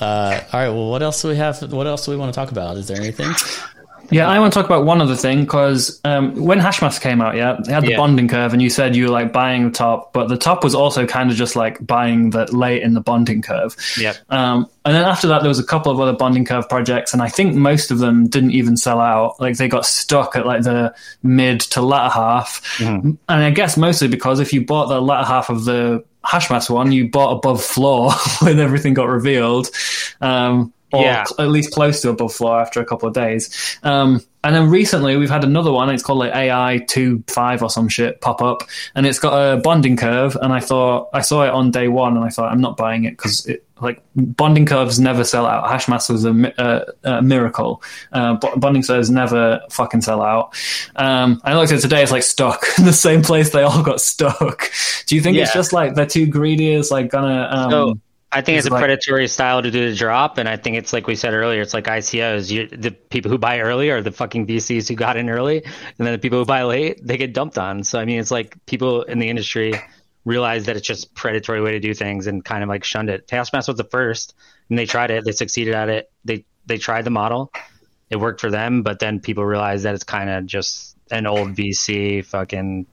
Uh, 0.00 0.40
all 0.54 0.60
right. 0.60 0.68
Well, 0.70 0.88
what 0.88 1.02
else 1.02 1.20
do 1.20 1.28
we 1.28 1.36
have? 1.36 1.60
What 1.74 1.86
else 1.86 2.06
do 2.06 2.10
we 2.10 2.16
want 2.16 2.32
to 2.32 2.40
talk 2.40 2.50
about? 2.50 2.78
Is 2.78 2.88
there 2.88 2.96
anything? 2.96 3.30
Yeah, 4.10 4.28
I 4.28 4.38
want 4.38 4.52
to 4.52 4.58
talk 4.58 4.66
about 4.66 4.84
one 4.84 5.00
other 5.00 5.14
thing 5.16 5.40
because 5.42 6.00
um, 6.04 6.34
when 6.34 6.58
Hashmaster 6.58 7.00
came 7.00 7.20
out, 7.20 7.36
yeah, 7.36 7.56
they 7.64 7.72
had 7.72 7.84
the 7.84 7.90
Yeah. 7.90 7.96
bonding 7.96 8.28
curve, 8.28 8.52
and 8.52 8.60
you 8.60 8.70
said 8.70 8.96
you 8.96 9.04
were 9.04 9.10
like 9.10 9.32
buying 9.32 9.64
the 9.66 9.70
top, 9.70 10.12
but 10.12 10.28
the 10.28 10.36
top 10.36 10.64
was 10.64 10.74
also 10.74 11.06
kind 11.06 11.30
of 11.30 11.36
just 11.36 11.56
like 11.56 11.84
buying 11.86 12.30
the 12.30 12.44
late 12.54 12.82
in 12.82 12.94
the 12.94 13.00
bonding 13.00 13.42
curve. 13.42 13.76
Yep. 13.98 14.16
Um, 14.30 14.66
and 14.84 14.94
then 14.94 15.04
after 15.04 15.26
that, 15.28 15.40
there 15.42 15.48
was 15.48 15.58
a 15.58 15.64
couple 15.64 15.92
of 15.92 16.00
other 16.00 16.12
bonding 16.12 16.44
curve 16.44 16.68
projects, 16.68 17.12
and 17.12 17.22
I 17.22 17.28
think 17.28 17.54
most 17.54 17.90
of 17.90 17.98
them 17.98 18.26
didn't 18.28 18.52
even 18.52 18.76
sell 18.76 19.00
out. 19.00 19.40
Like 19.40 19.56
they 19.56 19.68
got 19.68 19.86
stuck 19.86 20.34
at 20.36 20.46
like 20.46 20.62
the 20.62 20.94
mid 21.22 21.60
to 21.60 21.82
latter 21.82 22.12
half, 22.12 22.62
and 22.80 23.18
I 23.28 23.50
guess 23.50 23.76
mostly 23.76 24.08
because 24.08 24.40
if 24.40 24.52
you 24.52 24.64
bought 24.64 24.86
the 24.88 25.00
latter 25.00 25.26
half 25.26 25.50
of 25.50 25.64
the 25.64 26.04
Hashmaster 26.24 26.70
one, 26.70 26.92
you 26.92 27.08
bought 27.08 27.32
above 27.38 27.62
floor 27.64 28.12
when 28.42 28.58
everything 28.58 28.92
got 28.94 29.08
revealed. 29.08 29.68
Um, 30.20 30.72
or 30.92 31.02
Yeah. 31.02 31.24
cl- 31.24 31.46
at 31.46 31.52
least 31.52 31.72
close 31.72 32.00
to 32.02 32.10
above 32.10 32.32
floor 32.34 32.60
after 32.60 32.80
a 32.80 32.84
couple 32.84 33.08
of 33.08 33.14
days. 33.14 33.78
Um, 33.82 34.22
and 34.42 34.54
then 34.54 34.70
recently 34.70 35.16
we've 35.16 35.28
had 35.30 35.44
another 35.44 35.70
one. 35.70 35.90
It's 35.90 36.02
called 36.02 36.18
like 36.20 36.34
AI 36.34 36.80
two 36.88 37.22
five 37.26 37.62
or 37.62 37.68
some 37.68 37.88
shit 37.88 38.20
pop 38.22 38.40
up, 38.40 38.62
and 38.94 39.06
it's 39.06 39.18
got 39.18 39.34
a 39.34 39.56
bonding 39.58 39.96
curve. 39.98 40.34
And 40.40 40.50
I 40.52 40.60
thought 40.60 41.10
I 41.12 41.20
saw 41.20 41.42
it 41.44 41.50
on 41.50 41.70
day 41.70 41.88
one, 41.88 42.16
and 42.16 42.24
I 42.24 42.30
thought 42.30 42.50
I'm 42.50 42.60
not 42.62 42.76
buying 42.78 43.04
it 43.04 43.10
because 43.18 43.44
it 43.46 43.64
like 43.82 44.02
bonding 44.16 44.64
curves 44.64 44.98
never 44.98 45.24
sell 45.24 45.44
out. 45.46 45.64
Hashmaster 45.64 46.10
was 46.12 46.24
a, 46.24 46.32
mi- 46.34 46.52
uh, 46.58 46.80
a 47.04 47.20
miracle. 47.22 47.82
Uh, 48.12 48.34
bonding 48.56 48.82
curves 48.82 49.10
never 49.10 49.60
fucking 49.70 50.00
sell 50.02 50.22
out. 50.22 50.54
Um, 50.96 51.40
I 51.44 51.54
looked 51.54 51.72
at 51.72 51.78
it 51.78 51.82
today; 51.82 52.02
it's 52.02 52.12
like 52.12 52.22
stuck 52.22 52.64
in 52.78 52.84
the 52.86 52.92
same 52.94 53.20
place 53.20 53.50
they 53.50 53.62
all 53.62 53.82
got 53.82 54.00
stuck. 54.00 54.70
Do 55.06 55.16
you 55.16 55.20
think 55.20 55.36
it's 55.36 55.52
just 55.52 55.74
like 55.74 55.94
they're 55.94 56.06
too 56.06 56.24
greedy? 56.26 56.72
Is 56.72 56.90
like 56.90 57.10
gonna 57.10 57.46
um, 57.50 57.70
So 57.70 57.98
I 58.32 58.42
think 58.42 58.58
it's, 58.58 58.66
a 58.66 58.70
like- 58.70 58.80
predatory 58.80 59.26
style 59.26 59.62
to 59.62 59.70
do 59.70 59.90
the 59.90 59.96
drop, 59.96 60.38
and 60.38 60.48
I 60.48 60.56
think 60.56 60.76
it's 60.76 60.92
like 60.92 61.06
we 61.06 61.16
said 61.16 61.34
earlier. 61.34 61.62
It's 61.62 61.74
like 61.74 61.86
ICOs. 61.86 62.50
You, 62.50 62.68
the 62.68 62.92
people 62.92 63.30
who 63.30 63.38
buy 63.38 63.60
early 63.60 63.90
are 63.90 64.02
the 64.02 64.12
fucking 64.12 64.46
VCs 64.46 64.88
who 64.88 64.94
got 64.94 65.16
in 65.16 65.28
early, 65.28 65.64
and 65.64 66.06
then 66.06 66.12
the 66.12 66.18
people 66.18 66.38
who 66.38 66.44
buy 66.44 66.62
late 66.62 67.00
they 67.02 67.16
get 67.16 67.34
dumped 67.34 67.58
on. 67.58 67.82
So 67.82 67.98
I 67.98 68.04
mean, 68.04 68.20
it's 68.20 68.30
like 68.30 68.56
people 68.66 69.02
in 69.02 69.18
the 69.18 69.28
industry 69.28 69.74
realize 70.24 70.66
that 70.66 70.76
it's 70.76 70.86
just 70.86 71.14
predatory 71.14 71.60
way 71.60 71.72
to 71.72 71.80
do 71.80 71.94
things 71.94 72.26
and 72.26 72.44
kind 72.44 72.62
of 72.62 72.68
like 72.68 72.84
shunned 72.84 73.10
it. 73.10 73.26
Taskmaster 73.26 73.72
was 73.72 73.78
the 73.78 73.84
first, 73.84 74.34
and 74.68 74.78
they 74.78 74.86
tried 74.86 75.10
it. 75.10 75.24
They 75.24 75.32
succeeded 75.32 75.74
at 75.74 75.88
it. 75.88 76.10
They 76.24 76.44
they 76.66 76.78
tried 76.78 77.04
the 77.04 77.10
model. 77.10 77.50
It 78.10 78.16
worked 78.16 78.40
for 78.40 78.50
them, 78.50 78.82
but 78.82 78.98
then 78.98 79.20
people 79.20 79.44
realized 79.44 79.84
that 79.84 79.94
it's 79.94 80.04
kind 80.04 80.30
of 80.30 80.46
just 80.46 80.89
an 81.10 81.26
old 81.26 81.54
VC 81.54 82.24
fucking 82.24 82.86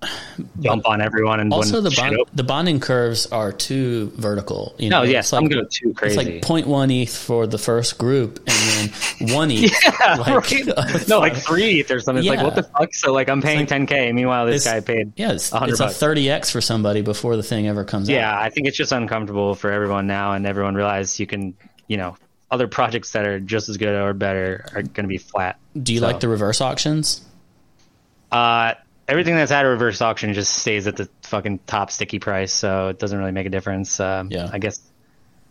jump 0.59 0.87
on 0.87 1.01
everyone 1.01 1.39
and 1.39 1.51
Also, 1.53 1.81
the 1.81 1.91
bond, 1.91 2.17
the 2.33 2.43
bonding 2.43 2.79
curves 2.79 3.25
are 3.27 3.51
too 3.51 4.11
vertical. 4.15 4.75
You 4.77 4.89
No, 4.89 4.99
know, 4.99 5.03
yeah, 5.03 5.19
it's 5.19 5.27
some 5.29 5.43
like, 5.45 5.53
go 5.53 5.61
too 5.69 5.89
It's 5.91 5.99
crazy. 5.99 6.17
like 6.17 6.27
0.1 6.41 7.01
ETH 7.03 7.15
for 7.15 7.47
the 7.47 7.57
first 7.57 7.97
group, 7.97 8.39
and 8.47 8.91
then 8.91 9.33
one 9.35 9.49
ETH. 9.51 9.71
like, 10.19 10.51
right? 10.51 11.07
no, 11.07 11.19
like 11.19 11.35
three 11.35 11.79
ETH 11.79 11.91
or 11.91 11.99
something. 11.99 12.19
It's 12.19 12.25
Yeah. 12.25 12.41
like 12.41 12.43
what 12.43 12.55
the 12.55 12.63
fuck? 12.63 12.93
So 12.93 13.13
like 13.13 13.29
I'm 13.29 13.41
paying 13.41 13.65
10k. 13.65 14.13
Meanwhile, 14.13 14.45
this 14.47 14.65
guy 14.65 14.79
paid. 14.79 15.13
Yeah, 15.15 15.33
it's, 15.33 15.51
it's 15.53 15.79
a 15.79 15.85
30x 15.87 16.51
for 16.51 16.61
somebody 16.61 17.01
before 17.01 17.35
the 17.35 17.43
thing 17.43 17.67
ever 17.67 17.83
comes 17.83 18.09
out. 18.09 18.13
Yeah, 18.13 18.31
out. 18.33 18.41
I 18.41 18.49
think 18.49 18.67
it's 18.67 18.77
just 18.77 18.91
uncomfortable 18.91 19.55
for 19.55 19.71
everyone 19.71 20.07
now, 20.07 20.33
and 20.33 20.45
everyone 20.45 20.75
realizes 20.75 21.19
you 21.19 21.27
can, 21.27 21.55
you 21.87 21.97
know, 21.97 22.17
other 22.49 22.67
projects 22.67 23.11
that 23.11 23.25
are 23.27 23.39
just 23.41 23.67
as 23.67 23.75
good 23.77 23.89
or 23.93 24.13
better 24.13 24.65
are 24.73 24.81
going 24.81 25.03
to 25.03 25.07
be 25.07 25.17
flat. 25.17 25.59
Do 25.81 25.93
you 25.93 25.99
So- 25.99 26.07
like 26.07 26.21
the 26.21 26.29
reverse 26.29 26.61
auctions? 26.61 27.21
Uh, 28.31 28.73
everything 29.07 29.35
that's 29.35 29.51
at 29.51 29.65
a 29.65 29.67
reverse 29.69 30.01
auction 30.01 30.33
just 30.33 30.53
stays 30.53 30.87
at 30.87 30.95
the 30.97 31.09
fucking 31.23 31.59
top 31.67 31.91
sticky 31.91 32.19
price, 32.19 32.53
so 32.53 32.89
it 32.89 32.99
doesn't 32.99 33.17
really 33.17 33.31
make 33.31 33.45
a 33.45 33.49
difference. 33.49 33.99
Um, 33.99 34.29
Yeah. 34.31 34.49
I 34.51 34.59
guess. 34.59 34.79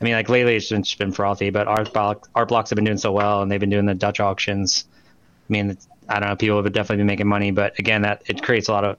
I 0.00 0.04
mean, 0.04 0.12
like 0.12 0.28
lately 0.28 0.56
it's 0.56 0.68
been, 0.68 0.80
it's 0.80 0.94
been 0.94 1.12
frothy, 1.12 1.48
but 1.48 1.66
art, 1.66 1.90
block, 1.94 2.28
Art 2.34 2.48
Blocks 2.48 2.68
have 2.68 2.76
been 2.76 2.84
doing 2.84 2.98
so 2.98 3.12
well, 3.12 3.40
and 3.40 3.50
they've 3.50 3.58
been 3.60 3.70
doing 3.70 3.86
the 3.86 3.94
Dutch 3.94 4.20
auctions. 4.20 4.84
I 5.48 5.52
mean, 5.52 5.78
I 6.06 6.20
don't 6.20 6.28
know, 6.28 6.36
people 6.36 6.62
have 6.62 6.70
definitely 6.72 6.98
been 6.98 7.06
making 7.06 7.28
money, 7.28 7.50
but 7.50 7.78
again, 7.78 8.02
that 8.02 8.22
it 8.26 8.42
creates 8.42 8.68
a 8.68 8.72
lot 8.72 8.84
of, 8.84 8.98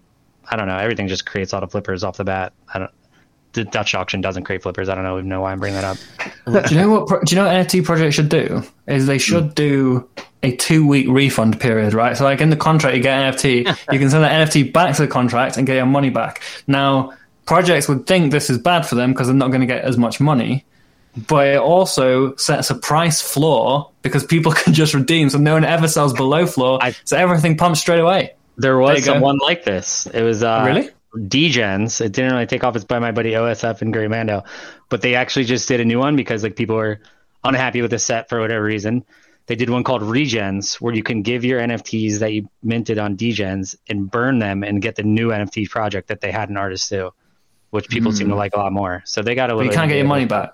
I 0.50 0.56
don't 0.56 0.68
know, 0.68 0.78
everything 0.78 1.08
just 1.08 1.24
creates 1.26 1.54
a 1.54 1.56
lot 1.58 1.64
of 1.64 1.70
flippers 1.72 2.04
off 2.04 2.18
the 2.18 2.24
bat. 2.24 2.54
I 2.74 2.80
don't. 2.80 2.92
The 3.54 3.64
Dutch 3.64 3.94
auction 3.96 4.22
doesn't 4.22 4.44
create 4.44 4.62
flippers. 4.64 4.90
I 4.90 4.96
don't 4.96 5.04
know, 5.04 5.18
even 5.18 5.30
know 5.30 5.42
why 5.42 5.52
I'm 5.52 5.60
bringing 5.60 5.80
that 5.82 5.98
up. 6.48 6.68
do 6.68 6.76
you 6.76 6.82
know 6.82 6.90
what? 6.92 7.08
Pro- 7.08 7.22
do 7.22 7.36
you 7.36 7.42
know 7.42 7.48
what 7.48 7.56
NFT 7.68 7.86
project 7.86 8.14
should 8.16 8.30
do? 8.30 8.64
Is 8.88 9.06
they 9.08 9.18
should 9.20 9.54
do 9.56 10.10
a 10.54 10.56
two 10.56 10.86
week 10.88 11.08
refund 11.10 11.60
period, 11.60 11.94
right? 11.94 12.16
So, 12.18 12.24
like 12.24 12.42
in 12.42 12.50
the 12.50 12.56
contract, 12.56 12.96
you 12.96 13.02
get 13.04 13.36
NFT, 13.36 13.58
you 13.92 14.00
can 14.00 14.10
send 14.10 14.24
that 14.24 14.48
NFT 14.48 14.72
back 14.74 14.96
to 14.96 15.02
the 15.04 15.08
contract 15.08 15.58
and 15.58 15.66
get 15.68 15.76
your 15.76 15.86
money 15.86 16.10
back. 16.10 16.42
Now, 16.68 17.14
projects 17.46 17.88
would 17.88 18.06
think 18.08 18.32
this 18.32 18.50
is 18.50 18.58
bad 18.58 18.86
for 18.86 18.96
them 18.96 19.12
because 19.14 19.28
they're 19.28 19.36
not 19.36 19.50
going 19.50 19.62
to 19.62 19.68
get 19.68 19.84
as 19.84 19.98
much 19.98 20.20
money. 20.20 20.66
But 21.28 21.48
it 21.48 21.58
also 21.60 22.36
sets 22.36 22.70
a 22.70 22.76
price 22.76 23.22
floor 23.22 23.90
because 24.04 24.24
people 24.24 24.52
can 24.64 24.74
just 24.74 24.94
redeem, 24.94 25.30
so 25.30 25.40
no 25.40 25.54
one 25.54 25.64
ever 25.66 25.88
sells 25.88 26.14
below 26.14 26.46
floor. 26.46 26.78
I- 26.82 26.96
so 27.06 27.18
everything 27.18 27.58
pumps 27.58 27.80
straight 27.80 28.00
away. 28.00 28.34
There 28.58 28.72
There 28.72 28.78
was 28.80 29.00
go. 29.06 29.14
someone 29.14 29.38
like 29.40 29.64
this. 29.64 30.06
It 30.08 30.22
was 30.24 30.44
uh, 30.44 30.64
Really? 30.68 30.90
Degens. 31.16 32.02
It 32.02 32.12
didn't 32.12 32.34
really 32.34 32.46
take 32.46 32.64
off. 32.64 32.76
It's 32.76 32.86
by 32.86 33.00
my 33.00 33.12
buddy 33.12 33.32
OSF 33.32 33.82
and 33.82 33.94
Gary 33.94 34.08
Mando, 34.08 34.44
but 34.90 35.02
they 35.02 35.16
actually 35.16 35.46
just 35.46 35.68
did 35.68 35.80
a 35.80 35.86
new 35.86 36.00
one 36.00 36.16
because 36.16 36.44
like 36.44 36.56
people 36.56 36.76
were 36.76 37.00
unhappy 37.44 37.82
with 37.82 37.92
the 37.92 38.00
set 38.00 38.30
for 38.30 38.40
whatever 38.40 38.64
reason. 38.64 39.04
They 39.48 39.56
did 39.56 39.70
one 39.70 39.84
called 39.84 40.02
Regens, 40.02 40.76
where 40.76 40.94
you 40.94 41.04
can 41.04 41.22
give 41.22 41.44
your 41.46 41.60
NFTs 41.62 42.20
that 42.20 42.34
you 42.34 42.50
minted 42.64 43.00
on 43.00 43.16
Degens 43.18 43.76
and 43.90 44.12
burn 44.12 44.40
them 44.40 44.64
and 44.64 44.82
get 44.82 44.96
the 44.96 45.04
new 45.04 45.30
NFT 45.30 45.70
project 45.70 46.10
that 46.10 46.20
they 46.22 46.32
had 46.32 46.50
an 46.50 46.58
artist 46.58 46.90
do, 46.90 47.12
which 47.70 47.88
people 47.90 48.12
seem 48.12 48.28
to 48.30 48.36
like 48.36 48.54
a 48.56 48.60
lot 48.60 48.74
more. 48.74 49.02
So 49.06 49.22
they 49.22 49.36
got 49.36 49.50
a 49.50 49.54
But 49.54 49.58
little. 49.60 49.72
you 49.72 49.78
can't 49.78 49.90
get 49.90 49.98
your 49.98 50.06
money 50.08 50.26
back. 50.26 50.52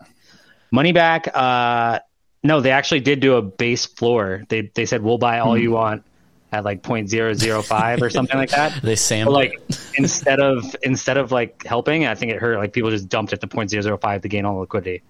Money 0.71 0.91
back? 0.91 1.27
Uh, 1.33 1.99
no, 2.43 2.61
they 2.61 2.71
actually 2.71 2.99
did 2.99 3.19
do 3.19 3.35
a 3.35 3.41
base 3.41 3.85
floor. 3.85 4.43
They 4.49 4.71
they 4.75 4.85
said 4.85 5.01
we'll 5.01 5.17
buy 5.17 5.39
all 5.39 5.57
you 5.57 5.71
want 5.71 6.03
at 6.51 6.63
like 6.63 6.83
0.005 6.83 8.01
or 8.01 8.09
something 8.11 8.37
like 8.37 8.49
that. 8.51 8.73
They 8.83 8.91
But 8.91 8.97
sample. 8.99 9.33
like 9.33 9.59
instead 9.97 10.39
of 10.39 10.75
instead 10.83 11.17
of 11.17 11.31
like 11.31 11.63
helping, 11.65 12.05
I 12.05 12.13
think 12.15 12.31
it 12.31 12.39
hurt. 12.39 12.57
Like 12.57 12.73
people 12.73 12.91
just 12.91 13.09
dumped 13.09 13.33
it 13.33 13.41
to 13.41 13.47
0.005 13.47 14.21
to 14.21 14.27
gain 14.27 14.45
all 14.45 14.53
the 14.55 14.59
liquidity. 14.61 15.01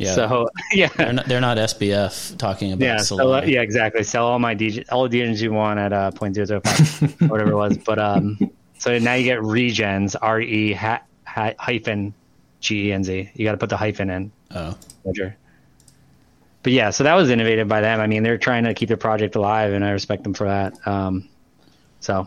Yeah. 0.00 0.14
So 0.14 0.48
yeah, 0.72 0.88
they're 0.96 1.12
not, 1.12 1.26
they're 1.26 1.40
not 1.40 1.58
SBF 1.58 2.38
talking 2.38 2.72
about 2.72 2.84
yeah, 2.84 3.16
uh, 3.16 3.42
yeah, 3.44 3.60
exactly. 3.60 4.02
Sell 4.02 4.26
all 4.26 4.38
my 4.38 4.54
DJ, 4.54 4.84
all 4.90 5.06
the 5.06 5.20
DJs 5.20 5.42
you 5.42 5.52
want 5.52 5.78
at 5.78 5.92
uh, 5.92 6.10
0.005, 6.12 7.28
whatever 7.30 7.50
it 7.50 7.56
was. 7.56 7.76
But 7.76 7.98
um, 7.98 8.38
so 8.78 8.98
now 8.98 9.14
you 9.14 9.24
get 9.24 9.40
regens, 9.40 10.16
R 10.20 10.40
E 10.40 10.72
ha- 10.72 11.02
ha- 11.24 11.52
hyphen 11.58 12.14
G 12.60 12.88
E 12.88 12.92
N 12.92 13.04
Z. 13.04 13.30
You 13.34 13.44
got 13.44 13.52
to 13.52 13.58
put 13.58 13.68
the 13.68 13.76
hyphen 13.76 14.08
in. 14.08 14.32
Oh. 14.54 14.74
Ledger. 15.04 15.36
But 16.62 16.72
yeah, 16.72 16.90
so 16.90 17.04
that 17.04 17.14
was 17.14 17.28
innovative 17.28 17.68
by 17.68 17.82
them. 17.82 18.00
I 18.00 18.06
mean, 18.06 18.22
they're 18.22 18.38
trying 18.38 18.64
to 18.64 18.74
keep 18.74 18.88
their 18.88 18.96
project 18.96 19.34
alive, 19.34 19.72
and 19.72 19.84
I 19.84 19.90
respect 19.90 20.22
them 20.22 20.34
for 20.34 20.46
that. 20.46 20.86
Um, 20.86 21.28
so 22.00 22.26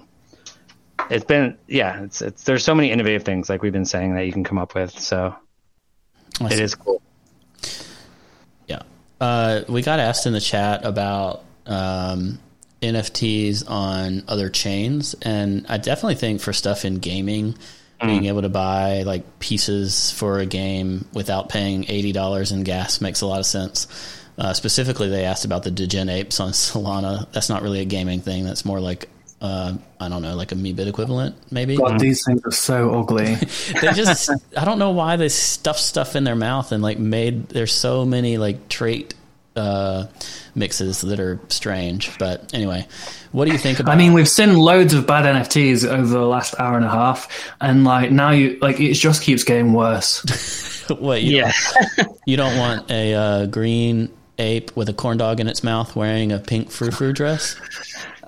it's 1.09 1.25
been, 1.25 1.57
yeah, 1.67 2.03
it's, 2.03 2.21
it's 2.21 2.43
there's 2.43 2.63
so 2.63 2.75
many 2.75 2.91
innovative 2.91 3.23
things 3.23 3.49
like 3.49 3.61
we've 3.63 3.73
been 3.73 3.85
saying 3.85 4.13
that 4.15 4.25
you 4.25 4.31
can 4.31 4.43
come 4.43 4.57
up 4.57 4.75
with. 4.75 4.97
So 4.99 5.35
it 6.41 6.59
cool. 6.75 7.01
Uh, 9.23 9.63
we 9.69 9.81
got 9.81 10.01
asked 10.01 10.25
in 10.25 10.33
the 10.33 10.41
chat 10.41 10.83
about 10.83 11.45
um, 11.65 12.39
NFTs 12.81 13.69
on 13.69 14.21
other 14.27 14.49
chains, 14.49 15.15
and 15.21 15.65
I 15.69 15.77
definitely 15.77 16.15
think 16.15 16.41
for 16.41 16.51
stuff 16.51 16.83
in 16.83 16.95
gaming, 16.95 17.55
being 18.01 18.25
able 18.25 18.41
to 18.41 18.49
buy 18.49 19.03
like 19.03 19.39
pieces 19.39 20.11
for 20.11 20.39
a 20.39 20.45
game 20.45 21.05
without 21.13 21.47
paying 21.47 21.85
eighty 21.87 22.11
dollars 22.11 22.51
in 22.51 22.65
gas 22.65 22.99
makes 22.99 23.21
a 23.21 23.25
lot 23.25 23.39
of 23.39 23.45
sense. 23.45 23.87
Uh, 24.37 24.51
specifically, 24.51 25.07
they 25.07 25.23
asked 25.23 25.45
about 25.45 25.63
the 25.63 25.71
Degen 25.71 26.09
apes 26.09 26.41
on 26.41 26.51
Solana. 26.51 27.31
That's 27.31 27.47
not 27.47 27.61
really 27.61 27.79
a 27.79 27.85
gaming 27.85 28.19
thing. 28.19 28.43
That's 28.43 28.65
more 28.65 28.81
like 28.81 29.07
uh, 29.43 29.75
I 29.99 30.07
don't 30.07 30.21
know, 30.21 30.35
like 30.35 30.53
a 30.53 30.55
Meebit 30.55 30.87
equivalent, 30.87 31.35
maybe. 31.51 31.75
God, 31.75 31.99
these 31.99 32.23
things 32.25 32.41
are 32.45 32.51
so 32.51 32.97
ugly. 32.97 33.35
they 33.81 33.91
just 33.91 34.29
I 34.57 34.63
don't 34.63 34.79
know 34.79 34.91
why 34.91 35.17
they 35.17 35.27
stuffed 35.27 35.81
stuff 35.81 36.15
in 36.15 36.23
their 36.23 36.35
mouth 36.35 36.71
and 36.71 36.81
like 36.81 36.97
made 36.97 37.49
there's 37.49 37.73
so 37.73 38.05
many 38.05 38.37
like 38.37 38.69
trait 38.69 39.13
uh, 39.57 40.07
mixes 40.55 41.01
that 41.01 41.19
are 41.19 41.41
strange. 41.49 42.17
But 42.17 42.53
anyway, 42.53 42.87
what 43.33 43.45
do 43.45 43.51
you 43.51 43.57
think 43.57 43.81
about? 43.81 43.91
I 43.91 43.97
mean, 43.97 44.13
we've 44.13 44.29
seen 44.29 44.55
loads 44.55 44.93
of 44.93 45.05
bad 45.05 45.25
NFTs 45.25 45.85
over 45.85 46.05
the 46.05 46.25
last 46.25 46.55
hour 46.57 46.77
and 46.77 46.85
a 46.85 46.89
half, 46.89 47.51
and 47.59 47.83
like 47.83 48.11
now 48.11 48.31
you 48.31 48.57
like 48.61 48.79
it 48.79 48.93
just 48.93 49.23
keeps 49.23 49.43
getting 49.43 49.73
worse. 49.73 50.85
what 50.99 51.21
you, 51.21 51.37
Yeah. 51.37 51.51
you 52.25 52.37
don't 52.37 52.57
want 52.57 52.89
a 52.89 53.13
uh, 53.13 53.45
green 53.47 54.09
ape 54.39 54.73
with 54.77 54.87
a 54.87 54.93
corn 54.93 55.17
dog 55.17 55.41
in 55.41 55.49
its 55.49 55.65
mouth 55.65 55.95
wearing 55.97 56.31
a 56.31 56.39
pink 56.39 56.71
frou 56.71 56.91
frou 56.91 57.11
dress. 57.11 57.57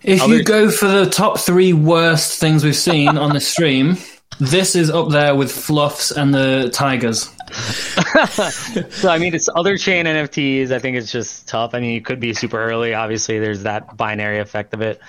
If 0.05 0.21
Other- 0.21 0.35
you 0.35 0.43
go 0.43 0.69
for 0.69 0.87
the 0.87 1.09
top 1.09 1.39
three 1.39 1.73
worst 1.73 2.39
things 2.39 2.63
we've 2.63 2.75
seen 2.75 3.17
on 3.17 3.33
the 3.33 3.39
stream, 3.39 3.97
this 4.39 4.75
is 4.75 4.89
up 4.89 5.09
there 5.09 5.35
with 5.35 5.51
Fluffs 5.51 6.11
and 6.11 6.33
the 6.33 6.69
Tigers. 6.73 7.29
So 8.91 9.09
I 9.09 9.17
mean, 9.17 9.33
it's 9.33 9.49
other 9.55 9.77
chain 9.77 10.05
NFTs. 10.05 10.71
I 10.71 10.79
think 10.79 10.97
it's 10.97 11.11
just 11.11 11.47
tough. 11.47 11.73
I 11.73 11.79
mean, 11.79 11.91
you 11.91 12.01
could 12.01 12.19
be 12.19 12.33
super 12.33 12.61
early. 12.61 12.93
Obviously, 12.93 13.39
there's 13.39 13.63
that 13.63 13.97
binary 13.97 14.39
effect 14.39 14.73
of 14.73 14.81
it. 14.81 14.99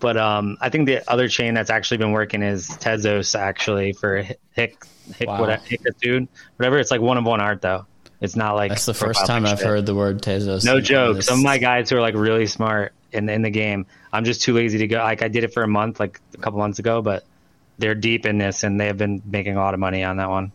But 0.00 0.16
um, 0.16 0.58
I 0.60 0.68
think 0.68 0.86
the 0.86 1.08
other 1.10 1.28
chain 1.28 1.54
that's 1.54 1.70
actually 1.70 1.96
been 1.98 2.12
working 2.12 2.42
is 2.42 2.68
Tezos 2.68 3.38
actually 3.38 3.92
for 3.92 4.22
Hick 4.52 4.84
Hick 5.16 5.28
Wow. 5.28 5.40
whatever 5.40 5.62
Hickatude, 5.64 6.28
whatever. 6.56 6.78
It's 6.78 6.90
like 6.90 7.00
one 7.00 7.16
of 7.16 7.24
one 7.24 7.40
art 7.40 7.62
though. 7.62 7.86
It's 8.20 8.36
not 8.36 8.54
like 8.54 8.70
That's 8.70 8.86
the 8.86 8.94
first 8.94 9.26
time 9.26 9.44
I've 9.44 9.58
picture. 9.58 9.66
heard 9.68 9.86
the 9.86 9.94
word 9.94 10.22
Tezos. 10.22 10.64
No 10.64 10.80
joke. 10.80 11.16
this- 11.16 11.26
Some 11.26 11.40
of 11.40 11.44
my 11.44 11.58
guys 11.58 11.90
who 11.90 11.96
are 11.96 12.00
like 12.00 12.14
really 12.14 12.46
smart 12.46 12.92
in 13.12 13.28
in 13.28 13.42
the 13.42 13.50
game, 13.50 13.86
I'm 14.12 14.24
just 14.24 14.42
too 14.42 14.54
lazy 14.54 14.78
to 14.78 14.86
go. 14.86 14.98
Like 14.98 15.22
I 15.22 15.28
did 15.28 15.44
it 15.44 15.52
for 15.52 15.62
a 15.62 15.68
month, 15.68 16.00
like 16.00 16.20
a 16.34 16.38
couple 16.38 16.58
months 16.58 16.78
ago, 16.78 17.02
but 17.02 17.24
they're 17.78 17.94
deep 17.94 18.24
in 18.24 18.38
this 18.38 18.62
and 18.62 18.80
they 18.80 18.86
have 18.86 18.96
been 18.98 19.20
making 19.26 19.56
a 19.56 19.60
lot 19.60 19.74
of 19.74 19.80
money 19.80 20.04
on 20.04 20.16
that 20.18 20.30
one. 20.30 20.52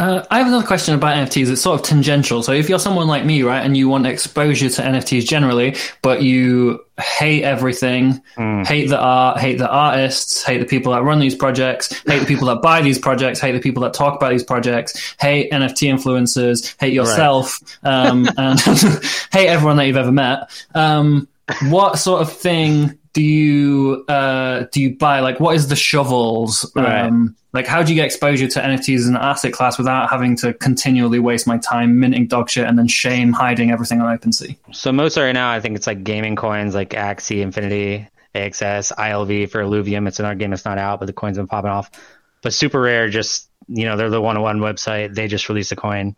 Uh, 0.00 0.24
I 0.30 0.38
have 0.38 0.46
another 0.46 0.66
question 0.66 0.94
about 0.94 1.16
NFTs. 1.16 1.50
It's 1.50 1.62
sort 1.62 1.80
of 1.80 1.84
tangential. 1.84 2.44
So 2.44 2.52
if 2.52 2.68
you're 2.68 2.78
someone 2.78 3.08
like 3.08 3.24
me, 3.24 3.42
right, 3.42 3.64
and 3.64 3.76
you 3.76 3.88
want 3.88 4.06
exposure 4.06 4.68
to 4.68 4.82
NFTs 4.82 5.26
generally, 5.26 5.74
but 6.02 6.22
you 6.22 6.84
hate 7.00 7.42
everything, 7.42 8.22
hate 8.64 8.88
the 8.88 8.98
art, 8.98 9.40
hate 9.40 9.58
the 9.58 9.68
artists, 9.68 10.44
hate 10.44 10.58
the 10.58 10.66
people 10.66 10.92
that 10.92 11.02
run 11.02 11.18
these 11.18 11.34
projects, 11.34 11.92
hate 12.06 12.20
the 12.20 12.26
people 12.26 12.46
that 12.46 12.62
buy 12.62 12.80
these 12.80 12.98
projects, 12.98 13.40
hate 13.40 13.52
the 13.52 13.60
people 13.60 13.82
that 13.82 13.92
talk 13.92 14.14
about 14.14 14.30
these 14.30 14.44
projects, 14.44 15.16
hate 15.20 15.50
NFT 15.50 15.92
influencers, 15.92 16.76
hate 16.78 16.92
yourself, 16.92 17.58
um, 17.82 18.28
and 18.36 18.60
hate 19.32 19.48
everyone 19.48 19.78
that 19.78 19.86
you've 19.86 19.96
ever 19.96 20.12
met. 20.12 20.48
Um, 20.76 21.26
what 21.70 21.98
sort 21.98 22.22
of 22.22 22.32
thing 22.32 22.97
do 23.12 23.22
you 23.22 24.04
uh, 24.08 24.64
do 24.72 24.80
you 24.80 24.96
buy? 24.96 25.20
Like, 25.20 25.40
what 25.40 25.56
is 25.56 25.68
the 25.68 25.76
shovels? 25.76 26.70
Right. 26.74 27.02
Um, 27.02 27.36
like, 27.52 27.66
how 27.66 27.82
do 27.82 27.92
you 27.92 27.96
get 27.96 28.04
exposure 28.04 28.46
to 28.46 28.60
NFTs 28.60 28.98
as 28.98 29.06
an 29.06 29.16
asset 29.16 29.52
class 29.52 29.78
without 29.78 30.10
having 30.10 30.36
to 30.36 30.52
continually 30.54 31.18
waste 31.18 31.46
my 31.46 31.58
time 31.58 31.98
minting 31.98 32.26
dog 32.26 32.50
shit 32.50 32.66
and 32.66 32.78
then 32.78 32.86
shame 32.86 33.32
hiding 33.32 33.70
everything 33.70 34.00
on 34.00 34.16
OpenSea? 34.16 34.56
So 34.72 34.92
most 34.92 35.16
right 35.16 35.32
now, 35.32 35.50
I 35.50 35.60
think 35.60 35.76
it's 35.76 35.86
like 35.86 36.04
gaming 36.04 36.36
coins 36.36 36.74
like 36.74 36.90
Axie, 36.90 37.40
Infinity, 37.40 38.06
AXS, 38.34 38.94
ILV 38.94 39.50
for 39.50 39.62
Illuvium. 39.62 40.06
It's 40.06 40.18
another 40.18 40.34
game 40.34 40.50
that's 40.50 40.66
not 40.66 40.78
out, 40.78 41.00
but 41.00 41.06
the 41.06 41.12
coins 41.14 41.36
have 41.36 41.44
been 41.44 41.48
popping 41.48 41.70
off. 41.70 41.90
But 42.42 42.52
SuperRare, 42.52 43.10
just 43.10 43.48
you 43.68 43.84
know, 43.84 43.96
they're 43.96 44.10
the 44.10 44.20
one 44.20 44.36
on 44.36 44.42
one 44.42 44.58
website. 44.60 45.14
They 45.14 45.28
just 45.28 45.48
released 45.48 45.72
a 45.72 45.76
coin. 45.76 46.16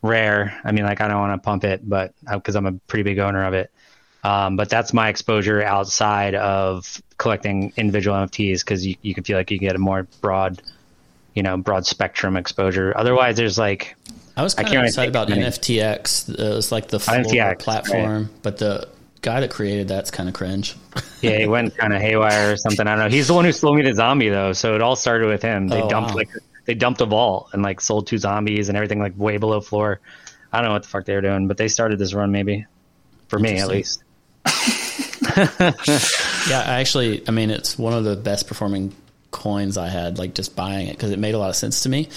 Rare. 0.00 0.60
I 0.64 0.70
mean, 0.70 0.84
like 0.84 1.00
I 1.00 1.08
don't 1.08 1.18
want 1.18 1.42
to 1.42 1.44
pump 1.44 1.64
it, 1.64 1.88
but 1.88 2.14
because 2.30 2.54
I'm 2.54 2.66
a 2.66 2.72
pretty 2.72 3.02
big 3.02 3.18
owner 3.18 3.44
of 3.44 3.54
it. 3.54 3.72
Um, 4.28 4.56
but 4.56 4.68
that's 4.68 4.92
my 4.92 5.08
exposure 5.08 5.62
outside 5.62 6.34
of 6.34 7.00
collecting 7.18 7.72
individual 7.76 8.16
NFTs 8.16 8.60
because 8.60 8.86
you, 8.86 8.96
you 9.02 9.14
can 9.14 9.24
feel 9.24 9.36
like 9.38 9.50
you 9.50 9.58
get 9.58 9.74
a 9.74 9.78
more 9.78 10.06
broad, 10.20 10.60
you 11.34 11.42
know, 11.42 11.56
broad 11.56 11.86
spectrum 11.86 12.36
exposure. 12.36 12.92
Otherwise, 12.96 13.36
there's 13.36 13.58
like 13.58 13.96
I 14.36 14.42
was 14.42 14.54
I 14.54 14.62
kind 14.62 14.66
of 14.66 14.70
can't 14.72 14.76
really 14.82 14.88
excited 14.88 15.10
about 15.10 15.30
of 15.30 15.36
many. 15.38 15.42
NFTX. 15.50 16.28
It 16.38 16.54
was 16.54 16.70
like 16.72 16.88
the 16.88 17.00
floor 17.00 17.18
NFTX, 17.18 17.58
platform, 17.60 18.30
but 18.42 18.58
the 18.58 18.88
guy 19.22 19.40
that 19.40 19.50
created 19.50 19.88
that's 19.88 20.10
kind 20.10 20.28
of 20.28 20.34
cringe. 20.34 20.76
Yeah, 21.20 21.38
he 21.38 21.46
went 21.48 21.76
kind 21.76 21.92
of 21.92 22.00
haywire 22.00 22.52
or 22.52 22.56
something. 22.56 22.86
I 22.86 22.94
don't 22.94 23.04
know. 23.06 23.08
He's 23.10 23.26
the 23.26 23.34
one 23.34 23.44
who 23.44 23.50
sold 23.50 23.74
me 23.76 23.82
the 23.82 23.92
zombie 23.92 24.28
though, 24.28 24.52
so 24.52 24.76
it 24.76 24.82
all 24.82 24.94
started 24.94 25.26
with 25.26 25.42
him. 25.42 25.66
They 25.66 25.82
Oh, 25.82 25.88
dumped 25.88 26.10
wow. 26.10 26.16
like 26.16 26.28
they 26.64 26.74
dumped 26.74 27.00
a 27.00 27.06
vault 27.06 27.48
and 27.52 27.60
like 27.62 27.80
sold 27.80 28.06
two 28.06 28.18
zombies 28.18 28.68
and 28.68 28.76
everything 28.76 29.00
like 29.00 29.14
way 29.18 29.36
below 29.36 29.60
floor. 29.60 29.98
I 30.52 30.58
don't 30.58 30.66
know 30.68 30.74
what 30.74 30.82
the 30.84 30.88
fuck 30.88 31.06
they 31.06 31.14
were 31.16 31.20
doing, 31.20 31.48
but 31.48 31.56
they 31.56 31.66
started 31.66 31.98
this 31.98 32.14
run 32.14 32.30
maybe 32.30 32.66
for 33.26 33.38
me 33.40 33.58
at 33.58 33.66
least. 33.66 34.04
Yeah, 36.48 36.62
I 36.66 36.80
actually, 36.80 37.26
I 37.28 37.30
mean, 37.30 37.50
it's 37.50 37.78
one 37.78 37.92
of 37.92 38.04
the 38.04 38.16
best 38.16 38.46
performing 38.48 38.94
coins 39.30 39.76
I 39.76 39.88
had, 39.88 40.18
like 40.18 40.34
just 40.34 40.56
buying 40.56 40.88
it 40.88 40.92
because 40.96 41.10
it 41.10 41.18
made 41.18 41.34
a 41.34 41.38
lot 41.38 41.50
of 41.50 41.56
sense 41.56 41.82
to 41.82 41.88
me. 41.88 42.08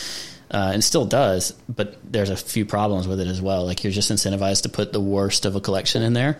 Uh, 0.54 0.72
and 0.74 0.84
still 0.84 1.06
does, 1.06 1.52
but 1.70 1.96
there's 2.04 2.30
a 2.30 2.36
few 2.36 2.66
problems 2.66 3.08
with 3.08 3.22
it 3.22 3.28
as 3.28 3.42
well. 3.42 3.66
Like 3.66 3.86
you're 3.86 3.94
just 3.94 4.12
incentivized 4.12 4.64
to 4.64 4.70
put 4.70 4.92
the 4.92 5.00
worst 5.00 5.46
of 5.46 5.56
a 5.56 5.62
collection 5.62 6.02
in 6.04 6.12
there. 6.12 6.40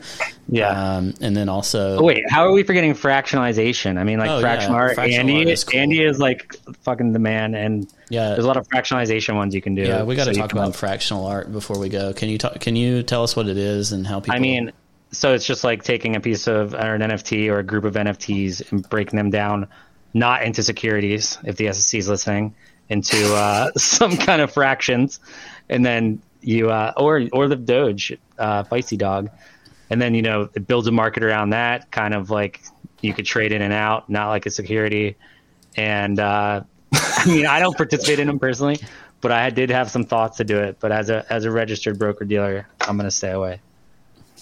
Yeah. 0.50 0.68
Um, 0.98 1.14
and 1.22 1.34
then 1.36 1.48
also, 1.48 1.98
Oh, 1.98 2.04
wait, 2.04 2.30
how 2.30 2.46
are 2.46 2.52
we 2.52 2.64
forgetting 2.64 2.94
fractionalization? 2.94 3.98
I 3.98 4.04
mean, 4.04 4.20
like 4.20 4.30
Oh, 4.30 4.36
yeah, 4.36 4.42
fractional 4.42 4.76
art. 4.76 4.96
fractional 4.96 5.20
Andy, 5.30 5.38
art 5.40 5.48
is 5.48 5.64
cool. 5.64 5.80
Andy 5.80 6.04
is 6.04 6.20
like 6.20 6.54
fucking 6.84 7.14
the 7.14 7.20
man, 7.20 7.56
and 7.56 7.88
Yeah. 8.10 8.30
there's 8.32 8.44
a 8.44 8.48
lot 8.48 8.58
of 8.58 8.68
fractionalization 8.68 9.36
ones 9.36 9.56
you 9.56 9.62
can 9.62 9.76
do. 9.76 9.84
yeah, 9.84 10.04
we 10.04 10.18
got 10.18 10.26
to 10.26 10.34
So 10.34 10.42
talk 10.42 10.52
about 10.52 10.76
fractional 10.76 11.26
art 11.26 11.50
before 11.50 11.80
we 11.80 11.88
go. 11.88 12.12
Can 12.12 12.28
you 12.28 12.38
talk? 12.38 12.60
Can 12.60 12.76
you 12.76 13.04
tell 13.04 13.24
us 13.24 13.34
what 13.38 13.48
it 13.48 13.58
is 13.58 13.94
and 13.94 14.06
how 14.06 14.20
people? 14.20 14.36
I 14.36 14.40
mean, 14.40 14.74
so 15.12 15.34
it's 15.34 15.46
just 15.46 15.64
like 15.64 15.84
taking 15.84 16.16
a 16.16 16.20
piece 16.20 16.48
of 16.48 16.74
or 16.74 16.96
an 16.96 17.02
NFT 17.02 17.50
or 17.50 17.60
a 17.60 17.64
group 17.64 17.84
of 17.84 17.96
NFTs 17.96 18.72
and 18.72 18.88
breaking 18.90 19.18
them 19.18 19.30
down, 19.30 19.68
not 20.14 20.44
into 20.44 20.64
securities, 20.64 21.38
if 21.44 21.58
the 21.58 21.72
SEC 21.74 22.00
is 22.00 22.08
listening, 22.08 22.56
into 22.90 23.34
uh, 23.36 23.72
some 23.78 24.16
kind 24.18 24.42
of 24.42 24.52
fractions, 24.54 25.20
and 25.70 25.86
then 25.86 26.22
you 26.42 26.70
uh, 26.70 26.94
or 26.98 27.28
or 27.34 27.48
the 27.48 27.56
Doge, 27.56 28.18
uh, 28.40 28.64
Feisty 28.64 28.98
Dog, 28.98 29.30
and 29.90 30.02
then 30.02 30.16
you 30.16 30.22
know 30.22 30.50
it 30.54 30.68
builds 30.68 30.88
a 30.88 30.92
market 30.92 31.24
around 31.24 31.50
that. 31.50 31.92
Kind 31.92 32.14
of 32.14 32.30
like 32.30 32.62
you 33.02 33.14
could 33.14 33.26
trade 33.26 33.52
in 33.52 33.62
and 33.62 33.74
out, 33.74 34.10
not 34.10 34.30
like 34.30 34.46
a 34.46 34.50
security. 34.50 35.18
And 35.76 36.20
uh, 36.20 36.64
I 36.94 37.26
mean, 37.26 37.46
I 37.46 37.60
don't 37.60 37.76
participate 37.76 38.20
in 38.20 38.28
them 38.28 38.40
personally, 38.40 38.80
but 39.20 39.32
I 39.32 39.50
did 39.50 39.72
have 39.72 39.92
some 39.92 40.06
thoughts 40.06 40.38
to 40.38 40.46
do 40.46 40.60
it. 40.60 40.78
But 40.80 40.92
as 40.92 41.10
a 41.10 41.26
as 41.30 41.44
a 41.44 41.52
registered 41.52 42.00
broker 42.00 42.24
dealer, 42.24 42.68
I'm 42.80 42.96
going 42.96 43.08
to 43.08 43.12
stay 43.12 43.32
away. 43.32 43.60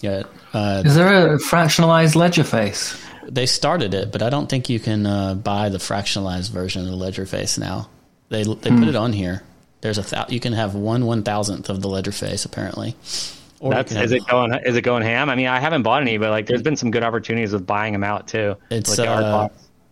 Yeah, 0.02 0.24
uh, 0.54 0.84
Is 0.86 0.96
there 0.96 1.34
a 1.36 1.38
fractionalized 1.38 2.16
ledger 2.16 2.44
face? 2.44 3.00
they 3.28 3.46
started 3.46 3.94
it, 3.94 4.12
but 4.12 4.22
I 4.24 4.30
don't 4.32 4.50
think 4.50 4.70
you 4.70 4.80
can 4.80 5.06
uh, 5.06 5.36
buy 5.36 5.70
the 5.70 5.78
fractionalized 5.78 6.50
version 6.52 6.82
of 6.84 6.88
the 6.88 6.96
ledger 6.96 7.26
face 7.28 7.58
now. 7.58 7.90
They 8.30 8.44
they 8.44 8.70
Hmm. 8.70 8.80
put 8.80 8.88
it 8.88 8.96
on 8.96 9.14
here. 9.14 9.44
There's 9.82 9.98
a 9.98 10.02
thou- 10.02 10.26
you 10.30 10.40
can 10.40 10.54
have 10.54 10.74
one 10.76 11.06
one 11.06 11.24
thousandth 11.24 11.70
of 11.70 11.82
the 11.82 11.88
ledger 11.90 12.12
face 12.12 12.46
apparently. 12.46 12.96
Or 13.60 13.74
That's 13.74 13.92
is 13.92 14.12
it 14.14 14.26
going 14.28 14.54
is 14.66 14.76
it 14.78 14.82
going 14.82 15.04
ham? 15.04 15.30
I 15.30 15.36
mean, 15.36 15.48
I 15.48 15.60
haven't 15.60 15.84
bought 15.84 16.02
any, 16.02 16.18
but 16.18 16.30
like 16.32 16.46
there's 16.48 16.62
been 16.62 16.76
some 16.78 16.92
good 16.92 17.04
opportunities 17.04 17.52
with 17.54 17.68
buying 17.68 17.94
them 17.94 18.04
out 18.04 18.28
too. 18.28 18.56
It's 18.72 18.98
like 18.98 19.08
uh, 19.10 19.50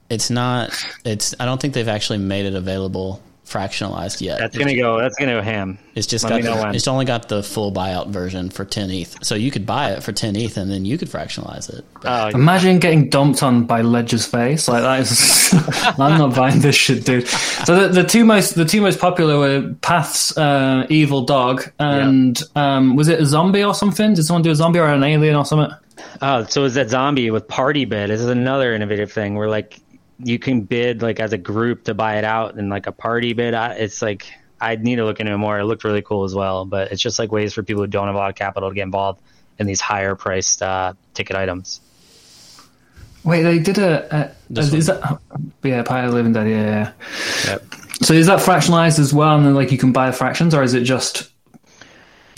it's 0.09 0.29
not 0.29 0.71
it's 1.03 1.35
I 1.39 1.45
don't 1.45 1.59
think 1.61 1.73
they've 1.73 1.87
actually 1.87 2.19
made 2.19 2.45
it 2.45 2.55
available 2.55 3.21
fractionalized 3.47 4.21
yet. 4.21 4.39
That's 4.39 4.57
gonna 4.57 4.75
go. 4.75 4.99
That's 4.99 5.15
gonna 5.15 5.33
go 5.33 5.41
ham. 5.41 5.79
It's 5.95 6.05
just 6.05 6.23
Let 6.23 6.29
got 6.29 6.37
me 6.37 6.43
know 6.43 6.71
the, 6.71 6.75
it's 6.75 6.87
only 6.87 7.05
got 7.05 7.27
the 7.27 7.41
full 7.41 7.71
buyout 7.71 8.09
version 8.09 8.49
for 8.49 8.65
10 8.65 8.91
ETH. 8.91 9.17
So 9.23 9.33
you 9.33 9.49
could 9.49 9.65
buy 9.65 9.91
it 9.93 10.03
for 10.03 10.11
10 10.11 10.35
ETH 10.35 10.55
and 10.57 10.69
then 10.69 10.85
you 10.85 10.97
could 10.97 11.07
fractionalize 11.07 11.73
it. 11.75 11.83
But 12.01 12.35
Oh, 12.35 12.37
Imagine 12.37 12.77
getting 12.79 13.09
dumped 13.09 13.41
on 13.41 13.63
by 13.65 13.81
Ledger's 13.81 14.25
face 14.25 14.67
like 14.67 14.83
that 14.83 14.99
is. 14.99 15.53
I'm 15.99 16.17
not 16.19 16.35
buying 16.35 16.59
this 16.59 16.75
shit, 16.75 17.05
dude. 17.05 17.27
So 17.27 17.87
the, 17.87 18.01
the 18.01 18.07
two 18.07 18.25
most 18.25 18.55
the 18.55 18.65
two 18.65 18.81
most 18.81 18.99
popular 18.99 19.39
were 19.39 19.73
Path's 19.81 20.37
uh, 20.37 20.85
Evil 20.89 21.21
Dog 21.23 21.71
and 21.79 22.39
um, 22.55 22.95
was 22.95 23.07
it 23.07 23.19
a 23.19 23.25
zombie 23.25 23.63
or 23.63 23.73
something? 23.73 24.13
Did 24.13 24.23
someone 24.25 24.43
do 24.43 24.51
a 24.51 24.55
zombie 24.55 24.79
or 24.79 24.87
an 24.87 25.03
alien 25.03 25.35
or 25.35 25.45
something? 25.45 25.75
Oh, 26.21 26.43
so 26.43 26.63
is 26.63 26.75
that 26.75 26.89
zombie 26.89 27.31
with 27.31 27.47
PartyBid. 27.47 28.07
This 28.09 28.21
is 28.21 28.27
another 28.29 28.73
innovative 28.73 29.11
thing 29.11 29.35
where 29.35 29.49
like 29.49 29.79
you 30.19 30.39
can 30.39 30.61
bid 30.61 31.01
like 31.01 31.19
as 31.19 31.33
a 31.33 31.37
group 31.37 31.83
to 31.85 31.93
buy 31.93 32.17
it 32.17 32.23
out 32.23 32.55
and 32.55 32.69
like 32.69 32.87
a 32.87 32.91
PartyBid. 32.91 33.53
I- 33.53 33.73
It's 33.75 34.01
like 34.01 34.27
I'd 34.59 34.83
need 34.83 34.95
to 34.95 35.05
look 35.05 35.19
into 35.19 35.31
it 35.33 35.37
more. 35.37 35.59
It 35.59 35.65
looked 35.65 35.83
really 35.83 36.01
cool 36.01 36.23
as 36.23 36.33
well, 36.33 36.65
but 36.65 36.91
it's 36.91 37.01
just 37.01 37.19
like 37.19 37.31
ways 37.31 37.53
for 37.53 37.61
people 37.63 37.83
who 37.83 37.87
don't 37.87 38.07
have 38.07 38.15
a 38.15 38.17
lot 38.17 38.29
of 38.29 38.35
capital 38.35 38.69
to 38.69 38.75
get 38.75 38.83
involved 38.83 39.21
in 39.59 39.67
these 39.67 39.81
higher 39.81 40.15
priced 40.15 40.61
uh, 40.63 40.93
ticket 41.13 41.35
items. 41.35 41.79
Wait, 43.23 43.43
they 43.43 43.59
did 43.59 43.77
a. 43.77 44.15
a, 44.15 44.19
a 44.55 44.59
is 44.59 44.87
that 44.87 45.19
yeah, 45.63 45.83
Pie 45.83 46.05
of 46.05 46.13
Living 46.13 46.33
Dead? 46.33 46.47
Yeah, 46.47 46.63
yeah. 46.63 46.91
Yep. 47.51 47.63
So 48.03 48.13
is 48.13 48.27
that 48.27 48.39
fractionalized 48.39 48.99
as 48.99 49.13
well, 49.13 49.35
and 49.35 49.45
then 49.45 49.53
like 49.55 49.71
you 49.71 49.77
can 49.77 49.91
buy 49.91 50.11
fractions, 50.11 50.53
or 50.55 50.63
is 50.63 50.73
it 50.73 50.81
just? 50.83 51.29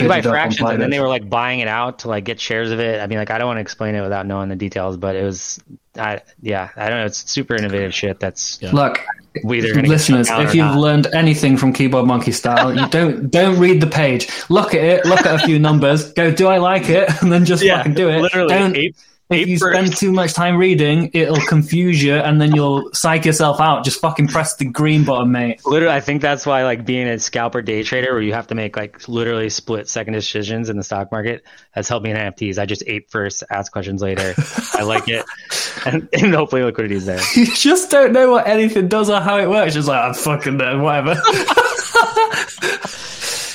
You 0.03 0.09
buy 0.09 0.17
bidded 0.17 0.29
up 0.29 0.33
on 0.33 0.39
fractions, 0.41 0.69
and 0.69 0.81
then 0.81 0.89
they 0.89 0.99
were 0.99 1.07
like 1.07 1.29
buying 1.29 1.59
it 1.59 1.67
out 1.67 1.99
to 1.99 2.07
like 2.09 2.23
get 2.25 2.39
shares 2.39 2.71
of 2.71 2.79
it. 2.79 2.99
I 3.01 3.07
mean, 3.07 3.17
like 3.19 3.31
I 3.31 3.37
don't 3.37 3.47
want 3.47 3.57
to 3.57 3.61
explain 3.61 3.95
it 3.95 4.01
without 4.01 4.25
knowing 4.25 4.49
the 4.49 4.55
details, 4.55 4.97
but 4.97 5.15
it 5.15 5.23
was, 5.23 5.59
I 5.97 6.21
yeah, 6.41 6.69
I 6.75 6.89
don't 6.89 6.99
know. 6.99 7.05
It's 7.05 7.29
super 7.29 7.55
innovative 7.55 7.93
shit. 7.93 8.19
That's 8.19 8.59
Yeah. 8.61 8.71
Look, 8.71 9.01
we 9.43 9.59
either 9.59 9.81
listeners, 9.83 10.27
if 10.29 10.55
you've 10.55 10.65
not. 10.65 10.77
learned 10.79 11.07
anything 11.13 11.55
from 11.57 11.71
Keyboard 11.73 12.05
Monkey 12.05 12.31
Style, 12.31 12.75
you 12.75 12.87
don't 12.89 13.29
don't 13.31 13.59
read 13.59 13.81
the 13.81 13.87
page. 13.87 14.27
Look 14.49 14.73
at 14.73 14.83
it, 14.83 15.05
look 15.05 15.25
at 15.25 15.35
a 15.35 15.39
few 15.45 15.59
numbers, 15.59 16.11
go, 16.13 16.31
do 16.31 16.47
I 16.47 16.57
like 16.57 16.89
it, 16.89 17.09
and 17.21 17.31
then 17.31 17.45
just 17.45 17.63
Yeah, 17.63 17.77
fucking 17.77 17.93
do 17.93 18.09
it. 18.09 18.21
literally, 18.21 18.49
Don't, 18.53 18.75
ape- 18.75 18.95
if 19.29 19.47
you 19.47 19.59
spend 19.59 19.95
too 19.95 20.11
much 20.11 20.33
time 20.33 20.57
reading, 20.57 21.11
it'll 21.13 21.45
confuse 21.45 22.01
you, 22.01 22.15
and 22.15 22.41
then 22.41 22.55
you'll 22.55 22.91
psych 22.93 23.25
yourself 23.25 23.59
out. 23.59 23.85
Just 23.85 24.01
fucking 24.01 24.27
press 24.27 24.55
the 24.55 24.65
green 24.65 25.03
button, 25.05 25.31
mate. 25.31 25.61
Literally, 25.65 25.93
I 25.93 25.99
think 25.99 26.23
that's 26.23 26.47
why 26.47 26.63
like 26.63 26.83
being 26.83 27.07
a 27.07 27.19
scalper 27.19 27.61
day 27.61 27.83
trader, 27.83 28.11
where 28.11 28.21
you 28.21 28.33
have 28.33 28.47
to 28.47 28.55
make 28.55 28.75
like 28.75 29.07
literally 29.07 29.51
split 29.51 29.87
second 29.87 30.13
decisions 30.13 30.69
in 30.69 30.77
the 30.77 30.83
stock 30.83 31.11
market, 31.11 31.43
has 31.71 31.87
helped 31.87 32.05
me 32.05 32.11
in 32.11 32.17
NFTs. 32.17 32.57
I 32.57 32.65
just 32.65 32.83
ape 32.87 33.11
first, 33.11 33.43
ask 33.51 33.71
questions 33.71 34.01
later. 34.01 34.33
I 34.73 34.81
like 34.81 35.07
it, 35.07 35.23
and, 35.85 36.09
and 36.11 36.33
hopefully 36.33 36.63
liquidity 36.63 36.95
is 36.95 37.05
there. 37.05 37.19
You 37.39 37.45
just 37.45 37.89
don't 37.89 38.11
know 38.11 38.31
what 38.31 38.47
anything 38.47 38.89
does 38.89 39.09
or 39.09 39.21
how 39.21 39.37
it 39.37 39.47
works. 39.47 39.73
Just 39.73 39.87
like 39.87 40.03
I'm 40.03 40.13
fucking 40.13 40.57
know, 40.57 40.79
whatever. 40.79 41.21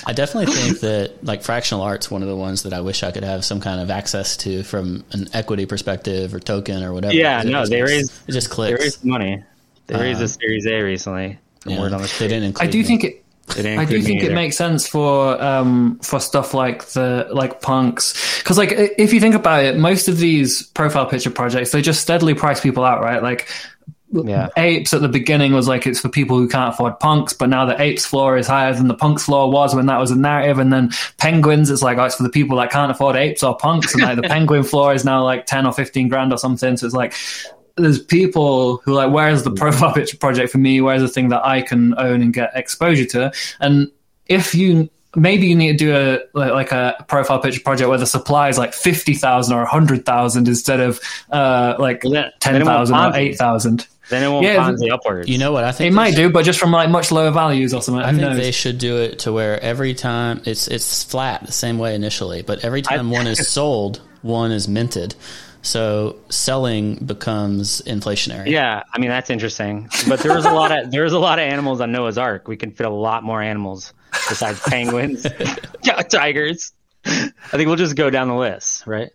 I 0.07 0.13
definitely 0.13 0.53
think 0.55 0.81
that 0.81 1.25
like 1.25 1.43
fractional 1.43 1.83
art's 1.83 2.11
one 2.11 2.23
of 2.23 2.29
the 2.29 2.37
ones 2.37 2.63
that 2.65 2.73
I 2.73 2.81
wish 2.81 3.03
I 3.03 3.11
could 3.11 3.25
have 3.25 3.45
some 3.45 3.61
kind 3.61 3.81
of 3.81 3.91
access 3.91 4.37
to 4.39 4.63
from 4.63 5.05
an 5.13 5.29
equity 5.33 5.67
perspective 5.67 6.35
or 6.35 6.41
token 6.41 6.83
or 6.83 6.93
whatever. 6.93 7.15
Yeah, 7.15 7.41
It 7.41 7.47
no, 7.47 7.61
just 7.61 7.71
they 7.71 7.83
raised- 7.83 8.13
it 8.29 8.33
just 8.33 8.49
They 8.51 8.55
clicks. 8.55 8.81
raised 8.81 9.05
money. 9.05 9.43
They 9.87 9.97
raised 9.99 10.21
a 10.23 10.29
Series 10.29 10.67
A 10.67 10.81
recently. 10.83 11.39
Yeah, 11.67 11.81
word 11.81 11.93
on 11.95 12.03
the 12.03 12.15
they 12.19 12.29
didn't 12.29 12.61
I 12.61 12.67
do 12.67 12.79
me. 12.79 12.85
think 12.85 13.05
it. 13.05 13.21
I 13.51 13.61
do 13.61 13.69
include 13.69 13.91
me 13.91 14.01
think 14.03 14.23
it 14.23 14.33
makes 14.33 14.57
sense 14.57 14.87
for 14.89 15.39
um 15.43 15.99
for 16.03 16.19
stuff 16.19 16.55
like 16.55 16.85
the 16.89 17.29
like 17.31 17.61
punks 17.61 18.39
because 18.43 18.57
like 18.57 18.73
if 18.73 19.13
you 19.13 19.21
think 19.21 19.35
about 19.35 19.63
it, 19.65 19.77
most 19.77 20.09
of 20.09 20.17
these 20.19 20.63
profile 20.63 21.05
picture 21.07 21.31
projects 21.31 21.71
they 21.73 21.83
just 21.83 22.01
steadily 22.01 22.33
price 22.33 22.61
people 22.63 22.85
out, 22.85 23.03
right? 23.03 23.23
Like 23.23 23.49
Yeah. 24.23 24.49
apes 24.57 24.95
at 24.95 25.01
the 25.01 25.09
beginning 25.09 25.53
was 25.53 25.67
like 25.67 25.87
it's 25.87 26.01
for 26.01 26.09
people 26.09 26.39
who 26.39 26.49
can't 26.49 26.73
afford 26.75 27.01
punks, 27.01 27.33
but 27.33 27.49
now 27.49 27.65
the 27.65 27.81
apes 27.81 28.07
floor 28.07 28.37
is 28.37 28.47
higher 28.47 28.73
than 28.73 28.87
the 28.89 28.95
punks 28.95 29.25
floor 29.25 29.51
was 29.51 29.75
when 29.75 29.87
that 29.87 29.99
was 29.99 30.11
a 30.11 30.17
narrative, 30.17 30.59
and 30.59 30.73
then 30.73 30.91
penguins 31.19 31.71
it's 31.71 31.83
like 31.83 31.99
oh, 31.99 32.05
it's 32.05 32.15
for 32.17 32.23
the 32.23 32.29
people 32.29 32.57
that 32.59 32.71
can't 32.71 32.91
afford 32.91 33.17
apes 33.17 33.43
or 33.43 33.57
punks, 33.57 33.95
and 33.95 34.03
like 34.05 34.17
the 34.17 34.23
penguin 34.29 34.63
floor 34.63 34.95
is 34.95 35.05
now 35.05 35.25
like 35.25 35.47
ten 35.47 35.67
or 35.67 35.73
fifteen 35.73 36.09
grand 36.09 36.33
or 36.33 36.39
something. 36.39 36.77
So 36.77 36.87
it's 36.87 36.95
like 36.95 37.15
there's 37.77 37.99
people 38.01 38.77
who 38.85 38.93
like 38.95 39.11
where's 39.13 39.43
the 39.43 39.51
profile 39.51 39.93
picture 39.93 40.17
project 40.17 40.53
for 40.53 40.59
me 40.59 40.81
where's 40.81 41.03
the 41.03 41.09
thing 41.09 41.31
that 41.31 41.45
i 41.45 41.61
can 41.61 41.93
own 41.99 42.23
and 42.23 42.33
get 42.33 42.53
exposure 42.55 43.05
to 43.05 43.33
and 43.59 43.91
if 44.27 44.55
you 44.55 44.89
maybe 45.17 45.49
you 45.49 45.57
need 45.57 45.77
to 45.77 45.85
do 45.85 45.93
a 45.93 46.21
like, 46.35 46.53
like 46.53 46.71
a 46.73 47.05
profile 47.09 47.41
picture 47.41 47.61
project 47.61 47.89
where 47.89 47.99
the 47.99 48.07
supply 48.07 48.49
is 48.49 48.59
like 48.59 48.73
50,000 48.75 49.53
or 49.57 49.61
100,000 49.63 50.47
instead 50.47 50.79
of 50.79 51.01
uh 51.33 51.75
like 51.81 52.05
Well, 52.05 52.13
then- 52.13 52.31
then 52.45 52.55
it 52.63 52.65
won't 52.65 52.87
10,000 52.89 52.95
or 52.95 52.99
Ponzi. 53.13 53.17
8,000 53.17 53.87
Then 54.11 54.23
it 54.23 54.29
won't 54.29 54.45
Yeah, 54.45 54.57
Ponzi 54.57 54.91
upwards. 54.93 55.29
You 55.29 55.39
know 55.39 55.53
what 55.53 55.65
I 55.65 55.73
think? 55.73 55.91
it 55.93 55.95
might 55.95 56.11
should- 56.11 56.17
do 56.17 56.31
but 56.31 56.45
just 56.45 56.59
from 56.61 56.71
like 56.73 56.91
much 56.91 57.11
lower 57.11 57.31
values 57.31 57.73
or 57.73 57.81
something 57.83 58.03
I 58.03 58.11
who 58.11 58.19
think 58.19 58.29
knows 58.29 58.37
they 58.39 58.51
should 58.53 58.79
do 58.79 58.99
it 58.99 59.21
to 59.21 59.33
where 59.33 59.59
every 59.63 59.95
time 59.95 60.43
it's 60.45 60.69
it's 60.69 61.05
flat 61.05 61.45
the 61.47 61.53
same 61.53 61.79
way 61.79 61.95
initially, 61.95 62.43
but 62.43 62.65
every 62.65 62.83
time 62.83 63.11
one 63.11 63.27
is 63.27 63.49
sold, 63.49 64.01
one 64.23 64.51
is 64.53 64.69
minted. 64.69 65.15
So 65.63 66.17
selling 66.29 66.97
becomes 66.97 67.81
inflationary. 67.87 68.49
Yeah, 68.49 68.83
I 68.93 68.99
mean 68.99 69.09
that's 69.09 69.31
interesting. 69.31 69.89
But 70.07 70.21
there 70.21 70.35
was 70.35 70.45
a 70.45 70.53
lot 70.53 70.71
of 70.77 70.91
there 70.93 71.05
was 71.05 71.15
a 71.15 71.19
lot 71.19 71.39
of 71.39 71.45
animals 71.47 71.81
on 71.81 71.91
Noah's 71.91 72.19
Ark. 72.19 72.47
We 72.49 72.59
can 72.59 72.73
fit 72.73 72.85
a 72.87 72.91
lot 72.91 73.23
more 73.25 73.41
animals 73.41 73.95
besides 74.29 74.61
penguins, 74.69 75.27
tigers. 76.11 76.73
I 77.07 77.31
think 77.53 77.67
we'll 77.67 77.77
just 77.77 77.97
go 77.97 78.11
down 78.11 78.29
the 78.29 78.35
list, 78.37 78.87
right? 78.87 79.11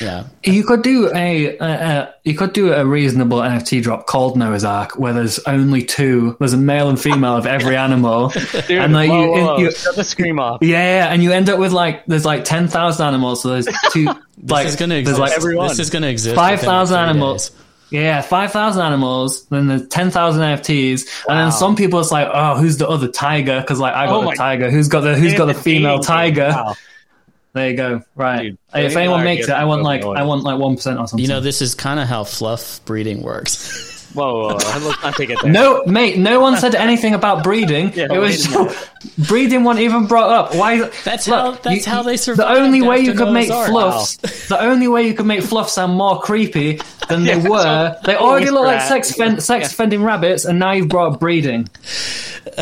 Yeah. 0.00 0.24
You 0.44 0.64
could 0.64 0.82
do 0.82 1.10
a, 1.14 1.56
a, 1.58 1.64
a 1.64 2.14
you 2.24 2.34
could 2.34 2.52
do 2.52 2.72
a 2.72 2.84
reasonable 2.84 3.38
NFT 3.38 3.82
drop 3.82 4.06
called 4.06 4.36
Noah's 4.36 4.64
Ark, 4.64 4.98
where 4.98 5.12
there's 5.12 5.38
only 5.40 5.82
two. 5.82 6.36
There's 6.38 6.52
a 6.52 6.58
male 6.58 6.88
and 6.88 7.00
female 7.00 7.36
of 7.36 7.46
every 7.46 7.76
animal, 7.76 8.28
Dude, 8.68 8.70
and 8.70 8.92
like 8.92 9.10
whoa, 9.10 9.24
you, 9.36 9.44
whoa, 9.44 9.58
you 9.58 9.72
shut 9.72 9.96
the 9.96 10.04
scream 10.04 10.38
off. 10.38 10.62
yeah, 10.62 11.08
and 11.10 11.22
you 11.22 11.32
end 11.32 11.48
up 11.48 11.58
with 11.58 11.72
like 11.72 12.06
there's 12.06 12.24
like 12.24 12.44
ten 12.44 12.68
thousand 12.68 13.06
animals. 13.06 13.42
So 13.42 13.50
there's 13.50 13.68
two. 13.92 14.08
like 14.46 14.66
is 14.66 14.76
gonna 14.76 14.96
exist. 14.96 15.18
like 15.18 15.32
everyone. 15.32 15.68
This 15.68 15.78
is 15.78 15.90
gonna 15.90 16.08
exist. 16.08 16.36
five 16.36 16.60
thousand 16.60 16.98
animals. 16.98 17.50
days. 17.50 17.58
Yeah, 17.90 18.20
five 18.20 18.52
thousand 18.52 18.82
animals. 18.82 19.46
Then 19.46 19.66
there's 19.66 19.88
ten 19.88 20.10
thousand 20.10 20.42
NFTs, 20.42 21.24
and 21.28 21.38
then 21.38 21.52
some 21.52 21.74
people 21.74 22.00
it's 22.00 22.12
like, 22.12 22.28
oh, 22.32 22.56
who's 22.56 22.76
the 22.76 22.88
other 22.88 23.08
tiger? 23.08 23.60
Because 23.60 23.80
like 23.80 23.94
I 23.94 24.06
got 24.06 24.24
Oh 24.24 24.30
the 24.30 24.36
tiger. 24.36 24.70
Who's 24.70 24.88
got 24.88 25.00
the 25.00 25.16
Who's 25.16 25.34
got 25.34 25.46
the 25.46 25.54
female 25.54 25.98
tiger? 26.00 26.50
Wow. 26.52 26.74
There 27.54 27.70
you 27.70 27.76
go. 27.76 28.02
Right. 28.14 28.42
Dude, 28.50 28.58
if 28.74 28.96
anyone 28.96 29.24
makes 29.24 29.48
it, 29.48 29.52
I 29.52 29.64
want 29.64 29.82
like 29.82 30.02
Noah. 30.02 30.14
I 30.18 30.22
want 30.22 30.44
like 30.44 30.58
one 30.58 30.76
percent 30.76 30.98
or 30.98 31.08
something. 31.08 31.22
You 31.22 31.28
know, 31.28 31.40
this 31.40 31.60
is 31.62 31.74
kind 31.74 31.98
of 31.98 32.06
how 32.08 32.24
fluff 32.24 32.80
breeding 32.84 33.22
works. 33.22 33.96
Whoa, 34.14 34.24
whoa, 34.32 34.48
whoa, 34.48 34.54
let's 34.88 35.02
not 35.02 35.14
take 35.16 35.28
it 35.28 35.38
there. 35.42 35.52
No, 35.52 35.84
mate, 35.84 36.16
no 36.16 36.40
one 36.40 36.56
said 36.56 36.74
anything 36.74 37.12
about 37.12 37.44
breeding. 37.44 37.92
Yeah, 37.94 38.06
it 38.10 38.18
was 38.18 38.48
wait 38.48 38.56
a 38.56 38.58
minute. 38.64 38.76
breeding 39.28 39.64
wasn't 39.64 39.84
even 39.84 40.06
brought 40.06 40.30
up. 40.30 40.54
Why? 40.54 40.88
That's 41.04 41.26
how- 41.26 41.50
that's 41.52 41.84
how 41.84 42.02
they 42.02 42.16
The 42.16 42.46
only 42.48 42.80
way 42.80 43.00
you 43.00 43.12
could 43.12 43.32
make 43.32 43.50
Noah's 43.50 43.68
Ark. 43.68 43.68
fluffs, 43.70 44.48
the 44.48 44.58
only 44.62 44.88
way 44.88 45.06
you 45.06 45.12
could 45.12 45.26
make 45.26 45.42
fluffs 45.42 45.74
sound 45.74 45.92
more 45.92 46.20
creepy 46.22 46.80
than 47.10 47.24
they 47.24 47.36
Yeah, 47.38 47.48
were. 47.48 47.60
so- 47.62 48.06
they 48.06 48.16
already 48.16 48.48
look 48.48 48.64
like 48.64 48.80
sex 48.80 49.10
at- 49.10 49.16
fen- 49.18 49.40
sex 49.40 49.74
fending 49.74 50.02
rabbits, 50.02 50.46
and 50.46 50.58
now 50.58 50.72
you've 50.72 50.88
brought 50.88 51.12
up 51.12 51.20
breeding. 51.20 51.68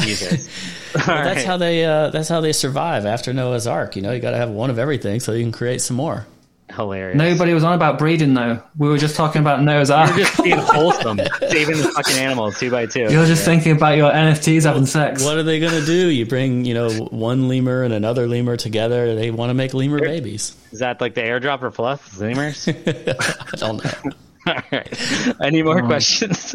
Jesus. 0.01 0.49
All 1.09 1.23
That's 1.25 1.37
right. 1.39 1.47
how 1.47 1.57
they. 1.57 1.85
Uh, 1.85 2.11
that's 2.11 2.29
how 2.29 2.41
they 2.41 2.53
survive 2.53 3.07
after 3.07 3.33
Noah's 3.33 3.67
Ark. 3.67 3.97
You 3.97 4.03
know, 4.03 4.13
you 4.13 4.21
got 4.21 4.31
to 4.33 4.37
have 4.39 4.51
one 4.51 4.71
of 4.71 4.79
everything 4.79 5.21
so 5.21 5.33
you 5.33 5.43
can 5.43 5.53
create 5.53 5.81
some 5.81 5.97
more. 5.97 6.27
hilarious. 6.71 7.17
Nobody 7.17 7.55
was 7.55 7.63
on 7.65 7.75
about 7.75 7.99
breeding 7.99 8.35
though. 8.35 8.61
We 8.77 8.89
were 8.89 8.99
just 8.99 9.15
talking 9.17 9.41
about 9.41 9.63
Noah's 9.63 9.91
Ark. 9.91 10.11
You're 10.11 10.27
just 10.27 10.43
being 10.43 10.59
wholesome, 10.61 11.19
saving 11.49 11.77
the 11.79 11.93
fucking 11.95 12.17
animals 12.19 12.59
two 12.59 12.71
by 12.71 12.87
2 12.87 13.01
You're 13.11 13.27
just 13.27 13.45
thinking 13.45 13.73
about 13.77 13.97
your 13.97 14.11
NFTs 14.11 14.65
having 14.65 14.87
sex. 14.87 15.25
What 15.25 15.37
are 15.37 15.43
they 15.45 15.61
gonna 15.61 15.85
do? 15.85 16.09
You 16.11 16.27
bring, 16.27 16.65
you 16.65 16.75
know, 16.75 16.91
one 16.91 17.49
lemur 17.49 17.83
and 17.83 17.95
another 17.95 18.27
lemur 18.27 18.57
together. 18.57 19.15
They 19.15 19.31
want 19.31 19.51
to 19.51 19.55
make 19.55 19.75
lemur 19.75 20.01
babies. 20.01 20.57
Is 20.73 20.81
that 20.81 21.01
like 21.01 21.15
the 21.15 21.23
airdrop 21.23 21.63
or 21.63 21.71
fluff? 21.71 22.19
Lemurs? 22.19 22.69
I 22.69 23.15
don't 23.57 23.83
know. 23.85 24.11
All 24.49 24.55
right. 24.73 25.41
Any 25.43 25.63
more 25.63 25.83
questions? 25.83 26.55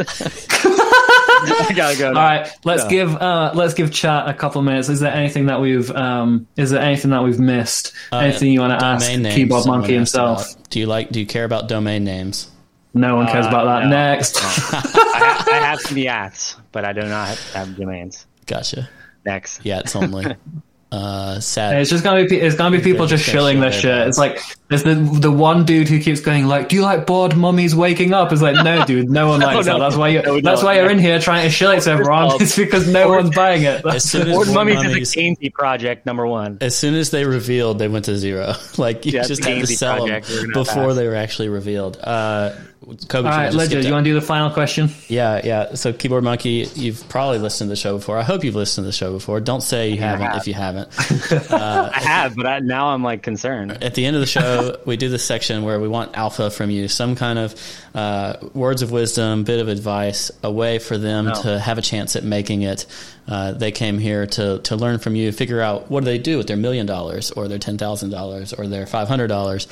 I 1.70 1.74
gotta 1.76 1.98
go. 1.98 2.08
All 2.10 2.14
right, 2.14 2.48
let's 2.64 2.86
give 2.86 3.16
uh, 3.16 3.52
let's 3.56 3.74
give 3.74 3.92
chat 3.92 4.28
a 4.30 4.34
couple 4.34 4.62
minutes. 4.62 4.90
Is 4.90 5.00
there 5.00 5.14
anything 5.14 5.48
that 5.48 5.60
we've 5.62 5.90
um, 5.92 6.48
is 6.58 6.70
there 6.72 6.82
anything 6.82 7.12
that 7.12 7.24
we've 7.24 7.40
missed? 7.40 7.94
anything 8.12 8.52
you 8.52 8.60
want 8.62 8.80
to 8.80 8.86
ask 8.86 9.10
Uh, 9.10 9.18
names, 9.18 9.36
Keyboard 9.36 9.66
Monkey 9.66 9.94
himself? 9.94 10.54
about. 10.54 10.70
Do 10.70 10.80
you 10.80 10.86
like? 10.86 11.10
Do 11.10 11.20
you 11.20 11.26
care 11.26 11.46
about 11.46 11.68
domain 11.68 12.04
names? 12.04 12.50
No 12.94 13.16
one 13.16 13.28
cares 13.28 13.46
Uh, 13.46 13.50
about 13.50 13.66
that. 13.66 13.84
no. 13.86 13.90
Next. 13.90 14.38
I, 14.42 14.42
ha- 14.44 15.46
I 15.52 15.56
have 15.66 15.80
some 15.80 15.96
yats, 15.98 16.56
but 16.72 16.84
I 16.86 16.92
do 16.94 17.02
not 17.02 17.30
have, 17.30 17.52
have 17.54 17.78
domains. 17.78 18.26
Gotcha. 18.48 18.90
Next. 19.26 19.62
Yeah, 19.66 19.80
it's 19.80 19.96
only. 19.96 20.26
uh, 20.92 21.40
sad. 21.40 21.80
It's 21.80 21.90
just 21.90 22.04
gonna 22.04 22.26
be 22.26 22.38
it's 22.38 22.56
gonna 22.56 22.76
be 22.78 22.84
people 22.84 23.06
just 23.08 23.24
Just 23.24 23.34
shilling 23.34 23.60
their 23.62 23.72
shit 23.72 23.82
shit. 23.82 24.08
It's 24.08 24.18
like 24.18 24.42
there's 24.68 24.84
the 24.84 24.96
the 24.96 25.32
one 25.32 25.64
dude 25.66 25.88
who 25.88 26.00
keeps 26.02 26.20
going 26.20 26.48
like, 26.48 26.68
"Do 26.70 26.76
you 26.76 26.82
like 26.82 27.06
bored 27.06 27.36
mummies 27.38 27.74
waking 27.74 28.14
up?" 28.14 28.32
It's 28.34 28.42
like, 28.42 28.62
no, 28.64 28.86
dude, 28.88 29.10
no 29.10 29.28
one 29.30 29.40
likes 29.40 29.66
no. 29.68 29.74
that. 29.74 29.80
That's 29.80 29.96
why 29.96 30.10
you 30.10 30.22
No, 30.22 30.42
that's 30.42 30.62
no, 30.62 30.68
why 30.68 30.76
you're 30.76 30.90
in 30.90 31.00
here 31.00 31.18
trying 31.20 31.44
to 31.46 31.50
shill 31.50 31.72
it 31.72 31.82
to 31.84 31.92
everyone. 31.92 32.32
It's 32.42 32.58
because 32.58 32.88
no 32.92 33.06
bored- 33.08 33.24
one's 33.24 33.36
buying 33.36 33.64
it. 33.64 33.86
as 33.86 34.04
soon 34.04 34.28
as 34.28 34.36
Bored 34.36 34.48
Mummies 34.50 34.76
Mummies- 34.84 34.98
is 35.10 35.16
a 35.16 35.20
Gainzy 35.20 35.54
project 35.54 36.06
number 36.06 36.28
one. 36.28 36.58
as 36.60 36.76
soon 36.76 36.96
as 36.96 37.10
they 37.12 37.24
revealed, 37.26 37.80
they 37.80 37.88
went 37.88 38.06
to 38.06 38.18
zero. 38.18 38.54
Like 38.78 39.06
you 39.06 39.14
Yeah, 39.14 39.22
just 39.24 39.40
it's 39.40 39.48
had 39.48 39.60
to 39.62 39.68
sell 39.68 39.96
them 40.06 40.08
project. 40.22 40.30
We're 40.30 40.54
before 40.54 40.88
pass. 40.88 40.96
they 40.96 41.08
were 41.08 41.16
actually 41.16 41.50
revealed. 41.50 41.98
Uh, 42.02 42.54
All 42.88 42.96
right, 43.24 43.54
Ledger, 43.54 43.80
you 43.80 43.92
want 43.92 44.06
to 44.06 44.10
do 44.10 44.16
the 44.16 44.26
final 44.26 44.50
question? 44.50 44.90
Yeah, 45.08 45.42
yeah. 45.44 45.76
So, 45.76 45.94
Keyboard 45.94 46.24
Monkey, 46.24 46.68
you've 46.74 47.08
probably 47.10 47.38
listened 47.38 47.68
to 47.68 47.70
the 47.70 47.76
show 47.76 47.96
before. 47.98 48.18
I 48.18 48.24
hope 48.24 48.44
you've 48.44 48.56
listened 48.56 48.86
to 48.86 48.88
the 48.88 48.92
show 48.92 49.14
before. 49.14 49.40
Don't 49.40 49.62
say 49.62 49.90
you 49.90 50.00
haven't 50.00 50.26
have. 50.26 50.38
if 50.38 50.48
you 50.48 50.56
haven't. 50.56 50.90
I 51.52 52.00
have, 52.00 52.36
but 52.36 52.48
I, 52.48 52.60
now 52.60 52.88
I'm 52.88 53.04
like 53.04 53.22
concerned. 53.22 53.84
At 53.84 53.94
the 53.94 54.04
end 54.04 54.16
of 54.16 54.20
the 54.20 54.26
show, 54.26 54.80
we 54.86 54.98
do 54.98 55.10
this 55.10 55.24
section 55.24 55.64
where 55.64 55.80
we 55.80 55.88
want 55.88 56.18
alpha 56.18 56.50
from 56.50 56.72
you, 56.72 56.88
some 56.88 57.16
kind 57.16 57.38
of 57.38 57.56
uh, 57.94 58.38
words 58.56 58.82
of 58.82 58.92
wisdom, 58.92 59.44
bit 59.44 59.60
of 59.60 59.68
advice, 59.68 60.32
a 60.42 60.52
way 60.52 60.80
for 60.80 60.98
them 60.98 61.32
to 61.44 61.60
have 61.60 61.78
a 61.78 61.84
chance 61.84 62.16
at 62.16 62.24
making 62.24 62.64
it. 62.64 62.88
Uh, 63.28 63.52
they 63.52 63.72
came 63.72 64.00
here 64.00 64.26
to 64.26 64.58
to 64.60 64.76
learn 64.76 64.98
from 64.98 65.16
you, 65.16 65.32
figure 65.32 65.62
out 65.62 65.92
what 65.92 66.00
do 66.00 66.06
they 66.06 66.18
do 66.18 66.38
with 66.38 66.48
their 66.48 66.58
million 66.58 66.88
dollars 66.88 67.30
or 67.30 67.48
their 67.48 67.60
ten 67.60 67.78
thousand 67.78 68.10
dollars 68.10 68.54
or 68.54 68.66
their 68.66 68.88
five 68.88 69.08
hundred 69.08 69.28
dollars. 69.28 69.68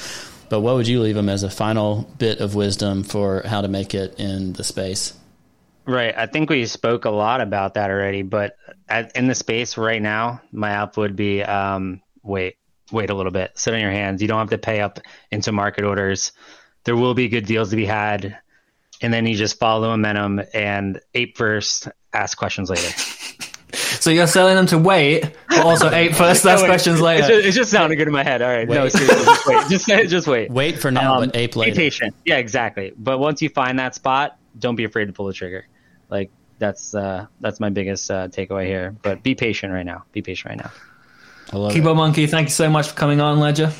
But 0.50 0.62
what 0.62 0.76
would 0.76 0.88
you 0.88 1.02
leave 1.02 1.16
them 1.16 1.30
as 1.30 1.44
a 1.44 1.50
final 1.50 2.10
bit 2.18 2.40
of 2.40 2.56
wisdom 2.56 3.04
for 3.04 3.44
how 3.46 3.62
to 3.62 3.68
make 3.68 3.94
it 3.94 4.20
in 4.20 4.54
the 4.54 4.64
space? 4.64 5.14
Right. 5.86 6.14
I 6.16 6.26
think 6.28 6.50
we 6.50 6.66
spoke 6.66 7.06
a 7.06 7.10
lot 7.10 7.42
about 7.42 7.76
that 7.76 7.90
already, 7.90 8.22
but 8.22 8.56
at, 8.88 9.16
in 9.16 9.28
the 9.28 9.36
space 9.36 9.78
right 9.78 10.02
now, 10.02 10.42
my 10.52 10.70
app 10.72 10.98
would 10.98 11.16
be 11.16 11.42
um, 11.42 12.02
wait, 12.22 12.58
wait 12.92 13.10
a 13.10 13.16
little 13.16 13.32
bit. 13.32 13.52
Sit 13.56 13.74
on 13.74 13.80
your 13.80 13.92
hands. 13.92 14.22
You 14.22 14.28
don't 14.28 14.40
have 14.40 14.50
to 14.50 14.58
pay 14.58 14.82
up 14.82 15.00
into 15.32 15.52
market 15.52 15.84
orders. 15.84 16.32
There 16.84 16.96
will 16.96 17.14
be 17.14 17.28
good 17.28 17.46
deals 17.46 17.72
to 17.72 17.76
be 17.76 17.86
had. 17.86 18.38
And 19.02 19.14
then 19.14 19.26
you 19.26 19.36
just 19.36 19.60
follow 19.60 19.82
the 19.82 19.88
momentum 19.90 20.42
and 20.54 21.00
ape 21.14 21.38
first, 21.38 21.88
ask 22.14 22.38
questions 22.38 22.70
later. 22.70 22.90
So 24.00 24.10
you're 24.12 24.28
selling 24.28 24.56
them 24.56 24.66
to 24.68 24.78
wait, 24.78 25.36
but 25.50 25.60
also 25.66 25.90
eight 25.94 26.16
first 26.16 26.46
ask 26.46 26.62
Wait, 26.62 26.68
questions 26.70 26.96
It's 26.96 27.04
later. 27.04 27.28
just, 27.28 27.46
it's 27.48 27.56
just 27.56 27.72
sounding 27.72 27.98
good 27.98 28.08
in 28.08 28.14
my 28.14 28.24
head. 28.24 28.42
All 28.42 28.50
right. 28.50 28.68
No, 28.68 28.84
Wait. 28.84 28.92
seriously, 28.94 29.26
just 29.26 29.48
wait. 29.48 29.68
Just, 29.70 29.88
just 30.10 30.28
wait. 30.28 30.52
Wait 30.52 30.80
for 30.80 30.90
now, 30.92 31.16
Um, 31.16 31.26
but 31.28 31.36
ape 31.36 31.56
later. 31.56 31.72
Be 31.72 31.78
patient. 31.78 32.16
Yeah, 32.26 32.38
exactly. 32.38 32.94
But 32.98 33.20
once 33.20 33.42
you 33.42 33.50
find 33.50 33.78
that 33.80 33.96
spot, 33.96 34.38
don't 34.58 34.76
be 34.76 34.86
afraid 34.86 35.06
to 35.06 35.14
pull 35.14 35.26
the 35.28 35.34
trigger. 35.34 35.68
Like 36.10 36.32
that's 36.60 36.96
uh, 36.96 37.28
that's 37.42 37.60
my 37.60 37.70
biggest 37.70 38.10
uh, 38.10 38.28
takeaway 38.30 38.66
here. 38.66 38.96
But 39.02 39.22
be 39.22 39.36
patient 39.36 39.74
right 39.74 39.86
now. 39.86 40.06
Be 40.12 40.22
patient 40.22 40.50
right 40.50 40.58
now. 40.64 40.72
I 41.52 41.58
love 41.58 41.72
it. 41.72 41.76
Keyboard 41.76 41.98
Monkey, 41.98 42.28
thank 42.28 42.48
you 42.48 42.54
so 42.54 42.70
much 42.70 42.90
for 42.90 42.96
coming 42.96 43.20
on, 43.22 43.40
Ledger. 43.40 43.72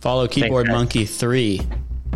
Follow 0.00 0.26
Keyboard 0.26 0.66
guys. 0.66 0.74
Monkey 0.74 1.04
3 1.04 1.60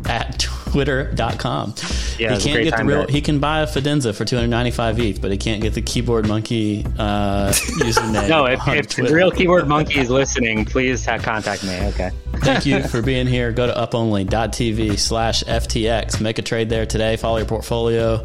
at 0.05 0.39
twitter.com. 0.41 1.75
Yeah, 2.19 2.35
he 2.37 2.43
can't 2.43 2.63
get 2.65 2.77
the 2.77 2.85
real 2.85 2.99
there. 2.99 3.07
he 3.09 3.21
can 3.21 3.39
buy 3.39 3.63
a 3.63 3.67
Fidenza 3.67 4.15
for 4.15 4.25
295 4.25 5.01
ETH, 5.01 5.23
but 5.23 5.31
he 5.31 5.39
can't 5.39 5.63
get 5.63 5.75
the 5.75 5.83
Keyboard 5.83 6.29
Monkey 6.29 6.85
uh, 6.99 7.51
username. 7.51 8.29
No, 8.37 8.47
if, 8.47 8.61
if 8.69 8.89
Twitter. 8.89 9.15
real 9.15 9.31
keyboard 9.31 9.69
monkey 9.69 10.01
is 10.01 10.11
listening, 10.11 10.65
please 10.65 11.07
contact 11.07 11.65
me. 11.65 11.79
Okay. 11.89 12.11
Thank 12.39 12.67
you 12.67 12.83
for 12.89 13.03
being 13.03 13.27
here. 13.27 13.53
Go 13.53 13.67
to 13.67 13.73
uponly.tv 13.73 14.99
slash 14.99 15.45
FTX. 15.45 16.21
Make 16.21 16.39
a 16.39 16.43
trade 16.43 16.69
there 16.69 16.87
today. 16.87 17.17
Follow 17.17 17.39
your 17.39 17.47
portfolio. 17.47 18.25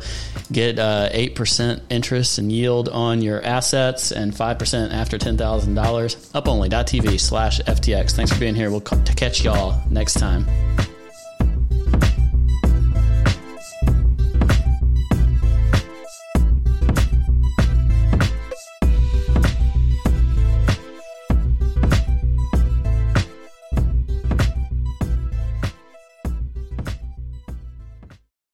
Get 0.52 0.80
uh, 0.80 1.10
8% 1.14 1.82
interest 1.90 2.38
and 2.38 2.52
yield 2.52 2.90
on 2.90 3.22
your 3.22 3.42
assets 3.44 4.12
and 4.12 4.34
5% 4.34 4.92
after 4.92 5.18
$10,000. 5.18 5.38
Uponly.tv 5.38 7.20
slash 7.20 7.62
FTX. 7.62 8.12
Thanks 8.12 8.34
for 8.34 8.40
being 8.40 8.56
here. 8.56 8.72
We'll 8.72 8.82
catch 8.82 9.44
y'all 9.44 9.82
next 9.90 10.16
time. 10.16 10.46